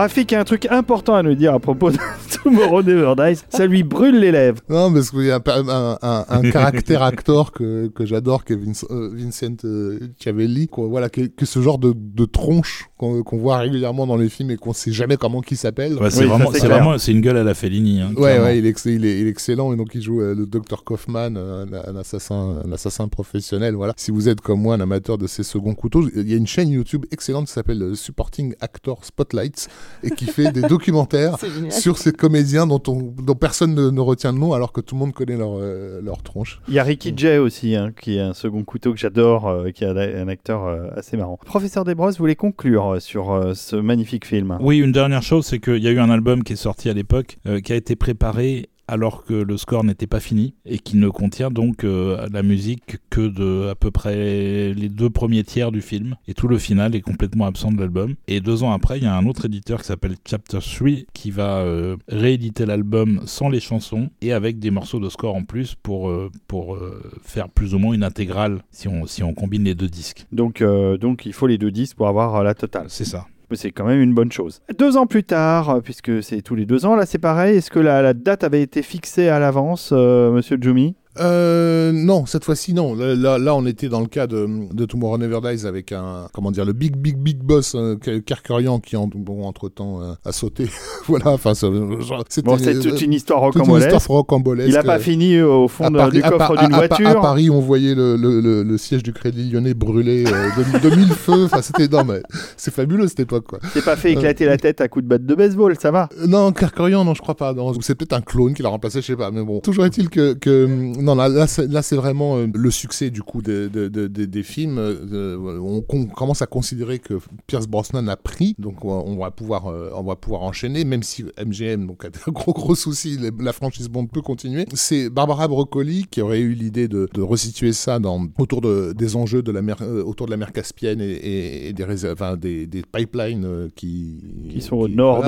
Rafik 0.00 0.32
a 0.32 0.40
un 0.40 0.44
truc 0.44 0.64
important 0.70 1.14
à 1.14 1.22
nous 1.22 1.34
dire 1.34 1.52
à 1.52 1.58
propos 1.58 1.90
de 1.90 1.98
Tomorrow 2.42 2.82
Never 2.82 3.14
Dies. 3.16 3.42
Ça 3.48 3.66
lui 3.66 3.82
brûle 3.82 4.18
les 4.20 4.30
lèvres. 4.32 4.60
Non, 4.68 4.92
parce 4.92 5.10
qu'il 5.10 5.24
y 5.24 5.30
a 5.30 5.36
un, 5.44 5.68
un, 5.68 5.98
un, 6.02 6.24
un 6.28 6.50
caractère 6.50 7.02
acteur 7.02 7.52
que, 7.52 7.88
que 7.88 8.04
j'adore, 8.06 8.44
qui 8.44 8.52
est 8.52 8.56
Vince- 8.56 8.86
euh, 8.90 9.10
Vincent 9.12 9.56
euh, 9.64 9.98
Chiavelli, 10.18 10.68
quoi, 10.68 10.86
voilà, 10.88 11.08
qui 11.08 11.22
est, 11.22 11.44
ce 11.44 11.60
genre 11.60 11.78
de, 11.78 11.92
de 11.96 12.24
tronche 12.24 12.86
qu'on 12.96 13.24
voit 13.38 13.56
régulièrement 13.58 14.06
dans 14.06 14.16
les 14.18 14.28
films 14.28 14.50
et 14.50 14.56
qu'on 14.56 14.74
sait 14.74 14.92
jamais 14.92 15.16
comment 15.16 15.40
qui 15.40 15.56
s'appelle. 15.56 15.94
Ouais, 15.94 16.10
c'est 16.10 16.20
Oui, 16.20 16.26
vraiment, 16.26 16.50
c'est 16.52 16.66
vraiment, 16.66 16.98
c'est 16.98 17.12
une 17.12 17.22
gueule 17.22 17.38
à 17.38 17.44
la 17.44 17.54
Fellini. 17.54 18.00
Hein, 18.02 18.12
Ouais, 18.16 18.58
il 18.58 18.66
est, 18.66 18.68
ex- 18.68 18.84
il 18.84 19.06
est, 19.06 19.20
il 19.20 19.26
est 19.26 19.30
excellent 19.30 19.72
et 19.72 19.76
donc 19.76 19.94
il 19.94 20.02
joue 20.02 20.20
euh, 20.20 20.34
le 20.34 20.44
docteur 20.46 20.84
Kaufman, 20.84 21.34
euh, 21.36 21.64
un, 21.64 21.94
un 21.94 21.96
assassin, 21.96 22.58
un 22.62 22.70
assassin 22.72 23.08
professionnel. 23.08 23.74
Voilà. 23.74 23.94
Si 23.96 24.10
vous 24.10 24.28
êtes 24.28 24.42
comme 24.42 24.60
moi 24.60 24.74
un 24.74 24.80
amateur 24.80 25.16
de 25.16 25.26
ces 25.26 25.42
seconds 25.42 25.74
couteaux, 25.74 26.06
il 26.14 26.28
y 26.30 26.34
a 26.34 26.36
une 26.36 26.46
chaîne 26.46 26.68
YouTube 26.68 27.06
excellente 27.10 27.46
qui 27.46 27.52
s'appelle 27.54 27.96
Supporting 27.96 28.54
Actor 28.60 29.02
Spotlights 29.06 29.68
et 30.02 30.10
qui 30.10 30.26
fait 30.26 30.52
des 30.52 30.60
documentaires 30.68 31.36
sur 31.70 31.96
ces 31.96 32.12
comédiens 32.20 32.66
dont, 32.66 32.82
on, 32.86 33.14
dont 33.22 33.34
personne 33.34 33.74
ne, 33.74 33.88
ne 33.88 34.00
retient 34.00 34.32
le 34.32 34.38
nom 34.38 34.52
alors 34.52 34.72
que 34.72 34.82
tout 34.82 34.94
le 34.94 34.98
monde 34.98 35.14
connaît 35.14 35.38
leur, 35.38 35.52
euh, 35.58 36.02
leur 36.02 36.22
tronche. 36.22 36.60
Il 36.68 36.74
y 36.74 36.78
a 36.78 36.84
Ricky 36.84 37.14
Jay 37.16 37.38
aussi, 37.38 37.74
hein, 37.74 37.92
qui 37.98 38.18
est 38.18 38.20
un 38.20 38.34
second 38.34 38.62
couteau 38.62 38.92
que 38.92 38.98
j'adore, 38.98 39.48
euh, 39.48 39.70
qui 39.70 39.84
est 39.84 39.88
un, 39.88 40.28
acteur 40.28 40.66
euh, 40.66 40.88
assez 40.94 41.16
marrant. 41.16 41.38
Professeur 41.46 41.84
Desbrosses 41.84 42.18
voulait 42.18 42.36
conclure 42.36 42.94
euh, 42.94 43.00
sur 43.00 43.32
euh, 43.32 43.54
ce 43.54 43.76
magnifique 43.76 44.26
film? 44.26 44.58
Oui, 44.60 44.78
une 44.78 44.92
dernière 44.92 45.22
chose, 45.22 45.46
c'est 45.46 45.60
qu'il 45.60 45.82
y 45.82 45.88
a 45.88 45.90
eu 45.90 45.98
un 45.98 46.10
album 46.10 46.44
qui 46.44 46.52
est 46.52 46.56
sorti 46.56 46.90
à 46.90 46.92
l'époque, 46.92 47.38
euh, 47.46 47.60
qui 47.60 47.72
a 47.72 47.76
été 47.76 47.96
préparé 47.96 48.68
alors 48.90 49.24
que 49.24 49.34
le 49.34 49.56
score 49.56 49.84
n'était 49.84 50.08
pas 50.08 50.20
fini 50.20 50.54
et 50.66 50.78
qui 50.78 50.96
ne 50.96 51.08
contient 51.08 51.50
donc 51.50 51.84
euh, 51.84 52.26
la 52.32 52.42
musique 52.42 52.96
que 53.08 53.20
de 53.20 53.68
à 53.68 53.74
peu 53.74 53.90
près 53.90 54.74
les 54.74 54.88
deux 54.88 55.10
premiers 55.10 55.44
tiers 55.44 55.70
du 55.70 55.80
film. 55.80 56.16
Et 56.26 56.34
tout 56.34 56.48
le 56.48 56.58
final 56.58 56.94
est 56.96 57.00
complètement 57.00 57.46
absent 57.46 57.70
de 57.70 57.78
l'album. 57.78 58.14
Et 58.26 58.40
deux 58.40 58.64
ans 58.64 58.72
après 58.72 58.98
il 58.98 59.04
y 59.04 59.06
a 59.06 59.16
un 59.16 59.26
autre 59.26 59.46
éditeur 59.46 59.80
qui 59.80 59.86
s'appelle 59.86 60.16
Chapter 60.28 60.58
3 60.58 60.88
qui 61.14 61.30
va 61.30 61.58
euh, 61.58 61.96
rééditer 62.08 62.66
l'album 62.66 63.20
sans 63.26 63.48
les 63.48 63.60
chansons 63.60 64.10
et 64.20 64.32
avec 64.32 64.58
des 64.58 64.70
morceaux 64.70 64.98
de 65.00 65.08
score 65.08 65.36
en 65.36 65.44
plus 65.44 65.76
pour 65.80 66.10
euh, 66.10 66.30
pour 66.48 66.78
faire 67.22 67.48
plus 67.48 67.74
ou 67.74 67.78
moins 67.78 67.94
une 67.94 68.04
intégrale 68.04 68.62
si 68.70 68.88
on 68.88 69.06
si 69.06 69.22
on 69.22 69.34
combine 69.34 69.64
les 69.64 69.74
deux 69.74 69.88
disques. 69.88 70.26
Donc, 70.32 70.62
donc 71.00 71.26
il 71.26 71.32
faut 71.32 71.46
les 71.46 71.58
deux 71.58 71.70
disques 71.70 71.96
pour 71.96 72.08
avoir 72.08 72.42
la 72.42 72.54
totale. 72.54 72.86
c'est 72.88 73.04
ça 73.04 73.26
C'est 73.56 73.70
quand 73.70 73.84
même 73.84 74.00
une 74.00 74.14
bonne 74.14 74.32
chose. 74.32 74.60
Deux 74.78 74.96
ans 74.96 75.06
plus 75.06 75.24
tard, 75.24 75.70
euh, 75.70 75.80
puisque 75.80 76.22
c'est 76.22 76.42
tous 76.42 76.54
les 76.54 76.66
deux 76.66 76.86
ans, 76.86 76.94
là 76.96 77.06
c'est 77.06 77.18
pareil, 77.18 77.56
est-ce 77.56 77.70
que 77.70 77.80
la, 77.80 78.14
date 78.14 78.44
avait 78.44 78.62
été 78.62 78.82
fixée 78.82 79.28
à 79.28 79.38
l'avance, 79.38 79.90
euh, 79.92 80.30
monsieur 80.30 80.58
Jumi 80.60 80.94
Euh, 81.20 81.92
non, 81.92 82.26
cette 82.26 82.44
fois-ci 82.44 82.72
non. 82.74 82.94
Là, 82.94 83.54
on 83.54 83.66
était 83.66 83.88
dans 83.88 84.00
le 84.00 84.06
cas 84.06 84.26
de, 84.26 84.48
de 84.72 84.84
Tomorrow 84.84 85.18
Never 85.18 85.40
Dies 85.42 85.66
avec 85.66 85.92
un, 85.92 86.28
comment 86.32 86.50
dire, 86.50 86.64
le 86.64 86.72
big, 86.72 86.96
big, 86.96 87.16
big 87.16 87.38
boss 87.38 87.74
euh, 87.74 87.96
qui, 87.96 88.96
en, 88.96 89.06
bon, 89.14 89.44
entre 89.44 89.68
temps, 89.68 90.00
a 90.24 90.32
sauté. 90.32 90.68
voilà, 91.06 91.28
enfin, 91.28 91.54
c'était 91.54 92.42
Bon, 92.42 92.58
c'est 92.58 92.78
toute 92.80 93.00
une 93.02 93.12
histoire 93.12 93.40
rocambolesque. 93.40 94.06
rocambolesque. 94.06 94.68
Il 94.68 94.74
n'a 94.74 94.82
pas 94.82 94.98
fini 94.98 95.34
euh, 95.36 95.46
au 95.48 95.68
fond 95.68 95.90
Paris- 95.92 96.12
du 96.16 96.22
coffre 96.22 96.56
d'une 96.56 96.72
à- 96.72 96.76
à- 96.76 96.86
voiture. 96.86 97.08
À 97.08 97.14
Paris, 97.20 97.50
on 97.50 97.60
voyait 97.60 97.94
le, 97.94 98.16
le, 98.16 98.40
le, 98.40 98.62
le 98.62 98.78
siège 98.78 99.02
du 99.02 99.12
Crédit 99.12 99.50
Lyonnais 99.50 99.74
brûlé 99.74 100.24
euh, 100.26 100.48
de, 100.80 100.88
de 100.88 100.96
mille 100.96 101.12
feux. 101.12 101.44
Enfin, 101.44 101.62
c'était 101.62 101.88
mais 102.04 102.22
c'est 102.56 102.72
fabuleux 102.72 103.08
cette 103.08 103.20
époque, 103.20 103.46
quoi. 103.48 103.58
C'est 103.74 103.84
pas 103.84 103.96
fait 103.96 104.12
éclater 104.12 104.46
la 104.46 104.56
tête 104.56 104.80
à 104.80 104.88
coups 104.88 105.04
de 105.04 105.08
batte 105.08 105.26
de 105.26 105.34
baseball, 105.34 105.74
ça 105.80 105.90
va. 105.90 106.08
Euh, 106.18 106.26
Non, 106.26 106.52
Kerkorian, 106.52 107.04
non, 107.04 107.14
je 107.14 107.20
crois 107.20 107.34
pas. 107.34 107.54
C'est 107.80 107.94
peut-être 107.94 108.12
un 108.14 108.20
clone 108.20 108.54
qui 108.54 108.62
l'a 108.62 108.68
remplacé, 108.68 109.00
je 109.00 109.06
sais 109.06 109.16
pas. 109.16 109.30
Mais 109.30 109.42
bon, 109.42 109.60
toujours 109.60 109.84
est-il 109.84 110.08
que, 110.08 110.34
que 110.34 110.66
non, 110.66 111.09
non, 111.14 111.28
là, 111.28 111.46
là, 111.68 111.82
c'est 111.82 111.96
vraiment 111.96 112.36
euh, 112.38 112.46
le 112.52 112.70
succès 112.70 113.10
du 113.10 113.22
coup 113.22 113.42
de, 113.42 113.68
de- 113.72 113.88
de- 113.88 114.06
de- 114.08 114.24
des 114.24 114.42
films. 114.42 114.78
Euh, 114.78 115.36
on, 115.60 115.82
on 115.88 116.06
commence 116.06 116.42
à 116.42 116.46
considérer 116.46 116.98
que 116.98 117.14
Pierce 117.46 117.66
Brosnan 117.66 118.08
a 118.08 118.16
pris, 118.16 118.54
donc 118.58 118.84
on, 118.84 119.16
va 119.16 119.30
pouvoir, 119.30 119.66
euh, 119.68 119.90
on 119.94 120.02
va 120.02 120.16
pouvoir 120.16 120.42
enchaîner, 120.42 120.84
même 120.84 121.02
si 121.02 121.24
MGM 121.44 121.86
donc 121.86 122.04
a 122.04 122.08
un 122.26 122.32
gros 122.32 122.52
gros 122.52 122.74
souci, 122.74 123.18
la 123.40 123.52
franchise 123.52 123.88
Bond 123.88 124.06
peut 124.06 124.22
continuer. 124.22 124.64
C'est 124.74 125.10
Barbara 125.10 125.48
Broccoli 125.48 126.06
qui 126.10 126.20
aurait 126.22 126.40
eu 126.40 126.52
l'idée 126.54 126.88
de, 126.88 127.08
de 127.12 127.22
resituer 127.22 127.72
ça 127.72 127.98
dans, 127.98 128.26
autour 128.38 128.60
de, 128.60 128.92
des 128.92 129.16
enjeux 129.16 129.42
de 129.42 129.52
la 129.52 129.62
mer, 129.62 129.76
euh, 129.82 130.02
autour 130.02 130.26
de 130.26 130.30
la 130.30 130.36
mer 130.36 130.52
Caspienne 130.52 131.00
et, 131.00 131.04
et- 131.10 131.68
et 131.68 131.72
des, 131.72 132.10
enfin, 132.10 132.36
des, 132.36 132.66
des 132.66 132.82
pipelines 132.82 133.44
euh, 133.44 133.68
qui, 133.74 134.18
Qui 134.50 134.60
sont 134.60 134.76
au 134.76 134.88
nord 134.88 135.22
de- 135.22 135.26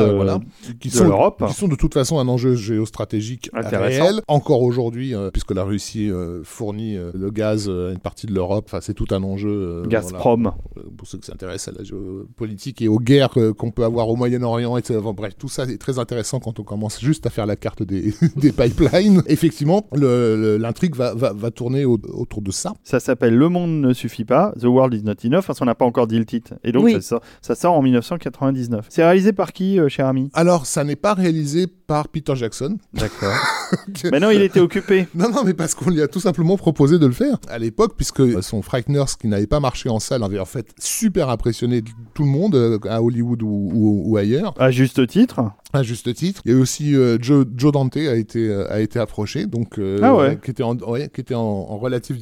qui 0.81 0.89
de 0.89 1.03
l'Europe. 1.03 1.43
qui 1.49 1.55
sont 1.55 1.69
de 1.69 1.77
toute 1.77 1.95
façon 1.95 2.19
un 2.19 2.29
enjeu 2.29 2.55
géostratégique 2.55 3.51
réel. 3.87 4.21
Encore 4.29 4.63
aujourd'hui, 4.63 5.15
euh, 5.15 5.31
puisque 5.31 5.53
la 5.53 5.62
Russie 5.65 6.11
euh, 6.11 6.41
fournit 6.45 6.97
euh, 6.97 7.11
le 7.15 7.31
gaz 7.31 7.67
euh, 7.69 7.91
à 7.91 7.93
une 7.93 7.99
partie 7.99 8.27
de 8.27 8.33
l'Europe, 8.35 8.65
enfin, 8.69 8.81
c'est 8.81 8.95
tout 8.95 9.07
un 9.11 9.23
enjeu. 9.23 9.49
euh, 9.51 9.87
Gazprom. 9.87 10.43
voilà. 10.75 10.89
Pour 10.97 11.07
ceux 11.07 11.19
qui 11.19 11.27
s'intéressent 11.27 11.75
à 11.75 11.79
la 11.79 11.85
géopolitique 11.85 12.83
et 12.83 12.89
aux 12.89 12.99
guerres 12.99 13.31
euh, 13.37 13.53
qu'on 13.53 13.71
peut 13.71 13.85
avoir 13.85 14.09
au 14.09 14.17
Moyen-Orient, 14.17 14.77
etc. 14.77 14.99
Enfin, 15.03 15.13
bref, 15.13 15.35
tout 15.39 15.49
ça 15.49 15.65
est 15.65 15.79
très 15.79 15.99
intéressant 15.99 16.41
quand 16.41 16.59
on 16.61 16.65
commence 16.65 17.01
juste 17.01 17.27
à 17.27 17.31
faire 17.31 17.47
la 17.47 17.57
carte 17.57 17.83
des, 17.83 18.15
des 18.37 18.53
pipelines. 18.53 19.23
Effectivement, 19.27 19.87
l'intrigue 19.93 20.95
va, 20.97 21.15
va, 21.15 21.33
va 21.33 21.51
tourner 21.51 21.85
au- 21.85 22.01
autour 22.13 22.43
de 22.43 22.51
ça. 22.51 22.75
Ça 22.85 23.01
s'appelle 23.01 23.35
Le 23.37 23.49
Monde 23.49 23.81
ne 23.81 23.93
suffit 23.93 24.25
pas, 24.25 24.53
The 24.61 24.65
World 24.65 24.95
is 24.95 25.03
not 25.05 25.15
enough, 25.25 25.45
parce 25.47 25.59
qu'on 25.59 25.65
n'a 25.65 25.75
pas 25.75 25.85
encore 25.85 26.07
dit 26.07 26.19
le 26.19 26.25
titre. 26.25 26.55
Et 26.65 26.73
donc 26.73 26.85
Oui. 26.85 26.93
ça, 26.95 27.01
sort, 27.01 27.21
ça 27.41 27.55
sort 27.55 27.75
en 27.75 27.83
1999. 27.83 28.87
C'est 28.89 29.05
réalisé 29.05 29.33
par 29.33 29.53
qui, 29.53 29.79
euh, 29.79 29.89
cher 29.89 30.07
ami? 30.07 30.31
Alors, 30.35 30.67
ça 30.67 30.85
n'est 30.85 30.97
pas 30.97 31.15
réalisé 31.15 31.67
par 31.67 32.09
Peter 32.09 32.35
Jackson. 32.37 32.77
D'accord. 32.95 33.35
Mais 34.11 34.21
non, 34.21 34.31
il 34.31 34.43
était 34.43 34.61
occupé. 34.61 35.07
Non, 35.15 35.29
non, 35.31 35.45
mais 35.45 35.52
parce 35.55 35.74
qu'on 35.74 35.91
lui 35.91 36.03
a 36.03 36.09
tout 36.09 36.20
simplement 36.20 36.57
proposé 36.57 36.99
de 36.99 37.07
le 37.07 37.12
faire 37.12 37.39
à 37.49 37.59
l'époque, 37.59 37.95
puisque 37.97 38.43
son 38.43 38.62
Frighteners, 38.62 39.05
qui 39.20 39.29
n'avait 39.29 39.47
pas 39.47 39.61
marché 39.61 39.89
en 39.89 39.99
salle, 40.01 40.23
avait 40.23 40.39
en 40.39 40.45
fait 40.45 40.66
super 40.79 41.29
impressionné 41.29 41.83
tout 42.15 42.23
le 42.23 42.29
monde, 42.29 42.55
euh, 42.55 42.79
à 42.89 43.03
Hollywood 43.03 43.43
ou, 43.43 43.70
ou- 43.73 44.03
ou 44.07 44.16
ailleurs, 44.16 44.55
À 44.61 44.70
juste 44.70 45.07
titre. 45.07 45.41
À 45.73 45.82
juste 45.82 46.12
titre. 46.15 46.40
Il 46.44 46.53
y 46.53 46.55
a 46.55 46.59
aussi 46.59 46.94
euh, 46.94 47.16
Joe, 47.20 47.47
Joe 47.57 47.73
Dante 47.73 47.97
a 47.97 48.15
été, 48.16 48.49
euh, 48.49 48.70
a 48.70 48.81
été 48.81 48.99
approché, 48.99 49.47
donc 49.47 49.78
euh, 49.78 49.99
Ah 50.03 50.15
ouais. 50.15 50.39
qui 50.44 50.51
était 50.51 50.62
en, 50.62 50.77
ouais, 50.77 51.09
qui 51.15 51.20
était 51.20 51.35
en, 51.35 51.40
en 51.40 51.78
relative, 51.78 52.16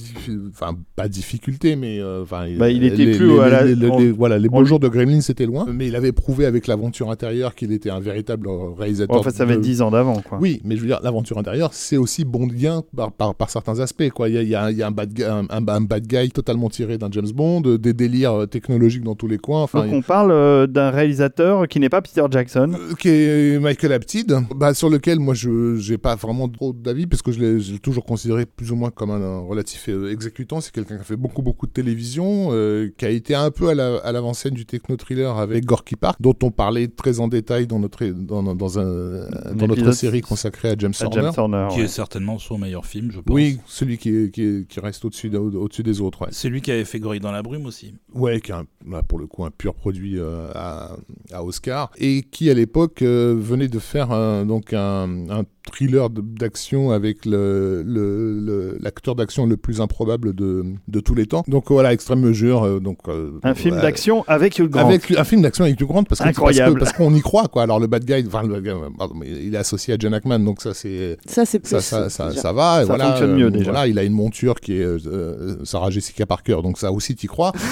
enfin 0.51 0.77
pas 0.97 1.09
difficulté, 1.09 1.77
mais 1.77 2.01
euh, 2.01 2.23
enfin 2.23 2.47
Bah, 2.59 2.71
il 2.71 2.85
était 2.85 3.05
les- 3.05 3.17
plus 3.17 3.35
les, 3.35 3.41
à 3.41 3.49
la- 3.49 3.65
les- 3.65 4.11
voilà, 4.13 4.39
les 4.39 4.49
beaux 4.49 4.65
jours 4.65 4.81
de 4.81 4.89
Gremlin 4.89 5.21
c'était 5.21 5.47
loin, 5.47 5.67
mais 5.73 5.89
il 5.89 5.97
avait 5.97 6.13
prouvé 6.13 6.47
avec 6.47 6.67
l'aventure 6.67 7.11
intérieure 7.11 7.55
qu'il 7.55 7.73
était 7.73 7.91
un 7.91 8.01
véritable 8.01 8.49
réalisateur. 8.79 9.15
Bon, 9.15 9.21
enfin, 9.21 9.31
ça 9.31 9.47
fait 9.47 9.57
de- 9.57 9.61
10 9.61 9.83
ans 9.83 9.91
d'avant, 9.91 10.21
quoi. 10.21 10.39
oui, 10.41 10.61
mais 10.65 10.77
je 10.77 10.81
veux 10.83 10.87
dire, 10.87 11.01
l'aventure 11.03 11.39
intérieure, 11.39 11.71
c'est 11.73 11.97
aussi 11.97 12.25
bondien 12.25 12.83
par, 12.97 13.13
par, 13.13 13.35
par 13.35 13.51
certains 13.51 13.81
aspects. 13.81 14.11
Quoi. 14.11 14.29
Il 14.29 14.35
y 14.35 14.39
a, 14.39 14.43
il 14.43 14.49
y 14.49 14.55
a- 14.55 14.71
il 14.71 14.77
y 14.77 14.83
a 14.83 14.87
un, 14.87 14.91
bad 14.91 15.13
guy, 15.13 15.25
un, 15.25 15.47
un- 15.51 15.67
un 15.69 15.81
bad 15.81 16.07
guy 16.07 16.31
totalement 16.31 16.69
tiré 16.69 16.99
d'un 16.99 17.09
James 17.11 17.31
Bond, 17.35 17.63
euh, 17.67 17.79
des 17.79 17.93
délires 17.93 18.43
euh, 18.43 18.47
technologiques 18.47 19.03
dans 19.05 19.15
tous 19.15 19.27
les 19.29 19.39
coins. 19.39 19.63
Enfin, 19.63 19.85
Donc 19.85 19.93
on 19.95 20.03
parle 20.03 20.31
euh, 20.33 20.67
d'un 20.67 20.91
réalisateur 20.91 21.67
qui 21.69 21.81
n'est 21.81 21.89
pas 21.89 22.03
Peter 22.03 22.23
Jackson. 22.31 22.73
euh, 22.75 22.95
qui 22.99 23.09
est 23.09 23.40
Michael 23.61 23.93
Apted, 23.93 24.35
bah, 24.55 24.75
sur 24.75 24.89
lequel 24.91 25.19
moi 25.21 25.35
je 25.35 25.77
j'ai 25.77 25.99
pas 25.99 26.15
vraiment 26.17 26.49
trop 26.49 26.73
d'avis 26.73 27.07
parce 27.07 27.23
que 27.23 27.33
je 27.33 27.41
l'ai 27.41 27.79
toujours 27.79 28.05
considéré 28.05 28.47
plus 28.47 28.73
ou 28.73 28.77
moins 28.77 28.91
comme 28.91 29.11
un, 29.11 29.21
un 29.21 29.41
relatif 29.41 29.89
euh, 29.89 30.13
exécutant. 30.13 30.61
C'est 30.61 30.73
quelqu'un 30.73 30.97
qui 30.97 31.01
a 31.03 31.05
fait 31.05 31.17
beaucoup 31.17 31.43
beaucoup 31.43 31.67
de 31.67 31.73
télévision, 31.73 32.49
euh, 32.53 32.89
qui 32.97 33.05
a 33.05 33.11
été 33.11 33.35
un 33.35 33.51
peu 33.51 33.69
à 33.69 33.75
la- 33.75 33.97
à 33.99 34.13
l'avant-scène 34.13 34.55
du 34.55 34.67
techno-thriller 34.67 35.37
avec 35.39 35.65
Gorky 35.65 35.97
Park, 35.97 36.17
dont 36.21 36.35
on 36.43 36.51
parlait 36.51 36.89
très 36.89 37.21
en 37.21 37.29
détail 37.29 37.67
dans 37.67 37.79
notre 37.79 38.05
dans, 38.07 38.43
dans, 38.55 38.79
un, 38.79 39.29
dans 39.55 39.67
notre 39.67 39.93
série 39.93 40.21
consacrée 40.21 40.71
à 40.71 40.75
James 40.79 40.93
à 41.01 41.05
Horner. 41.05 41.23
James 41.23 41.33
Horner. 41.37 41.69
Qui 41.71 41.79
ouais. 41.79 41.85
est 41.85 41.89
certainement 41.89 42.39
son 42.39 42.59
meilleur 42.59 42.87
film, 42.87 43.11
je 43.13 43.21
pense. 43.21 43.35
Oui, 43.35 43.59
celui 43.67 43.99
qui, 43.99 44.09
est- 44.11 44.31
qui, 44.31 44.43
est- 44.43 44.67
qui 44.69 44.81
reste 44.81 45.05
au-dessus 45.05 45.31
de- 45.31 45.39
au-dessus 45.39 45.83
des 45.83 46.01
autres. 46.01 46.23
Ouais, 46.23 46.29
C'est 46.33 46.49
lui 46.49 46.61
qui 46.61 46.71
avait 46.71 46.85
fait 46.85 46.99
Gorille 47.01 47.21
dans 47.21 47.33
la 47.33 47.43
brume 47.43 47.67
aussi. 47.67 47.95
ouais 48.15 48.41
qui 48.41 48.53
est 48.53 48.55
un- 48.55 48.67
pour 49.09 49.19
le 49.19 49.27
coup 49.27 49.45
un 49.45 49.51
pur 49.51 49.75
produit 49.75 50.19
euh, 50.19 50.49
à, 50.55 50.97
à 51.33 51.45
Oscar 51.45 51.91
et 51.99 52.23
qui 52.31 52.51
à 52.51 52.55
l'époque 52.55 53.03
euh, 53.03 53.30
venait 53.33 53.69
de 53.69 53.79
faire 53.79 54.11
un, 54.13 54.45
donc 54.47 54.73
un, 54.73 55.09
un 55.31 55.43
thriller 55.71 56.09
d'action 56.11 56.91
avec 56.91 57.25
le- 57.27 57.83
le- 57.87 58.41
le- 58.41 58.79
l'acteur 58.81 59.15
d'action 59.15 59.47
le 59.47 59.57
plus 59.57 59.81
improbable 59.81 60.35
de, 60.35 60.65
de 60.89 61.01
tous 61.01 61.15
les 61.15 61.27
temps. 61.27 61.45
Donc 61.49 61.71
voilà, 61.71 61.93
extrême 61.93 62.21
mesure. 62.21 62.65
euh, 62.65 62.81
donc 62.81 62.99
euh, 63.09 63.33
Un 63.43 63.55
film 63.55 63.81
d'action 63.81 64.25
avec 64.27 64.59
Hugh 64.59 64.69
Grant. 64.69 64.87
Avec 64.89 65.11
un 65.17 65.25
film 65.25 65.43
d'action 65.43 65.65
avec 65.65 65.81
Hugh 65.81 65.87
Grant 65.87 66.05
parce 66.05 66.19
que- 66.21 66.25
parce 66.25 66.37
que- 66.37 66.41
Incroyable. 66.41 66.79
parce 66.81 66.93
qu'on 66.93 67.15
y 67.15 67.21
croit 67.21 67.49
quoi. 67.49 67.63
Alors 67.63 67.79
le 67.79 67.87
bad 67.87 68.05
guy, 68.05 68.25
enfin 68.27 68.43
le 68.43 68.49
bad 68.49 68.63
guy, 68.63 68.71
euh, 68.71 68.89
pardon, 68.99 69.15
mais 69.19 69.29
il 69.29 69.55
est 69.55 69.59
associé 69.59 69.95
à 69.95 69.97
John 69.99 70.15
Hackman 70.15 70.39
donc 70.41 70.61
ça 70.63 70.75
c'est 70.75 71.17
Ça, 71.27 71.45
plus. 71.45 71.61
ça, 71.65 71.81
ça, 71.81 72.09
ça, 72.09 72.53
va. 72.53 72.79
Ça 72.81 72.85
voilà, 72.85 73.09
fonctionne 73.11 73.37
mieux, 73.37 73.51
déjà. 73.51 73.71
Voilà, 73.71 73.87
il 73.87 73.99
a 73.99 74.03
une 74.05 74.13
monture 74.15 74.61
qui 74.61 74.75
est 74.79 74.83
euh, 74.85 74.99
euh, 75.07 75.57
Sarah 75.65 75.91
Jessica 75.91 76.27
Parker, 76.27 76.59
donc 76.63 76.79
ça 76.79 76.91
aussi 76.91 77.15
t'y 77.15 77.27
crois. 77.27 77.53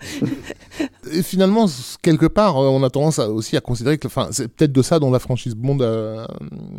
Et 1.12 1.22
finalement, 1.22 1.66
quelque 2.02 2.26
part, 2.26 2.56
euh, 2.58 2.68
on 2.68 2.82
a 2.82 2.90
tendance 2.90 3.18
à- 3.18 3.28
aussi 3.30 3.56
à 3.56 3.60
considérer 3.60 3.98
que, 3.98 4.06
enfin, 4.06 4.28
c'est 4.30 4.48
peut-être 4.48 4.72
de 4.72 4.82
ça 4.82 4.98
dont 4.98 5.10
la 5.10 5.18
franchise 5.18 5.54
Bond 5.54 5.80
a, 5.80 6.26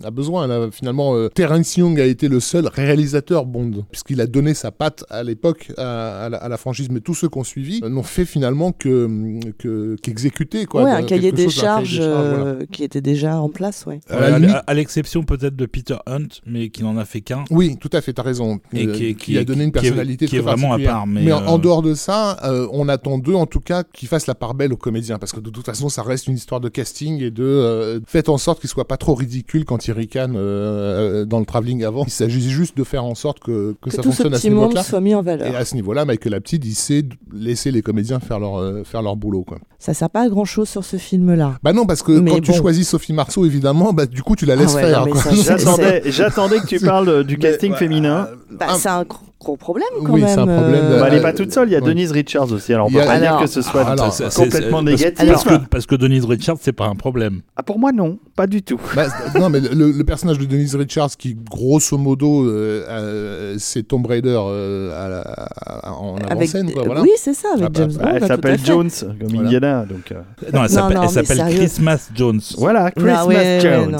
a 0.03 0.11
besoin. 0.11 0.47
Là. 0.47 0.69
Finalement, 0.71 1.15
euh, 1.15 1.29
Terence 1.29 1.75
Young 1.77 1.99
a 1.99 2.05
été 2.05 2.27
le 2.27 2.39
seul 2.39 2.67
réalisateur 2.67 3.45
Bond, 3.45 3.85
puisqu'il 3.91 4.21
a 4.21 4.27
donné 4.27 4.53
sa 4.53 4.71
patte 4.71 5.03
à 5.09 5.23
l'époque 5.23 5.71
à, 5.77 6.25
à 6.25 6.29
la, 6.29 6.37
à 6.37 6.49
la 6.49 6.57
franchise. 6.57 6.89
Mais 6.91 6.99
tous 7.01 7.13
ceux 7.15 7.29
qui 7.29 7.37
ont 7.37 7.43
suivi 7.43 7.81
euh, 7.83 7.89
n'ont 7.89 8.03
fait 8.03 8.25
finalement 8.25 8.71
que 8.71 9.39
que- 9.57 9.95
qu'exécuter 10.01 10.65
quoi. 10.65 10.83
Ouais, 10.83 10.91
de- 10.91 10.95
un 10.97 11.03
cahier 11.03 11.31
des 11.31 11.49
chose, 11.49 11.59
un 11.59 11.61
cahier 11.61 11.85
charges 11.85 11.97
des 11.99 12.03
charges, 12.05 12.39
voilà. 12.43 12.65
qui 12.71 12.83
était 12.83 13.01
déjà 13.01 13.37
en 13.39 13.49
place, 13.49 13.85
ouais. 13.85 13.99
À 14.09 14.73
l'exception 14.73 15.23
peut-être 15.23 15.55
de 15.55 15.65
Peter 15.65 15.97
Hunt, 16.07 16.27
mais 16.45 16.69
qui 16.69 16.83
n'en 16.83 16.97
a 16.97 17.05
fait 17.05 17.21
qu'un. 17.21 17.43
Oui, 17.51 17.77
tout 17.79 17.89
à 17.93 18.01
fait, 18.01 18.13
t'as 18.13 18.23
raison. 18.23 18.59
Et 18.73 18.85
Euh, 18.87 19.13
qui 19.13 19.37
a 19.37 19.43
donné 19.43 19.63
une 19.65 19.71
qui 19.71 19.79
est- 19.79 19.81
personnalité 19.81 20.25
qui 20.27 20.35
est 20.37 20.39
vraiment 20.39 20.73
à 20.73 20.79
part, 20.79 21.07
mais, 21.07 21.31
en, 21.31 21.41
euh, 21.43 21.47
en 21.47 21.57
dehors 21.57 21.81
de 21.81 21.93
ça, 21.93 22.37
euh, 22.43 22.67
on 22.71 22.87
attend 22.89 23.17
d'eux, 23.17 23.35
en 23.35 23.45
tout 23.45 23.59
cas, 23.59 23.83
qu'ils 23.83 24.07
fassent 24.07 24.20
la 24.27 24.35
part 24.35 24.53
belle 24.53 24.73
aux 24.73 24.77
comédiens, 24.77 25.17
parce 25.17 25.31
que 25.31 25.39
de 25.39 25.49
toute 25.49 25.65
façon, 25.65 25.89
ça 25.89 26.03
reste 26.03 26.27
une 26.27 26.35
histoire 26.35 26.61
de 26.61 26.69
casting 26.69 27.21
et 27.21 27.31
de 27.31 27.43
euh, 27.43 27.99
faites 28.07 28.29
en 28.29 28.37
sorte 28.37 28.59
qu'ils 28.59 28.69
soient 28.69 28.87
pas 28.87 28.97
trop 28.97 29.13
ridicules 29.15 29.65
quand 29.65 29.87
ils 29.87 29.91
ricanent 29.91 30.35
euh, 30.37 31.21
euh, 31.21 31.25
dans 31.25 31.39
le 31.39 31.45
travelling 31.45 31.83
avant. 31.83 32.03
Il 32.05 32.11
s'agit 32.11 32.49
juste 32.49 32.77
de 32.77 32.83
faire 32.83 33.03
en 33.03 33.15
sorte 33.15 33.39
que, 33.39 33.75
que, 33.81 33.89
Que 33.89 33.95
ça 33.95 34.01
tout 34.01 34.11
ce 34.11 34.17
fonctionne 34.23 34.33
à 34.33 34.37
ce 34.37 34.41
petit 34.43 34.49
monde 34.49 34.63
niveau-là. 34.69 34.83
soit 34.83 35.01
mis 35.01 35.15
en 35.15 35.21
Et 35.21 35.25
valeur. 35.25 35.55
à 35.55 35.65
ce 35.65 35.75
niveau-là, 35.75 36.05
Michael 36.05 36.33
Apted, 36.35 36.63
il 36.65 36.75
sait 36.75 37.03
laisser 37.33 37.71
les 37.71 37.81
comédiens 37.81 38.19
faire 38.19 38.39
leur, 38.39 38.57
euh, 38.59 38.83
faire 38.83 39.01
leur 39.01 39.15
boulot. 39.15 39.43
Quoi. 39.43 39.57
Ça 39.79 39.93
sert 39.93 40.09
pas 40.09 40.21
à 40.21 40.29
grand 40.29 40.45
chose 40.45 40.69
sur 40.69 40.83
ce 40.83 40.97
film-là. 40.97 41.57
Bah 41.63 41.73
non, 41.73 41.85
parce 41.85 42.03
que 42.03 42.11
Mais 42.11 42.31
quand 42.31 42.41
tu 42.41 42.53
choisis 42.53 42.87
Sophie 42.87 43.13
Marceau, 43.13 43.45
évidemment, 43.45 43.93
bah, 43.93 44.05
du 44.05 44.21
coup, 44.23 44.35
tu 44.35 44.45
la 44.45 44.53
Ah 44.53 44.55
laisses 44.57 44.75
ouais, 44.75 44.81
faire. 44.81 45.05
J'attendais, 45.43 46.01
j'attendais 46.05 46.59
que 46.59 46.67
tu 46.67 46.79
parles 46.79 47.23
du 47.23 47.35
Mais, 47.37 47.41
casting 47.43 47.71
ouais, 47.71 47.77
féminin. 47.77 48.27
Bah, 48.51 48.67
Ah. 48.69 48.75
c'est 48.77 48.89
un 48.89 49.05
gros, 49.43 49.57
problème 49.57 49.87
quand 50.05 50.13
Oui, 50.13 50.21
même. 50.21 50.29
c'est 50.29 50.39
un 50.39 50.45
problème 50.47 50.71
de- 50.71 50.93
euh, 50.93 50.99
Bah, 50.99 51.07
elle 51.09 51.15
n'est 51.15 51.21
pas 51.21 51.33
toute 51.33 51.51
seule, 51.51 51.67
il 51.69 51.71
y 51.71 51.75
a 51.75 51.79
ouais. 51.79 51.85
Denise 51.87 52.11
Richards 52.11 52.51
aussi. 52.51 52.73
Alors 52.73 52.87
on 52.87 52.89
Il 52.89 52.95
peut 52.95 53.01
a- 53.01 53.05
pas 53.05 53.19
dire 53.19 53.37
que 53.41 53.47
ce 53.47 53.61
soit 53.61 53.81
Alors, 53.87 54.13
Ça, 54.13 54.29
complètement 54.29 54.83
parce- 54.83 54.99
négatif. 55.01 55.27
Parce, 55.27 55.43
que, 55.43 55.55
parce 55.69 55.85
que 55.85 55.95
Denise 55.95 56.25
Richards, 56.25 56.57
c'est 56.61 56.71
pas 56.73 56.85
un 56.85 56.95
problème. 56.95 57.41
Ah, 57.55 57.63
pour 57.63 57.79
moi, 57.79 57.91
non, 57.91 58.19
pas 58.35 58.47
du 58.47 58.61
tout. 58.61 58.79
Bah, 58.95 59.07
non, 59.39 59.49
mais 59.49 59.59
le, 59.59 59.91
le 59.91 60.03
personnage 60.03 60.37
de 60.37 60.45
Denise 60.45 60.75
Richards, 60.75 61.09
qui 61.17 61.35
grosso 61.35 61.97
modo, 61.97 62.45
euh, 62.45 62.85
euh, 62.87 63.55
c'est 63.57 63.83
Tomb 63.83 64.05
Raider 64.05 64.37
euh, 64.39 65.05
à 65.05 65.09
la- 65.09 65.21
à- 65.21 65.93
en 65.93 66.15
avec... 66.17 66.31
avant-scène, 66.31 66.71
quoi, 66.71 66.83
voilà. 66.85 67.01
Oui, 67.01 67.11
c'est 67.17 67.33
ça, 67.33 67.49
avec 67.53 67.65
Ah 67.65 67.69
bah, 67.69 67.79
James 67.79 67.91
bah, 67.97 68.03
Bond. 68.05 68.11
elle 68.21 68.27
s'appelle. 68.27 68.59
Jones, 68.63 68.89
comme 69.01 69.15
Voilà. 69.29 69.47
Indiana. 69.47 69.85
Donc, 69.89 70.11
euh, 70.11 70.15
Non, 70.53 70.63
elle 70.63 70.69
s'appelle, 70.69 70.97
non, 70.97 71.01
elle 71.03 71.07
mais 71.07 71.13
s'appelle 71.13 71.37
sérieux. 71.37 71.57
Christmas 71.57 72.09
Jones. 72.13 72.41
voilà, 72.57 72.91
Christmas 72.91 73.17
Ah 73.21 73.25
ouais, 73.25 73.59
Jones. 73.61 73.97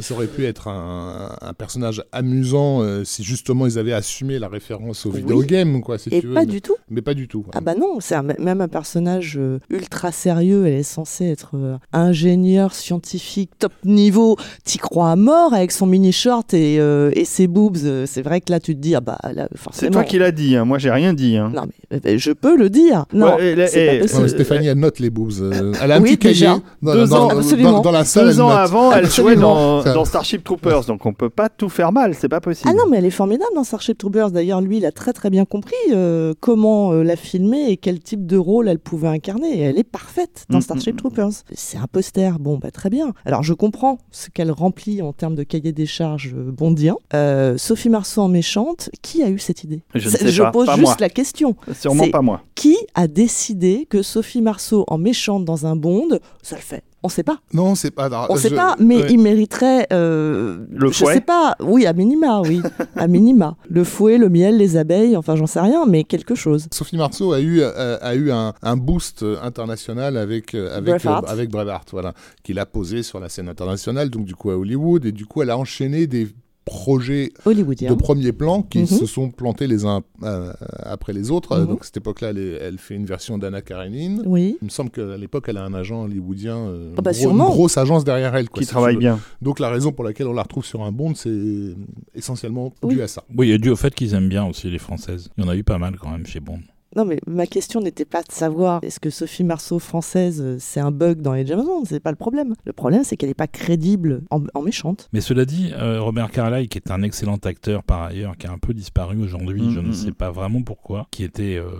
Ça 0.00 0.14
aurait 0.14 0.26
pu 0.26 0.44
être 0.44 0.68
un, 0.68 1.30
personnage 1.56 2.02
amusant 2.12 2.82
si 3.04 3.22
justement 3.24 3.66
ils 3.66 3.78
avaient 3.78 3.92
assumé 3.92 4.38
la 4.38 4.48
référence 4.48 4.81
au 4.90 5.10
Oui. 5.10 5.18
vidéo 5.20 5.42
game, 5.42 5.80
quoi, 5.80 5.98
si 5.98 6.08
Et 6.10 6.20
tu 6.20 6.26
veux. 6.28 6.34
pas 6.34 6.40
mais, 6.40 6.46
du 6.46 6.60
tout? 6.60 6.74
mais 6.90 7.02
pas 7.02 7.14
du 7.14 7.28
tout. 7.28 7.44
Ah 7.54 7.60
bah 7.60 7.74
non, 7.74 7.98
c'est 8.00 8.16
même 8.38 8.60
un 8.60 8.68
personnage 8.68 9.36
euh, 9.38 9.58
ultra 9.70 10.12
sérieux. 10.12 10.66
Elle 10.66 10.74
est 10.74 10.82
censée 10.82 11.26
être 11.26 11.50
euh, 11.54 11.76
ingénieur 11.92 12.74
scientifique 12.74 13.50
top 13.58 13.72
niveau. 13.84 14.36
T'y 14.64 14.78
crois 14.78 15.10
à 15.10 15.16
mort 15.16 15.54
avec 15.54 15.72
son 15.72 15.86
mini 15.86 16.12
short 16.12 16.52
et, 16.54 16.78
euh, 16.78 17.10
et 17.14 17.24
ses 17.24 17.46
boobs. 17.46 17.76
C'est 18.06 18.22
vrai 18.22 18.40
que 18.40 18.50
là, 18.50 18.60
tu 18.60 18.74
te 18.74 18.80
dis, 18.80 18.94
ah 18.94 19.00
bah 19.00 19.18
là, 19.34 19.48
C'est 19.52 19.58
forcément. 19.58 19.92
toi 19.92 20.04
qui 20.04 20.18
l'as 20.18 20.32
dit, 20.32 20.56
hein. 20.56 20.64
moi 20.64 20.78
j'ai 20.78 20.90
rien 20.90 21.12
dit. 21.14 21.36
hein. 21.36 21.50
Non 21.54 21.62
mais 21.90 22.00
euh, 22.06 22.18
je 22.18 22.32
peux 22.32 22.56
le 22.56 22.70
dire. 22.70 23.06
Non, 23.12 23.36
Ouais, 23.36 23.54
et 23.74 23.96
et- 23.96 24.00
pas 24.00 24.28
Stéphanie, 24.28 24.66
elle 24.66 24.78
note 24.78 24.98
les 24.98 25.10
boobs. 25.10 25.32
euh, 25.40 25.72
elle 25.82 25.92
a 25.92 25.96
un 25.96 26.00
Oui, 26.02 26.16
petit 26.16 26.34
cahier 26.34 26.46
dans, 26.82 26.92
Deux 26.94 27.06
dans- 27.06 27.16
ans, 27.16 27.28
dans- 27.28 27.38
absolument. 27.38 27.80
dans 27.80 27.90
la 27.90 28.04
salle. 28.04 28.26
Deux 28.26 28.40
ans 28.40 28.48
note. 28.48 28.58
avant, 28.58 28.92
elle 28.92 29.10
jouait 29.10 29.36
dans 29.36 30.04
Starship 30.04 30.44
Troopers, 30.44 30.84
donc 30.86 31.04
on 31.06 31.12
peut 31.12 31.30
pas 31.30 31.48
tout 31.48 31.68
faire 31.68 31.92
mal, 31.92 32.14
c'est 32.14 32.28
pas 32.28 32.40
possible. 32.40 32.68
Ah 32.70 32.74
non, 32.74 32.84
mais 32.90 32.98
elle 32.98 33.06
est 33.06 33.10
formidable 33.10 33.50
dans 33.54 33.64
Starship 33.64 33.98
Troopers. 33.98 34.30
D'ailleurs, 34.30 34.60
lui, 34.60 34.71
il 34.78 34.86
a 34.86 34.92
très 34.92 35.12
très 35.12 35.30
bien 35.30 35.44
compris 35.44 35.74
euh, 35.90 36.34
comment 36.40 36.92
euh, 36.92 37.02
la 37.02 37.16
filmer 37.16 37.70
et 37.70 37.76
quel 37.76 38.00
type 38.00 38.26
de 38.26 38.36
rôle 38.36 38.68
elle 38.68 38.78
pouvait 38.78 39.08
incarner. 39.08 39.58
Et 39.58 39.60
elle 39.60 39.78
est 39.78 39.84
parfaite 39.84 40.46
dans 40.48 40.58
Mm, 40.58 40.62
Starship 40.62 40.94
mm, 40.94 40.98
Troopers. 40.98 41.32
C'est 41.52 41.78
un 41.78 41.86
poster, 41.86 42.38
bon, 42.38 42.58
bah 42.58 42.70
très 42.70 42.90
bien. 42.90 43.12
Alors, 43.24 43.42
je 43.42 43.52
comprends 43.54 43.98
ce 44.10 44.30
qu'elle 44.30 44.50
remplit 44.50 45.02
en 45.02 45.12
termes 45.12 45.34
de 45.34 45.42
cahier 45.42 45.72
des 45.72 45.86
charges 45.86 46.32
euh, 46.34 46.50
bondien. 46.50 46.96
Euh, 47.14 47.56
Sophie 47.58 47.88
Marceau 47.88 48.22
en 48.22 48.28
méchante, 48.28 48.90
qui 49.02 49.22
a 49.22 49.28
eu 49.28 49.38
cette 49.38 49.64
idée? 49.64 49.82
Je 49.94 50.08
ne 50.08 50.16
sais 50.16 50.36
pas, 50.42 50.50
pose 50.50 50.66
pas 50.66 50.76
juste 50.76 50.86
moi. 50.86 50.96
la 51.00 51.08
question. 51.10 51.56
Sûrement 51.78 52.08
pas 52.10 52.22
moi. 52.22 52.42
Qui 52.54 52.76
a 52.94 53.06
décidé 53.08 53.86
que 53.88 54.02
Sophie 54.02 54.42
Marceau 54.42 54.84
en 54.88 54.98
méchante 54.98 55.44
dans 55.44 55.66
un 55.66 55.76
Bond, 55.76 56.18
ça 56.42 56.56
le 56.56 56.62
fait? 56.62 56.82
On 57.04 57.08
sait 57.08 57.22
pas. 57.24 57.38
Non, 57.52 57.74
c'est 57.74 57.90
pas. 57.90 58.08
On 58.30 58.36
je- 58.36 58.42
sait 58.42 58.50
pas, 58.54 58.76
mais 58.78 58.96
ouais. 59.02 59.06
il 59.10 59.18
mériterait. 59.18 59.88
euh, 59.92 60.64
Le 60.70 60.88
je 60.92 60.98
fouet 60.98 61.14
sais 61.14 61.20
pas. 61.20 61.56
Oui, 61.60 61.84
à 61.86 61.92
minima, 61.92 62.40
oui. 62.42 62.62
à 62.96 63.08
minima. 63.08 63.56
Le 63.68 63.82
fouet, 63.84 64.18
le 64.18 64.28
miel, 64.28 64.56
les 64.56 64.76
abeilles, 64.76 65.16
enfin, 65.16 65.34
j'en 65.34 65.46
sais 65.48 65.60
rien, 65.60 65.84
mais 65.86 66.04
quelque 66.04 66.34
chose. 66.34 66.68
Sophie 66.72 66.96
Marceau 66.96 67.32
a 67.32 67.40
eu, 67.40 67.60
euh, 67.60 67.98
a 68.00 68.14
eu 68.14 68.30
un, 68.30 68.54
un 68.62 68.76
boost 68.76 69.24
international 69.42 70.16
avec, 70.16 70.54
euh, 70.54 70.76
avec, 70.76 71.02
Braveheart. 71.02 71.24
euh, 71.28 71.32
avec 71.32 71.50
Braveheart, 71.50 71.88
voilà, 71.92 72.14
qu'il 72.42 72.58
a 72.58 72.66
posé 72.66 73.02
sur 73.02 73.18
la 73.20 73.28
scène 73.28 73.48
internationale, 73.48 74.08
donc 74.08 74.24
du 74.24 74.34
coup 74.34 74.50
à 74.50 74.56
Hollywood, 74.56 75.04
et 75.04 75.12
du 75.12 75.26
coup 75.26 75.42
elle 75.42 75.50
a 75.50 75.58
enchaîné 75.58 76.06
des 76.06 76.28
projets 76.64 77.32
Hollywoodien. 77.44 77.90
de 77.90 77.94
premier 77.96 78.32
plan 78.32 78.62
qui 78.62 78.80
Mhm. 78.80 78.86
se 78.86 79.06
sont 79.06 79.30
plantés 79.30 79.66
les 79.66 79.84
uns 79.84 80.02
euh, 80.22 80.52
après 80.78 81.12
les 81.12 81.30
autres. 81.30 81.58
Mhm. 81.58 81.66
Donc 81.66 81.80
à 81.82 81.84
cette 81.84 81.96
époque-là, 81.96 82.30
elle, 82.30 82.78
fait 82.78 82.94
une 82.94 83.04
version 83.06 83.36
d'Anna 83.38 83.62
Karenine. 83.62 84.22
Oui. 84.26 84.56
Il 84.62 84.66
me 84.66 84.70
semble 84.70 84.90
qu'à 84.90 85.16
l'époque, 85.16 85.46
elle 85.48 85.56
a 85.56 85.64
un 85.64 85.74
agent 85.74 86.04
hollywoodien, 86.04 86.56
euh, 86.56 86.94
Ah 86.96 87.02
bah 87.02 87.10
gros- 87.12 87.20
sûrement. 87.20 87.46
une 87.48 87.50
grosse 87.54 87.76
agence 87.78 88.04
derrière 88.04 88.34
elle. 88.36 88.48
Quoi, 88.48 88.60
Qui 88.60 88.64
si 88.66 88.70
travaille 88.70 88.96
bien. 88.96 89.18
Donc 89.40 89.58
la 89.58 89.70
raison 89.70 89.92
pour 89.92 90.04
laquelle 90.04 90.28
on 90.28 90.32
la 90.32 90.42
retrouve 90.42 90.64
sur 90.64 90.82
un 90.82 90.92
Bond, 90.92 91.14
c'est 91.14 91.74
essentiellement 92.14 92.72
Oui. 92.82 92.94
dû 92.94 93.02
à 93.02 93.08
ça. 93.08 93.24
Oui, 93.36 93.50
et 93.50 93.58
dû 93.58 93.70
au 93.70 93.76
fait 93.76 93.94
qu'ils 93.94 94.14
aiment 94.14 94.28
bien 94.28 94.44
aussi 94.46 94.70
les 94.70 94.78
françaises. 94.78 95.30
Il 95.38 95.44
y 95.44 95.46
en 95.46 95.50
a 95.50 95.56
eu 95.56 95.64
pas 95.64 95.78
mal 95.78 95.96
quand 96.00 96.10
même 96.10 96.26
chez 96.26 96.40
Bond. 96.40 96.60
Non, 96.96 97.04
mais 97.04 97.18
ma 97.26 97.46
question 97.46 97.80
n'était 97.80 98.04
pas 98.04 98.22
de 98.22 98.30
savoir 98.32 98.80
est-ce 98.82 99.00
que 99.00 99.10
Sophie 99.10 99.44
Marceau 99.44 99.78
française, 99.78 100.40
euh, 100.42 100.56
c'est 100.58 100.80
un 100.80 100.90
bug 100.90 101.20
dans 101.20 101.32
les 101.32 101.46
James 101.46 101.64
Bond. 101.64 101.84
C'est 101.84 102.00
pas 102.00 102.10
le 102.10 102.16
problème. 102.16 102.54
Le 102.64 102.72
problème, 102.72 103.02
c'est 103.04 103.16
qu'elle 103.16 103.30
n'est 103.30 103.34
pas 103.34 103.46
crédible 103.46 104.22
en, 104.30 104.42
en 104.54 104.62
méchante. 104.62 105.08
Mais 105.12 105.20
cela 105.20 105.44
dit, 105.44 105.70
euh, 105.72 106.00
Robert 106.00 106.30
Carlyle, 106.30 106.68
qui 106.68 106.78
est 106.78 106.90
un 106.90 107.02
excellent 107.02 107.36
acteur 107.36 107.82
par 107.82 108.02
ailleurs, 108.02 108.36
qui 108.36 108.46
a 108.46 108.52
un 108.52 108.58
peu 108.58 108.74
disparu 108.74 109.22
aujourd'hui, 109.22 109.70
je 109.70 109.80
ne 109.80 109.88
mm, 109.88 109.94
sais 109.94 110.12
pas 110.12 110.30
vraiment 110.30 110.62
pourquoi, 110.62 111.06
qui 111.10 111.24
était 111.24 111.56
euh, 111.56 111.70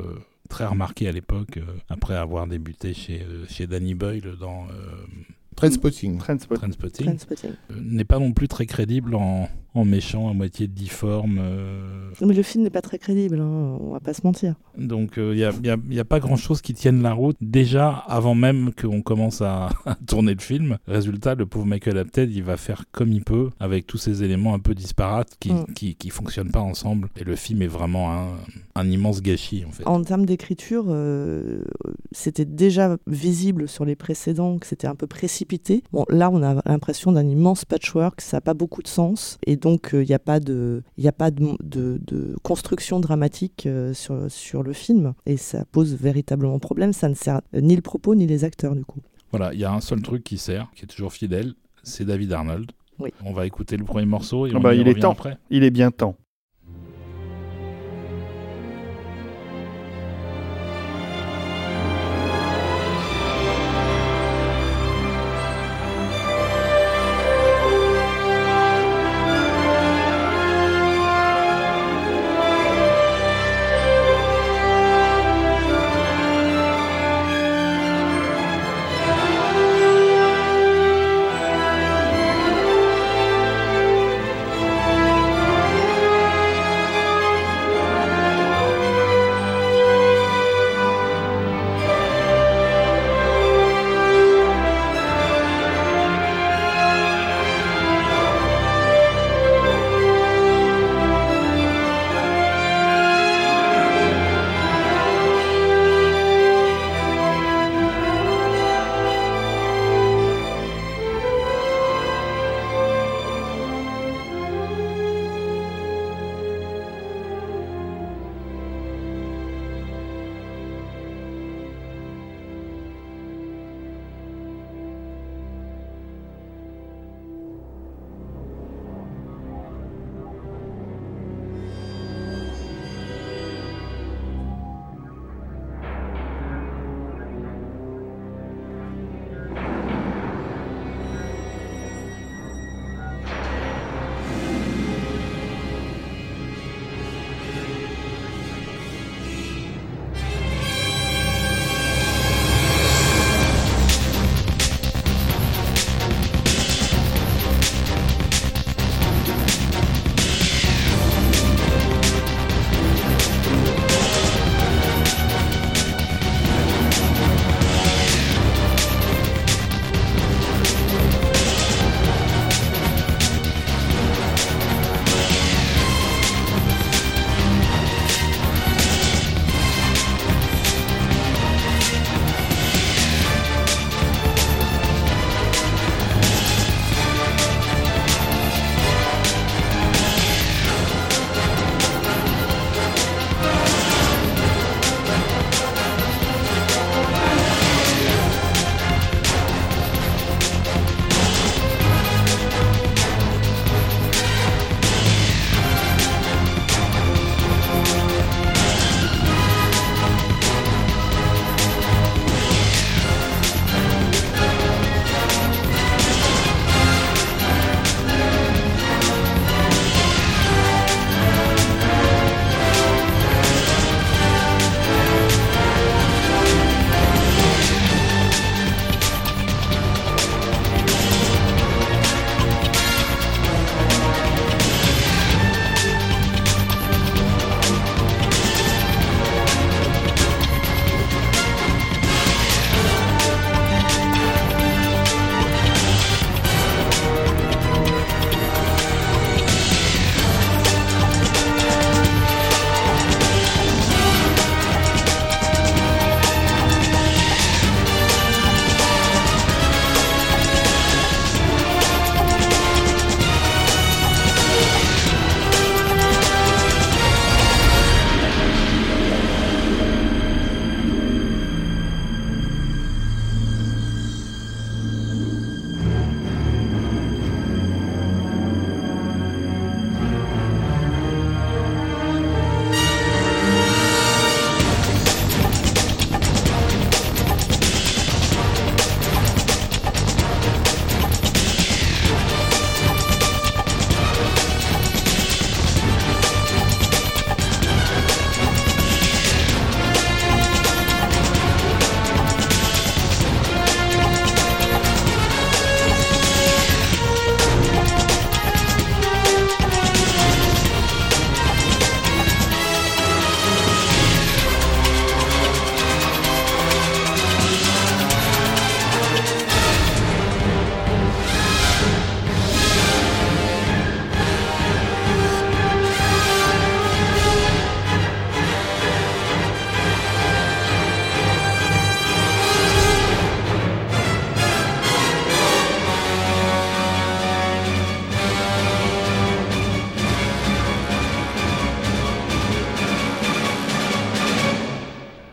très 0.49 0.67
remarqué 0.67 1.09
à 1.09 1.13
l'époque, 1.13 1.57
euh, 1.59 1.63
après 1.89 2.15
avoir 2.15 2.47
débuté 2.47 2.95
chez, 2.95 3.23
euh, 3.23 3.45
chez 3.49 3.67
Danny 3.67 3.95
Boyle 3.95 4.37
dans 4.41 4.65
euh, 4.71 4.97
Trainspotting. 5.57 6.19
euh, 7.71 7.75
n'est 7.81 8.05
pas 8.05 8.19
non 8.19 8.33
plus 8.33 8.49
très 8.49 8.67
crédible 8.67 9.15
en, 9.15 9.49
en 9.75 9.85
méchant, 9.85 10.29
à 10.29 10.33
moitié 10.35 10.67
difforme. 10.67 11.39
euh, 11.41 12.11
mais 12.21 12.35
le 12.35 12.43
film 12.43 12.65
n'est 12.65 12.71
pas 12.71 12.83
très 12.83 12.99
crédible, 12.99 13.41
hein, 13.41 13.79
on 13.81 13.91
va 13.93 14.01
pas 14.01 14.13
se 14.15 14.21
mentir. 14.25 14.55
Donc 14.77 15.13
il 15.17 15.31
n'y 15.33 15.45
a, 15.45 15.53
y 15.63 15.71
a- 15.71 15.77
y 15.91 15.99
a 16.01 16.05
pas 16.05 16.21
grand-chose 16.21 16.61
qui 16.61 16.75
tienne 16.75 17.03
la 17.03 17.13
route 17.13 17.37
déjà 17.41 17.89
avant 18.07 18.35
même 18.35 18.71
qu'on 18.75 19.03
commence 19.03 19.41
à, 19.43 19.71
à 19.87 19.95
tourner 20.07 20.35
le 20.35 20.41
film. 20.41 20.79
Résultat, 20.87 21.35
le 21.35 21.47
pauvre 21.47 21.67
Michael 21.67 21.99
Apted, 21.99 22.33
il 22.33 22.43
va 22.43 22.57
faire 22.57 22.85
comme 22.93 23.13
il 23.13 23.23
peut 23.25 23.51
avec 23.61 23.87
tous 23.87 23.99
ces 23.99 24.23
éléments 24.23 24.55
un 24.55 24.59
peu 24.59 24.75
disparates 24.75 25.37
qui 25.41 25.53
Mm. 25.53 25.65
qui, 25.75 25.95
qui 25.97 26.11
fonctionnent 26.11 26.51
pas 26.51 26.61
ensemble. 26.61 27.09
Et 27.17 27.25
le 27.25 27.37
film 27.37 27.63
est 27.63 27.67
vraiment 27.67 28.13
un, 28.13 28.29
un 28.75 28.91
immense 28.91 29.21
gâchis 29.23 29.65
en 29.67 29.71
fait. 29.71 29.87
En 29.87 30.03
termes 30.03 30.25
d'écriture, 30.27 30.85
euh, 30.89 31.63
c'était 32.13 32.45
déjà 32.45 32.97
visible 33.07 33.69
sur 33.69 33.85
les 33.85 33.97
précédents 33.97 34.59
que 34.59 34.67
c'était 34.67 34.87
un 34.87 34.95
peu 34.95 35.07
précipité. 35.07 35.83
Bon, 35.93 36.05
là, 36.09 36.31
on 36.31 36.43
a 36.43 36.63
l'impression 36.67 37.13
d'un 37.13 37.27
immense 37.27 37.65
patchwork, 37.65 38.21
ça 38.21 38.39
n'a 38.39 38.41
pas 38.41 38.55
beaucoup 38.55 38.83
de 38.83 38.89
sens, 38.89 39.39
et 39.47 39.57
donc 39.63 39.91
il 39.95 40.01
n'y 40.07 40.13
a 40.13 40.19
pas 40.19 40.41
de, 40.41 40.83
y 40.99 41.09
a 41.09 41.13
pas 41.13 41.31
de, 41.31 41.57
de- 41.63 41.99
de 42.07 42.37
construction 42.43 43.01
dramatique 43.01 43.65
euh, 43.67 43.95
sur, 43.95 44.31
sur 44.31 44.63
le 44.63 44.73
film, 44.75 45.15
et 45.25 45.37
ça 45.39 45.65
pose 45.73 45.95
véritablement 45.95 46.59
problème. 46.59 46.93
Ça 46.93 47.09
ne 47.09 47.15
sert 47.15 47.41
ni 47.55 47.75
le 47.77 47.83
propos 47.83 48.15
ni 48.15 48.27
les 48.27 48.45
acteurs 48.45 48.75
du 48.75 48.85
coup. 48.85 49.01
Voilà, 49.31 49.55
il 49.55 49.61
y 49.61 49.65
a 49.65 49.73
un 49.73 49.81
seul 49.81 50.03
truc 50.03 50.23
qui 50.25 50.37
sert, 50.37 50.69
qui 50.75 50.85
est 50.85 50.89
toujours 50.89 51.13
fidèle, 51.13 51.55
c'est 51.83 52.05
David 52.05 52.33
Arnold. 52.35 52.73
Oui. 52.99 53.11
On 53.25 53.33
va 53.33 53.47
écouter 53.47 53.77
le 53.79 53.85
premier 53.85 54.05
morceau 54.05 54.47
et 54.47 54.51
Ah 54.53 54.59
on 54.59 54.61
bah, 54.61 54.75
y 54.75 54.81
il 54.81 54.87
est 54.87 54.91
revient 54.91 55.01
temps. 55.01 55.13
après. 55.13 55.39
Il 55.51 55.65
est 55.65 55.71
bien 55.71 55.91
temps. 55.91 56.17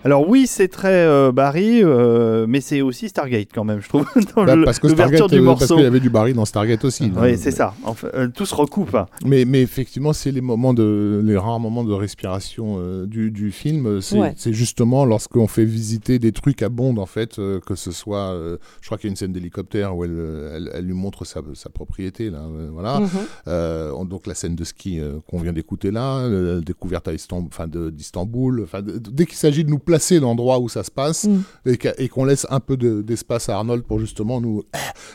Alors 0.10 0.28
oui, 0.28 0.48
c'est 0.48 0.70
très 0.70 1.06
euh, 1.06 1.32
Barry, 1.32 1.84
euh, 1.84 2.48
mais 2.50 2.62
c'est 2.62 2.82
aussi 2.82 3.10
Stargate 3.10 3.50
quand 3.54 3.64
même, 3.64 3.80
je 3.80 3.88
trouve, 3.90 4.08
dans 4.36 4.44
Bah, 4.44 4.56
parce 4.66 4.80
que 4.80 4.88
l'ouverture 4.88 5.28
Stargate, 5.28 5.40
du 5.40 5.48
euh, 5.48 5.54
parce 5.54 5.68
qu'il 5.68 5.82
y 5.82 5.86
avait 5.86 6.00
du 6.00 6.10
Barry 6.10 6.34
dans 6.34 6.46
Stargate 6.46 6.84
aussi. 6.84 7.12
Oui, 7.16 7.34
hein. 7.34 7.36
c'est 7.38 7.52
ça. 7.52 7.76
Enfin, 7.84 8.08
euh, 8.16 8.28
tout 8.28 8.48
se 8.48 8.56
recoupe. 8.56 8.96
hein. 8.96 9.06
Mais, 9.24 9.46
mais 9.46 9.62
effectivement, 9.62 10.12
c'est 10.12 10.32
les 10.32 10.42
moments 10.42 10.74
de, 10.74 11.22
les 11.24 11.38
rares 11.38 11.60
moments 11.60 11.84
de 11.84 11.94
respiration 11.94 12.78
euh, 12.80 13.06
du, 13.06 13.30
du 13.30 13.52
film. 13.52 14.02
C'est 14.02 14.18
Ouais. 14.18 14.34
justement 14.48 15.06
lorsqu'on 15.06 15.46
fait 15.46 15.64
visiter 15.64 16.18
des 16.18 16.32
trucs 16.32 16.64
à 16.64 16.70
Bond, 16.70 16.98
en 16.98 17.06
fait, 17.06 17.38
euh, 17.38 17.60
que 17.60 17.76
ce 17.76 17.92
soit, 17.92 18.32
euh, 18.34 18.58
je 18.82 18.88
crois 18.88 18.98
qu'il 18.98 19.10
y 19.10 19.10
a 19.10 19.12
une 19.12 19.16
scène 19.16 19.32
d'hélicoptère 19.32 19.96
où 19.96 20.06
elle, 20.06 20.18
elle, 20.56 20.72
elle 20.74 20.86
lui 20.86 20.94
montre 20.96 21.24
sa, 21.24 21.42
sa 21.54 21.70
propriété, 21.70 22.32
là, 22.32 22.40
euh, 22.40 22.70
voilà. 22.74 23.02
Mhm. 23.02 23.10
Euh, 23.48 23.92
on- 23.96 24.06
donc 24.06 24.26
la 24.26 24.34
scène 24.34 24.56
de 24.56 24.64
ski 24.64 25.00
euh, 25.00 25.20
qu'on 25.30 25.38
vient 25.38 25.54
d'écouter 25.54 25.92
là, 25.92 26.18
euh, 26.22 26.56
la 26.56 26.62
découverte 26.62 27.08
à 27.08 27.14
Istanbul, 27.14 27.48
enfin 27.52 27.68
d'Istanbul. 27.68 28.66
Dès 29.12 29.28
qu'il 29.28 29.36
s'agit 29.38 29.64
de 29.64 29.70
nous 29.70 29.78
placer 29.78 29.99
l'endroit 30.20 30.60
où 30.60 30.70
ça 30.70 30.84
se 30.84 30.92
passe 30.92 31.26
Mm. 31.28 31.72
et 31.98 32.10
qu'on 32.10 32.26
laisse 32.26 32.46
un 32.50 32.60
peu 32.60 32.78
de- 32.78 33.02
d'espace 33.02 33.50
à 33.50 33.56
Arnold 33.58 33.84
pour 33.84 34.00
justement 34.00 34.40
nous. 34.42 34.64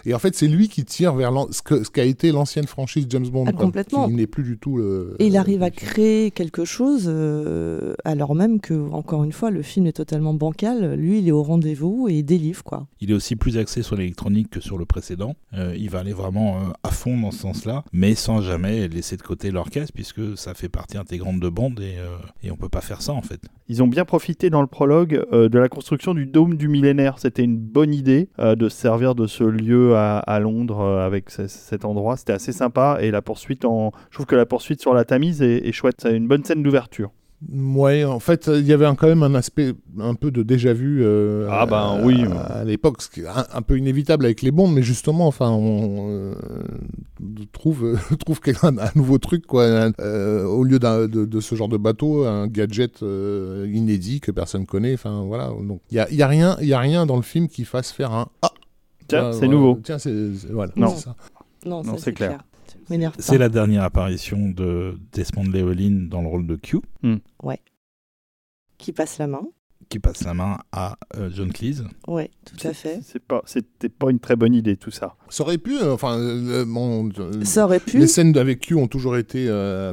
Et 0.04 0.14
en 0.14 0.18
fait, 0.18 0.34
c'est 0.34 0.48
lui 0.48 0.68
qui 0.68 0.84
tire 0.84 1.14
vers 1.14 1.32
ce 1.50 1.62
qu'a 1.90 2.04
été 2.04 2.30
l'ancienne 2.32 2.66
franchise 2.66 3.06
James 3.08 3.26
Bond. 3.28 3.44
Ah, 3.48 3.52
complètement. 3.52 4.06
Qui 4.08 4.14
n'est 4.14 4.26
plus 4.26 4.42
du 4.44 4.58
tout 4.58 4.76
le. 4.76 5.16
Et 5.18 5.26
il 5.26 5.32
le- 5.34 5.38
arrive 5.38 5.62
à 5.62 5.70
créer 5.70 6.30
quelque 6.30 6.64
chose, 6.64 7.04
euh, 7.38 7.94
alors 8.04 8.34
même 8.34 8.60
que, 8.60 8.74
encore 8.90 9.24
une 9.24 9.32
fois, 9.32 9.50
le 9.50 9.62
film 9.62 9.86
est 9.86 9.92
totalement 9.92 10.34
bancal. 10.34 10.94
Lui, 10.94 11.18
il 11.20 11.28
est 11.28 11.32
au 11.32 11.42
rendez-vous 11.42 12.08
et 12.08 12.14
il 12.18 12.22
délivre, 12.24 12.62
quoi. 12.62 12.86
Il 13.00 13.10
est 13.10 13.14
aussi 13.14 13.36
plus 13.36 13.56
axé 13.58 13.82
sur 13.82 13.96
l'électronique 13.96 14.50
que 14.50 14.60
sur 14.60 14.78
le 14.78 14.84
précédent. 14.84 15.34
Euh, 15.54 15.74
il 15.78 15.90
va 15.90 16.00
aller 16.00 16.12
vraiment 16.12 16.56
euh, 16.58 16.60
à 16.82 16.90
fond 16.90 17.18
dans 17.18 17.30
ce 17.30 17.38
sens-là, 17.40 17.84
mais 17.92 18.14
sans 18.14 18.40
jamais 18.40 18.88
laisser 18.88 19.16
de 19.16 19.22
côté 19.22 19.50
l'orchestre, 19.50 19.92
puisque 19.94 20.36
ça 20.36 20.54
fait 20.54 20.68
partie 20.68 20.98
intégrante 20.98 21.40
de 21.40 21.48
Bond 21.48 21.74
et, 21.78 21.98
euh, 21.98 22.16
et 22.42 22.50
on 22.50 22.56
peut 22.56 22.68
pas 22.68 22.80
faire 22.80 23.02
ça 23.02 23.12
en 23.12 23.22
fait. 23.22 23.40
Ils 23.68 23.82
ont 23.82 23.86
bien 23.88 24.04
profité 24.04 24.50
dans 24.50 24.60
le 24.60 24.66
prologue 24.74 25.24
euh, 25.32 25.48
de 25.48 25.58
la 25.60 25.68
construction 25.68 26.14
du 26.14 26.26
dôme 26.26 26.56
du 26.56 26.66
millénaire. 26.66 27.20
C'était 27.20 27.44
une 27.44 27.56
bonne 27.56 27.94
idée 27.94 28.28
euh, 28.40 28.56
de 28.56 28.68
se 28.68 28.76
servir 28.76 29.14
de 29.14 29.28
ce 29.28 29.44
lieu 29.44 29.94
à, 29.96 30.40
Londres 30.40 30.80
euh, 30.80 31.06
avec 31.06 31.30
ce- 31.30 31.46
cet 31.46 31.84
endroit. 31.84 32.16
C'était 32.16 32.32
assez 32.32 32.50
sympa 32.50 32.98
et 33.00 33.12
la 33.12 33.22
poursuite 33.22 33.64
en, 33.64 33.92
je 34.10 34.16
trouve 34.16 34.26
que 34.26 34.34
la 34.34 34.46
poursuite 34.46 34.80
sur 34.80 34.92
la 34.92 35.04
Tamise 35.04 35.42
est, 35.42 35.58
est 35.68 35.72
chouette. 35.72 35.96
C'est 36.02 36.16
une 36.16 36.26
bonne 36.26 36.42
scène 36.42 36.64
d'ouverture. 36.64 37.12
Ouais, 37.52 38.04
en 38.04 38.20
fait, 38.20 38.48
il 38.52 38.64
y 38.66 38.72
avait 38.72 38.86
un- 38.86 38.94
quand 38.94 39.06
même 39.06 39.22
un 39.22 39.34
aspect 39.34 39.74
un 39.98 40.14
peu 40.14 40.30
de 40.30 40.42
déjà 40.42 40.72
vu 40.72 41.00
euh, 41.04 41.46
Ah 41.50 41.66
ben 41.66 41.76
à, 41.76 42.00
oui. 42.04 42.24
à, 42.24 42.40
à 42.60 42.64
l'époque, 42.64 43.02
ce 43.02 43.10
qui 43.10 43.20
est 43.20 43.26
un, 43.26 43.44
un 43.52 43.62
peu 43.62 43.76
inévitable 43.76 44.24
avec 44.24 44.40
les 44.42 44.50
bombes, 44.50 44.72
mais 44.72 44.82
justement, 44.82 45.26
enfin, 45.26 45.50
on 45.50 46.08
euh, 46.10 46.34
trouve 47.52 47.98
trouve 48.20 48.40
un, 48.62 48.78
un 48.78 48.90
nouveau 48.94 49.18
truc 49.18 49.46
quoi. 49.46 49.64
Un- 49.66 49.92
euh, 50.00 50.44
au 50.44 50.64
lieu 50.64 50.78
d'un- 50.78 51.06
de, 51.06 51.24
de 51.24 51.40
ce 51.40 51.54
genre 51.54 51.68
de 51.68 51.76
bateau, 51.76 52.24
un 52.24 52.46
gadget 52.46 53.02
euh, 53.02 53.68
inédit 53.72 54.20
que 54.20 54.30
personne 54.30 54.66
connaît. 54.66 54.94
Enfin 54.94 55.22
voilà. 55.26 55.48
Donc 55.48 55.80
il 55.90 55.96
y 55.96 56.00
a, 56.00 56.08
il 56.10 56.16
y 56.16 56.22
a 56.22 56.28
rien, 56.28 56.56
il 56.60 56.68
y 56.68 56.74
a 56.74 56.78
rien 56.78 57.06
dans 57.06 57.16
le 57.16 57.22
film 57.22 57.48
qui 57.48 57.64
fasse 57.64 57.92
faire 57.92 58.12
un 58.12 58.28
ah. 58.42 58.50
Tiens, 59.06 59.32
c'est 59.32 59.48
nouveau. 59.48 59.78
Tiens, 59.82 59.98
c'est 59.98 60.14
voilà. 60.50 60.72
Non. 60.76 60.88
c'est 60.96 61.04
ça. 61.04 61.16
Non, 61.66 61.82
c'est 61.98 62.12
clair. 62.12 62.40
C'est 63.18 63.32
pas. 63.32 63.38
la 63.38 63.48
dernière 63.48 63.82
apparition 63.82 64.48
de 64.48 64.98
Desmond 65.12 65.44
Llewellyn 65.44 66.08
dans 66.08 66.22
le 66.22 66.28
rôle 66.28 66.46
de 66.46 66.56
Q, 66.56 66.80
Qui 68.78 68.92
passe 68.92 69.18
la 69.18 69.26
main. 69.26 69.46
Qui 69.94 70.00
passe 70.00 70.24
la 70.24 70.34
main 70.34 70.58
à 70.72 70.96
euh, 71.16 71.30
John 71.32 71.52
Cleese. 71.52 71.84
Ouais, 72.08 72.28
tout 72.44 72.66
à 72.66 72.72
fait. 72.72 72.98
C'est 73.04 73.22
pas, 73.22 73.42
c'était 73.46 73.88
pas 73.88 74.10
une 74.10 74.18
très 74.18 74.34
bonne 74.34 74.52
idée 74.52 74.76
tout 74.76 74.90
ça. 74.90 75.14
Ça 75.28 75.44
aurait 75.44 75.56
pu, 75.58 75.76
euh, 75.80 75.94
enfin, 75.94 76.18
euh, 76.18 76.64
bon, 76.66 77.08
euh, 77.20 77.44
Ça 77.44 77.64
aurait 77.64 77.78
pu. 77.78 77.98
Les 77.98 78.08
scènes 78.08 78.36
avec 78.36 78.58
Q 78.58 78.74
ont 78.74 78.88
toujours 78.88 79.16
été 79.16 79.46
euh, 79.48 79.92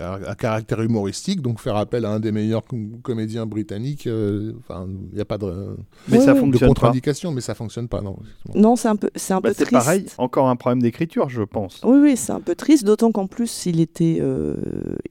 à, 0.00 0.14
à 0.14 0.34
caractère 0.34 0.82
humoristique, 0.82 1.42
donc 1.42 1.60
faire 1.60 1.76
appel 1.76 2.04
à 2.04 2.10
un 2.10 2.18
des 2.18 2.32
meilleurs 2.32 2.64
com- 2.64 2.98
comédiens 3.04 3.46
britanniques, 3.46 4.08
euh, 4.08 4.52
enfin, 4.58 4.88
il 5.12 5.14
n'y 5.14 5.20
a 5.20 5.24
pas 5.24 5.38
de, 5.38 5.76
Mais 6.08 6.18
ça 6.18 6.34
de 6.34 6.40
fonctionne 6.40 6.60
pas. 6.60 6.66
contre-indication, 6.66 7.30
mais 7.30 7.40
ça 7.40 7.54
fonctionne 7.54 7.86
pas, 7.86 8.00
non. 8.00 8.16
Non, 8.56 8.74
c'est 8.74 8.88
un 8.88 8.96
peu, 8.96 9.10
c'est 9.14 9.32
un 9.32 9.40
Bah, 9.40 9.50
peu 9.50 9.54
c'est 9.56 9.64
triste. 9.66 9.70
pareil. 9.84 10.06
Encore 10.18 10.48
un 10.48 10.56
problème 10.56 10.82
d'écriture, 10.82 11.28
je 11.28 11.42
pense. 11.42 11.82
Oui, 11.84 11.98
oui, 12.02 12.16
c'est 12.16 12.32
un 12.32 12.40
peu 12.40 12.56
triste, 12.56 12.84
d'autant 12.84 13.12
qu'en 13.12 13.28
plus, 13.28 13.66
il 13.66 13.78
était, 13.80 14.18
euh, 14.20 14.56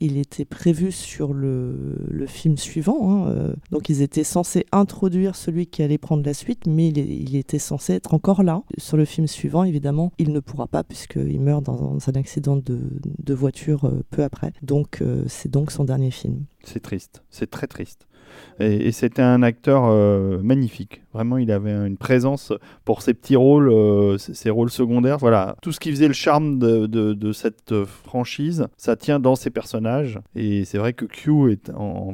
il 0.02 0.18
était 0.18 0.44
prévu 0.44 0.92
sur 0.92 1.34
le, 1.34 1.96
le 2.10 2.26
film 2.28 2.58
suivant. 2.58 2.98
hein, 3.26 3.30
euh, 3.30 3.54
donc, 3.72 3.88
ils 3.88 4.02
étaient 4.02 4.25
censés 4.26 4.66
introduire 4.72 5.36
celui 5.36 5.68
qui 5.68 5.82
allait 5.82 5.98
prendre 5.98 6.26
la 6.26 6.34
suite, 6.34 6.68
mais 6.68 6.90
il, 6.90 7.36
était 7.36 7.60
censé 7.60 7.94
être 7.94 8.14
encore 8.14 8.44
là. 8.44 8.64
Sur 8.78 8.98
le 8.98 9.06
film 9.06 9.28
suivant, 9.28 9.64
évidemment, 9.64 10.12
il 10.18 10.34
ne 10.34 10.40
pourra 10.40 10.68
pas, 10.68 10.84
puisqu'il 10.84 11.40
meurt 11.40 11.64
dans 11.64 11.98
un 12.08 12.14
accident 12.14 12.58
de, 12.58 12.80
de 13.04 13.34
voiture 13.34 13.86
euh, 13.86 14.04
peu 14.10 14.24
après. 14.24 14.52
Donc, 14.62 15.02
euh, 15.02 15.24
c'est 15.28 15.50
donc 15.50 15.72
son 15.72 15.86
dernier 15.86 16.12
film. 16.12 16.46
C'est 16.64 16.82
triste. 16.82 17.24
C'est 17.30 17.50
très 17.50 17.68
triste. 17.68 18.08
Et, 18.60 18.88
et 18.88 18.92
c'était 18.92 19.22
un 19.22 19.44
acteur 19.44 19.84
euh, 19.86 20.40
magnifique. 20.42 21.02
Vraiment, 21.14 21.38
il 21.38 21.52
avait 21.52 21.72
une 21.88 21.98
présence 21.98 22.52
pour 22.84 23.02
ses 23.02 23.14
petits 23.14 23.36
rôles, 23.36 23.70
euh, 23.70 24.18
ses 24.18 24.34
ses 24.34 24.50
rôles 24.50 24.70
secondaires. 24.70 25.18
Voilà, 25.18 25.56
tout 25.62 25.72
ce 25.72 25.80
qui 25.80 25.90
faisait 25.92 26.08
le 26.08 26.14
charme 26.14 26.60
de, 26.60 26.86
de- 26.88 27.14
de 27.14 27.32
cette 27.32 27.72
euh, 27.72 27.86
franchise, 27.86 28.68
ça 28.78 28.96
tient 28.96 29.20
dans 29.20 29.36
ses 29.36 29.50
personnages. 29.50 30.20
Et 30.36 30.66
c'est 30.66 30.78
vrai 30.78 30.94
que 30.94 31.06
Q 31.06 31.52
est 31.52 31.70
en- 31.72 32.14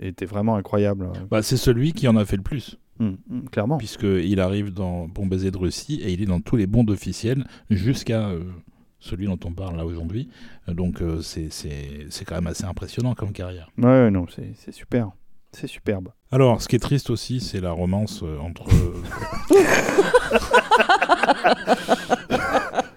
était 0.00 0.26
vraiment 0.26 0.56
incroyable. 0.56 1.08
Bah, 1.30 1.42
c'est 1.42 1.56
celui 1.56 1.92
qui 1.92 2.08
en 2.08 2.16
a 2.16 2.24
fait 2.24 2.36
le 2.36 2.42
plus, 2.42 2.78
Hum, 2.98 3.16
hum, 3.30 3.48
clairement. 3.50 3.78
puisqu'il 3.78 4.40
arrive 4.40 4.72
dans 4.74 5.08
Bon 5.08 5.26
baiser 5.26 5.50
de 5.50 5.56
Russie 5.58 6.00
et 6.04 6.12
il 6.12 6.20
est 6.22 6.26
dans 6.26 6.40
tous 6.40 6.56
les 6.56 6.66
bonds 6.66 6.86
officiels 6.88 7.44
jusqu'à 7.70 8.28
euh, 8.28 8.40
celui 8.98 9.26
dont 9.26 9.38
on 9.44 9.52
parle 9.52 9.76
là 9.78 9.86
aujourd'hui. 9.86 10.28
Donc 10.68 11.00
euh, 11.00 11.20
c'est- 11.22 11.48
quand 12.26 12.34
même 12.34 12.46
assez 12.46 12.64
impressionnant 12.64 13.14
comme 13.14 13.32
carrière. 13.32 13.70
Ouais, 13.78 14.10
non, 14.10 14.26
c'est 14.34 14.50
c'est 14.54 14.72
super. 14.72 15.10
C'est 15.52 15.66
superbe. 15.66 16.08
Alors, 16.30 16.62
ce 16.62 16.68
qui 16.68 16.76
est 16.76 16.80
triste 16.80 17.10
aussi, 17.10 17.40
c'est 17.40 17.60
la 17.60 17.72
romance 17.72 18.22
euh, 18.22 18.38
entre. 18.38 18.64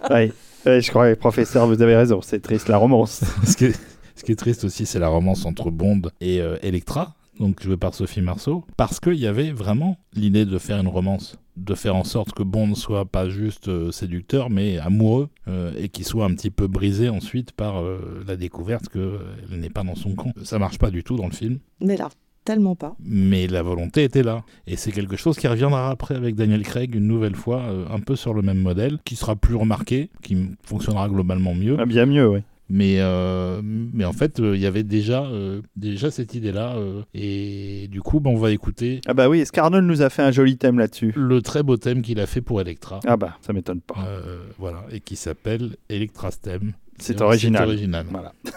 Ouais. 0.09 0.31
Ouais, 0.65 0.81
je 0.81 0.89
crois, 0.89 1.15
professeur, 1.15 1.67
vous 1.67 1.81
avez 1.81 1.95
raison. 1.95 2.21
C'est 2.21 2.41
triste 2.41 2.67
la 2.69 2.77
romance. 2.77 3.23
ce, 3.45 3.57
qui 3.57 3.65
est, 3.65 3.79
ce 4.15 4.23
qui 4.23 4.31
est 4.31 4.35
triste 4.35 4.63
aussi, 4.63 4.85
c'est 4.85 4.99
la 4.99 5.07
romance 5.07 5.45
entre 5.45 5.71
Bond 5.71 6.03
et 6.21 6.39
euh, 6.41 6.57
Electra, 6.61 7.15
donc 7.39 7.61
jouée 7.61 7.77
par 7.77 7.93
Sophie 7.93 8.21
Marceau, 8.21 8.63
parce 8.77 8.99
qu'il 8.99 9.15
y 9.15 9.27
avait 9.27 9.51
vraiment 9.51 9.97
l'idée 10.13 10.45
de 10.45 10.57
faire 10.57 10.79
une 10.79 10.87
romance, 10.87 11.37
de 11.57 11.73
faire 11.75 11.95
en 11.95 12.03
sorte 12.03 12.33
que 12.33 12.43
Bond 12.43 12.75
soit 12.75 13.05
pas 13.05 13.29
juste 13.29 13.67
euh, 13.67 13.91
séducteur, 13.91 14.49
mais 14.49 14.77
amoureux, 14.77 15.29
euh, 15.47 15.73
et 15.77 15.89
qu'il 15.89 16.05
soit 16.05 16.25
un 16.25 16.33
petit 16.33 16.51
peu 16.51 16.67
brisé 16.67 17.09
ensuite 17.09 17.51
par 17.51 17.81
euh, 17.81 18.23
la 18.27 18.35
découverte 18.35 18.89
qu'elle 18.89 19.59
n'est 19.59 19.69
pas 19.69 19.83
dans 19.83 19.95
son 19.95 20.15
camp. 20.15 20.31
Ça 20.43 20.59
marche 20.59 20.79
pas 20.79 20.91
du 20.91 21.03
tout 21.03 21.15
dans 21.15 21.27
le 21.27 21.33
film. 21.33 21.59
Mais 21.81 21.97
là, 21.97 22.09
tellement 22.43 22.75
pas. 22.75 22.95
Mais 23.03 23.47
la 23.47 23.61
volonté 23.61 24.03
était 24.03 24.23
là. 24.23 24.43
Et 24.67 24.75
c'est 24.75 24.91
quelque 24.91 25.15
chose 25.15 25.37
qui 25.37 25.47
reviendra 25.47 25.89
après 25.89 26.15
avec 26.15 26.35
Daniel 26.35 26.63
Craig 26.63 26.95
une 26.95 27.07
nouvelle 27.07 27.35
fois, 27.35 27.61
euh, 27.63 27.85
un 27.89 27.99
peu 27.99 28.15
sur 28.15 28.33
le 28.33 28.41
même 28.41 28.59
modèle, 28.59 28.97
qui 29.05 29.15
sera 29.15 29.35
plus 29.35 29.55
remarqué, 29.55 30.09
qui 30.21 30.37
fonctionnera 30.63 31.07
globalement 31.09 31.53
mieux. 31.55 31.75
Ah, 31.79 31.85
bien 31.85 32.05
mieux, 32.05 32.27
oui. 32.27 32.39
Mais, 32.69 32.95
euh, 33.01 33.61
mais 33.63 34.05
en 34.05 34.13
fait, 34.13 34.39
euh, 34.39 34.55
il 34.55 34.61
y 34.61 34.65
avait 34.65 34.83
déjà, 34.83 35.25
euh, 35.25 35.61
déjà 35.75 36.09
cette 36.11 36.33
idée-là. 36.33 36.75
euh, 36.77 37.01
et 37.13 37.87
du 37.91 38.01
coup, 38.01 38.19
bah, 38.19 38.29
on 38.31 38.37
va 38.37 38.51
écouter 38.51 39.01
Ah 39.05 39.13
bah 39.13 39.27
oui, 39.29 39.45
Scarnell 39.45 39.83
nous 39.85 40.01
a 40.01 40.09
fait 40.09 40.21
un 40.23 40.31
joli 40.31 40.57
thème 40.57 40.79
là-dessus. 40.79 41.13
le 41.15 41.41
très 41.41 41.61
beau 41.61 41.75
thème 41.77 42.01
qu'il 42.01 42.19
a 42.19 42.25
fait 42.25 42.41
pour 42.41 42.61
Electra. 42.61 42.99
Ah 43.05 43.17
bah, 43.17 43.37
ça 43.41 43.51
m'étonne 43.53 43.81
pas. 43.81 44.05
Euh, 44.07 44.45
voilà, 44.57 44.85
et 44.91 45.01
qui 45.01 45.17
s'appelle 45.17 45.75
Electra's 45.89 46.39
Theme. 46.41 46.71
C'est 46.97 47.21
original. 47.21 47.63
C'est 47.63 47.67
original. 47.67 48.05
Voilà. 48.09 48.31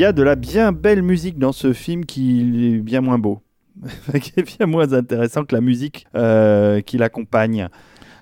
y 0.00 0.04
a 0.04 0.12
de 0.12 0.22
la 0.22 0.34
bien 0.36 0.72
belle 0.72 1.02
musique 1.02 1.38
dans 1.38 1.52
ce 1.52 1.72
film 1.72 2.04
qui 2.04 2.74
est 2.74 2.78
bien 2.78 3.00
moins 3.00 3.18
beau. 3.18 3.42
qui 4.20 4.32
est 4.36 4.58
bien 4.58 4.66
moins 4.66 4.92
intéressant 4.92 5.44
que 5.44 5.54
la 5.54 5.60
musique 5.60 6.06
euh, 6.16 6.80
qui 6.80 6.98
l'accompagne. 6.98 7.68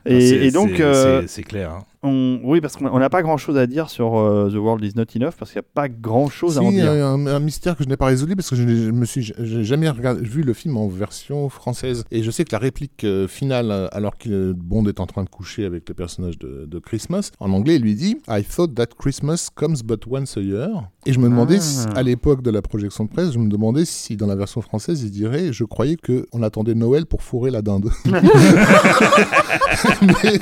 Et, 0.05 0.51
donc, 0.51 0.71
c'est- 0.77 0.83
euh, 0.83 1.23
clair. 1.47 1.71
hein. 1.73 1.85
On, 2.03 2.41
oui, 2.45 2.61
parce 2.61 2.77
qu'on 2.77 2.99
n'a 2.99 3.11
pas 3.11 3.23
grand 3.23 3.37
chose 3.37 3.57
à 3.57 3.67
dire 3.67 3.89
sur 3.91 4.17
euh, 4.19 4.51
The 4.51 4.57
World 4.57 4.85
Is 4.85 4.93
Not 4.97 5.05
Enough, 5.17 5.33
parce 5.39 5.51
qu'il 5.53 5.59
n'y 5.61 5.67
a 5.67 5.71
pas 5.75 5.89
grand 5.89 6.29
chose 6.29 6.59
à 6.59 6.63
en 6.63 6.71
Si, 6.71 6.77
dire. 6.77 6.91
un, 6.93 7.27
un 7.27 7.41
mystère 7.41 7.77
que 7.77 7.83
je 7.85 7.89
n'ai 7.89 7.97
pas 7.97 8.07
résolu 8.07 8.37
parce 8.37 8.51
que 8.51 8.57
je, 8.57 8.63
n'ai- 8.63 8.77
je 8.87 8.91
me 8.91 9.05
suis 9.05 9.33
jamais 9.65 9.91
vu 10.21 10.43
le 10.43 10.53
film 10.53 10.77
en 10.77 10.89
version 10.89 11.49
française 11.49 12.05
et 12.11 12.23
je 12.23 12.31
sais 12.31 12.45
que 12.45 12.53
la 12.53 12.59
réplique 12.59 13.05
euh, 13.05 13.27
finale 13.29 13.71
euh, 13.71 13.89
alors 13.93 14.17
que 14.19 14.53
Bond 14.53 14.87
est 14.87 15.01
en 15.01 15.07
train 15.07 15.25
de 15.25 15.29
coucher 15.29 15.65
avec 15.65 15.89
le 15.89 15.95
personnage 15.95 16.39
de, 16.39 16.67
de 16.67 16.79
Christmas 16.79 17.31
en 17.41 17.51
anglais 17.53 17.77
il 17.77 17.83
lui 17.83 17.95
dit 17.95 18.19
I 18.29 18.43
thought 18.45 18.75
that 18.75 18.87
Christmas 18.99 19.49
comes 19.55 19.77
but 19.85 20.03
once 20.07 20.37
a 20.37 20.41
year 20.41 20.69
et 21.07 21.13
je 21.13 21.19
me 21.19 21.29
demandais 21.29 21.57
Ah. 21.59 21.61
si- 21.61 21.87
à 21.95 22.03
l'époque 22.03 22.43
de 22.43 22.51
la 22.51 22.63
projection 22.63 23.05
de 23.05 23.11
presse 23.11 23.33
je 23.33 23.39
me 23.39 23.49
demandais 23.49 23.85
si 23.85 24.17
dans 24.17 24.27
la 24.27 24.37
version 24.37 24.61
française 24.61 25.03
il 25.03 25.11
dirait 25.11 25.53
je 25.53 25.65
croyais 25.65 25.97
que 25.97 26.27
on 26.33 26.43
attendait 26.43 26.75
Noël 26.75 27.07
pour 27.07 27.23
fourrer 27.23 27.51
la 27.51 27.63
dinde 27.63 27.91
Mais- 30.03 30.39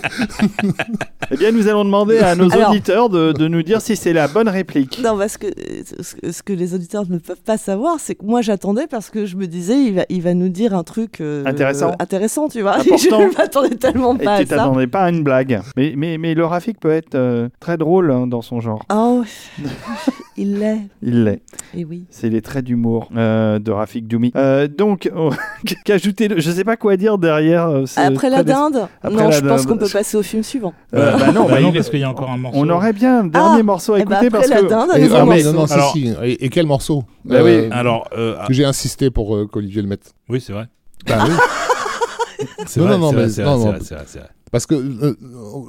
Eh 1.30 1.36
bien, 1.36 1.43
nous 1.52 1.68
allons 1.68 1.84
demander 1.84 2.18
à 2.18 2.34
nos 2.34 2.52
Alors- 2.52 2.70
auditeurs 2.70 3.08
de, 3.08 3.32
de 3.32 3.48
nous 3.48 3.62
dire 3.62 3.80
si 3.80 3.96
c'est 3.96 4.12
la 4.12 4.28
bonne 4.28 4.48
réplique. 4.48 5.00
Non, 5.02 5.16
parce 5.18 5.36
que 5.36 5.46
euh, 5.46 6.30
ce 6.32 6.42
que- 6.42 6.52
les 6.52 6.74
auditeurs 6.74 7.04
ne 7.08 7.18
peuvent 7.18 7.42
pas 7.44 7.56
savoir, 7.58 7.96
c'est 7.98 8.14
que 8.14 8.24
moi 8.24 8.40
j'attendais 8.42 8.86
parce 8.86 9.10
que 9.10 9.26
je 9.26 9.36
me 9.36 9.46
disais, 9.46 9.76
il 9.82 9.94
va, 9.96 10.02
il 10.08 10.22
va 10.22 10.34
nous 10.34 10.48
dire 10.48 10.74
un 10.74 10.84
truc 10.84 11.20
euh, 11.20 11.42
Intéressant. 11.46 11.92
intéressant, 11.98 12.48
tu 12.48 12.62
vois. 12.62 12.74
Important. 12.78 12.96
je 13.32 13.36
m'attendais 13.36 13.74
tellement 13.76 14.14
Et 14.16 14.24
pas 14.24 14.36
tu 14.38 14.42
à 14.44 14.46
ça. 14.46 14.56
t'attendais 14.56 14.86
pas 14.86 15.02
à 15.02 15.10
une 15.10 15.22
blague. 15.24 15.60
Mais, 15.76 15.94
mais, 15.96 16.18
mais 16.18 16.34
le 16.34 16.44
Rafik 16.44 16.78
peut 16.80 16.90
être 16.90 17.14
euh, 17.14 17.48
très 17.60 17.76
drôle 17.76 18.10
hein, 18.12 18.26
dans 18.26 18.42
son 18.42 18.60
genre. 18.60 18.84
Oh, 18.92 19.22
il 20.36 20.58
l'est. 20.58 20.80
Il 21.02 21.24
l'est. 21.24 21.40
Et 21.76 21.84
oui. 21.84 22.04
C'est 22.10 22.28
les 22.28 22.42
traits 22.42 22.64
d'humour 22.64 23.08
de 23.14 23.70
Rafik 23.70 24.10
Djoumi. 24.10 24.32
Euh, 24.36 24.68
donc, 24.68 25.10
oh, 25.16 25.30
qu'ajouter 25.84 26.28
Je 26.36 26.50
sais 26.50 26.64
pas 26.64 26.76
quoi 26.76 26.96
dire 26.96 27.18
derrière. 27.18 27.82
Après 27.96 28.30
la 28.30 28.42
dinde 28.42 28.88
Après 29.02 29.22
Non, 29.22 29.28
la 29.30 29.38
je 29.38 29.40
pense 29.44 29.66
qu'on 29.66 29.76
peut 29.76 29.88
passer 29.92 30.16
au 30.16 30.22
film 30.22 30.42
suivant. 30.42 30.72
Bah 30.92 31.16
non, 31.34 31.44
Bah 31.46 31.54
bah, 31.54 31.60
non, 31.60 31.72
parce 31.72 31.90
qu'il 31.90 32.00
y 32.00 32.04
a 32.04 32.10
encore 32.10 32.30
un 32.30 32.36
morceau. 32.38 32.58
on 32.60 32.68
aurait 32.70 32.92
bien 32.92 33.20
un 33.20 33.24
dernier 33.24 33.60
Ah, 33.60 33.62
morceau 33.62 33.94
à 33.94 33.98
Eh 33.98 34.02
écouter 34.02 34.16
après 34.16 34.30
parce 34.30 34.48
la 34.48 34.60
que. 34.62 34.66
dinde, 34.66 34.90
un 34.92 34.96
Et- 34.96 35.02
nouveau 35.02 35.14
ah, 35.16 35.24
mais 35.24 35.42
morceau. 35.42 35.52
non, 35.52 35.60
non, 35.60 35.66
si, 35.66 35.72
Alors- 35.74 35.92
si. 35.92 36.08
Et, 36.22 36.44
et 36.44 36.48
quel 36.48 36.66
morceau 36.66 37.04
Bah 37.24 37.38
oui. 37.42 37.50
Euh, 37.50 37.68
Alors, 37.72 38.08
euh, 38.16 38.36
j'ai 38.50 38.64
insisté 38.64 39.10
pour 39.10 39.34
euh, 39.36 39.46
qu'Olivier 39.46 39.82
le 39.82 39.88
mette 39.88 40.14
oui, 40.28 40.40
c'est 40.40 40.52
vrai. 40.52 40.66
Bah 41.06 41.24
oui. 41.26 41.34
C'est 42.66 42.80
Non, 42.80 42.86
vrai, 42.86 42.98
non, 42.98 43.00
non, 43.00 43.08
c'est 43.10 43.14
vrai, 43.14 43.24
mais- 43.24 43.30
c'est 43.30 43.42
non, 43.44 43.56
vrai, 43.58 43.78
c'est 43.82 43.94
non. 43.94 44.24
Parce 44.54 44.66
que 44.66 44.76
euh, 44.76 45.16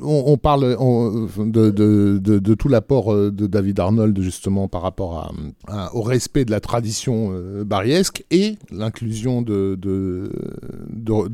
on, 0.03 0.25
on 0.27 0.37
parle 0.37 0.75
on- 0.79 1.25
de, 1.43 1.71
de, 1.71 2.19
de, 2.21 2.37
de 2.37 2.53
tout 2.53 2.67
l'apport 2.67 3.11
euh, 3.11 3.31
de 3.31 3.47
David 3.47 3.79
Arnold 3.79 4.21
justement 4.21 4.67
par 4.67 4.83
rapport 4.83 5.17
à, 5.17 5.31
à- 5.67 5.95
au 5.95 6.03
respect 6.03 6.45
de 6.45 6.51
la 6.51 6.59
tradition 6.59 7.29
euh, 7.33 7.63
barriesque 7.63 8.23
et 8.29 8.57
l'inclusion 8.71 9.41
de, 9.41 9.75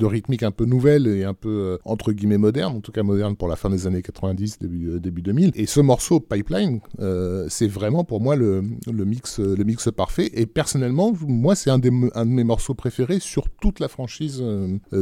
rythmiques 0.05 0.43
un 0.43 0.51
peu 0.51 0.63
nouvelles 0.65 1.07
et 1.07 1.25
un 1.25 1.33
peu 1.33 1.49
euh, 1.49 1.77
entre 1.83 2.13
guillemets 2.13 2.37
modernes, 2.37 2.77
en 2.77 2.79
tout 2.79 2.93
cas 2.93 3.03
modernes 3.03 3.35
pour 3.35 3.49
la 3.49 3.57
fin 3.57 3.69
des 3.69 3.85
années 3.85 4.01
90, 4.01 4.59
début, 4.59 4.87
euh, 4.91 4.99
début 5.01 5.21
2000. 5.21 5.51
Et 5.55 5.65
ce 5.65 5.81
morceau 5.81 6.21
Pipeline, 6.21 6.79
euh, 7.01 7.47
c'est 7.49 7.67
vraiment 7.67 8.03
pour 8.05 8.21
moi 8.21 8.37
le, 8.37 8.63
le, 8.91 9.03
mix, 9.05 9.39
le 9.39 9.63
mix 9.65 9.89
parfait. 9.95 10.29
Et 10.35 10.45
personnellement, 10.45 11.13
moi, 11.27 11.55
c'est 11.55 11.69
un, 11.69 11.79
des, 11.79 11.91
un 12.15 12.25
de 12.25 12.31
mes 12.31 12.43
morceaux 12.45 12.75
préférés 12.75 13.19
sur 13.19 13.49
toute 13.61 13.81
la 13.81 13.89
franchise 13.89 14.41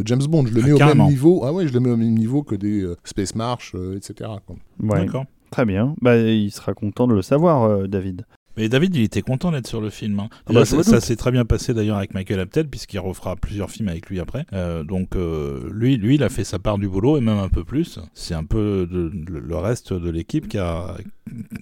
James 0.05 0.23
Bond. 0.27 0.45
Je 0.47 0.53
le 0.55 0.61
Ah, 0.63 0.65
mets 0.65 0.71
au 0.73 0.77
carrément. 0.77 1.03
même 1.05 1.13
niveau. 1.13 1.43
Ah 1.45 1.53
ouais, 1.53 1.67
je 1.67 1.73
le 1.73 1.79
mets 1.79 1.91
au 1.91 1.97
même 1.97 2.13
niveau 2.15 2.38
que 2.43 2.55
des 2.55 2.81
euh, 2.81 2.95
Space 3.03 3.35
March, 3.35 3.71
euh, 3.75 3.97
etc. 3.97 4.29
quoi. 4.45 4.55
Ouais, 4.81 5.05
D'accord. 5.05 5.25
très 5.51 5.65
bien. 5.65 5.95
Bah, 6.01 6.17
il 6.17 6.51
sera 6.51 6.73
content 6.73 7.07
de 7.07 7.13
le 7.13 7.21
savoir, 7.21 7.63
euh, 7.63 7.87
David. 7.87 8.25
Mais 8.57 8.67
David, 8.67 8.93
il 8.95 9.03
était 9.03 9.21
content 9.21 9.51
d'être 9.51 9.67
sur 9.67 9.79
le 9.79 9.89
film. 9.89 10.19
hein. 10.19 10.27
Ah 10.47 10.51
bah, 10.53 10.65
ça 10.65 10.99
s'est 10.99 11.15
très 11.15 11.31
bien 11.31 11.45
passé 11.45 11.73
d'ailleurs 11.73 11.95
avec 11.95 12.13
Michael 12.13 12.41
Apted, 12.41 12.67
puisqu'il 12.69 12.99
refera 12.99 13.37
plusieurs 13.37 13.69
films 13.71 13.87
avec 13.87 14.09
lui 14.09 14.19
après. 14.19 14.45
Euh, 14.51 14.83
donc, 14.83 15.15
euh, 15.15 15.69
lui, 15.71 15.95
lui, 15.95 16.15
il 16.15 16.23
a 16.23 16.29
fait 16.29 16.43
sa 16.43 16.59
part 16.59 16.77
du 16.77 16.89
boulot 16.89 17.15
et 17.17 17.21
même 17.21 17.37
un 17.37 17.47
peu 17.47 17.63
plus. 17.63 17.99
C'est 18.13 18.33
un 18.33 18.43
peu 18.43 18.85
de- 18.91 19.11
le 19.15 19.55
reste 19.55 19.93
de 19.93 20.09
l'équipe 20.09 20.49
qui, 20.49 20.57
a, 20.57 20.97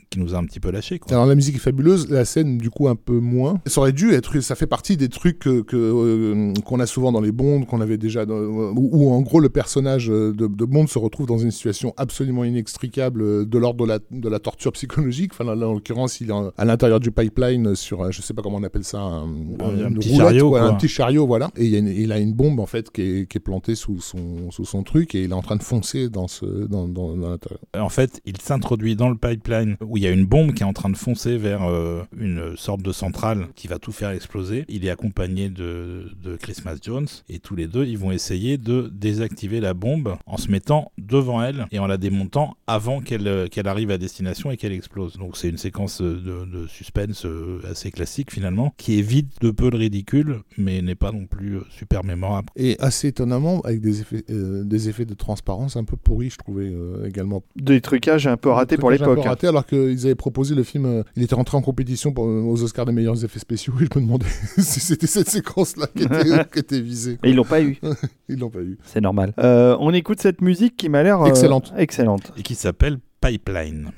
qui 0.10 0.20
nous 0.20 0.34
a 0.36 0.38
un 0.38 0.46
petit 0.46 0.60
peu 0.60 0.72
lâché. 0.72 1.00
Quoi. 1.00 1.12
Alors 1.14 1.26
la 1.26 1.36
musique 1.36 1.56
est 1.56 1.60
fabuleuse, 1.60 2.10
la 2.10 2.26
scène 2.26 2.58
du 2.58 2.70
coup 2.70 2.88
un 2.88 2.96
peu 2.96 3.20
moins. 3.20 3.62
Ça 3.66 3.82
aurait 3.82 3.92
dû 3.94 4.12
être, 4.14 4.40
ça 4.42 4.56
fait 4.56 4.68
partie 4.68 4.98
des 4.98 5.10
trucs 5.10 5.40
que 5.40 5.62
que, 5.62 5.76
euh, 5.78 6.54
qu'on 6.66 6.80
a 6.80 6.86
souvent 6.86 7.12
dans 7.12 7.22
les 7.22 7.32
Bonds, 7.32 7.66
qu'on 7.66 7.82
avait 7.82 7.98
déjà, 7.98 8.26
dans- 8.26 8.36
où, 8.40 8.90
où, 8.92 9.12
en 9.12 9.22
gros 9.22 9.40
le 9.40 9.50
personnage 9.50 10.08
de, 10.08 10.32
de 10.32 10.66
Bond 10.66 10.88
se 10.88 11.00
retrouve 11.00 11.28
dans 11.28 11.38
une 11.38 11.52
situation 11.52 11.94
absolument 11.98 12.44
inextricable 12.44 13.22
euh, 13.22 13.46
de 13.46 13.58
l'ordre 13.58 13.86
de 13.86 13.90
la, 13.92 14.00
de 14.12 14.30
la 14.30 14.40
torture 14.40 14.72
psychologique. 14.74 15.32
Enfin 15.34 15.44
là, 15.56 15.68
en 15.68 15.74
l'occurrence, 15.74 16.22
il 16.22 16.30
est 16.30 16.34
à 16.58 16.66
l'intérieur 16.66 17.00
du 17.00 17.12
pipeline 17.12 17.76
sur, 17.76 18.12
je 18.12 18.22
sais 18.22 18.34
pas 18.34 18.42
comment 18.42 18.58
on 18.58 18.64
appelle 18.64 18.84
ça, 18.84 19.00
un, 19.02 19.28
petit 19.94 20.10
roulette, 20.10 20.18
chariot, 20.18 20.50
quoi, 20.50 20.60
quoi. 20.62 20.70
un 20.70 20.74
petit 20.76 20.88
chariot, 20.88 21.28
voilà. 21.28 21.50
Et 21.58 21.66
il, 21.66 21.72
y 21.72 21.76
a 21.76 21.80
une- 21.80 21.88
il 21.88 22.12
a 22.12 22.20
une 22.20 22.34
bombe 22.34 22.60
en 22.60 22.66
fait 22.66 22.90
qui 22.92 23.02
est, 23.02 23.30
qui 23.30 23.38
est 23.38 23.42
plantée 23.42 23.76
sous 23.76 24.00
son 24.02 24.52
sous 24.52 24.66
son 24.66 24.84
truc 24.84 25.16
et 25.16 25.24
il 25.24 25.32
est 25.32 25.34
en 25.34 25.42
train 25.42 25.56
de 25.56 25.64
foncer 25.64 26.10
dans 26.10 26.28
ce 26.28 26.46
dans, 26.46 26.88
dans, 26.88 27.16
dans 27.16 27.30
l'intérieur. 27.30 27.60
En 27.78 27.90
fait, 27.90 28.22
il 28.26 28.38
s'introduit 28.42 28.96
dans 28.96 29.10
le 29.10 29.16
pipeline 29.18 29.57
où 29.82 29.98
il 29.98 30.04
y 30.04 30.08
a 30.08 30.12
une 30.12 30.26
bombe 30.26 30.54
qui 30.54 30.64
est 30.64 30.66
en 30.66 30.74
train 30.74 30.90
de 30.90 30.98
foncer 30.98 31.38
vers 31.38 31.64
euh, 31.64 32.04
une 32.20 32.56
sorte 32.58 32.82
de 32.82 32.92
centrale 32.92 33.48
qui 33.56 33.68
va 33.68 33.80
tout 33.80 33.92
faire 33.92 34.10
exploser. 34.10 34.66
Il 34.70 34.86
est 34.86 34.90
accompagné 34.90 35.50
de, 35.50 36.10
de 36.24 36.36
Christmas 36.36 36.78
Jones 36.82 37.08
et 37.30 37.40
tous 37.40 37.56
les 37.56 37.68
deux, 37.68 37.86
ils 37.86 37.98
vont 37.98 38.12
essayer 38.12 38.58
de 38.58 38.90
désactiver 38.94 39.60
la 39.60 39.74
bombe 39.74 40.16
en 40.26 40.38
se 40.38 40.50
mettant 40.52 40.92
devant 40.98 41.42
elle 41.44 41.66
et 41.72 41.80
en 41.80 41.88
la 41.88 41.98
démontant 41.98 42.56
avant 42.68 43.00
qu'elle 43.00 43.28
euh, 43.28 43.48
qu'elle 43.48 43.68
arrive 43.68 43.92
à 43.92 43.98
destination 43.98 44.52
et 44.52 44.58
qu'elle 44.58 44.74
explose. 44.74 45.18
Donc 45.18 45.38
c'est 45.38 45.50
une 45.50 45.58
séquence 45.58 46.02
de, 46.02 46.16
de 46.46 46.68
suspense 46.68 47.26
euh, 47.26 47.60
assez 47.70 47.92
classique 47.92 48.32
finalement 48.32 48.74
qui 48.78 48.94
évite 49.00 49.42
de 49.42 49.52
peu 49.52 49.70
le 49.70 49.78
ridicule 49.78 50.42
mais 50.58 50.82
n'est 50.82 50.96
pas 50.96 51.12
non 51.12 51.26
plus 51.26 51.60
super 51.70 52.04
mémorable. 52.04 52.50
Et 52.56 52.76
assez 52.80 53.08
étonnamment 53.10 53.62
avec 53.62 53.82
des 53.82 54.02
effets 54.02 54.24
euh, 54.30 54.64
des 54.64 54.90
effets 54.90 55.06
de 55.06 55.14
transparence 55.14 55.76
un 55.78 55.84
peu 55.84 55.96
pourris, 55.98 56.30
je 56.30 56.38
trouvais 56.38 56.70
euh, 56.70 57.06
également. 57.08 57.44
Des 57.56 57.82
trucages 57.82 58.28
un 58.28 58.38
peu 58.38 58.50
ratés 58.50 58.78
pour 58.78 58.92
l'époque. 58.92 59.20
hein. 59.26 59.36
Alors 59.48 59.66
qu'ils 59.66 60.06
avaient 60.06 60.16
proposé 60.16 60.56
le 60.56 60.64
film, 60.64 60.86
euh, 60.86 61.04
il 61.16 61.24
était 61.24 61.36
rentré 61.36 61.58
en 61.58 61.62
compétition 61.62 62.12
pour, 62.12 62.26
euh, 62.26 62.42
aux 62.42 62.64
Oscars 62.64 62.86
des 62.86 62.92
meilleurs 62.92 63.24
effets 63.24 63.40
spéciaux 63.40 63.74
et 63.82 63.86
je 63.92 64.00
me 64.00 64.06
demandais 64.06 64.26
si 64.58 64.80
c'était 64.80 65.08
cette 65.08 65.30
séquence-là 65.30 65.88
qui 65.96 66.04
était, 66.04 66.46
qui 66.54 66.60
était 66.60 66.82
visée. 66.82 67.18
Et 67.24 67.30
ils 67.30 67.36
l'ont 67.36 67.44
pas 67.44 67.62
eu. 67.62 67.80
Ils 68.30 68.40
l'ont 68.40 68.50
pas 68.50 68.60
eu. 68.60 68.78
C'est 68.84 69.02
normal. 69.02 69.34
Euh, 69.40 69.76
on 69.80 69.94
écoute 69.94 70.22
cette 70.22 70.42
musique 70.42 70.76
qui 70.78 70.90
m'a 70.90 71.04
l'air 71.04 71.22
euh, 71.22 71.28
Excellente. 71.28 71.74
Excellente. 71.78 72.32
Et 72.38 72.44
qui 72.44 72.56
s'appelle 72.56 73.00
Pipeline. 73.22 73.92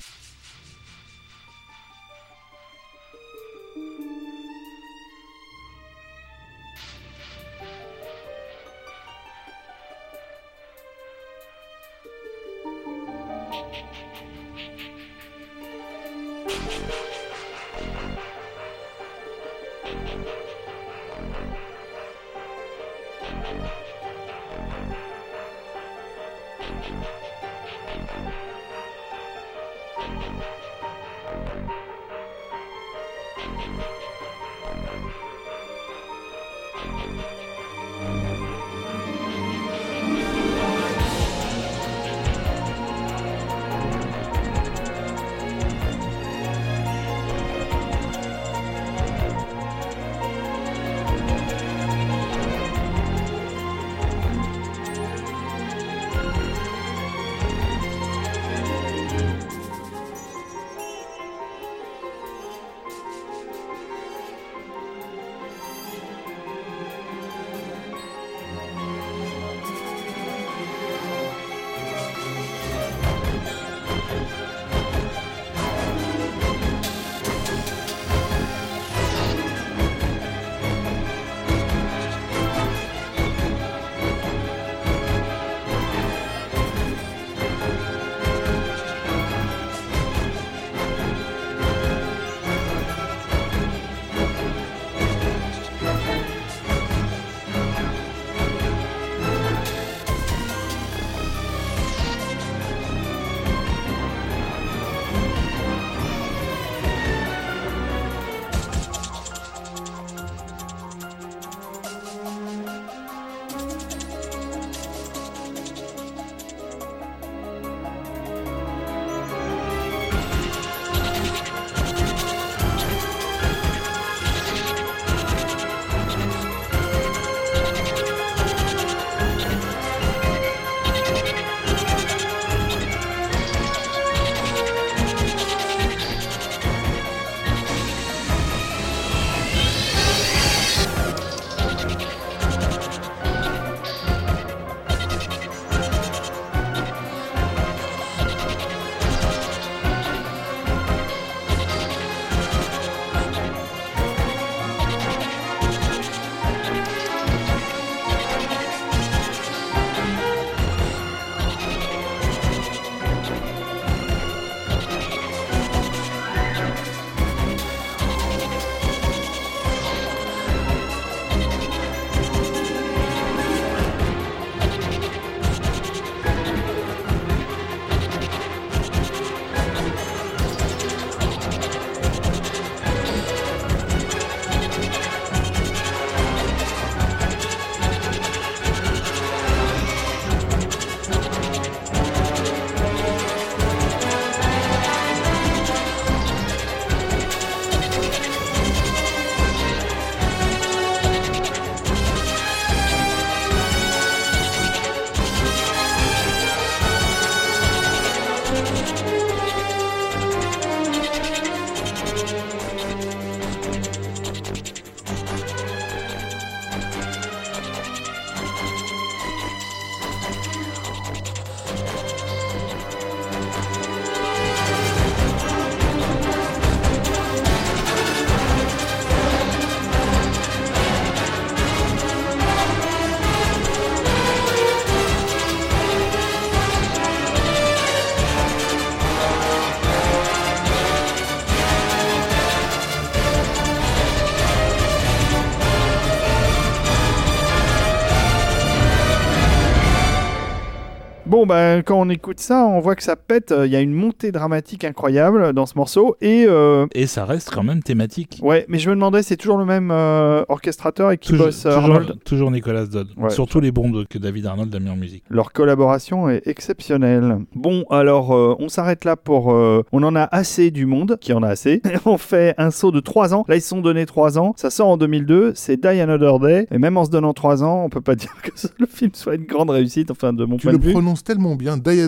Bon, 251.40 251.46
bah, 251.46 251.80
quand 251.82 251.98
on 251.98 252.10
écoute 252.10 252.38
ça, 252.38 252.66
on 252.66 252.80
voit 252.80 252.94
que 252.94 253.02
ça 253.02 253.16
pète. 253.16 253.54
Il 253.64 253.70
y 253.72 253.76
a 253.76 253.80
une 253.80 253.94
montée 253.94 254.30
dramatique 254.30 254.84
incroyable 254.84 255.54
dans 255.54 255.64
ce 255.64 255.72
morceau. 255.74 256.16
Et. 256.20 256.44
euh, 256.46 256.84
Et 256.94 257.06
ça 257.06 257.24
reste 257.24 257.48
quand 257.50 257.62
même 257.62 257.82
thématique. 257.82 258.40
Ouais, 258.42 258.66
mais 258.68 258.78
je 258.78 258.90
me 258.90 258.94
demandais, 258.94 259.22
c'est 259.22 259.38
toujours 259.38 259.56
le 259.56 259.64
même 259.64 259.90
euh, 259.90 260.44
orchestrateur 260.50 261.12
et 261.12 261.16
qui 261.16 261.30
Toujours, 261.30 261.46
bosse 261.46 261.64
euh, 261.64 261.74
toujours- 261.74 261.94
Arnold? 261.94 262.18
toujours 262.24 262.50
Nicolas 262.50 262.84
Dodd. 262.84 263.08
Ouais. 263.16 263.30
Surtout 263.30 263.58
les 263.60 263.72
bondes 263.72 264.06
que 264.06 264.18
David 264.18 264.44
Arnold 264.44 264.74
a 264.74 264.78
mis 264.80 264.90
en 264.90 264.96
musique. 264.96 265.24
Leur 265.30 265.50
collaboration 265.54 266.28
est 266.28 266.46
exceptionnelle. 266.46 267.38
Bon, 267.54 267.84
alors 267.88 268.34
euh, 268.34 268.54
on 268.58 268.68
s'arrête 268.68 269.06
là 269.06 269.16
pour. 269.16 269.50
euh, 269.50 269.82
on 269.92 270.02
en 270.02 270.14
a 270.16 270.24
assez 270.24 270.70
du 270.70 270.84
monde, 270.84 271.16
qui 271.22 271.32
en 271.32 271.42
a 271.42 271.48
assez. 271.48 271.80
on 272.04 272.18
fait 272.18 272.54
un 272.58 272.70
saut 272.70 272.90
de 272.90 273.00
3 273.00 273.32
ans. 273.32 273.46
Là, 273.48 273.56
ils 273.56 273.62
se 273.62 273.68
sont 273.68 273.80
donnés 273.80 274.04
3 274.04 274.38
ans. 274.38 274.52
Ça 274.58 274.68
sort 274.68 274.88
en 274.88 274.98
2002. 274.98 275.52
C'est 275.54 275.78
Die 275.80 275.86
Another 276.00 276.38
Day. 276.38 276.66
Et 276.70 276.76
même 276.76 276.98
en 276.98 277.06
se 277.06 277.10
donnant 277.10 277.32
3 277.32 277.64
ans, 277.64 277.82
on 277.82 277.88
peut 277.88 278.02
pas 278.02 278.14
dire 278.14 278.34
que 278.42 278.50
le 278.78 278.84
film 278.86 279.12
soit 279.14 279.36
une 279.36 279.44
grande 279.46 279.70
réussite, 279.70 280.10
enfin, 280.10 280.34
de 280.34 280.44
mon 280.44 280.58
Tu 280.58 280.66
point 280.66 280.76
de 280.76 280.82
vue. 280.84 280.92
Tellement 281.30 281.54
bien. 281.54 281.76
Vas-y, 281.76 282.06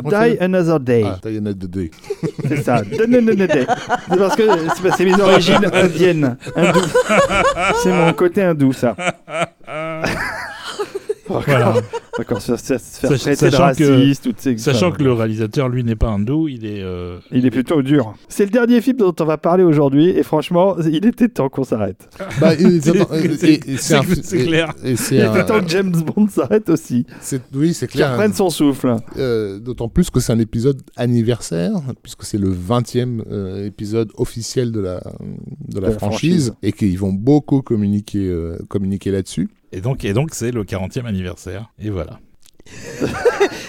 refais-le. 0.00 0.36
Die 0.36 0.38
Another 0.40 0.80
Day. 0.80 1.04
Ah, 1.06 1.18
Diana 1.22 1.52
de 1.52 1.66
Day. 1.66 1.90
C'est 2.48 2.62
ça. 2.62 2.82
C'est 2.90 4.18
parce 4.18 4.36
que 4.36 4.42
c'est 4.42 4.66
parce 4.66 4.80
que 4.80 4.90
c'est 4.96 5.04
mes 5.04 5.20
origines 5.20 5.66
indiennes. 5.72 6.36
Hindou. 6.56 6.80
C'est 7.82 7.92
mon 7.92 8.12
côté 8.14 8.42
hindou, 8.42 8.72
ça. 8.72 8.96
Voilà. 11.28 11.74
D'accord, 12.18 12.40
se, 12.40 12.56
faire 12.56 12.78
traiter 13.18 13.30
de 13.46 13.50
sachant 13.50 13.74
que- 13.74 13.84
raciste, 13.84 14.22
toutes 14.24 14.40
ces 14.40 14.56
Sachant 14.58 14.92
que 14.92 15.02
le 15.02 15.12
réalisateur, 15.12 15.68
lui, 15.68 15.82
n'est 15.82 15.96
pas 15.96 16.08
hindou, 16.08 16.48
il 16.48 16.64
est. 16.64 16.82
euh, 16.82 17.18
Il 17.32 17.44
est 17.46 17.50
plutôt 17.50 17.82
dur. 17.82 18.14
C'est 18.28 18.44
le 18.44 18.50
dernier 18.50 18.80
film 18.80 18.98
dont 18.98 19.14
on 19.18 19.24
va 19.24 19.36
parler 19.38 19.64
aujourd'hui 19.64 20.10
et 20.10 20.22
franchement, 20.22 20.76
il 20.80 21.04
était 21.06 21.28
temps 21.28 21.48
qu'on 21.48 21.64
s'arrête. 21.64 22.08
Bah, 22.40 22.52
C'est- 22.56 23.44
et- 23.44 23.72
et- 23.72 24.44
clair. 24.44 24.74
Il 24.84 24.90
était 24.92 25.22
un- 25.22 25.44
temps 25.44 25.60
que 25.60 25.68
James 25.68 25.90
Bond 25.92 26.28
s'arrête 26.28 26.68
aussi. 26.68 27.06
Oui, 27.54 27.74
c'est 27.74 27.86
Qu'il 27.88 27.98
clair. 28.00 28.12
reprenne 28.12 28.32
son 28.34 28.50
souffle. 28.50 28.96
Euh, 29.16 29.58
D'autant 29.58 29.88
plus 29.88 30.10
que 30.10 30.20
c'est 30.20 30.32
un 30.32 30.38
épisode 30.38 30.80
anniversaire, 30.96 31.72
puisque 32.02 32.24
c'est 32.24 32.38
le 32.38 32.50
20e 32.50 33.22
euh, 33.30 33.66
épisode 33.66 34.10
officiel 34.16 34.72
de 34.72 34.80
la, 34.80 34.96
de 35.00 35.80
la 35.80 35.88
De 35.88 35.92
la 35.92 35.98
franchise, 35.98 36.46
franchise. 36.48 36.52
et 36.62 36.72
qu'ils 36.72 36.98
vont 36.98 37.12
beaucoup 37.12 37.62
communiquer, 37.62 38.26
euh, 38.28 38.58
communiquer 38.68 39.10
là-dessus. 39.10 39.48
Et 39.74 39.80
donc, 39.80 40.04
et 40.04 40.12
donc 40.12 40.34
c'est 40.34 40.52
le 40.52 40.62
40e 40.62 41.04
anniversaire. 41.04 41.72
Et 41.80 41.90
voilà. 41.90 42.20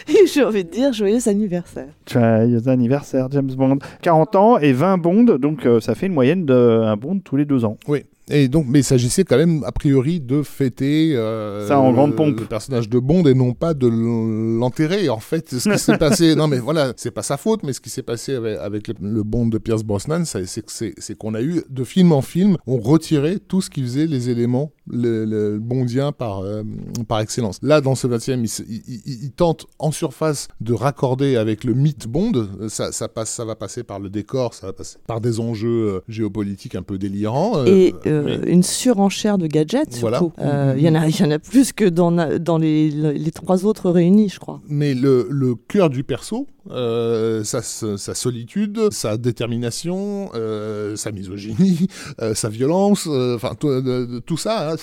Et 0.08 0.28
j'ai 0.34 0.44
envie 0.44 0.64
de 0.64 0.70
dire 0.70 0.94
joyeux 0.94 1.28
anniversaire. 1.28 1.88
Joyeux 2.08 2.68
anniversaire, 2.68 3.28
James 3.32 3.52
Bond. 3.52 3.80
40 4.04 4.36
ans 4.36 4.58
et 4.60 4.72
20 4.72 5.00
Bonds, 5.00 5.38
donc 5.40 5.66
euh, 5.66 5.80
ça 5.80 5.96
fait 5.96 6.06
une 6.06 6.14
moyenne 6.14 6.46
d'un 6.46 6.96
Bond 6.96 7.20
tous 7.20 7.38
les 7.38 7.46
deux 7.46 7.66
ans. 7.66 7.78
Oui. 7.88 8.04
Et 8.30 8.48
donc, 8.48 8.66
mais 8.68 8.80
il 8.80 8.84
s'agissait 8.84 9.24
quand 9.24 9.38
même, 9.38 9.64
a 9.66 9.72
priori, 9.72 10.20
de 10.20 10.42
fêter 10.42 11.16
euh, 11.16 11.68
Ça 11.68 11.80
en 11.80 11.90
le- 11.90 11.94
grande 11.96 12.16
pompe. 12.16 12.40
le 12.40 12.46
personnage 12.48 12.90
de 12.90 12.98
Bond 13.00 13.24
et 13.26 13.34
non 13.36 13.54
pas 13.54 13.74
de 13.76 13.88
l'enterrer. 13.88 15.10
En 15.10 15.20
fait, 15.20 15.50
ce 15.58 15.70
qui 15.70 15.78
s'est 15.80 15.98
passé, 15.98 16.36
non 16.36 16.48
mais 16.48 16.58
voilà, 16.60 16.94
c'est 16.98 17.12
pas 17.12 17.24
sa 17.24 17.38
faute, 17.38 17.62
mais 17.64 17.74
ce 17.74 17.82
qui 17.82 17.90
s'est 17.90 18.04
passé 18.04 18.34
avec, 18.36 18.58
avec 18.60 18.88
le, 18.88 18.96
le 19.02 19.24
Bond 19.24 19.48
de 19.48 19.58
Pierce 19.58 19.84
Brosnan, 19.84 20.24
c'est 20.26 21.16
qu'on 21.18 21.34
a 21.36 21.42
eu, 21.42 21.64
de 21.70 21.84
film 21.84 22.12
en 22.12 22.22
film, 22.22 22.58
on 22.68 22.78
retirait 22.78 23.38
tout 23.40 23.62
ce 23.62 23.70
qui 23.70 23.82
faisait 23.82 24.08
les 24.08 24.30
éléments 24.30 24.72
le, 24.88 25.26
le 25.26 25.60
bondien 25.60 26.12
par, 26.12 26.40
euh, 26.40 26.64
par 27.08 27.20
excellence. 27.20 27.58
Là, 27.62 27.82
dans 27.82 27.96
ce 27.96 28.08
20e, 28.08 28.44
il, 28.44 28.66
il- 28.70 29.02
il- 29.06 29.24
il 29.26 29.32
tente 29.32 29.66
en 29.80 29.92
surface 29.92 30.48
de 30.62 30.74
raccorder 30.74 31.38
avec 31.38 31.64
le 31.64 31.74
mythe 31.74 32.08
Bond. 32.08 32.48
Ça, 32.70 32.92
ça, 32.92 33.08
passe, 33.08 33.30
ça 33.32 33.46
va 33.46 33.56
passer 33.56 33.84
par 33.84 34.00
le 34.00 34.10
décor, 34.10 34.54
ça 34.54 34.68
va 34.68 34.74
passer 34.74 34.98
par 35.08 35.22
des 35.22 35.40
enjeux 35.40 35.96
euh, 35.96 36.00
géopolitiques 36.08 36.76
un 36.76 36.84
peu 36.84 36.98
délirants. 36.98 37.58
euh, 37.58 37.66
Et 37.66 37.96
euh, 38.06 38.15
mais- 38.24 38.52
une 38.52 38.64
surenchère 38.64 39.38
de 39.38 39.48
gadgets, 39.48 39.98
Voilà. 40.00 40.20
surtout. 40.20 40.34
Euh, 40.40 40.74
Il 40.78 40.84
y, 40.84 40.90
en 40.90 40.96
a- 40.96 41.08
il 41.08 41.20
y 41.20 41.24
en 41.24 41.32
a 41.32 41.40
plus 41.40 41.74
que 41.74 41.86
dans, 41.86 42.12
dans 42.40 42.58
les, 42.58 42.90
les 42.90 43.32
trois 43.32 43.66
autres 43.66 43.90
réunis, 43.90 44.30
je 44.30 44.40
crois. 44.40 44.62
Mais 44.68 44.94
le, 44.94 45.28
le 45.30 45.56
cœur 45.56 45.90
du 45.90 46.04
perso, 46.04 46.48
euh, 46.72 47.44
sa, 47.44 47.62
sa 47.62 48.16
solitude, 48.16 48.92
sa 48.92 49.18
détermination, 49.18 50.32
euh, 50.34 50.96
sa 50.96 51.12
misogynie, 51.12 51.88
euh, 52.22 52.34
sa 52.34 52.50
violence, 52.50 53.08
enfin 53.08 53.54
tout, 53.56 54.38
ça, 54.38 54.74
hein, 54.74 54.76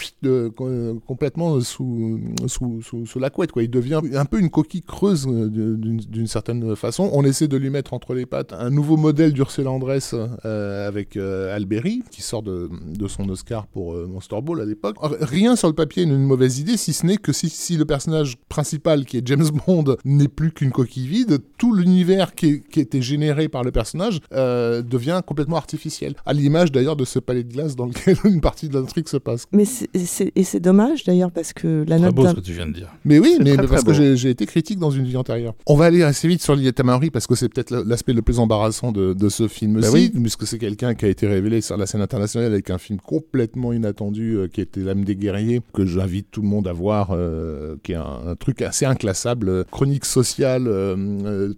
complètement 1.06 1.60
sous, 1.60 2.20
sous, 2.46 2.82
sous, 3.04 3.18
la 3.18 3.30
couette. 3.30 3.52
Quoi. 3.52 3.64
Il 3.64 3.70
devient 3.70 4.00
un 4.14 4.24
peu 4.24 4.38
une 4.38 4.50
coquille 4.50 4.82
creuse 4.82 5.26
d'une 5.26 6.26
certaine 6.26 6.76
façon. 6.76 7.10
On 7.12 7.24
essaie 7.24 7.48
de 7.48 7.56
lui 7.56 7.70
mettre 7.70 7.94
entre 7.94 8.14
les 8.14 8.26
pattes 8.26 8.52
un 8.52 8.70
nouveau 8.70 8.96
modèle 8.96 9.32
d'Ursula 9.32 9.70
Andress 9.70 10.14
avec 10.44 11.16
Alberi, 11.16 12.02
qui 12.10 12.22
sort 12.22 12.42
de, 12.42 12.70
de 12.86 13.08
son 13.08 13.28
Oscar 13.28 13.66
pour 13.66 13.94
Monster 13.94 14.40
Ball 14.40 14.60
à 14.60 14.64
l'époque. 14.64 14.96
Rien 15.20 15.56
sur 15.56 15.68
le 15.68 15.74
papier 15.74 16.06
n'est 16.06 16.14
une 16.14 16.24
mauvaise 16.24 16.58
idée, 16.58 16.76
si 16.76 16.92
ce 16.92 17.06
n'est 17.06 17.16
que 17.16 17.32
si, 17.32 17.48
si 17.48 17.76
le 17.76 17.84
personnage 17.84 18.36
principal, 18.48 19.04
qui 19.04 19.18
est 19.18 19.26
James 19.26 19.48
Bond, 19.66 19.96
n'est 20.04 20.28
plus 20.28 20.52
qu'une 20.52 20.70
coquille 20.70 21.06
vide, 21.06 21.38
l'univers 21.72 22.34
qui, 22.34 22.60
qui 22.62 22.80
était 22.80 23.02
généré 23.02 23.48
par 23.48 23.62
le 23.64 23.70
personnage 23.72 24.20
euh, 24.32 24.82
devient 24.82 25.20
complètement 25.26 25.56
artificiel. 25.56 26.14
À 26.26 26.32
l'image 26.32 26.72
d'ailleurs 26.72 26.96
de 26.96 27.04
ce 27.04 27.18
palais 27.18 27.42
de 27.44 27.52
glace 27.52 27.76
dans 27.76 27.86
lequel 27.86 28.16
une 28.24 28.40
partie 28.40 28.68
de 28.68 28.74
l'intrigue 28.78 29.08
se 29.08 29.16
passe. 29.16 29.46
Mais 29.52 29.64
c'est- 29.64 29.88
c'est- 29.96 30.32
et 30.36 30.44
c'est 30.44 30.60
dommage 30.60 31.04
d'ailleurs 31.04 31.30
parce 31.30 31.52
que 31.52 31.84
la 31.88 31.96
Très 31.96 32.06
note 32.06 32.14
beau 32.14 32.26
ce 32.28 32.34
que 32.34 32.40
tu 32.40 32.52
viens 32.52 32.66
de 32.66 32.72
dire. 32.72 32.88
Mais 33.04 33.18
oui, 33.18 33.34
C'est 33.38 33.44
mais 33.44 33.56
très, 33.56 33.66
parce 33.66 33.82
très 33.84 33.92
que 33.92 33.96
j'ai 33.96 34.16
j'ai 34.16 34.30
été 34.30 34.46
critique 34.46 34.78
dans 34.78 34.90
une 34.90 35.04
vie 35.04 35.16
antérieure. 35.16 35.54
On 35.66 35.76
va 35.76 35.86
aller 35.86 36.02
assez 36.02 36.28
vite 36.28 36.42
sur 36.42 36.54
Lieta 36.56 36.82
Maori 36.82 37.10
parce 37.10 37.26
que 37.26 37.34
c'est 37.34 37.48
peut-être 37.48 37.70
la- 37.70 37.82
l'aspect 37.84 38.12
le 38.12 38.22
plus 38.22 38.38
embarrassant 38.38 38.92
de, 38.92 39.12
de 39.14 39.28
ce 39.28 39.48
film-ci, 39.48 39.82
Bah 39.82 39.92
oui. 39.92 40.10
puisque 40.10 40.46
c'est 40.46 40.58
quelqu'un 40.58 40.94
qui 40.94 41.04
a 41.04 41.08
été 41.08 41.26
révélé 41.26 41.60
sur 41.60 41.76
la 41.76 41.86
scène 41.86 42.00
internationale 42.02 42.50
avec 42.52 42.70
un 42.70 42.78
film 42.78 42.98
complètement 43.00 43.72
inattendu 43.72 44.36
euh, 44.36 44.48
qui 44.48 44.60
était 44.60 44.80
L'âme 44.80 45.04
des 45.04 45.14
guerriers, 45.16 45.60
que 45.72 45.86
j'invite 45.86 46.26
tout 46.30 46.42
le 46.42 46.48
monde 46.48 46.66
à 46.66 46.72
voir, 46.72 47.10
euh, 47.12 47.76
qui 47.82 47.92
est 47.92 47.96
un, 47.96 48.20
un 48.28 48.34
truc 48.36 48.62
assez 48.62 48.84
inclassable, 48.84 49.64
chronique 49.70 50.04
sociale, 50.04 50.64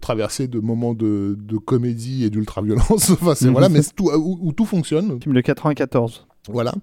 traversée 0.04 0.48
de 0.48 0.60
moments 0.60 0.92
de, 0.94 1.34
de 1.38 1.56
comédie 1.56 2.24
et 2.24 2.30
d'ultra-violence, 2.30 3.10
enfin 3.10 3.34
c'est 3.34 3.46
Mhm. 3.46 3.52
voilà, 3.52 3.68
mais 3.70 3.80
tout, 3.96 4.10
où, 4.10 4.38
où 4.40 4.52
tout 4.52 4.66
fonctionne. 4.66 5.18
Film 5.22 5.34
de 5.34 5.40
94. 5.40 6.26
Voilà. 6.48 6.74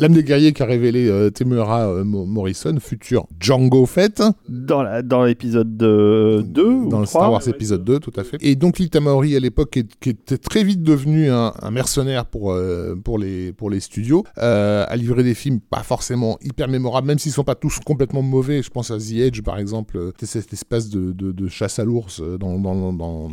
L'âme 0.00 0.12
des 0.12 0.22
guerriers 0.22 0.52
qui 0.52 0.62
a 0.62 0.66
révélé 0.66 1.08
euh, 1.08 1.28
Temuera 1.30 1.88
euh, 1.88 2.04
Mo- 2.04 2.24
Morrison, 2.24 2.76
futur 2.80 3.26
Django 3.40 3.84
Fett. 3.84 4.22
Dans 4.48 4.82
la- 4.82 5.02
dans 5.02 5.24
l'épisode 5.24 5.76
2 5.76 6.44
ou 6.64 6.88
dans 6.88 7.00
le 7.00 7.06
3. 7.06 7.06
Star 7.06 7.32
Wars 7.32 7.48
épisode 7.48 7.82
2, 7.84 7.98
tout 7.98 8.12
à 8.16 8.22
fait. 8.22 8.36
Et 8.40 8.54
donc 8.54 8.78
Lita 8.78 9.00
Maori 9.00 9.34
à 9.34 9.40
l'époque 9.40 9.70
qui, 9.70 9.84
qui 10.00 10.10
était 10.10 10.38
très 10.38 10.62
vite 10.62 10.82
devenu 10.84 11.30
un, 11.30 11.52
un 11.60 11.70
mercenaire 11.72 12.26
pour, 12.26 12.52
euh, 12.52 12.94
pour, 12.94 13.18
les, 13.18 13.52
pour 13.52 13.70
les 13.70 13.80
studios, 13.80 14.22
euh, 14.38 14.84
a 14.86 14.96
livré 14.96 15.24
des 15.24 15.34
films 15.34 15.58
pas 15.60 15.82
forcément 15.82 16.38
hyper 16.42 16.68
mémorables, 16.68 17.08
même 17.08 17.18
s'ils 17.18 17.32
sont 17.32 17.42
pas 17.44 17.56
tous 17.56 17.80
complètement 17.84 18.22
mauvais. 18.22 18.62
Je 18.62 18.70
pense 18.70 18.92
à 18.92 18.98
The 18.98 19.12
Edge 19.14 19.42
par 19.42 19.58
exemple, 19.58 20.12
c'est 20.20 20.26
cette 20.26 20.52
espèce 20.52 20.90
de, 20.90 21.10
de, 21.10 21.32
de 21.32 21.48
chasse 21.48 21.80
à 21.80 21.84
l'ours 21.84 22.20
dans, 22.38 22.58
dans, 22.60 22.92
dans, 22.92 23.28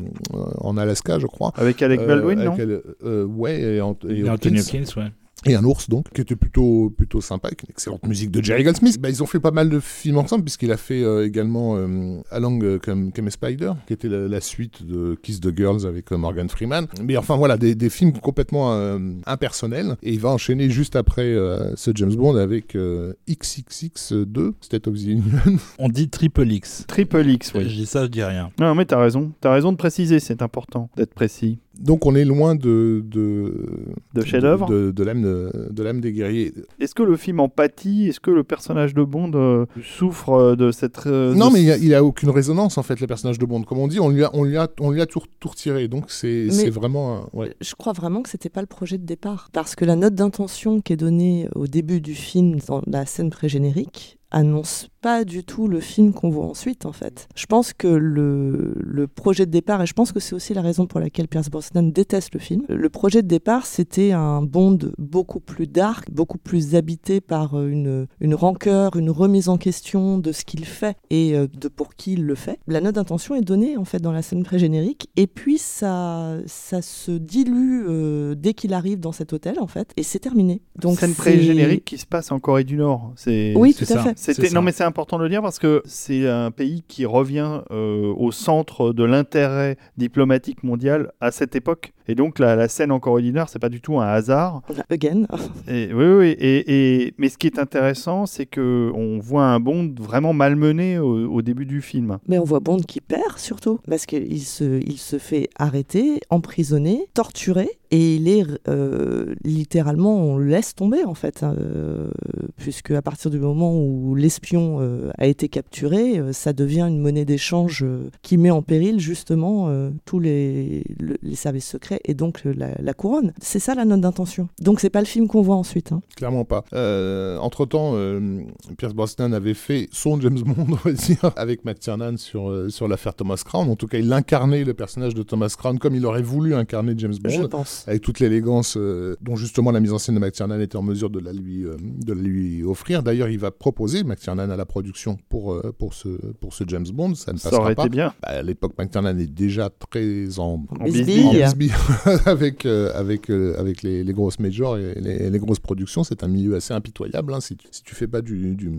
en 0.61 0.77
Alaska, 0.77 1.19
je 1.19 1.27
crois. 1.27 1.51
Avec 1.57 1.81
Alec 1.83 1.99
Euh, 1.99 2.07
Baldwin, 2.07 2.39
avec 2.39 2.57
non? 2.67 2.79
Euh, 3.03 3.23
Ouais, 3.25 3.59
et, 3.61 3.63
et 3.63 3.75
Et 3.75 3.81
Anthony 3.81 4.21
Hopkins. 4.29 4.57
Hopkins, 4.61 4.83
ouais. 5.01 5.11
Et 5.45 5.55
un 5.55 5.63
ours 5.63 5.89
donc 5.89 6.05
qui 6.13 6.21
était 6.21 6.35
plutôt 6.35 6.89
plutôt 6.95 7.21
sympa 7.21 7.47
avec 7.49 7.63
une 7.63 7.69
excellente 7.69 8.05
musique 8.07 8.31
de 8.31 8.43
Jerry 8.43 8.63
Goldsmith. 8.63 8.99
Bah, 8.99 9.09
ils 9.09 9.21
ont 9.23 9.25
fait 9.27 9.39
pas 9.39 9.51
mal 9.51 9.69
de 9.69 9.79
films 9.79 10.17
ensemble 10.17 10.43
puisqu'il 10.43 10.71
a 10.71 10.77
fait 10.77 11.03
euh, 11.03 11.25
également 11.25 11.75
euh, 11.77 12.19
Along 12.31 12.59
euh, 12.63 12.79
comme 12.79 13.11
comme 13.11 13.27
a 13.27 13.31
Spider 13.31 13.71
qui 13.87 13.93
était 13.93 14.07
la, 14.09 14.27
la 14.27 14.41
suite 14.41 14.85
de 14.85 15.15
Kiss 15.21 15.39
the 15.41 15.55
Girls 15.55 15.85
avec 15.85 16.11
euh, 16.11 16.17
Morgan 16.17 16.49
Freeman. 16.49 16.87
Mais 17.03 17.17
enfin 17.17 17.35
voilà 17.35 17.57
des, 17.57 17.75
des 17.75 17.89
films 17.89 18.13
complètement 18.13 18.73
euh, 18.73 18.97
impersonnels 19.25 19.95
et 20.03 20.13
il 20.13 20.19
va 20.19 20.29
enchaîner 20.29 20.69
juste 20.69 20.95
après 20.95 21.23
euh, 21.23 21.75
ce 21.75 21.91
James 21.95 22.15
Bond 22.15 22.35
avec 22.35 22.75
euh, 22.75 23.13
XXX2 23.29 24.53
State 24.61 24.87
of 24.87 24.95
the 24.95 25.03
Union. 25.07 25.23
On 25.79 25.89
dit 25.89 26.09
Triple 26.09 26.51
X. 26.51 26.85
Triple 26.87 27.27
X, 27.27 27.51
Je 27.53 27.59
oui. 27.59 27.65
dis 27.67 27.85
ça, 27.85 28.03
je 28.03 28.09
dis 28.09 28.23
rien. 28.23 28.51
Non, 28.59 28.75
mais 28.75 28.85
t'as 28.85 28.99
raison. 28.99 29.31
T'as 29.41 29.51
raison 29.53 29.71
de 29.71 29.77
préciser, 29.77 30.19
c'est 30.19 30.41
important 30.41 30.89
d'être 30.97 31.13
précis. 31.13 31.59
Donc 31.79 32.05
on 32.05 32.15
est 32.15 32.25
loin 32.25 32.55
de 32.55 33.03
de 33.05 33.65
De 34.13 34.21
chef-d'œuvre. 34.23 34.67
de, 34.69 34.91
de 34.91 35.03
l'âme 35.03 35.21
de, 35.21 35.51
de 35.71 35.83
l'âme 35.83 35.99
des 36.01 36.11
guerriers. 36.13 36.53
Est-ce 36.79 36.95
que 36.95 37.03
le 37.03 37.17
film 37.17 37.39
en 37.39 37.49
pâtit? 37.49 38.07
Est-ce 38.07 38.19
que 38.19 38.31
le 38.31 38.43
personnage 38.43 38.93
de 38.93 39.03
Bond 39.03 39.31
euh, 39.35 39.65
souffre 39.83 40.29
euh, 40.29 40.55
de 40.55 40.71
cette. 40.71 41.05
euh, 41.07 41.33
Non, 41.35 41.49
de 41.49 41.53
mais 41.53 41.63
il 41.63 41.71
a- 41.71 41.77
il 41.77 41.93
a, 41.93 42.03
aucune 42.03 42.29
résonance 42.29 42.77
en 42.77 42.83
fait, 42.83 42.99
le 42.99 43.07
personnage 43.07 43.39
de 43.39 43.45
Bond. 43.45 43.63
Comme 43.63 43.79
on 43.79 43.87
dit, 43.87 43.99
on 43.99 44.09
lui 44.09 44.23
a, 44.23 44.29
on 44.33 44.43
lui 44.43 44.57
a, 44.57 44.67
on 44.79 44.91
lui 44.91 45.01
a 45.01 45.05
tout, 45.05 45.21
tout 45.39 45.49
retiré. 45.49 45.87
Donc 45.87 46.05
c'est 46.09 46.47
vraiment. 46.69 47.17
un- 47.17 47.29
ouais. 47.33 47.53
Je 47.61 47.75
crois 47.75 47.93
vraiment 47.93 48.21
que 48.21 48.29
c'était 48.29 48.49
pas 48.49 48.61
le 48.61 48.67
projet 48.67 48.97
de 48.97 49.05
départ. 49.05 49.49
Parce 49.51 49.75
que 49.75 49.85
la 49.85 49.95
note 49.95 50.15
d'intention 50.15 50.81
qui 50.81 50.93
est 50.93 50.97
donnée 50.97 51.47
au 51.55 51.67
début 51.67 51.99
du 52.01 52.15
film, 52.15 52.57
dans 52.67 52.81
la 52.87 53.05
scène 53.05 53.29
pré-générique, 53.29 54.17
annonce 54.31 54.89
pas 55.01 55.23
du 55.23 55.43
tout 55.43 55.67
le 55.67 55.79
film 55.79 56.13
qu'on 56.13 56.29
voit 56.29 56.45
ensuite, 56.45 56.85
en 56.85 56.91
fait. 56.91 57.27
Je 57.35 57.45
pense 57.45 57.73
que 57.73 57.87
le, 57.87 58.73
le 58.75 59.07
projet 59.07 59.45
de 59.45 59.51
départ, 59.51 59.81
et 59.81 59.85
je 59.85 59.93
pense 59.93 60.11
que 60.11 60.19
c'est 60.19 60.33
aussi 60.33 60.53
la 60.53 60.61
raison 60.61 60.87
pour 60.87 60.99
laquelle 60.99 61.27
Pierce 61.27 61.49
Brosnan 61.49 61.91
déteste 61.91 62.33
le 62.33 62.39
film, 62.39 62.63
le 62.67 62.89
projet 62.89 63.21
de 63.21 63.27
départ, 63.27 63.65
c'était 63.65 64.11
un 64.13 64.41
Bond 64.41 64.79
beaucoup 64.97 65.39
plus 65.39 65.67
dark, 65.67 66.11
beaucoup 66.11 66.37
plus 66.39 66.75
habité 66.75 67.21
par 67.21 67.55
euh, 67.55 67.67
une, 67.67 68.07
une 68.19 68.33
rancœur, 68.33 68.95
une 68.95 69.11
remise 69.11 69.47
en 69.47 69.57
question 69.57 70.17
de 70.17 70.31
ce 70.31 70.43
qu'il 70.43 70.65
fait 70.65 70.97
et 71.09 71.35
euh, 71.35 71.47
de 71.47 71.67
pour 71.67 71.93
qui 71.95 72.13
il 72.13 72.25
le 72.25 72.35
fait. 72.35 72.59
La 72.67 72.81
note 72.81 72.95
d'intention 72.95 73.35
est 73.35 73.41
donnée, 73.41 73.77
en 73.77 73.85
fait, 73.85 73.99
dans 73.99 74.11
la 74.11 74.21
scène 74.23 74.43
pré-générique, 74.43 75.09
et 75.17 75.27
puis 75.27 75.59
ça, 75.59 76.37
ça 76.47 76.81
se 76.81 77.11
dilue 77.11 77.85
euh, 77.87 78.35
dès 78.35 78.53
qu'il 78.53 78.73
arrive 78.73 78.99
dans 78.99 79.11
cet 79.11 79.33
hôtel, 79.33 79.59
en 79.59 79.67
fait, 79.67 79.91
et 79.97 80.03
c'est 80.03 80.19
terminé. 80.19 80.61
Donc 80.79 80.99
scène 80.99 81.13
pré-générique 81.13 81.85
qui 81.85 81.97
se 81.99 82.05
passe 82.05 82.31
en 82.31 82.39
Corée 82.39 82.63
du 82.63 82.77
Nord. 82.77 83.13
C'est 83.15 83.53
Oui, 83.55 83.73
tout 83.75 83.85
à 83.93 84.03
fait. 84.03 84.14
C'était 84.15 84.49
non 84.49 84.61
mais 84.61 84.71
c'est 84.71 84.83
important 84.83 85.17
de 85.17 85.23
le 85.23 85.29
dire 85.29 85.41
parce 85.41 85.59
que 85.59 85.81
c'est 85.85 86.27
un 86.27 86.51
pays 86.51 86.83
qui 86.87 87.05
revient 87.05 87.61
euh, 87.71 88.13
au 88.15 88.31
centre 88.31 88.93
de 88.93 89.03
l'intérêt 89.03 89.77
diplomatique 89.97 90.63
mondial 90.63 91.11
à 91.21 91.31
cette 91.31 91.55
époque 91.55 91.93
et 92.07 92.15
donc 92.15 92.39
la, 92.39 92.55
la 92.55 92.67
scène 92.67 92.91
en 92.91 92.99
Corée 92.99 93.21
du 93.23 93.31
Nord 93.33 93.49
c'est 93.49 93.59
pas 93.59 93.69
du 93.69 93.81
tout 93.81 93.99
un 93.99 94.07
hasard. 94.07 94.61
Again. 94.89 95.25
Et, 95.67 95.89
oui 95.93 96.05
oui 96.05 96.27
et, 96.39 97.03
et- 97.05 97.13
mais 97.17 97.29
ce 97.29 97.37
qui 97.37 97.47
est 97.47 97.59
intéressant 97.59 98.25
c'est 98.25 98.45
que 98.45 98.91
on 98.95 99.19
voit 99.19 99.43
un 99.45 99.59
Bond 99.59 99.93
vraiment 99.99 100.33
malmené 100.33 100.97
au, 100.99 101.29
au 101.31 101.41
début 101.41 101.65
du 101.65 101.81
film. 101.81 102.17
Mais 102.27 102.39
on 102.39 102.43
voit 102.43 102.59
Bond 102.59 102.77
qui 102.87 103.01
perd 103.01 103.37
surtout, 103.37 103.79
parce 103.89 104.05
qu'il 104.05 104.41
se, 104.41 104.79
il 104.85 104.97
se 104.97 105.17
fait 105.17 105.49
arrêter, 105.57 106.19
emprisonner, 106.29 107.07
torturer, 107.13 107.69
et 107.91 108.15
il 108.15 108.27
est 108.27 108.45
euh, 108.67 109.33
littéralement, 109.43 110.15
on 110.17 110.37
le 110.37 110.45
laisse 110.45 110.75
tomber 110.75 111.03
en 111.03 111.13
fait, 111.15 111.43
hein, 111.43 111.55
euh, 111.59 112.09
puisque 112.57 112.91
à 112.91 113.01
partir 113.01 113.31
du 113.31 113.39
moment 113.39 113.73
où 113.75 114.04
l'espion 114.13 114.77
euh, 114.81 115.09
a 115.17 115.25
été 115.25 115.49
capturé, 115.49 116.19
euh, 116.19 116.33
ça 116.33 116.53
devient 116.53 116.81
une 116.87 116.99
monnaie 116.99 117.25
d'échange 117.25 117.81
euh, 117.83 118.09
qui 118.21 118.37
met 118.37 118.51
en 118.51 118.61
péril 118.61 118.99
justement 118.99 119.69
euh, 119.69 119.89
tous 120.05 120.19
les, 120.19 120.83
le- 120.99 121.17
les 121.23 121.35
services 121.35 121.67
secrets 121.67 121.99
et 122.05 122.13
donc 122.13 122.41
euh, 122.45 122.53
la, 122.55 122.69
la 122.79 122.93
couronne. 122.93 123.33
C'est 123.41 123.59
ça 123.59 123.73
la 123.73 123.85
note 123.85 124.01
d'intention? 124.01 124.47
Donc 124.61 124.79
c'est 124.81 124.89
pas 124.89 124.99
le 124.99 125.05
film 125.07 125.27
qu'on 125.27 125.41
voit 125.41 125.55
ensuite. 125.55 125.91
hein? 125.91 126.01
Clairement 126.15 126.45
pas. 126.45 126.63
Euh, 126.73 127.37
entre-temps, 127.37 127.91
euh, 127.95 128.41
Pierce 128.77 128.93
Brosnan 128.93 129.33
avait 129.33 129.53
fait 129.53 129.87
son 129.91 130.19
James 130.19 130.39
Bond, 130.41 130.67
on 130.69 130.75
va 130.75 130.91
dire, 130.91 131.31
avec 131.37 131.63
Matt 131.65 131.79
Tiernan 131.79 132.17
sur, 132.17 132.49
euh, 132.49 132.69
sur 132.69 132.87
l'affaire 132.87 133.15
Thomas 133.15 133.41
Crown. 133.45 133.69
En 133.69 133.75
tout 133.75 133.87
cas, 133.87 133.97
il 133.97 134.11
incarnait 134.11 134.63
le 134.65 134.73
personnage 134.73 135.13
de 135.13 135.23
Thomas 135.23 135.53
Crown 135.57 135.79
comme 135.79 135.95
il 135.95 136.05
aurait 136.05 136.21
voulu 136.21 136.53
incarner 136.53 136.93
James 136.97 137.13
Je 137.13 137.39
Bond. 137.41 137.47
pense. 137.49 137.85
Avec 137.87 138.01
toute 138.01 138.19
l'élégance 138.19 138.75
euh, 138.77 139.15
dont 139.21 139.35
justement 139.35 139.71
la 139.71 139.79
mise 139.79 139.93
en 139.93 139.97
scène 139.97 140.15
de 140.15 140.19
Matt 140.19 140.33
Tiernan 140.33 140.59
était 140.59 140.75
en 140.75 140.81
mesure 140.83 141.09
de 141.09 141.19
la 141.19 141.31
lui, 141.31 141.63
euh, 141.65 141.77
de 141.81 142.13
la 142.13 142.21
lui 142.21 142.63
offrir. 142.63 143.03
D'ailleurs, 143.03 143.29
il 143.29 143.39
va 143.39 143.51
proposer 143.51 143.94
Matt 144.03 144.19
Tiernan 144.19 144.49
à 144.49 144.55
la 144.57 144.65
production 144.65 145.17
pour, 145.29 145.53
euh, 145.53 145.73
pour, 145.77 145.93
ce, 145.93 146.09
pour 146.39 146.53
ce 146.53 146.63
James 146.67 146.85
Bond. 146.93 147.15
Ça 147.15 147.33
ne 147.33 147.37
Ça 147.37 147.49
passera 147.49 147.63
aurait 147.63 147.75
pas. 147.75 147.83
été 147.83 147.89
bien. 147.89 148.13
Bah, 148.21 148.29
à 148.29 148.41
l'époque, 148.41 148.73
Matt 148.77 148.91
Tiernan 148.91 149.17
est 149.17 149.27
déjà 149.33 149.69
très 149.69 150.37
en, 150.39 150.63
En 150.79 150.83
Bisbille. 150.83 151.03
bisbille. 151.05 151.27
en 151.27 151.45
bisbille 151.45 151.71
avec, 152.25 152.65
euh, 152.65 152.91
avec, 152.95 153.29
euh, 153.29 153.59
avec 153.59 153.81
les, 153.83 154.03
les 154.03 154.13
grosses 154.13 154.39
majors 154.39 154.77
et 154.77 154.95
les, 154.99 155.29
les 155.29 155.39
grosses 155.39 155.59
productions. 155.59 156.03
C'est 156.03 156.23
un 156.23 156.27
milieu 156.27 156.55
assez 156.55 156.73
impitoyable. 156.73 157.33
hein. 157.33 157.41
Si, 157.41 157.55
tu, 157.55 157.67
si 157.71 157.83
tu 157.83 157.95
fais 157.95 158.07
pas 158.07 158.21
du, 158.21 158.55
du, 158.55 158.69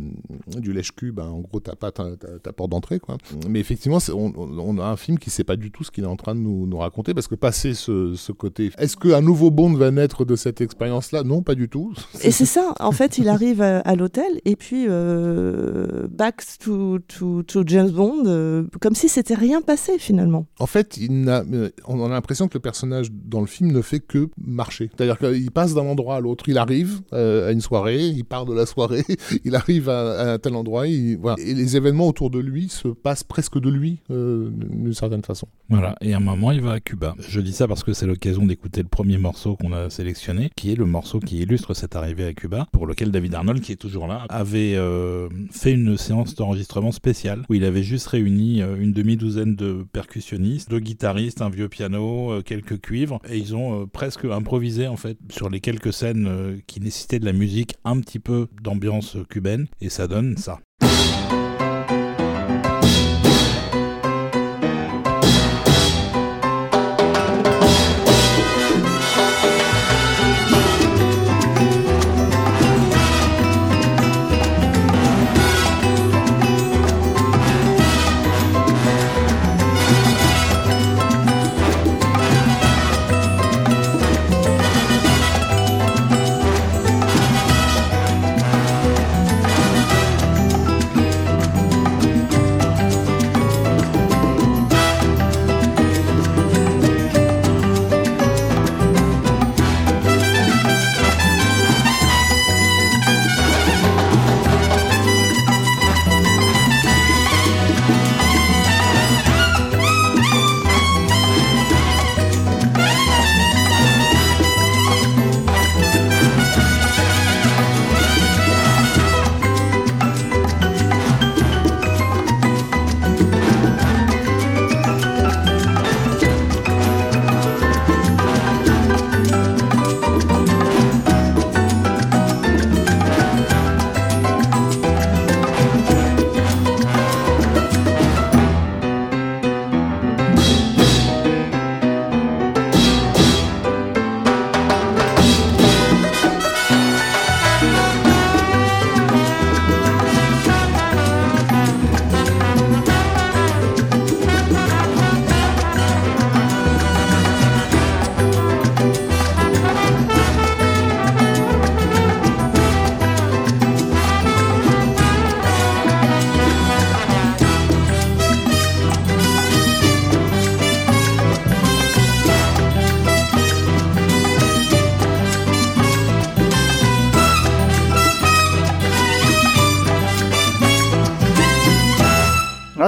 ben, 1.13 1.25
en 1.27 1.41
gros, 1.41 1.61
t'as 1.61 1.75
pas 1.77 1.91
ta, 1.93 2.17
ta- 2.17 2.39
ta 2.43 2.53
porte 2.53 2.71
d'entrée. 2.71 2.99
quoi. 3.01 3.17
Mais 3.49 3.61
effectivement, 3.61 4.01
c'est- 4.01 4.13
on, 4.13 4.79
a 4.79 4.85
un 4.85 4.97
film 4.97 5.19
qui 5.19 5.31
sait 5.31 5.45
pas 5.45 5.57
du 5.57 5.71
tout 5.71 5.85
ce 5.85 5.91
qu'il 5.91 6.05
est 6.05 6.09
en 6.09 6.17
train 6.17 6.35
de 6.35 6.41
nous, 6.41 6.67
nous 6.67 6.79
raconter 6.79 7.15
parce 7.15 7.29
que 7.29 7.35
passer 7.35 7.75
ce, 7.75 8.15
ce 8.15 8.33
côté. 8.33 8.71
Est-ce 8.79 8.97
qu'un 8.97 9.21
nouveau 9.21 9.51
Bond 9.51 9.75
va 9.75 9.91
naître 9.91 10.25
de 10.25 10.37
cette 10.37 10.61
expérience-là? 10.61 11.23
Non, 11.23 11.43
pas 11.43 11.55
du 11.55 11.69
tout. 11.69 11.93
Et 12.23 12.31
c'est 12.31 12.45
ça, 12.47 12.75
en 12.81 12.93
fait, 12.93 13.19
il 13.19 13.29
arrive 13.37 13.63
à, 13.63 13.79
à 13.81 13.95
l'hôtel 13.95 14.41
et 14.45 14.57
puis 14.57 14.87
euh, 14.89 15.06
back 16.09 16.43
to, 16.61 16.99
to, 17.01 17.43
to 17.45 17.63
James 17.67 17.91
Bond, 17.91 18.25
euh, 18.27 18.65
comme 18.81 18.95
si 18.95 19.09
c'était 19.09 19.35
rien 19.35 19.61
passé 19.63 19.99
finalement. 19.99 20.47
En 20.59 20.67
fait, 20.67 20.97
il 20.97 21.27
euh, 21.29 21.69
on 21.87 22.05
a 22.05 22.09
l'impression 22.09 22.49
que 22.49 22.55
le 22.55 22.61
personnage 22.61 23.09
dans 23.13 23.41
le 23.41 23.47
film 23.47 23.73
ne 23.73 23.83
fait 23.83 24.01
que 24.01 24.29
marcher. 24.39 24.91
C'est-à-dire 24.97 25.19
qu'il 25.19 25.51
passe 25.51 25.75
d'un 25.75 25.83
endroit 25.87 26.17
à 26.17 26.21
l'autre. 26.21 26.45
Il 26.49 26.59
arrive 26.59 27.01
euh, 27.13 27.49
à 27.49 27.53
une 27.53 27.61
soirée, 27.61 28.07
il 28.07 28.25
part 28.25 28.45
de 28.47 28.55
la 28.55 28.67
soirée, 28.67 29.05
il 29.45 29.55
arrive 29.55 29.89
à, 29.89 30.13
à 30.21 30.33
un 30.35 30.39
tel 30.39 30.55
endroit, 30.55 30.87
il- 30.87 31.17
voilà. 31.19 31.37
et 31.43 31.55
les 31.55 31.77
événements 31.77 32.09
autour 32.09 32.31
de 32.31 32.39
lui 32.39 32.69
se 32.69 32.89
passent 32.89 33.25
presque 33.25 33.59
de 33.59 33.71
lui, 33.71 34.01
euh, 34.11 34.51
d'une 34.53 34.95
certaine 34.95 35.23
façon. 35.23 35.49
Voilà, 35.69 35.97
et 36.01 36.15
à 36.15 36.19
un 36.19 36.21
moment, 36.21 36.51
il 36.53 36.61
va 36.61 36.73
à 36.73 36.81
Cuba. 36.81 37.15
Je 37.19 37.41
dis 37.41 37.53
ça 37.53 37.67
parce 37.69 37.83
que 37.83 37.93
c'est 37.93 38.07
l'occasion 38.07 38.45
d'écouter 38.45 38.83
le 38.83 38.89
premier 38.89 39.19
morceau 39.19 39.57
qu'on 39.57 39.73
a 39.73 39.91
sélectionné, 39.91 40.51
qui 40.57 40.73
est 40.73 40.77
le 40.77 40.85
morceau 40.87 41.21
qui 41.21 41.39
illustre 41.39 41.75
cette 41.75 41.97
arrivée 41.97 42.27
à 42.27 42.33
Cuba, 42.33 42.67
pour 42.73 42.87
lequel 42.87 43.11
David 43.11 43.35
Arnold, 43.35 43.61
qui 43.61 43.73
est 43.73 43.77
toujours 43.77 44.07
là, 44.07 44.25
avait 44.29 44.75
euh, 44.97 45.29
fait 45.51 45.73
une 45.73 45.97
séance 45.97 46.35
d'enregistrement 46.35 46.93
spéciale, 46.93 47.45
où 47.49 47.55
il 47.55 47.65
avait 47.65 47.83
juste 47.83 48.07
réuni 48.09 48.63
euh, 48.63 48.77
une 48.77 48.93
demi-douzaine 48.93 49.55
de 49.55 49.87
percussionnistes, 49.93 50.71
deux 50.71 50.81
guitaristes, 50.81 51.43
un 51.43 51.51
vieux 51.51 51.69
piano, 51.69 52.33
euh, 52.33 52.43
quelques 52.43 52.81
cuivres, 52.81 53.21
et 53.29 53.37
ils 53.37 53.55
ont 53.55 53.87
presque 53.87 54.25
improvisé, 54.25 54.89
en 54.89 54.97
fait, 54.97 55.19
sur 55.31 55.51
les 55.51 55.61
quelques 55.61 55.93
scènes 55.93 56.61
qui 56.67 56.81
nécessitaient 56.81 57.19
de 57.19 57.25
la 57.25 57.33
musique, 57.33 57.77
un 57.85 58.01
petit 58.01 58.19
peu 58.19 58.49
d'ambiance 58.63 59.17
cubaine, 59.29 59.67
et 59.81 59.89
ça 59.89 60.07
donne 60.09 60.37
ça. 60.37 60.61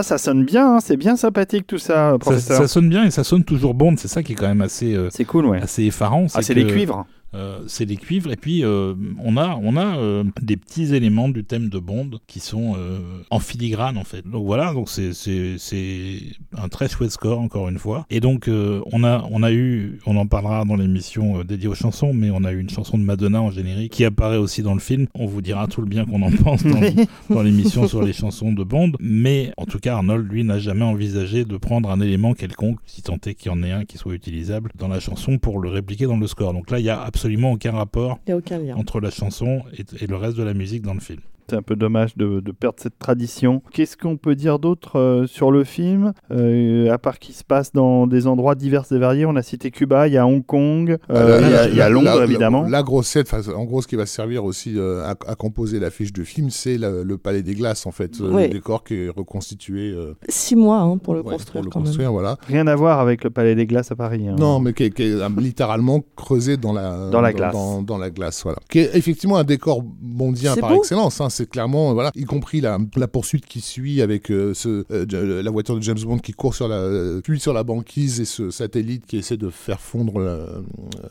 Ça 0.08 0.18
sonne 0.18 0.44
bien, 0.44 0.74
hein, 0.76 0.80
c'est 0.80 0.96
bien 0.96 1.16
sympathique 1.16 1.66
tout 1.66 1.78
ça, 1.78 2.12
Ça, 2.12 2.18
professeur. 2.18 2.56
ça 2.56 2.66
sonne 2.68 2.88
bien 2.88 3.04
et 3.04 3.10
ça 3.10 3.24
sonne 3.24 3.44
toujours 3.44 3.74
Bond, 3.74 3.94
c'est 3.98 4.08
ça 4.08 4.22
qui 4.22 4.32
est 4.32 4.34
quand 4.34 4.48
même 4.48 4.62
assez, 4.62 4.94
euh, 4.94 5.08
C'est 5.10 5.24
cool, 5.26 5.44
ouais. 5.46 5.60
assez 5.60 5.84
effarant. 5.84 6.26
Ah, 6.34 6.42
c'est 6.42 6.54
les 6.54 6.66
cuivres. 6.66 7.06
Euh, 7.34 7.58
c'est 7.66 7.84
les 7.84 7.96
cuivres 7.98 8.32
et 8.32 8.36
puis 8.36 8.64
euh, 8.64 8.94
on 9.22 9.36
a 9.36 9.58
on 9.62 9.76
a 9.76 9.98
euh, 9.98 10.24
des 10.40 10.56
petits 10.56 10.94
éléments 10.94 11.28
du 11.28 11.44
thème 11.44 11.68
de 11.68 11.78
Bond 11.78 12.12
qui 12.26 12.40
sont 12.40 12.74
euh, 12.78 13.00
en 13.28 13.38
filigrane 13.38 13.98
en 13.98 14.04
fait 14.04 14.26
donc 14.26 14.46
voilà 14.46 14.72
donc 14.72 14.88
c'est 14.88 15.12
c'est 15.12 15.56
c'est 15.58 16.20
un 16.62 16.68
très 16.68 16.88
chouette 16.88 17.10
score 17.10 17.40
encore 17.40 17.68
une 17.68 17.78
fois 17.78 18.06
et 18.10 18.20
donc 18.20 18.48
euh, 18.48 18.80
on 18.92 19.04
a 19.04 19.26
on 19.30 19.42
a 19.42 19.52
eu 19.52 19.98
on 20.06 20.16
en 20.16 20.26
parlera 20.26 20.64
dans 20.64 20.76
l'émission 20.76 21.40
euh, 21.40 21.44
dédiée 21.44 21.68
aux 21.68 21.74
chansons 21.74 22.12
mais 22.12 22.30
on 22.30 22.44
a 22.44 22.52
eu 22.52 22.60
une 22.60 22.70
chanson 22.70 22.98
de 22.98 23.02
Madonna 23.02 23.40
en 23.40 23.50
générique 23.50 23.92
qui 23.92 24.04
apparaît 24.04 24.36
aussi 24.36 24.62
dans 24.62 24.74
le 24.74 24.80
film 24.80 25.06
on 25.14 25.26
vous 25.26 25.40
dira 25.40 25.66
tout 25.66 25.80
le 25.80 25.86
bien 25.86 26.04
qu'on 26.04 26.22
en 26.22 26.30
pense 26.30 26.64
dans, 26.64 26.80
dans 27.30 27.42
l'émission 27.42 27.86
sur 27.86 28.02
les 28.02 28.12
chansons 28.12 28.52
de 28.52 28.64
Bond 28.64 28.92
mais 29.00 29.52
en 29.56 29.64
tout 29.64 29.78
cas 29.78 29.94
Arnold 29.94 30.30
lui 30.30 30.44
n'a 30.44 30.58
jamais 30.58 30.84
envisagé 30.84 31.44
de 31.44 31.56
prendre 31.56 31.90
un 31.90 32.00
élément 32.00 32.34
quelconque 32.34 32.78
si 32.86 33.02
tant 33.02 33.18
est 33.26 33.34
qu'il 33.34 33.50
y 33.52 33.54
en 33.54 33.62
ait 33.62 33.72
un 33.72 33.84
qui 33.84 33.98
soit 33.98 34.14
utilisable 34.14 34.70
dans 34.76 34.88
la 34.88 35.00
chanson 35.00 35.38
pour 35.38 35.60
le 35.60 35.68
répliquer 35.68 36.06
dans 36.06 36.18
le 36.18 36.26
score 36.26 36.52
donc 36.52 36.70
là 36.70 36.78
il 36.78 36.84
y 36.84 36.90
a 36.90 37.00
absolument 37.00 37.52
aucun 37.52 37.72
rapport 37.72 38.18
n'y 38.26 38.34
aucun 38.34 38.58
lien. 38.58 38.76
entre 38.76 39.00
la 39.00 39.10
chanson 39.10 39.62
et, 39.76 39.84
et 40.02 40.06
le 40.06 40.16
reste 40.16 40.36
de 40.36 40.42
la 40.42 40.54
musique 40.54 40.82
dans 40.82 40.94
le 40.94 41.00
film. 41.00 41.20
C'est 41.50 41.56
un 41.56 41.62
peu 41.62 41.76
dommage 41.76 42.16
de, 42.16 42.40
de 42.40 42.52
perdre 42.52 42.76
cette 42.78 42.98
tradition. 42.98 43.62
Qu'est-ce 43.72 43.96
qu'on 43.96 44.16
peut 44.18 44.34
dire 44.34 44.58
d'autre 44.58 44.98
euh, 44.98 45.26
sur 45.26 45.50
le 45.50 45.64
film 45.64 46.12
Euh, 46.30 46.90
À 46.92 46.98
part 46.98 47.18
qu'il 47.18 47.34
se 47.34 47.42
passe 47.44 47.72
dans 47.72 48.06
des 48.06 48.26
endroits 48.26 48.54
divers 48.54 48.84
et 48.92 48.98
variés, 48.98 49.24
on 49.24 49.34
a 49.36 49.42
cité 49.42 49.70
Cuba, 49.70 50.08
il 50.08 50.14
y 50.14 50.18
a 50.18 50.26
Hong 50.26 50.44
Kong, 50.44 50.98
euh, 51.10 51.14
Euh, 51.14 51.40
il 51.42 51.50
y 51.50 51.54
a- 51.54 51.56
la- 51.62 51.68
il 51.68 51.74
y, 51.76 51.80
a 51.80 51.84
la- 51.84 51.88
Londres 51.90 52.18
la- 52.18 52.24
évidemment. 52.24 52.62
La, 52.68 52.82
grosse 52.82 53.06
scène, 53.08 53.24
enfin, 53.30 53.40
en 53.54 53.64
gros, 53.64 53.80
ce 53.80 53.88
qui 53.88 53.96
va 53.96 54.04
servir 54.04 54.44
aussi 54.44 54.74
euh, 54.78 55.02
à, 55.04 55.10
à 55.26 55.34
composer 55.36 55.80
l'affiche 55.80 56.12
du 56.12 56.24
film, 56.26 56.50
c'est 56.50 56.76
le, 56.76 57.02
le 57.02 57.16
Palais 57.18 57.42
des 57.42 57.54
Glaces, 57.54 57.86
en 57.86 57.92
fait. 57.92 58.20
Ouais. 58.20 58.48
Le 58.48 58.52
décor 58.52 58.84
qui 58.84 58.94
est 58.94 59.08
reconstitué 59.08 59.90
euh, 59.92 60.14
Six 60.28 60.54
mois 60.56 60.80
hein, 60.80 60.98
pour 60.98 61.14
le 61.14 61.20
ouais, 61.22 61.32
construire 61.32 61.62
pour 61.62 61.64
le 61.64 61.70
quand 61.70 61.80
construire, 61.80 62.12
voilà. 62.12 62.36
Rien 62.46 62.66
à 62.66 62.74
voir 62.76 63.00
avec 63.00 63.24
le 63.24 63.30
Palais 63.30 63.54
des 63.54 63.66
Glaces 63.66 63.90
à 63.90 63.96
Paris. 63.96 64.28
hein. 64.28 64.36
Non, 64.38 64.60
mais 64.60 64.74
qui 64.74 64.84
est, 64.84 64.90
qui 64.90 65.02
est, 65.04 65.28
littéralement 65.38 66.02
creusé 66.14 66.56
dans 66.58 66.72
la, 66.74 67.08
Dans 67.10 67.20
la 67.22 67.32
glace. 67.32 67.54
Dans, 67.54 67.80
dans 67.82 67.96
la 67.98 68.10
glace, 68.10 68.42
voilà. 68.42 68.58
Qui 68.70 68.80
est 68.80 68.90
effectivement 68.94 69.36
un 69.38 69.44
décor 69.44 69.82
bondien 69.82 70.54
par 70.56 70.70
beau. 70.70 70.76
excellence. 70.76 71.20
hein. 71.20 71.28
C'est 71.38 71.48
clairement, 71.48 71.94
voilà, 71.94 72.10
y 72.16 72.24
compris 72.24 72.60
la, 72.60 72.80
poursuite 73.06 73.46
qui 73.46 73.60
suit 73.60 74.02
avec 74.02 74.28
euh, 74.32 74.54
ce, 74.54 74.84
euh, 74.90 75.40
la 75.40 75.50
voiture 75.52 75.76
de 75.76 75.82
James 75.82 76.00
Bond 76.02 76.18
qui 76.18 76.32
court 76.32 76.52
sur 76.52 76.66
la, 76.66 76.74
euh, 76.74 77.20
puis 77.20 77.38
sur 77.38 77.52
la 77.52 77.62
banquise 77.62 78.20
et 78.20 78.24
ce 78.24 78.50
satellite 78.50 79.06
qui 79.06 79.18
essaie 79.18 79.36
de 79.36 79.48
faire 79.48 79.78
fondre 79.78 80.18
la, 80.18 80.30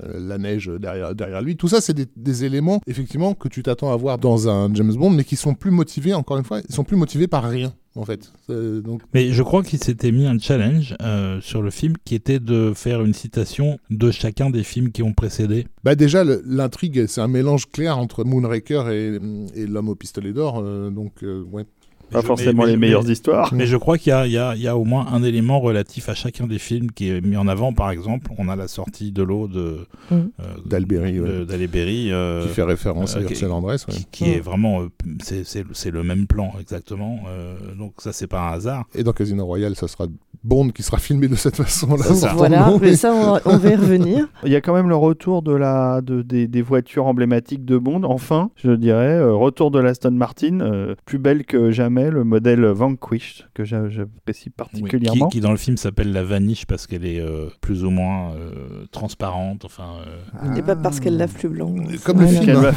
euh, 0.03 0.37
neige 0.37 0.69
derrière, 0.81 1.15
derrière 1.15 1.41
lui. 1.41 1.55
Tout 1.55 1.69
ça, 1.69 1.79
c'est 1.79 1.93
des, 1.93 2.07
des 2.17 2.43
éléments, 2.43 2.81
effectivement, 2.87 3.35
que 3.35 3.47
tu 3.47 3.63
t'attends 3.63 3.93
à 3.93 3.95
voir 3.95 4.17
dans 4.17 4.49
un 4.49 4.69
James 4.73 4.93
Bond, 4.93 5.11
mais 5.11 5.23
qui 5.23 5.37
sont 5.37 5.53
plus 5.53 5.71
motivés, 5.71 6.13
encore 6.13 6.37
une 6.37 6.43
fois, 6.43 6.59
ils 6.67 6.75
sont 6.75 6.83
plus 6.83 6.97
motivés 6.97 7.27
par 7.27 7.45
rien. 7.45 7.71
En 7.97 8.05
fait, 8.05 8.31
donc 8.47 9.01
Mais 9.13 9.31
je 9.31 9.41
crois 9.41 9.63
qu'il 9.63 9.83
s'était 9.83 10.11
mis 10.11 10.27
un 10.27 10.37
challenge 10.37 10.95
euh, 11.01 11.41
sur 11.41 11.63
le 11.63 11.71
film 11.71 11.93
qui 12.05 12.13
était 12.13 12.39
de 12.39 12.71
faire 12.75 13.03
une 13.03 13.13
citation 13.13 13.79
de 13.89 14.11
chacun 14.11 14.51
des 14.51 14.63
films 14.63 14.91
qui 14.91 15.01
ont 15.01 15.13
précédé. 15.13 15.65
Bah 15.83 15.95
déjà, 15.95 16.23
l'intrigue, 16.23 17.07
c'est 17.07 17.21
un 17.21 17.27
mélange 17.27 17.71
clair 17.71 17.97
entre 17.97 18.23
Moonraker 18.23 18.89
et, 18.89 19.19
et 19.55 19.65
l'homme 19.65 19.89
au 19.89 19.95
pistolet 19.95 20.31
d'or. 20.31 20.61
euh, 20.63 20.91
donc, 20.91 21.23
euh, 21.23 21.43
ouais. 21.51 21.65
Pas 22.11 22.21
Je- 22.21 22.25
forcément 22.25 22.63
mais- 22.63 22.69
les 22.71 22.77
mais- 22.77 22.87
meilleures 22.87 23.09
histoires. 23.09 23.53
Mais 23.53 23.65
je 23.65 23.75
crois 23.75 23.97
qu'il 23.97 24.11
y 24.11 24.13
a, 24.13 24.25
y 24.55 24.61
y 24.61 24.69
au 24.77 24.85
moins 24.85 25.07
un 25.11 25.23
élément 25.23 25.59
relatif 25.59 26.07
à 26.09 26.13
chacun 26.15 26.47
des 26.47 26.57
films 26.59 26.91
qui 26.91 27.09
est 27.09 27.21
mis 27.21 27.35
en 27.37 27.47
avant. 27.47 27.73
Par 27.73 27.91
exemple, 27.91 28.31
on 28.37 28.47
a 28.47 28.55
la 28.55 28.67
sortie 28.67 29.11
de 29.11 29.23
l'eau 29.23 29.47
de 29.47 29.85
Mm. 30.09 30.15
euh, 30.15 30.27
ouais. 31.19 31.27
euh, 32.11 32.43
qui 32.47 32.53
fait 32.53 32.63
référence 32.63 33.15
euh, 33.15 33.19
à 33.19 33.21
Ursula 33.23 33.53
Andress. 33.53 33.85
ouais. 33.87 33.93
qui, 33.93 34.05
qui 34.11 34.29
est 34.31 34.39
vraiment, 34.39 34.81
euh, 34.83 34.87
c'est- 35.21 35.43
le 35.91 36.03
même 36.03 36.27
plan 36.27 36.53
exactement. 36.59 37.19
euh, 37.27 37.55
donc 37.77 37.93
ça, 37.99 38.13
c'est 38.13 38.27
pas 38.27 38.41
un 38.49 38.53
hasard. 38.53 38.85
Et 38.95 39.03
dans 39.03 39.11
Casino 39.13 39.45
Royale, 39.45 39.75
ça 39.75 39.87
sera 39.87 40.05
Bond 40.47 40.69
qui 40.69 40.81
sera 40.81 40.97
filmé 40.97 41.27
de 41.27 41.35
cette 41.35 41.57
façon-là. 41.57 42.05
Voilà, 42.35 42.71
mais 42.81 42.95
ça, 42.95 43.11
on 43.13 43.33
va, 43.33 43.41
on 43.45 43.57
va 43.57 43.69
y 43.69 43.75
revenir. 43.75 44.27
Il 44.45 44.51
y 44.51 44.55
a 44.55 44.61
quand 44.61 44.73
même 44.73 44.87
le 44.87 44.95
retour 44.95 45.41
de 45.41 45.53
la, 45.53 45.99
de, 46.01 46.21
des, 46.21 46.47
des 46.47 46.61
voitures 46.61 47.05
emblématiques 47.05 47.65
de 47.65 47.77
Bond. 47.77 48.03
Enfin, 48.03 48.49
je 48.55 48.71
dirais, 48.71 49.15
euh, 49.17 49.33
retour 49.33 49.71
de 49.71 49.79
l'Aston 49.79 50.11
Martin, 50.11 50.61
euh, 50.61 50.95
plus 51.05 51.17
belle 51.17 51.43
que 51.45 51.71
jamais, 51.71 52.09
le 52.09 52.23
modèle 52.23 52.65
Vanquish, 52.65 53.45
que 53.53 53.65
j'a- 53.65 53.89
j'apprécie 53.89 54.45
Oui, 54.47 54.53
particulièrement. 54.55 55.27
qui, 55.27 55.37
qui, 55.37 55.41
dans 55.41 55.51
le 55.51 55.57
film 55.57 55.75
s'appelle 55.75 56.13
la 56.13 56.23
vaniche 56.23 56.65
parce 56.65 56.87
qu'elle 56.87 57.05
est 57.05 57.19
euh, 57.19 57.47
plus 57.59 57.83
ou 57.83 57.89
moins 57.89 58.31
euh, 58.31 58.85
transparente. 58.91 59.65
Enfin, 59.65 59.97
euh, 60.45 60.55
Et 60.55 60.61
pas 60.61 60.75
parce 60.77 60.99
qu'elle 61.01 61.17
lave 61.17 61.33
plus 61.33 61.49
blanc. 61.49 61.75
Comme 62.05 62.21
le 62.21 62.27
film, 62.27 62.55
hein. 62.55 62.71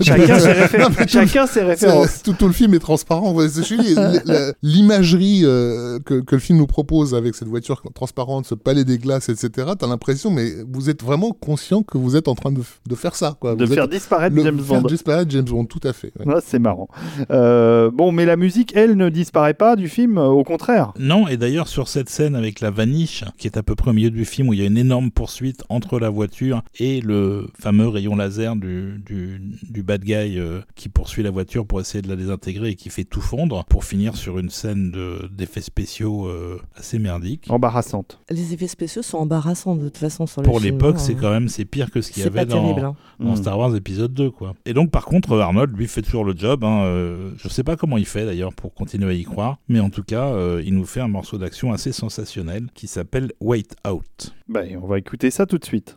chacun, 0.00 0.38
ses 0.38 0.52
réfé- 0.52 0.78
Non, 0.80 0.86
tout- 0.90 1.08
chacun 1.08 1.46
ses 1.46 1.62
références. 1.62 2.22
Tout, 2.22 2.34
tout 2.34 2.46
le 2.46 2.52
film 2.52 2.72
est 2.74 2.78
transparent. 2.78 3.34
L'imagerie 4.62 5.40
euh, 5.44 5.98
que, 6.04 6.20
que 6.20 6.34
le 6.36 6.40
film 6.40 6.58
nous 6.58 6.66
propose 6.68 7.14
avec 7.14 7.34
cette 7.34 7.48
voiture 7.48 7.82
transparente, 7.94 8.46
ce 8.46 8.54
palais 8.54 8.84
des 8.84 8.98
glaces, 8.98 9.28
etc., 9.28 9.70
t'as 9.76 9.86
l'impression, 9.88 10.30
mais 10.30 10.52
vous 10.70 10.88
êtes 10.90 11.02
vraiment 11.02 11.32
conscient 11.32 11.82
que 11.82 11.98
vous 11.98 12.14
êtes 12.14 12.28
en 12.28 12.34
train 12.36 12.52
de, 12.52 12.60
de 12.86 12.94
faire 12.94 13.16
ça. 13.16 13.36
Quoi. 13.40 13.56
De 13.56 13.64
vous 13.64 13.74
faire 13.74 13.84
êtes 13.84 13.90
disparaître 13.90 14.36
le- 14.36 14.44
James 14.44 14.60
faire 14.60 14.80
Bond. 14.82 14.86
disparaître 14.88 15.30
James 15.32 15.44
Bond, 15.44 15.64
tout 15.64 15.80
à 15.82 15.92
fait. 15.92 16.12
ouais. 16.24 16.34
C'est 16.44 16.60
marrant. 16.60 16.88
Euh, 17.30 17.90
bon, 17.90 18.12
mais 18.12 18.24
la 18.24 18.36
musique, 18.36 18.72
elle, 18.76 18.96
ne 18.96 19.08
disparaît 19.08 19.54
pas 19.54 19.76
du 19.76 19.88
film, 19.88 20.18
euh, 20.18 20.26
au 20.26 20.44
contraire. 20.44 20.92
Non, 20.98 21.26
et 21.28 21.36
d'ailleurs 21.36 21.68
sur 21.68 21.88
cette 21.88 22.08
scène 22.08 22.36
avec 22.36 22.60
la 22.60 22.70
vaniche, 22.70 23.24
qui 23.38 23.46
est 23.46 23.56
à 23.56 23.62
peu 23.62 23.74
près 23.74 23.90
au 23.90 23.94
milieu 23.94 24.10
du 24.10 24.24
film, 24.24 24.48
où 24.48 24.52
il 24.52 24.60
y 24.60 24.62
a 24.62 24.66
une 24.66 24.78
énorme 24.78 25.10
poursuite 25.10 25.64
entre 25.68 25.98
la 25.98 26.10
voiture 26.10 26.62
et 26.78 27.00
le 27.00 27.48
fameux 27.58 27.88
rayon 27.88 28.14
laser 28.16 28.56
du, 28.56 29.02
du, 29.04 29.40
du 29.68 29.82
bad 29.82 30.02
guy 30.04 30.38
euh, 30.38 30.60
qui 30.74 30.88
poursuit 30.88 31.22
la 31.22 31.30
voiture 31.30 31.66
pour 31.66 31.80
essayer 31.80 32.02
de 32.02 32.08
la 32.08 32.16
désintégrer 32.16 32.70
et 32.70 32.74
qui 32.74 32.90
fait 32.90 33.04
tout 33.04 33.20
fondre, 33.20 33.64
pour 33.68 33.84
finir 33.84 34.16
sur 34.16 34.38
une 34.38 34.50
scène 34.50 34.90
de- 34.90 35.28
d'effets 35.36 35.60
spéciaux 35.60 36.26
euh, 36.26 36.57
assez 36.76 36.98
merdiques. 36.98 37.46
Embarrassante. 37.50 38.20
Les 38.30 38.52
effets 38.54 38.66
spéciaux 38.68 39.02
sont 39.02 39.18
embarrassants 39.18 39.76
de 39.76 39.84
toute 39.84 39.98
façon 39.98 40.26
sur 40.26 40.42
Pour 40.42 40.58
le 40.58 40.64
film. 40.64 40.74
l'époque, 40.76 40.96
hein. 40.96 40.98
c'est 41.00 41.14
quand 41.14 41.30
même 41.30 41.48
c'est 41.48 41.64
pire 41.64 41.90
que 41.90 42.00
ce 42.00 42.10
qu'il 42.12 42.22
y 42.22 42.26
avait 42.26 42.40
pas 42.40 42.44
dans, 42.44 42.60
terrible. 42.62 42.86
hein. 42.86 42.96
dans 43.20 43.32
Mm. 43.32 43.36
Star 43.36 43.58
Wars 43.58 43.74
épisode 43.76 44.12
2 44.14 44.30
quoi. 44.30 44.54
Et 44.66 44.74
donc 44.74 44.90
par 44.90 45.04
contre 45.04 45.38
Arnold 45.38 45.76
lui 45.76 45.86
fait 45.88 46.02
toujours 46.02 46.24
le 46.24 46.36
job 46.36 46.64
hein, 46.64 46.82
euh, 46.84 47.30
je 47.36 47.48
sais 47.48 47.64
pas 47.64 47.76
comment 47.76 47.96
il 47.98 48.06
fait 48.06 48.24
d'ailleurs 48.26 48.52
pour 48.54 48.72
continuer 48.74 49.10
à 49.10 49.14
y 49.14 49.24
croire 49.24 49.58
mais 49.68 49.80
en 49.80 49.90
tout 49.90 50.02
cas 50.04 50.26
euh, 50.28 50.62
il 50.64 50.74
nous 50.74 50.84
fait 50.86 51.00
un 51.00 51.08
morceau 51.08 51.38
d'action 51.38 51.72
assez 51.72 51.92
sensationnel 51.92 52.66
qui 52.74 52.86
s'appelle 52.86 53.32
Wait 53.40 53.74
Out. 53.88 54.34
Bah, 54.48 54.60
on 54.82 54.86
va 54.86 54.98
écouter 54.98 55.30
ça 55.30 55.46
tout 55.46 55.58
de 55.58 55.64
suite. 55.64 55.96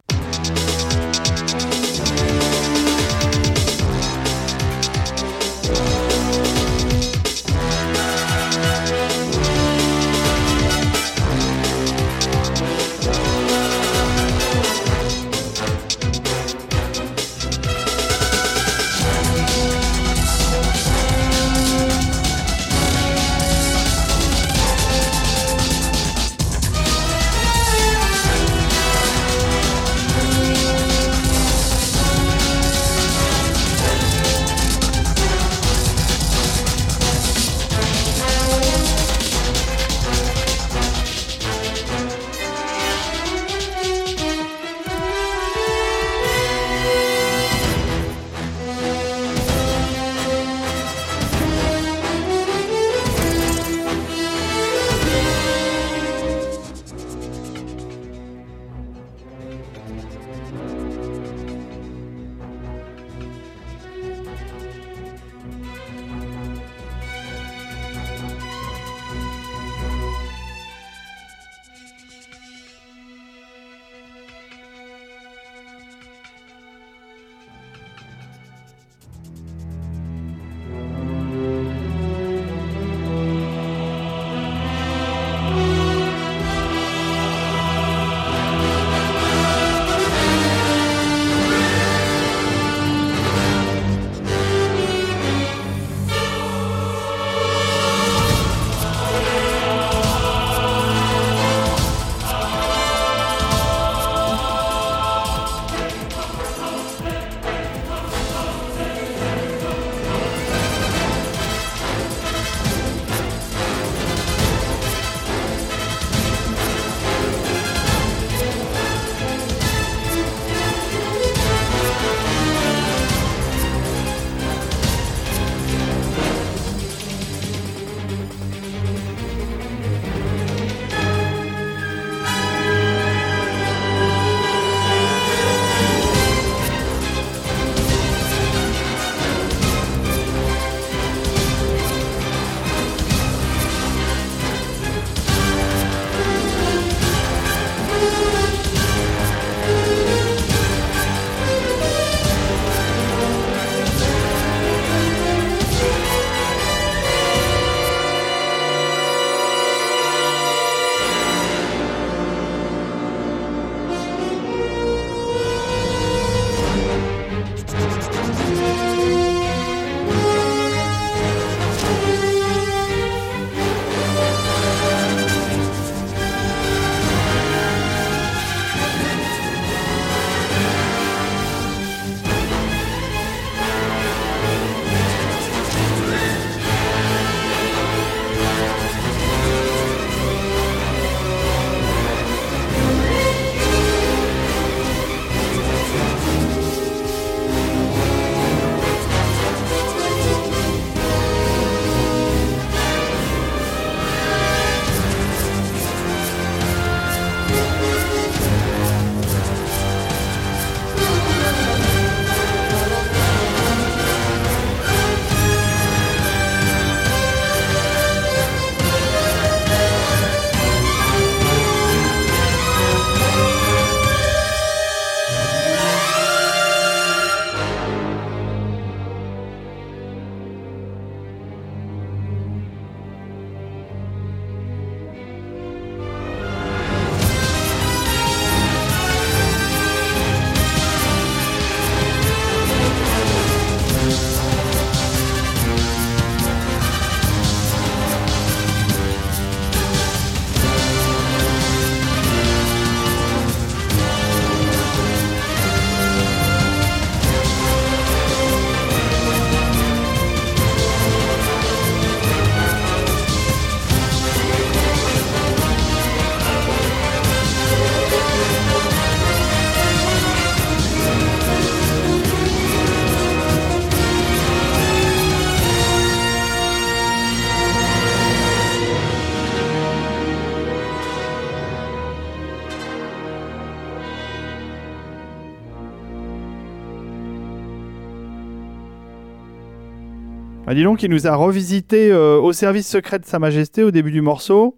Ah, 290.72 290.73
dis 290.73 290.85
nous 291.10 291.27
a 291.27 291.35
revisité 291.35 292.14
euh, 292.14 292.39
au 292.39 292.53
service 292.53 292.88
secret 292.88 293.19
de 293.19 293.26
Sa 293.26 293.39
Majesté 293.39 293.84
au 293.84 293.91
début 293.91 294.11
du 294.14 294.22
morceau. 294.22 294.77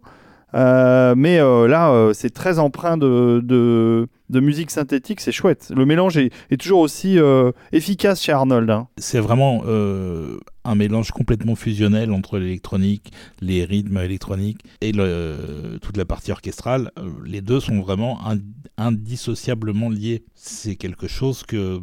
Euh, 0.55 1.13
mais 1.15 1.37
euh, 1.37 1.67
là, 1.67 2.09
c'est 2.15 2.33
très 2.33 2.57
empreint 2.57 2.97
de, 2.97 4.07
musique 4.31 4.71
synthétique, 4.71 5.21
c'est 5.21 5.31
chouette. 5.31 5.71
Le 5.75 5.85
mélange 5.85 6.17
est, 6.17 6.31
toujours 6.59 6.79
aussi 6.79 7.19
efficace 7.71 8.23
chez 8.23 8.31
Arnold. 8.31 8.71
hein. 8.71 8.87
C'est 8.97 9.19
vraiment 9.19 9.61
un 10.65 10.75
mélange 10.75 11.11
complètement 11.11 11.55
fusionnel 11.55 12.11
entre 12.11 12.37
l'électronique, 12.39 13.11
les 13.41 13.65
rythmes 13.65 13.97
électroniques 13.97 14.61
et 14.81 14.91
toute 15.81 15.97
la 15.97 16.05
partie 16.05 16.31
orchestrale. 16.31 16.91
Euh, 16.99 17.09
Les 17.25 17.41
deux 17.41 17.59
sont 17.59 17.79
vraiment 17.81 18.19
ind- 18.25 18.41
indissociablement 18.77 19.89
liés. 19.89 20.23
C'est 20.35 20.75
quelque 20.75 21.07
chose 21.07 21.43
que 21.43 21.81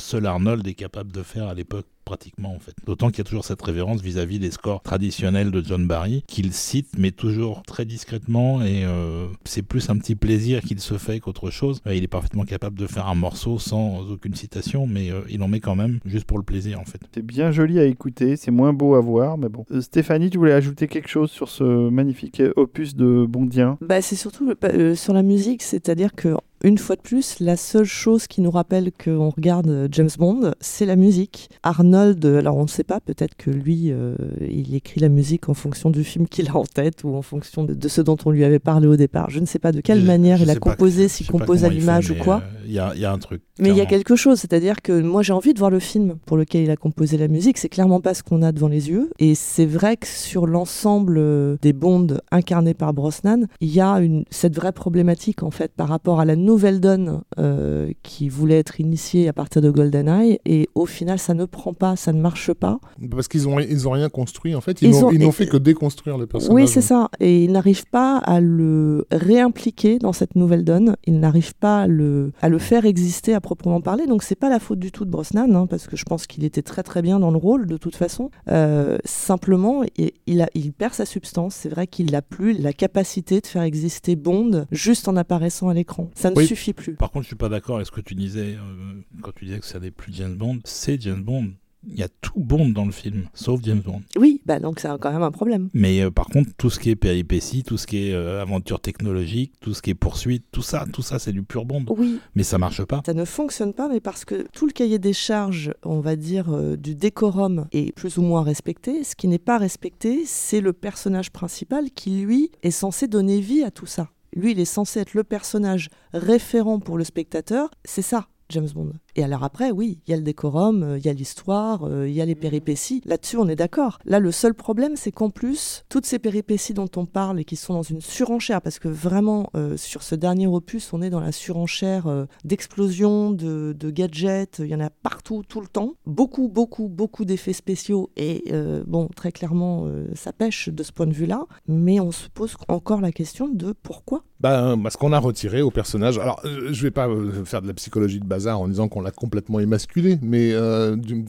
seul 0.00 0.26
Arnold 0.26 0.66
est 0.66 0.74
capable 0.74 1.12
de 1.12 1.22
faire 1.22 1.48
à 1.48 1.54
l'époque 1.54 1.86
pratiquement 2.04 2.54
en 2.54 2.58
fait. 2.58 2.72
D'autant 2.86 3.08
qu'il 3.10 3.18
y 3.18 3.20
a 3.20 3.24
toujours 3.24 3.44
cette 3.44 3.60
révérence 3.60 4.00
vis-à-vis 4.00 4.38
des 4.38 4.50
scores 4.50 4.80
traditionnels 4.82 5.50
de 5.50 5.62
John 5.62 5.86
Barry 5.86 6.24
qu'il 6.26 6.54
cite 6.54 6.88
mais 6.96 7.10
toujours 7.10 7.62
très 7.64 7.84
discrètement 7.84 8.62
et 8.62 8.82
euh, 8.86 9.26
c'est 9.44 9.60
plus 9.60 9.90
un 9.90 9.98
petit 9.98 10.14
plaisir 10.14 10.62
qu'il 10.62 10.80
se 10.80 10.96
fait 10.96 11.20
qu'autre 11.20 11.50
chose. 11.50 11.82
Euh, 11.86 11.94
il 11.94 12.02
est 12.02 12.08
parfaitement 12.08 12.44
capable 12.44 12.78
de 12.78 12.86
faire 12.86 13.08
un 13.08 13.14
morceau 13.14 13.58
sans 13.58 14.08
aucune 14.10 14.34
citation 14.34 14.86
mais 14.86 15.10
il 15.28 15.42
en 15.42 15.48
met 15.48 15.60
quand 15.60 15.76
même 15.76 16.00
juste 16.06 16.24
pour 16.24 16.38
le 16.38 16.44
plaisir 16.44 16.80
en 16.80 16.86
fait. 16.86 16.98
C'est 17.14 17.20
bien 17.26 17.50
joli 17.52 17.78
à 17.78 17.84
écouter, 17.84 18.17
c'est 18.36 18.50
moins 18.50 18.72
beau 18.72 18.94
à 18.94 19.00
voir, 19.00 19.38
mais 19.38 19.48
bon. 19.48 19.64
Euh, 19.70 19.80
Stéphanie, 19.80 20.30
tu 20.30 20.38
voulais 20.38 20.52
ajouter 20.52 20.88
quelque 20.88 21.08
chose 21.08 21.30
sur 21.30 21.48
ce 21.48 21.88
magnifique 21.88 22.42
opus 22.56 22.94
de 22.94 23.26
Bondien? 23.26 23.78
Bah, 23.80 24.02
c'est 24.02 24.16
surtout 24.16 24.52
euh, 24.64 24.94
sur 24.94 25.12
la 25.12 25.22
musique, 25.22 25.62
c'est-à-dire 25.62 26.14
que 26.14 26.34
une 26.64 26.78
fois 26.78 26.96
de 26.96 27.00
plus, 27.00 27.40
la 27.40 27.56
seule 27.56 27.84
chose 27.84 28.26
qui 28.26 28.40
nous 28.40 28.50
rappelle 28.50 28.90
qu'on 28.92 29.30
regarde 29.30 29.68
euh, 29.68 29.88
James 29.92 30.08
Bond, 30.18 30.52
c'est 30.60 30.86
la 30.86 30.96
musique. 30.96 31.48
Arnold, 31.62 32.24
euh, 32.24 32.38
alors 32.38 32.56
on 32.56 32.62
ne 32.62 32.68
sait 32.68 32.84
pas, 32.84 33.00
peut-être 33.00 33.36
que 33.36 33.50
lui, 33.50 33.90
euh, 33.92 34.14
il 34.50 34.74
écrit 34.74 35.00
la 35.00 35.08
musique 35.08 35.48
en 35.48 35.54
fonction 35.54 35.90
du 35.90 36.04
film 36.04 36.26
qu'il 36.26 36.48
a 36.48 36.56
en 36.56 36.64
tête 36.64 37.04
ou 37.04 37.14
en 37.14 37.22
fonction 37.22 37.64
de, 37.64 37.74
de 37.74 37.88
ce 37.88 38.00
dont 38.00 38.16
on 38.24 38.30
lui 38.30 38.44
avait 38.44 38.58
parlé 38.58 38.86
au 38.86 38.96
départ. 38.96 39.30
Je 39.30 39.40
ne 39.40 39.46
sais 39.46 39.58
pas 39.58 39.72
de 39.72 39.80
quelle 39.80 40.00
Je- 40.00 40.06
manière 40.06 40.38
je 40.38 40.44
il 40.44 40.50
a 40.50 40.56
composé, 40.56 41.08
s'il 41.08 41.26
compose 41.26 41.64
à 41.64 41.68
l'image 41.68 42.10
ou 42.10 42.14
quoi. 42.16 42.42
euh, 42.44 42.62
Il 42.66 42.72
y, 42.72 42.78
a, 42.78 42.92
il 42.94 43.00
y 43.00 43.04
a 43.04 43.12
un 43.12 43.18
truc. 43.18 43.42
Mais 43.60 43.70
il 43.70 43.76
y 43.76 43.80
a 43.80 43.86
quelque 43.86 44.14
chose, 44.14 44.38
c'est-à-dire 44.38 44.82
que 44.82 45.00
moi 45.00 45.22
j'ai 45.22 45.32
envie 45.32 45.52
de 45.52 45.58
voir 45.58 45.70
le 45.70 45.80
film 45.80 46.14
pour 46.26 46.36
lequel 46.36 46.62
il 46.62 46.70
a 46.70 46.76
composé 46.76 47.16
la 47.16 47.26
musique, 47.26 47.58
c'est 47.58 47.68
clairement 47.68 48.00
pas 48.00 48.14
ce 48.14 48.22
qu'on 48.22 48.42
a 48.42 48.52
devant 48.52 48.68
les 48.68 48.88
yeux. 48.88 49.10
Et 49.18 49.34
c'est 49.34 49.66
vrai 49.66 49.96
que 49.96 50.06
sur 50.06 50.46
l'ensemble 50.46 51.58
des 51.60 51.72
Bonds 51.72 52.06
incarnés 52.30 52.74
par 52.74 52.92
Brosnan, 52.94 53.46
il 53.60 53.74
y 53.74 53.80
a 53.80 53.98
une, 54.00 54.24
cette 54.30 54.54
vraie 54.54 54.70
problématique 54.72 55.42
en 55.42 55.50
fait 55.50 55.72
par 55.72 55.88
rapport 55.88 56.20
à 56.20 56.24
la 56.24 56.36
nouvelle 56.48 56.80
donne 56.80 57.22
euh, 57.38 57.92
qui 58.02 58.28
voulait 58.28 58.58
être 58.58 58.80
initiée 58.80 59.28
à 59.28 59.32
partir 59.32 59.62
de 59.62 59.70
GoldenEye. 59.70 60.40
Et 60.44 60.68
au 60.74 60.86
final, 60.86 61.18
ça 61.18 61.34
ne 61.34 61.44
prend 61.44 61.74
pas, 61.74 61.94
ça 61.96 62.12
ne 62.12 62.20
marche 62.20 62.52
pas. 62.52 62.80
Parce 63.10 63.28
qu'ils 63.28 63.46
ont, 63.48 63.58
ils 63.60 63.86
ont 63.86 63.92
rien 63.92 64.08
construit, 64.08 64.54
en 64.54 64.60
fait. 64.60 64.82
Ils 64.82 64.88
Ils 64.88 65.00
n'ont 65.00 65.10
ils 65.12 65.20
n'ont 65.20 65.32
fait 65.32 65.46
que 65.46 65.56
déconstruire 65.56 66.16
le 66.18 66.26
personnage. 66.26 66.54
Oui, 66.54 66.66
c'est 66.66 66.80
ça. 66.80 67.10
Et 67.20 67.44
il 67.44 67.52
n'arrive 67.52 67.84
pas 67.86 68.16
à 68.18 68.40
le 68.40 69.06
réimpliquer 69.12 69.98
dans 69.98 70.12
cette 70.12 70.34
nouvelle 70.34 70.64
donne. 70.64 70.96
Il 71.04 71.20
n'arrive 71.20 71.54
pas 71.54 71.82
à 71.82 71.86
le, 71.86 72.32
à 72.40 72.48
le 72.48 72.58
faire 72.58 72.84
exister 72.86 73.34
à 73.34 73.40
proprement 73.40 73.80
parler. 73.80 74.06
Donc 74.06 74.22
c'est 74.22 74.34
pas 74.34 74.48
la 74.48 74.58
faute 74.58 74.78
du 74.78 74.90
tout 74.90 75.04
de 75.04 75.10
Brosnan, 75.10 75.54
hein, 75.54 75.66
parce 75.66 75.86
que 75.86 75.96
je 75.96 76.04
pense 76.04 76.26
qu'il 76.26 76.44
était 76.44 76.62
très 76.62 76.82
très 76.82 77.02
bien 77.02 77.20
dans 77.20 77.30
le 77.30 77.36
rôle 77.36 77.66
de 77.66 77.76
toute 77.76 77.96
façon. 77.96 78.30
Euh, 78.50 78.98
simplement, 79.04 79.82
il, 79.96 80.12
il, 80.26 80.40
a, 80.40 80.48
il 80.54 80.72
perd 80.72 80.94
sa 80.94 81.04
substance. 81.04 81.54
C'est 81.54 81.68
vrai 81.68 81.86
qu'il 81.86 82.10
n'a 82.12 82.22
plus 82.22 82.52
la 82.54 82.72
capacité 82.72 83.40
de 83.40 83.46
faire 83.46 83.62
exister 83.62 84.16
Bond 84.16 84.66
juste 84.72 85.08
en 85.08 85.16
apparaissant 85.16 85.68
à 85.68 85.74
l'écran. 85.74 86.08
Ça 86.14 86.30
ne 86.30 86.34
Oui. 86.38 86.46
suffit 86.46 86.72
plus. 86.72 86.94
Par 86.94 87.10
contre, 87.10 87.24
je 87.24 87.28
suis 87.28 87.36
pas 87.36 87.48
d'accord 87.48 87.76
avec 87.76 87.86
ce 87.86 87.92
que 87.92 88.00
tu 88.00 88.14
disais 88.14 88.56
euh, 88.56 89.00
quand 89.22 89.32
tu 89.34 89.44
disais 89.46 89.58
que 89.58 89.66
ça 89.66 89.78
n'est 89.80 89.90
plus 89.90 90.12
James 90.14 90.34
Bond. 90.36 90.58
C'est 90.64 91.00
James 91.02 91.22
Bond. 91.22 91.50
Il 91.86 91.96
y 91.96 92.02
a 92.02 92.08
tout 92.08 92.32
Bond 92.40 92.70
dans 92.70 92.84
le 92.84 92.90
film, 92.90 93.28
sauf 93.34 93.60
James 93.62 93.80
Bond. 93.80 94.02
Oui, 94.16 94.42
bah 94.44 94.58
donc 94.58 94.80
c'est 94.80 94.88
quand 95.00 95.12
même 95.12 95.22
un 95.22 95.30
problème. 95.30 95.68
Mais 95.74 96.02
euh, 96.02 96.10
par 96.10 96.26
contre, 96.26 96.50
tout 96.58 96.70
ce 96.70 96.80
qui 96.80 96.90
est 96.90 96.96
péripéties, 96.96 97.62
tout 97.62 97.78
ce 97.78 97.86
qui 97.86 98.08
est 98.08 98.14
euh, 98.14 98.42
aventure 98.42 98.80
technologique, 98.80 99.52
tout 99.60 99.74
ce 99.74 99.80
qui 99.80 99.90
est 99.90 99.94
poursuite, 99.94 100.44
tout 100.50 100.60
ça, 100.60 100.86
tout 100.92 101.02
ça, 101.02 101.20
c'est 101.20 101.32
du 101.32 101.44
pur 101.44 101.64
Bond. 101.64 101.84
Oui, 101.96 102.18
Mais 102.34 102.42
ça 102.42 102.58
marche 102.58 102.84
pas. 102.84 103.02
Ça 103.06 103.14
ne 103.14 103.24
fonctionne 103.24 103.72
pas, 103.72 103.88
mais 103.88 104.00
parce 104.00 104.24
que 104.24 104.44
tout 104.52 104.66
le 104.66 104.72
cahier 104.72 104.98
des 104.98 105.12
charges, 105.12 105.72
on 105.84 106.00
va 106.00 106.16
dire, 106.16 106.52
euh, 106.52 106.76
du 106.76 106.96
décorum 106.96 107.68
est 107.70 107.92
plus 107.94 108.18
ou 108.18 108.22
moins 108.22 108.42
respecté. 108.42 109.04
Ce 109.04 109.14
qui 109.14 109.28
n'est 109.28 109.38
pas 109.38 109.56
respecté, 109.56 110.24
c'est 110.26 110.60
le 110.60 110.72
personnage 110.72 111.30
principal 111.30 111.92
qui, 111.92 112.10
lui, 112.10 112.50
est 112.64 112.72
censé 112.72 113.06
donner 113.06 113.40
vie 113.40 113.62
à 113.62 113.70
tout 113.70 113.86
ça. 113.86 114.10
Lui, 114.38 114.52
il 114.52 114.60
est 114.60 114.64
censé 114.64 115.00
être 115.00 115.14
le 115.14 115.24
personnage 115.24 115.88
référent 116.12 116.78
pour 116.78 116.96
le 116.96 117.02
spectateur. 117.02 117.70
C'est 117.84 118.02
ça, 118.02 118.28
James 118.50 118.68
Bond. 118.72 118.92
Et 119.18 119.24
alors 119.24 119.42
après, 119.42 119.72
oui, 119.72 119.98
il 120.06 120.12
y 120.12 120.14
a 120.14 120.16
le 120.16 120.22
décorum, 120.22 120.84
euh, 120.84 120.96
il 120.96 121.04
y 121.04 121.08
a 121.08 121.12
l'histoire, 121.12 121.82
euh, 121.82 122.08
il 122.08 122.14
y 122.14 122.20
a 122.20 122.24
les 122.24 122.36
péripéties. 122.36 123.02
Là-dessus, 123.04 123.36
on 123.36 123.48
est 123.48 123.56
d'accord. 123.56 123.98
Là, 124.04 124.20
le 124.20 124.30
seul 124.30 124.54
problème, 124.54 124.94
c'est 124.94 125.10
qu'en 125.10 125.28
plus, 125.28 125.82
toutes 125.88 126.06
ces 126.06 126.20
péripéties 126.20 126.72
dont 126.72 126.88
on 126.94 127.04
parle 127.04 127.40
et 127.40 127.44
qui 127.44 127.56
sont 127.56 127.74
dans 127.74 127.82
une 127.82 128.00
surenchère, 128.00 128.62
parce 128.62 128.78
que 128.78 128.86
vraiment, 128.86 129.50
euh, 129.56 129.76
sur 129.76 130.04
ce 130.04 130.14
dernier 130.14 130.46
opus, 130.46 130.92
on 130.92 131.02
est 131.02 131.10
dans 131.10 131.18
la 131.18 131.32
surenchère 131.32 132.06
euh, 132.06 132.26
d'explosions, 132.44 133.32
de, 133.32 133.74
de 133.76 133.90
gadgets, 133.90 134.60
il 134.60 134.66
y 134.66 134.74
en 134.76 134.80
a 134.80 134.88
partout, 134.88 135.42
tout 135.48 135.60
le 135.60 135.66
temps. 135.66 135.94
Beaucoup, 136.06 136.46
beaucoup, 136.46 136.86
beaucoup 136.86 137.24
d'effets 137.24 137.52
spéciaux. 137.52 138.12
Et 138.16 138.44
euh, 138.52 138.84
bon, 138.86 139.08
très 139.16 139.32
clairement, 139.32 139.88
ça 140.14 140.32
pêche 140.32 140.68
de 140.68 140.84
ce 140.84 140.92
point 140.92 141.08
de 141.08 141.12
vue-là. 141.12 141.44
Mais 141.66 141.98
on 141.98 142.12
se 142.12 142.28
pose 142.28 142.54
encore 142.68 143.00
la 143.00 143.10
question 143.10 143.48
de 143.48 143.74
pourquoi 143.82 144.22
Bah, 144.38 144.76
parce 144.80 144.96
qu'on 144.96 145.12
a 145.12 145.18
retiré 145.18 145.60
au 145.60 145.72
personnage. 145.72 146.18
Alors, 146.18 146.40
je 146.44 146.82
vais 146.84 146.92
pas 146.92 147.08
faire 147.44 147.62
de 147.62 147.66
la 147.66 147.74
psychologie 147.74 148.20
de 148.20 148.24
bazar 148.24 148.60
en 148.60 148.68
disant 148.68 148.86
qu'on 148.86 149.00
l'a 149.00 149.07
complètement 149.10 149.60
émasculé, 149.60 150.18
mais, 150.22 150.50
euh, 150.52 150.96
du- 150.96 151.24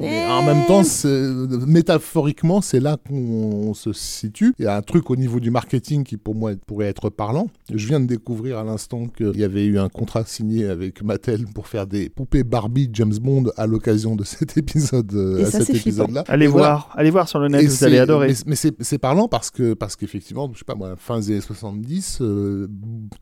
mais 0.00 0.26
en 0.26 0.42
même 0.44 0.66
temps, 0.66 0.82
c'est- 0.84 1.30
métaphoriquement, 1.66 2.60
c'est 2.60 2.80
là 2.80 2.96
qu'on 3.08 3.74
se 3.74 3.92
situe. 3.92 4.54
Il 4.58 4.64
y 4.64 4.68
a 4.68 4.76
un 4.76 4.82
truc 4.82 5.10
au 5.10 5.16
niveau 5.16 5.40
du 5.40 5.50
marketing 5.50 6.04
qui, 6.04 6.16
pour 6.16 6.34
moi, 6.34 6.52
pourrait 6.66 6.86
être 6.86 7.10
parlant. 7.10 7.48
Je 7.72 7.86
viens 7.86 8.00
de 8.00 8.06
découvrir 8.06 8.58
à 8.58 8.64
l'instant 8.64 9.06
qu'il 9.08 9.36
y 9.38 9.44
avait 9.44 9.64
eu 9.64 9.78
un 9.78 9.88
contrat 9.88 10.24
signé 10.24 10.66
avec 10.66 11.02
Mattel 11.02 11.46
pour 11.54 11.66
faire 11.68 11.86
des 11.86 12.08
poupées 12.08 12.44
Barbie 12.44 12.88
James 12.92 13.14
Bond 13.20 13.44
à 13.56 13.66
l'occasion 13.66 14.16
de 14.16 14.24
cet 14.24 14.56
épisode, 14.56 15.12
euh, 15.14 15.38
Et 15.38 15.42
à 15.42 15.46
ça, 15.46 15.58
cet 15.58 15.68
c'est 15.68 15.72
flippant. 15.74 15.88
épisode-là. 16.04 16.24
Allez 16.28 16.44
Et 16.44 16.48
voilà. 16.48 16.66
voir, 16.68 16.90
allez 16.96 17.10
voir 17.10 17.28
sur 17.28 17.38
le 17.38 17.48
net, 17.48 17.62
Et 17.62 17.66
vous 17.66 17.72
c'est- 17.74 17.84
allez 17.86 17.98
adorer. 17.98 18.28
Mais, 18.28 18.34
mais 18.46 18.56
c'est 18.56 18.72
c'est 18.80 18.98
parlant 18.98 19.28
parce 19.28 19.50
que 19.50 19.74
parce 19.74 19.96
qu'effectivement, 19.96 20.50
je 20.52 20.58
sais 20.58 20.64
pas 20.64 20.74
moi, 20.74 20.94
fin 20.96 21.18
des 21.20 21.30
années 21.32 21.40
70, 21.40 22.18
euh, 22.20 22.68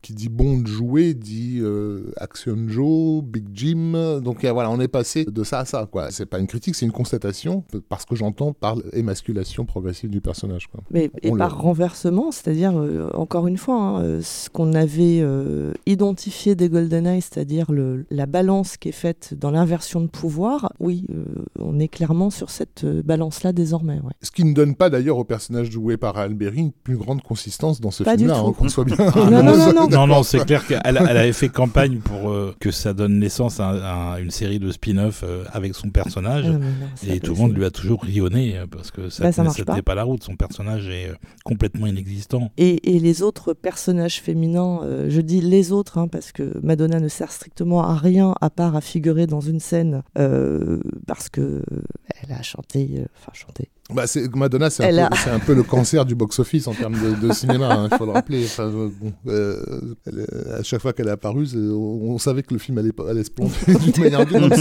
qui 0.01 0.13
dit 0.13 0.29
Bond 0.29 0.63
joué 0.65 1.13
dit 1.13 1.59
euh, 1.61 2.11
Action 2.17 2.57
Joe, 2.67 3.23
Big 3.23 3.45
Jim. 3.53 3.80
Donc 4.21 4.43
euh, 4.43 4.51
voilà, 4.51 4.69
on 4.69 4.79
est 4.79 4.87
passé 4.87 5.25
de 5.25 5.43
ça 5.43 5.59
à 5.59 5.65
ça. 5.65 5.87
quoi. 5.91 6.11
C'est 6.11 6.25
pas 6.25 6.39
une 6.39 6.47
critique, 6.47 6.75
c'est 6.75 6.85
une 6.85 6.91
constatation 6.91 7.63
parce 7.89 8.05
que 8.05 8.15
j'entends 8.15 8.53
par 8.53 8.75
émasculation 8.93 9.65
progressive 9.65 10.09
du 10.09 10.21
personnage. 10.21 10.67
Quoi. 10.67 10.81
Mais, 10.91 11.09
et 11.21 11.31
On 11.31 11.37
par 11.37 11.55
le- 11.55 11.61
renversement, 11.61 12.31
c'est-à-dire, 12.31 12.77
euh, 12.79 13.09
encore 13.13 13.47
une 13.47 13.57
fois, 13.57 13.75
hein, 13.75 14.01
euh, 14.01 14.21
ce 14.21 14.49
qu'on 14.49 14.73
avait 14.73 15.19
euh, 15.21 15.73
identifié 15.85 16.55
des 16.55 16.69
GoldenEye, 16.69 17.21
c'est-à-dire 17.21 17.67
la 18.09 18.25
balance 18.25 18.77
qui 18.77 18.89
est 18.89 18.93
faite 18.93 19.33
dans 19.39 19.51
l'inversion 19.51 20.01
de 20.01 20.07
pouvoir, 20.07 20.71
oui, 20.79 21.05
euh, 21.13 21.23
on 21.59 21.79
est 21.79 21.87
clairement 21.87 22.29
sur 22.29 22.49
cette 22.49 22.85
balance-là 22.85 23.53
désormais. 23.53 23.95
ouais. 23.95 24.13
Ce 24.21 24.31
qui 24.31 24.43
ne 24.45 24.53
donne 24.53 24.75
pas 24.75 24.89
d'ailleurs 24.89 25.17
au 25.17 25.23
personnage 25.23 25.69
joué 25.71 25.97
par 25.97 26.17
Alberi 26.17 26.59
une 26.59 26.71
plus 26.71 26.97
grande 26.97 27.21
consistance 27.21 27.81
dans 27.81 27.91
ce 27.91 28.03
Pas 28.03 28.15
du 28.15 28.25
film-là, 28.25 28.39
tout. 28.41 28.47
hein, 28.47 28.53
qu'on 28.57 28.69
soit 28.69 28.83
bien. 28.85 28.95
Non, 29.31 29.43
non, 29.43 29.57
non, 29.57 29.73
non. 29.73 29.87
Non, 29.87 30.07
non, 30.07 30.23
c'est 30.23 30.45
clair 30.45 30.65
qu'elle 30.67 30.81
elle 30.83 30.97
avait 30.97 31.33
fait 31.33 31.49
campagne 31.49 31.99
pour 31.99 32.29
euh, 32.29 32.53
que 32.59 32.71
ça 32.71 32.93
donne 32.93 33.19
naissance 33.19 33.59
à, 33.59 33.70
une 34.19 34.31
série 34.31 34.59
de 34.59 34.71
spin-off 34.71 35.23
euh, 35.23 35.43
avec 35.51 35.75
son 35.75 35.89
personnage. 35.89 36.45
Ah, 36.47 36.51
non, 36.57 37.13
Et 37.13 37.19
tout 37.19 37.33
le 37.33 37.39
monde 37.39 37.55
lui 37.55 37.65
a 37.65 37.71
toujours 37.71 38.03
rionné 38.03 38.57
euh, 38.57 38.65
parce 38.67 38.91
que 38.91 39.09
ça 39.09 39.23
Bah, 39.23 39.29
ne 39.43 39.63
pas. 39.63 39.73
tenait 39.73 39.81
pas 39.81 39.95
la 39.95 40.03
route. 40.03 40.23
Son 40.23 40.35
personnage 40.35 40.87
est 40.89 41.09
euh, 41.09 41.15
complètement 41.43 41.87
inexistant. 41.87 42.51
Et, 42.57 42.95
et 42.95 42.99
les 42.99 43.21
autres 43.21 43.53
personnages 43.53 44.21
féminins, 44.21 44.81
euh, 44.83 45.07
je 45.09 45.21
dis 45.21 45.41
les 45.41 45.71
autres, 45.71 45.97
hein, 45.97 46.07
parce 46.07 46.31
que 46.31 46.57
Madonna 46.63 46.99
ne 46.99 47.07
sert 47.07 47.31
strictement 47.31 47.83
à 47.83 47.95
rien 47.95 48.33
à 48.41 48.49
part 48.49 48.75
à 48.75 48.81
figurer 48.81 49.27
dans 49.27 49.41
une 49.41 49.59
scène 49.59 50.03
euh, 50.17 50.79
parce 51.07 51.29
que 51.29 51.61
elle 52.21 52.33
a 52.33 52.41
chanté, 52.41 52.89
euh, 52.97 53.05
enfin 53.17 53.31
chanté. 53.33 53.69
Bah, 53.93 54.03
Madonna, 54.35 54.69
c'est 54.69 54.83
Elle 54.83 54.99
un, 54.99 55.05
a- 55.05 55.09
peu- 55.09 55.15
c'est 55.23 55.29
un 55.29 55.39
peu 55.39 55.53
le 55.53 55.63
cancer 55.63 56.05
du 56.05 56.15
box-office 56.15 56.67
en 56.67 56.73
termes 56.73 56.93
de, 56.95 57.27
de 57.27 57.33
cinéma, 57.33 57.71
hein, 57.73 57.87
il 57.91 57.97
faut 57.97 58.05
le 58.05 58.11
rappeler. 58.11 58.43
Enfin, 58.45 58.63
euh, 58.63 58.89
bon, 59.01 59.11
euh, 59.27 59.61
elle 60.05 60.25
à 60.59 60.63
chaque 60.63 60.81
fois 60.81 60.93
qu'elle 60.93 61.07
est 61.07 61.11
apparue, 61.11 61.47
on, 61.55 62.11
on 62.13 62.17
savait 62.17 62.43
que 62.43 62.53
le 62.53 62.59
film 62.59 62.77
allait, 62.77 62.91
allait 63.09 63.23
se 63.23 63.31
planter 63.31 63.73
d'une 63.91 64.03
manière 64.03 64.21
ou 64.21 64.25
d'une 64.25 64.43
autre. 64.45 64.55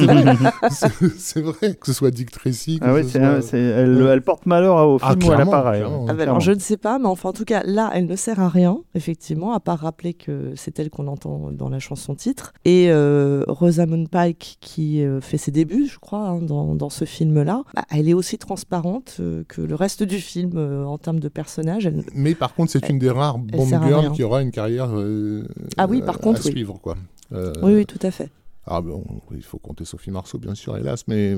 C'est 1.18 1.40
vrai. 1.42 1.74
Que 1.80 1.86
ce 1.86 1.92
soit 1.92 2.10
Dick 2.10 2.30
Tracy. 2.30 2.78
Ah 2.82 2.92
soit- 3.02 3.58
elle, 3.58 4.06
elle 4.10 4.22
porte 4.22 4.46
malheur 4.46 4.76
au 4.88 4.98
Ah, 5.02 5.10
film 5.18 5.28
où 5.30 5.32
elle 5.32 5.40
apparaît. 5.40 5.82
hein. 5.82 6.06
Ah 6.08 6.14
bah 6.14 6.22
alors, 6.24 6.40
je 6.40 6.52
ne 6.52 6.58
sais 6.58 6.76
pas, 6.76 6.98
mais 6.98 7.06
enfin, 7.06 7.28
en 7.30 7.32
tout 7.32 7.44
cas, 7.44 7.62
là, 7.64 7.90
elle 7.94 8.06
ne 8.06 8.16
sert 8.16 8.40
à 8.40 8.48
rien, 8.48 8.78
effectivement, 8.94 9.52
à 9.52 9.60
part 9.60 9.78
rappeler 9.80 10.14
que 10.14 10.52
c'est 10.56 10.78
elle 10.78 10.90
qu'on 10.90 11.06
entend 11.06 11.50
dans 11.52 11.68
la 11.68 11.78
chanson 11.78 12.14
titre. 12.14 12.52
Et 12.64 12.86
euh, 12.90 13.44
Rosamund 13.48 14.08
Pike, 14.08 14.58
qui 14.60 15.02
euh, 15.02 15.20
fait 15.20 15.38
ses 15.38 15.50
débuts, 15.50 15.86
je 15.90 15.98
crois, 15.98 16.28
hein, 16.28 16.40
dans, 16.42 16.74
dans 16.74 16.90
ce 16.90 17.04
film-là, 17.04 17.62
bah, 17.74 17.84
elle 17.90 18.08
est 18.08 18.14
aussi 18.14 18.38
transparente 18.38 19.16
euh, 19.20 19.44
que 19.46 19.60
le 19.60 19.74
reste 19.74 20.02
du 20.02 20.18
film 20.18 20.52
euh, 20.56 20.84
en 20.84 20.98
termes 20.98 21.20
de 21.20 21.28
personnage. 21.28 21.86
Elle- 21.86 22.02
Mais 22.14 22.34
par 22.34 22.54
contre, 22.54 22.72
c'est 22.72 22.88
une 22.88 22.98
des 22.98 23.10
rares 23.10 23.38
Bond 23.38 23.66
girls 23.66 24.12
qui 24.12 24.22
aura 24.22 24.42
une 24.42 24.50
carrière 24.50 24.90
euh, 24.92 25.46
Ah 25.76 25.86
oui, 25.86 26.02
par 26.02 26.18
contre, 26.18 26.40
à 26.40 26.44
oui. 26.44 26.50
suivre. 26.52 26.78
Quoi. 26.82 26.96
Oui, 27.32 27.74
oui, 27.74 27.86
tout 27.86 27.98
à 28.02 28.10
fait. 28.10 28.30
Ah 28.66 28.80
bon, 28.80 29.04
il 29.34 29.42
faut 29.42 29.58
compter 29.58 29.84
Sophie 29.84 30.10
Marceau, 30.10 30.38
bien 30.38 30.54
sûr, 30.54 30.76
hélas, 30.76 31.04
mais 31.08 31.36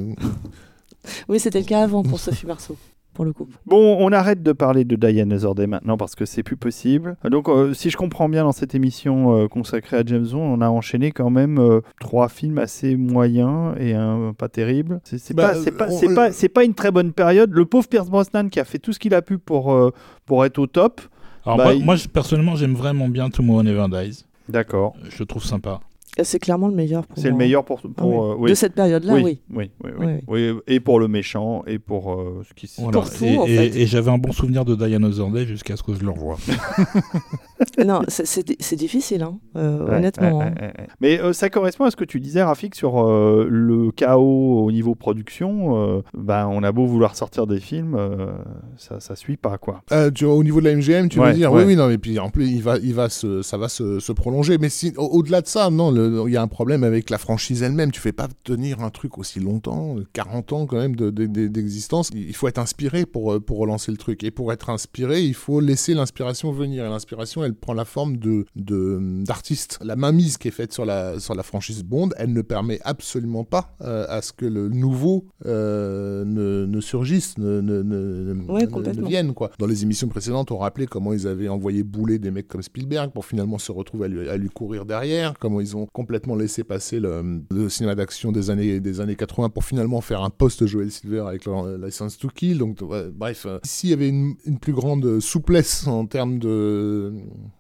Oui, 1.28 1.40
c'était 1.40 1.60
le 1.60 1.64
cas 1.66 1.82
avant 1.82 2.02
pour 2.02 2.18
Sophie 2.20 2.46
Marceau. 2.46 2.76
Pour 3.14 3.26
le 3.26 3.32
coup. 3.34 3.46
Bon, 3.66 3.96
on 4.00 4.10
arrête 4.10 4.42
de 4.42 4.52
parler 4.52 4.84
de 4.84 4.96
Diane 4.96 5.36
Day 5.54 5.66
maintenant 5.66 5.98
parce 5.98 6.14
que 6.14 6.24
c'est 6.24 6.42
plus 6.42 6.56
possible. 6.56 7.16
Donc, 7.30 7.48
euh, 7.48 7.74
si 7.74 7.90
je 7.90 7.96
comprends 7.98 8.28
bien 8.28 8.42
dans 8.44 8.52
cette 8.52 8.74
émission 8.74 9.36
euh, 9.36 9.48
consacrée 9.48 9.98
à 9.98 10.02
James 10.06 10.26
Bond, 10.32 10.38
on 10.40 10.60
a 10.62 10.68
enchaîné 10.70 11.12
quand 11.12 11.28
même 11.28 11.58
euh, 11.58 11.80
trois 12.00 12.28
films 12.30 12.56
assez 12.58 12.96
moyens 12.96 13.74
et 13.78 13.92
un 13.92 14.32
pas 14.32 14.48
terrible. 14.48 15.00
C'est 15.04 15.34
Bah, 15.34 15.48
pas, 15.50 15.54
c'est 15.56 15.70
pas, 15.72 15.88
on- 15.90 15.98
c'est 15.98 16.14
pas, 16.14 16.32
c'est 16.32 16.48
pas 16.48 16.64
une 16.64 16.72
très 16.74 16.90
bonne 16.90 17.12
période. 17.12 17.50
Le 17.52 17.66
pauvre 17.66 17.86
Pierce 17.86 18.08
Brosnan 18.08 18.48
qui 18.48 18.60
a 18.60 18.64
fait 18.64 18.78
tout 18.78 18.94
ce 18.94 18.98
qu'il 18.98 19.12
a 19.14 19.20
pu 19.20 19.36
pour, 19.36 19.72
euh, 19.74 19.90
pour 20.24 20.44
être 20.46 20.58
au 20.58 20.66
top. 20.66 21.02
Alors 21.44 21.58
Bah, 21.58 21.64
moi, 21.64 21.74
il- 21.74 21.84
moi, 21.84 21.96
je- 21.96 22.08
personnellement, 22.08 22.56
j'aime 22.56 22.74
vraiment 22.74 23.08
bien 23.08 23.28
Tomorrow 23.28 23.62
Never 23.62 23.86
Dies. 23.90 24.24
D'accord. 24.48 24.94
Je 25.10 25.18
le 25.18 25.26
trouve 25.26 25.44
sympa. 25.44 25.80
C'est 26.20 26.38
clairement 26.38 26.68
le 26.68 26.74
meilleur 26.74 27.06
pour 27.06 27.16
C'est 27.18 27.30
le 27.30 27.36
meilleur 27.36 27.64
pour. 27.64 27.80
Ah 27.82 27.88
pour 27.96 28.08
oui. 28.10 28.30
euh, 28.32 28.34
oui. 28.38 28.50
De 28.50 28.54
cette 28.54 28.74
période-là, 28.74 29.14
oui. 29.14 29.22
oui, 29.22 29.38
oui, 29.50 29.70
oui, 29.82 29.90
oui. 29.98 30.06
Oui, 30.28 30.50
Oui, 30.50 30.60
Et 30.66 30.78
pour 30.78 31.00
le 31.00 31.08
méchant 31.08 31.62
et 31.66 31.78
pour 31.78 32.12
euh, 32.12 32.42
ce 32.46 32.52
qui 32.52 32.66
se 32.66 32.82
Voilà. 32.82 32.98
Pour 33.00 33.10
tout, 33.10 33.24
et 33.24 33.38
en 33.38 33.46
et- 33.46 33.56
fait. 33.56 33.80
et 33.80 33.86
j'avais 33.86 34.10
un 34.10 34.18
bon 34.18 34.30
souvenir 34.32 34.66
de 34.66 34.74
Diana 34.74 35.08
Day 35.08 35.46
jusqu'à 35.46 35.74
ce 35.76 35.82
que 35.82 35.94
je 35.94 36.02
le 36.04 36.10
revoie. 36.10 36.36
non, 37.86 38.02
c'est- 38.08 38.76
difficile, 38.76 39.22
hein, 39.22 39.38
euh, 39.56 39.84
Ouais, 39.86 39.94
honnêtement. 39.96 40.38
ouais, 40.38 40.44
ouais, 40.46 40.72
ouais. 40.78 40.86
Mais 41.00 41.20
euh, 41.20 41.32
ça 41.32 41.48
correspond 41.50 41.84
à 41.84 41.90
ce 41.90 41.96
que 41.96 42.04
tu 42.04 42.20
disais, 42.20 42.42
Rafik, 42.42 42.74
sur 42.74 43.00
euh, 43.08 43.46
le 43.48 43.90
chaos 43.92 44.64
au 44.64 44.72
niveau 44.72 44.94
production. 44.94 45.76
euh, 45.98 46.00
ben, 46.14 46.46
on 46.50 46.62
a 46.62 46.72
beau 46.72 46.86
vouloir 46.86 47.16
sortir 47.16 47.46
des 47.46 47.60
films, 47.60 47.94
euh, 47.98 48.32
ça, 48.76 49.00
ça 49.00 49.16
suit 49.16 49.36
pas, 49.36 49.58
quoi. 49.58 49.82
Euh, 49.92 50.10
tu 50.10 50.24
vois, 50.24 50.34
au 50.34 50.42
niveau 50.44 50.60
de 50.60 50.66
la 50.68 50.74
MGM, 50.76 51.08
tu 51.08 51.20
Ouais, 51.20 51.28
veux 51.28 51.34
dire 51.34 51.52
ouais. 51.52 51.62
Oui, 51.62 51.68
oui, 51.68 51.76
non, 51.76 51.88
mais 51.88 51.98
puis 51.98 52.18
en 52.18 52.28
plus, 52.30 52.46
il 52.48 52.62
va, 52.62 52.76
il 52.78 52.94
va 52.94 53.08
se, 53.08 53.42
ça 53.42 53.56
va 53.56 53.68
se, 53.68 54.00
se 54.00 54.12
prolonger. 54.12 54.58
Mais 54.58 54.68
si, 54.68 54.92
au- 54.96 55.06
au-delà 55.18 55.40
de 55.40 55.46
ça, 55.46 55.70
non, 55.70 55.90
le- 55.90 56.01
il 56.26 56.32
y 56.32 56.36
a 56.36 56.42
un 56.42 56.48
problème 56.48 56.84
avec 56.84 57.10
la 57.10 57.18
franchise 57.18 57.62
elle-même. 57.62 57.90
Tu 57.92 58.00
fais 58.00 58.12
pas 58.12 58.28
tenir 58.44 58.80
un 58.80 58.90
truc 58.90 59.18
aussi 59.18 59.40
longtemps, 59.40 59.98
euh, 59.98 60.06
40 60.12 60.52
ans 60.52 60.66
quand 60.66 60.76
même 60.78 60.96
de- 60.96 61.10
de- 61.10 61.26
de- 61.26 61.48
d'existence. 61.48 62.10
Il 62.14 62.34
faut 62.34 62.48
être 62.48 62.58
inspiré 62.58 63.06
pour, 63.06 63.32
euh, 63.34 63.40
pour 63.40 63.58
relancer 63.58 63.90
le 63.90 63.98
truc. 63.98 64.24
Et 64.24 64.30
pour 64.30 64.52
être 64.52 64.70
inspiré, 64.70 65.22
il 65.22 65.34
faut 65.34 65.60
laisser 65.60 65.94
l'inspiration 65.94 66.52
venir. 66.52 66.84
Et 66.84 66.88
l'inspiration, 66.88 67.44
elle 67.44 67.54
prend 67.54 67.74
la 67.74 67.84
forme 67.84 68.16
de 68.16 68.44
de- 68.56 69.22
d'artistes. 69.24 69.78
La 69.82 69.96
mainmise 69.96 70.36
qui 70.38 70.48
est 70.48 70.52
faite 70.52 70.72
sur 70.72 70.84
la, 70.84 71.18
sur 71.20 71.34
la 71.34 71.42
franchise 71.42 71.82
Bond, 71.84 72.10
elle 72.16 72.32
ne 72.32 72.42
permet 72.42 72.80
absolument 72.84 73.44
pas 73.44 73.74
euh, 73.82 74.04
à 74.08 74.22
ce 74.22 74.32
que 74.32 74.46
le 74.46 74.68
nouveau 74.68 75.26
euh, 75.46 76.24
ne, 76.24 76.66
ne 76.66 76.80
surgisse, 76.80 77.38
ne, 77.38 77.60
ne, 77.60 77.82
ne, 77.82 78.34
Ouais, 78.50 78.66
ne- 78.66 78.92
ne 79.02 79.06
vienne. 79.08 79.34
Quoi. 79.34 79.50
Dans 79.58 79.66
les 79.66 79.82
émissions 79.82 80.08
précédentes, 80.08 80.50
on 80.50 80.58
rappelait 80.58 80.86
comment 80.86 81.12
ils 81.12 81.26
avaient 81.26 81.48
envoyé 81.48 81.82
bouler 81.82 82.18
des 82.18 82.30
mecs 82.30 82.48
comme 82.48 82.62
Spielberg 82.62 83.10
pour 83.12 83.24
finalement 83.26 83.58
se 83.58 83.72
retrouver 83.72 84.06
à 84.06 84.08
lui, 84.08 84.28
à 84.28 84.36
lui 84.36 84.48
courir 84.48 84.84
derrière, 84.86 85.34
comment 85.38 85.60
ils 85.60 85.76
ont 85.76 85.86
complètement 85.92 86.34
laissé 86.34 86.64
passer 86.64 87.00
le, 87.00 87.68
cinéma 87.68 87.94
d'action 87.94 88.32
des 88.32 88.50
années, 88.50 88.80
des 88.80 89.00
années 89.00 89.16
80 89.16 89.50
pour 89.50 89.64
finalement 89.64 90.00
faire 90.00 90.22
un 90.22 90.30
post-Joel 90.30 90.90
Silver 90.90 91.24
avec 91.28 91.46
euh, 91.46 91.78
License 91.84 92.18
to 92.18 92.28
Kill. 92.28 92.58
Donc, 92.58 92.80
ouais, 92.82 93.10
bref, 93.12 93.46
euh, 93.46 93.58
s'il 93.62 93.90
y 93.90 93.92
avait 93.92 94.08
une, 94.08 94.34
plus 94.60 94.72
grande 94.72 95.20
souplesse 95.20 95.86
en 95.86 96.06
termes 96.06 96.38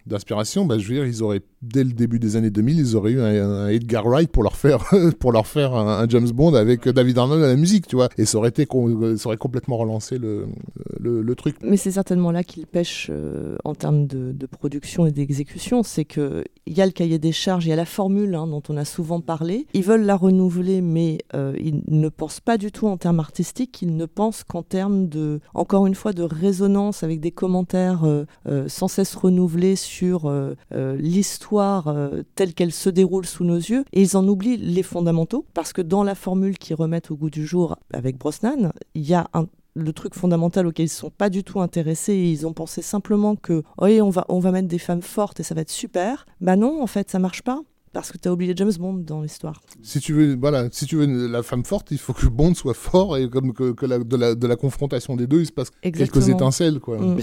d'inspiration, 0.06 0.64
bah, 0.64 0.78
je 0.78 0.88
veux 0.88 0.94
dire, 0.94 1.06
ils 1.06 1.22
auraient, 1.22 1.42
dès 1.62 1.84
le 1.84 1.92
début 1.92 2.18
des 2.18 2.36
années 2.36 2.50
2000, 2.50 2.78
ils 2.78 2.96
auraient 2.96 3.12
eu 3.12 3.20
un, 3.20 3.68
Edgar 3.68 4.06
Wright 4.06 4.30
pour 4.30 4.42
leur 4.42 4.56
faire, 4.56 4.84
pour 5.18 5.32
leur 5.32 5.46
faire 5.46 5.74
un, 5.74 6.06
James 6.08 6.30
Bond 6.30 6.54
avec 6.54 6.88
David 6.88 7.18
Arnold 7.18 7.42
à 7.42 7.48
la 7.48 7.56
musique, 7.56 7.86
tu 7.86 7.96
vois. 7.96 8.08
Et 8.18 8.24
ça 8.24 8.38
aurait, 8.38 8.50
été, 8.50 8.66
ça 8.66 9.26
aurait 9.26 9.36
complètement 9.36 9.76
relancé 9.76 10.18
le, 10.18 10.46
le, 10.98 11.22
le 11.22 11.34
truc. 11.34 11.56
Mais 11.62 11.76
c'est 11.76 11.90
certainement 11.92 12.30
là 12.30 12.44
qu'il 12.44 12.66
pêche 12.66 13.08
euh, 13.10 13.56
en 13.64 13.74
termes 13.74 14.06
de, 14.06 14.32
de 14.32 14.46
production 14.46 15.06
et 15.06 15.12
d'exécution. 15.12 15.82
C'est 15.82 16.04
qu'il 16.04 16.44
y 16.66 16.80
a 16.80 16.86
le 16.86 16.92
cahier 16.92 17.18
des 17.18 17.32
charges, 17.32 17.66
il 17.66 17.70
y 17.70 17.72
a 17.72 17.76
la 17.76 17.84
formule 17.84 18.21
hein, 18.34 18.46
dont 18.46 18.62
on 18.68 18.76
a 18.76 18.84
souvent 18.84 19.20
parlé. 19.20 19.66
Ils 19.74 19.82
veulent 19.82 20.04
la 20.04 20.16
renouveler, 20.16 20.80
mais 20.80 21.18
euh, 21.34 21.56
ils 21.60 21.82
ne 21.88 22.08
pensent 22.08 22.40
pas 22.40 22.58
du 22.58 22.72
tout 22.72 22.86
en 22.86 22.96
termes 22.96 23.20
artistiques. 23.20 23.82
Ils 23.82 23.96
ne 23.96 24.06
pensent 24.06 24.44
qu'en 24.44 24.62
termes 24.62 25.08
de, 25.08 25.40
encore 25.54 25.86
une 25.86 25.94
fois, 25.94 26.12
de 26.12 26.22
résonance 26.22 27.02
avec 27.02 27.20
des 27.20 27.32
commentaires 27.32 28.04
euh, 28.04 28.24
euh, 28.48 28.68
sans 28.68 28.88
cesse 28.88 29.14
renouvelés 29.14 29.76
sur 29.76 30.32
l'histoire 30.72 31.94
telle 32.34 32.54
qu'elle 32.54 32.72
se 32.72 32.90
déroule 32.90 33.26
sous 33.26 33.44
nos 33.44 33.56
yeux. 33.56 33.84
Et 33.92 34.02
ils 34.02 34.16
en 34.16 34.26
oublient 34.26 34.56
les 34.56 34.82
fondamentaux, 34.82 35.44
parce 35.54 35.72
que 35.72 35.82
dans 35.82 36.04
la 36.04 36.14
formule 36.14 36.58
qu'ils 36.58 36.76
remettent 36.76 37.10
au 37.10 37.16
goût 37.16 37.30
du 37.30 37.46
jour 37.46 37.76
avec 37.92 38.18
Brosnan, 38.18 38.72
il 38.94 39.02
y 39.02 39.14
a 39.14 39.26
le 39.74 39.92
truc 39.92 40.14
fondamental 40.14 40.66
auquel 40.66 40.86
ils 40.86 40.88
ne 40.88 40.92
sont 40.92 41.10
pas 41.10 41.30
du 41.30 41.44
tout 41.44 41.60
intéressés 41.60 42.14
ils 42.32 42.46
ont 42.46 42.52
pensé 42.52 42.82
simplement 42.82 43.36
que 43.36 43.62
oui, 43.80 44.00
on 44.00 44.10
va, 44.10 44.24
on 44.28 44.38
va 44.38 44.50
mettre 44.50 44.68
des 44.68 44.78
femmes 44.78 45.02
fortes 45.02 45.40
et 45.40 45.42
ça 45.42 45.54
va 45.54 45.62
être 45.62 45.70
super. 45.70 46.26
Bah 46.40 46.56
non, 46.56 46.82
en 46.82 46.86
fait, 46.86 47.10
ça 47.10 47.18
marche 47.18 47.42
pas. 47.42 47.60
Parce 47.92 48.10
que 48.10 48.16
tu 48.18 48.28
as 48.28 48.32
oublié 48.32 48.54
James 48.56 48.72
Bond 48.78 48.94
dans 49.06 49.20
l'histoire. 49.20 49.60
Si 49.82 50.00
tu 50.00 50.12
veux, 50.14 50.34
voilà, 50.36 50.68
si 50.70 50.86
tu 50.86 50.96
veux 50.96 51.28
la 51.28 51.42
femme 51.42 51.64
forte, 51.64 51.90
il 51.90 51.98
faut 51.98 52.12
que 52.14 52.26
Bond 52.26 52.54
soit 52.54 52.72
fort 52.74 53.16
et 53.18 53.28
comme 53.28 53.52
que, 53.52 53.72
que 53.72 53.84
la- 53.84 53.98
de, 53.98 54.16
la, 54.16 54.34
de 54.34 54.46
la 54.46 54.56
confrontation 54.56 55.14
des 55.14 55.26
deux, 55.26 55.40
il 55.40 55.46
se 55.46 55.52
passe 55.52 55.70
quelques 55.82 56.28
étincelles, 56.28 56.80
quoi. 56.80 56.98
Mm. 56.98 57.16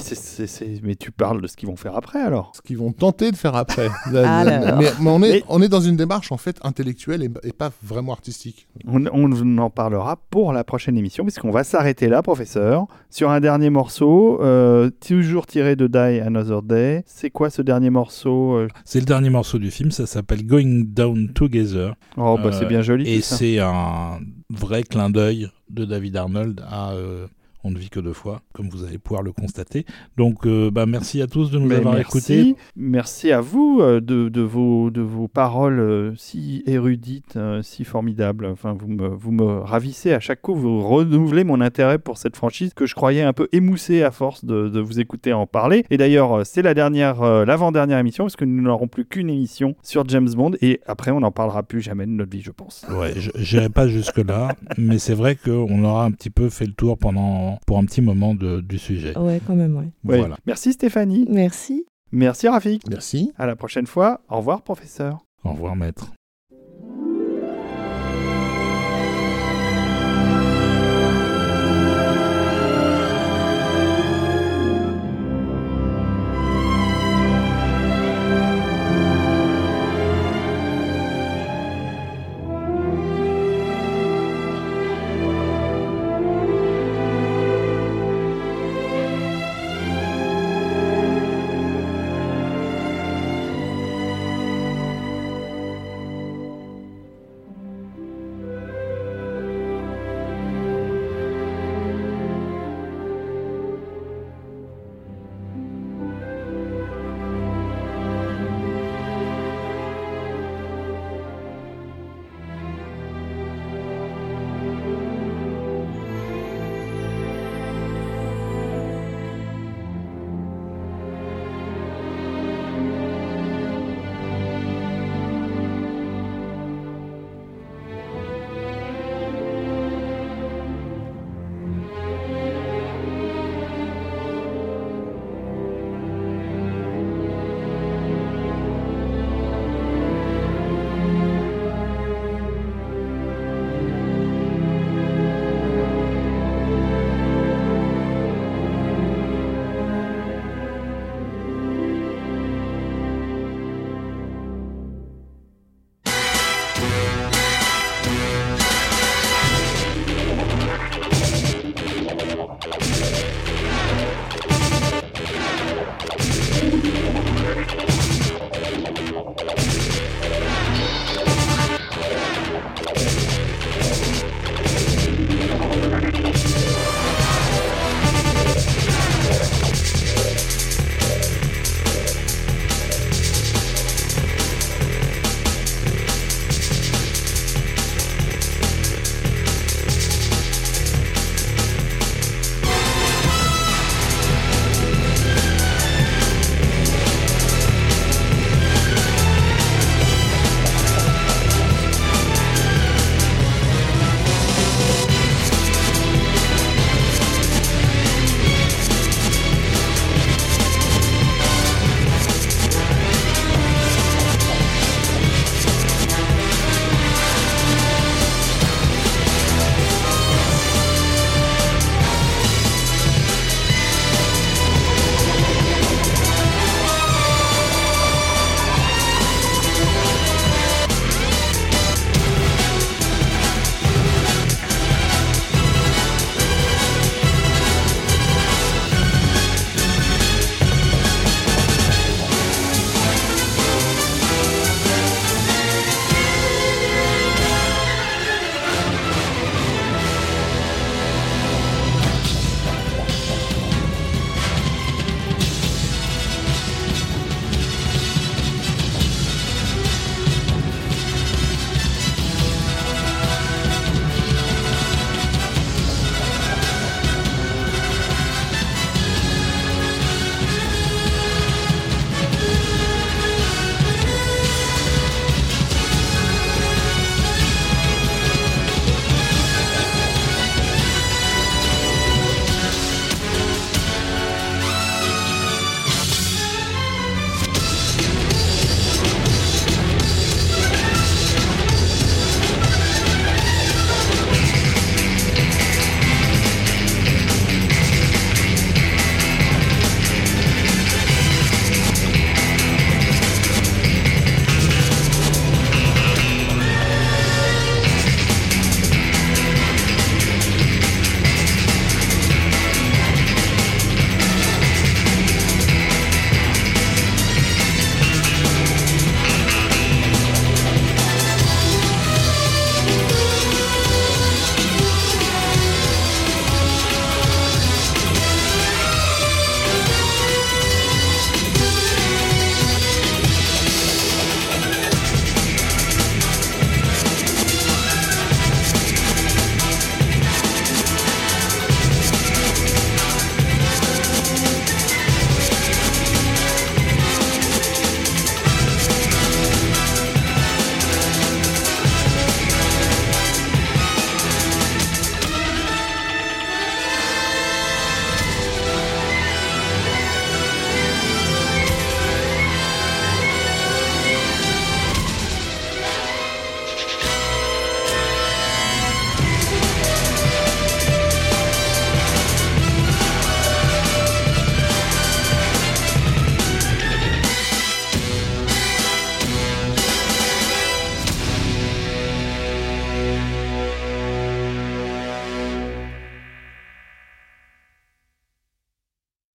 Mais, 0.84 0.96
tu 0.96 1.12
parles 1.12 1.42
de 1.42 1.48
ce 1.48 1.56
qu'ils 1.58 1.68
vont 1.70 1.76
faire 1.76 1.96
après, 1.96 2.20
alors 2.22 2.52
Ce 2.56 2.62
qu'ils 2.62 2.78
vont 2.78 2.92
tenter 2.92 3.32
de 3.32 3.36
faire 3.36 3.56
après. 3.56 3.88
La- 4.12 4.40
Ah 4.40 4.44
là 4.44 4.76
mais, 4.78 4.86
mais 5.02 5.10
on, 5.10 5.24
est, 5.24 5.32
Mais- 5.32 5.44
on 5.50 5.62
est 5.62 5.70
dans 5.70 5.82
une 5.82 5.96
démarche 5.96 6.32
en 6.32 6.38
fait 6.38 6.58
intellectuelle 6.64 7.24
et, 7.24 7.30
et 7.48 7.52
pas 7.54 7.72
vraiment 7.84 8.12
artistique. 8.14 8.68
on, 8.88 9.06
on 9.08 9.58
en 9.58 9.70
parlera 9.70 10.18
pour 10.30 10.54
la 10.54 10.64
prochaine 10.64 10.98
émission, 10.98 11.24
puisqu'on 11.24 11.52
va 11.52 11.64
s'arrêter 11.64 12.08
là, 12.10 12.22
professeur, 12.22 12.86
sur 13.10 13.32
un 13.32 13.40
dernier 13.40 13.70
morceau, 13.72 14.40
euh, 14.42 14.90
toujours 15.06 15.48
tiré 15.48 15.76
de 15.76 15.88
Die 15.88 16.20
Another 16.22 16.62
Day. 16.62 17.04
C'est 17.08 17.30
quoi 17.32 17.50
ce 17.50 17.62
dernier 17.64 17.90
morceau 17.90 18.56
euh? 18.56 18.68
C'est 18.86 19.00
le 19.00 19.06
dernier 19.06 19.30
morceau 19.32 19.58
du 19.58 19.72
film, 19.72 19.92
ça 19.92 20.06
s'appelle 20.06 20.46
Going 20.60 20.84
Down 20.94 21.30
Together. 21.34 21.96
Oh, 22.18 22.38
bah, 22.38 22.48
Euh, 22.48 22.52
c'est 22.52 22.66
bien 22.66 22.82
joli. 22.82 23.10
Et 23.10 23.22
c'est 23.22 23.60
un 23.60 24.20
vrai 24.50 24.84
clin 24.84 25.10
d'œil 25.10 25.50
de 25.70 25.86
David 25.86 26.18
Arnold 26.18 26.62
à 26.70 26.92
euh, 26.92 27.28
On 27.64 27.72
ne 27.72 27.78
vit 27.78 27.90
que 27.90 28.00
deux 28.00 28.14
fois, 28.14 28.42
comme 28.54 28.70
vous 28.70 28.86
allez 28.86 28.98
pouvoir 28.98 29.22
le 29.22 29.34
constater. 29.34 29.86
Donc, 30.16 30.46
euh, 30.46 30.72
bah, 30.72 30.86
merci 30.86 31.22
à 31.22 31.28
tous 31.28 31.52
de 31.52 31.60
nous 31.60 31.68
Mais 31.68 31.76
avoir 31.76 31.96
merci. 31.96 32.34
écoutés. 32.34 32.56
Merci 32.78 33.32
à 33.34 33.42
vous 33.42 33.80
euh, 33.82 34.00
de, 34.00 34.30
de 34.30 34.42
vos, 34.42 34.90
de 34.92 35.02
vos 35.02 35.28
paroles 35.28 35.80
euh, 35.80 36.14
si 36.16 36.64
érudites, 36.68 37.38
si 37.62 37.84
formidables. 37.84 38.46
Enfin, 38.46 38.74
vous 38.80 38.88
me, 38.88 39.08
vous 39.10 39.32
me 39.32 39.60
ravissez 39.60 40.14
à 40.14 40.20
chaque 40.20 40.42
coup. 40.42 40.56
Vous 40.56 40.82
renouvelez 40.82 41.44
mon 41.44 41.60
intérêt 41.60 42.00
pour 42.00 42.18
cette 42.18 42.38
franchise 42.38 42.74
que 42.74 42.86
je 42.86 42.96
croyais 42.96 43.24
un 43.24 43.34
peu 43.34 43.50
émoussée 43.52 44.04
à 44.04 44.12
force 44.12 44.46
de, 44.46 44.70
de 44.70 44.80
vous 44.80 45.00
écouter 45.00 45.34
en 45.34 45.46
parler. 45.46 45.84
Et 45.90 45.98
d'ailleurs, 45.98 46.46
c'est 46.46 46.62
la 46.62 46.74
dernière, 46.74 47.22
l'avant-dernière 47.46 47.98
émission 47.98 48.24
parce 48.24 48.36
que 48.38 48.46
nous 48.46 48.62
n'aurons 48.62 48.88
plus 48.88 49.06
qu'une 49.06 49.30
émission 49.30 49.76
sur 49.84 50.08
James 50.08 50.30
Bond 50.34 50.52
et 50.62 50.80
après, 50.86 51.12
on 51.12 51.20
n'en 51.20 51.32
parlera 51.32 51.64
plus 51.64 51.82
jamais 51.82 52.06
de 52.06 52.12
notre 52.12 52.32
vie, 52.32 52.42
je 52.42 52.52
pense. 52.52 52.86
Ouais, 52.90 53.14
je 53.18 53.32
n'irai 53.56 53.70
pas 53.70 53.88
jusque-là, 53.88 54.56
mais 54.78 54.98
c'est 55.00 55.14
vrai 55.14 55.36
qu'on 55.36 55.84
aura 55.84 56.06
un 56.06 56.12
petit 56.12 56.30
peu 56.30 56.50
fait 56.50 56.66
le 56.66 56.74
tour 56.74 56.98
pendant, 56.98 57.49
pour 57.66 57.78
un 57.78 57.86
petit 57.86 58.02
moment 58.02 58.34
de- 58.36 58.62
du 58.62 58.78
sujet. 58.78 59.18
Ouais, 59.18 59.42
quand 59.46 59.56
même, 59.56 59.76
ouais. 59.78 59.92
Ouais. 60.04 60.18
Voilà. 60.20 60.38
Merci 60.46 60.74
Stéphanie. 60.74 61.26
Merci. 61.30 61.86
Merci 62.12 62.48
Rafik. 62.48 62.84
Merci. 62.90 63.32
À 63.38 63.46
la 63.46 63.56
prochaine 63.56 63.88
fois. 63.88 64.22
Au 64.30 64.38
revoir, 64.38 64.62
professeur. 64.62 65.20
Au 65.44 65.52
revoir, 65.52 65.76
maître. 65.76 66.12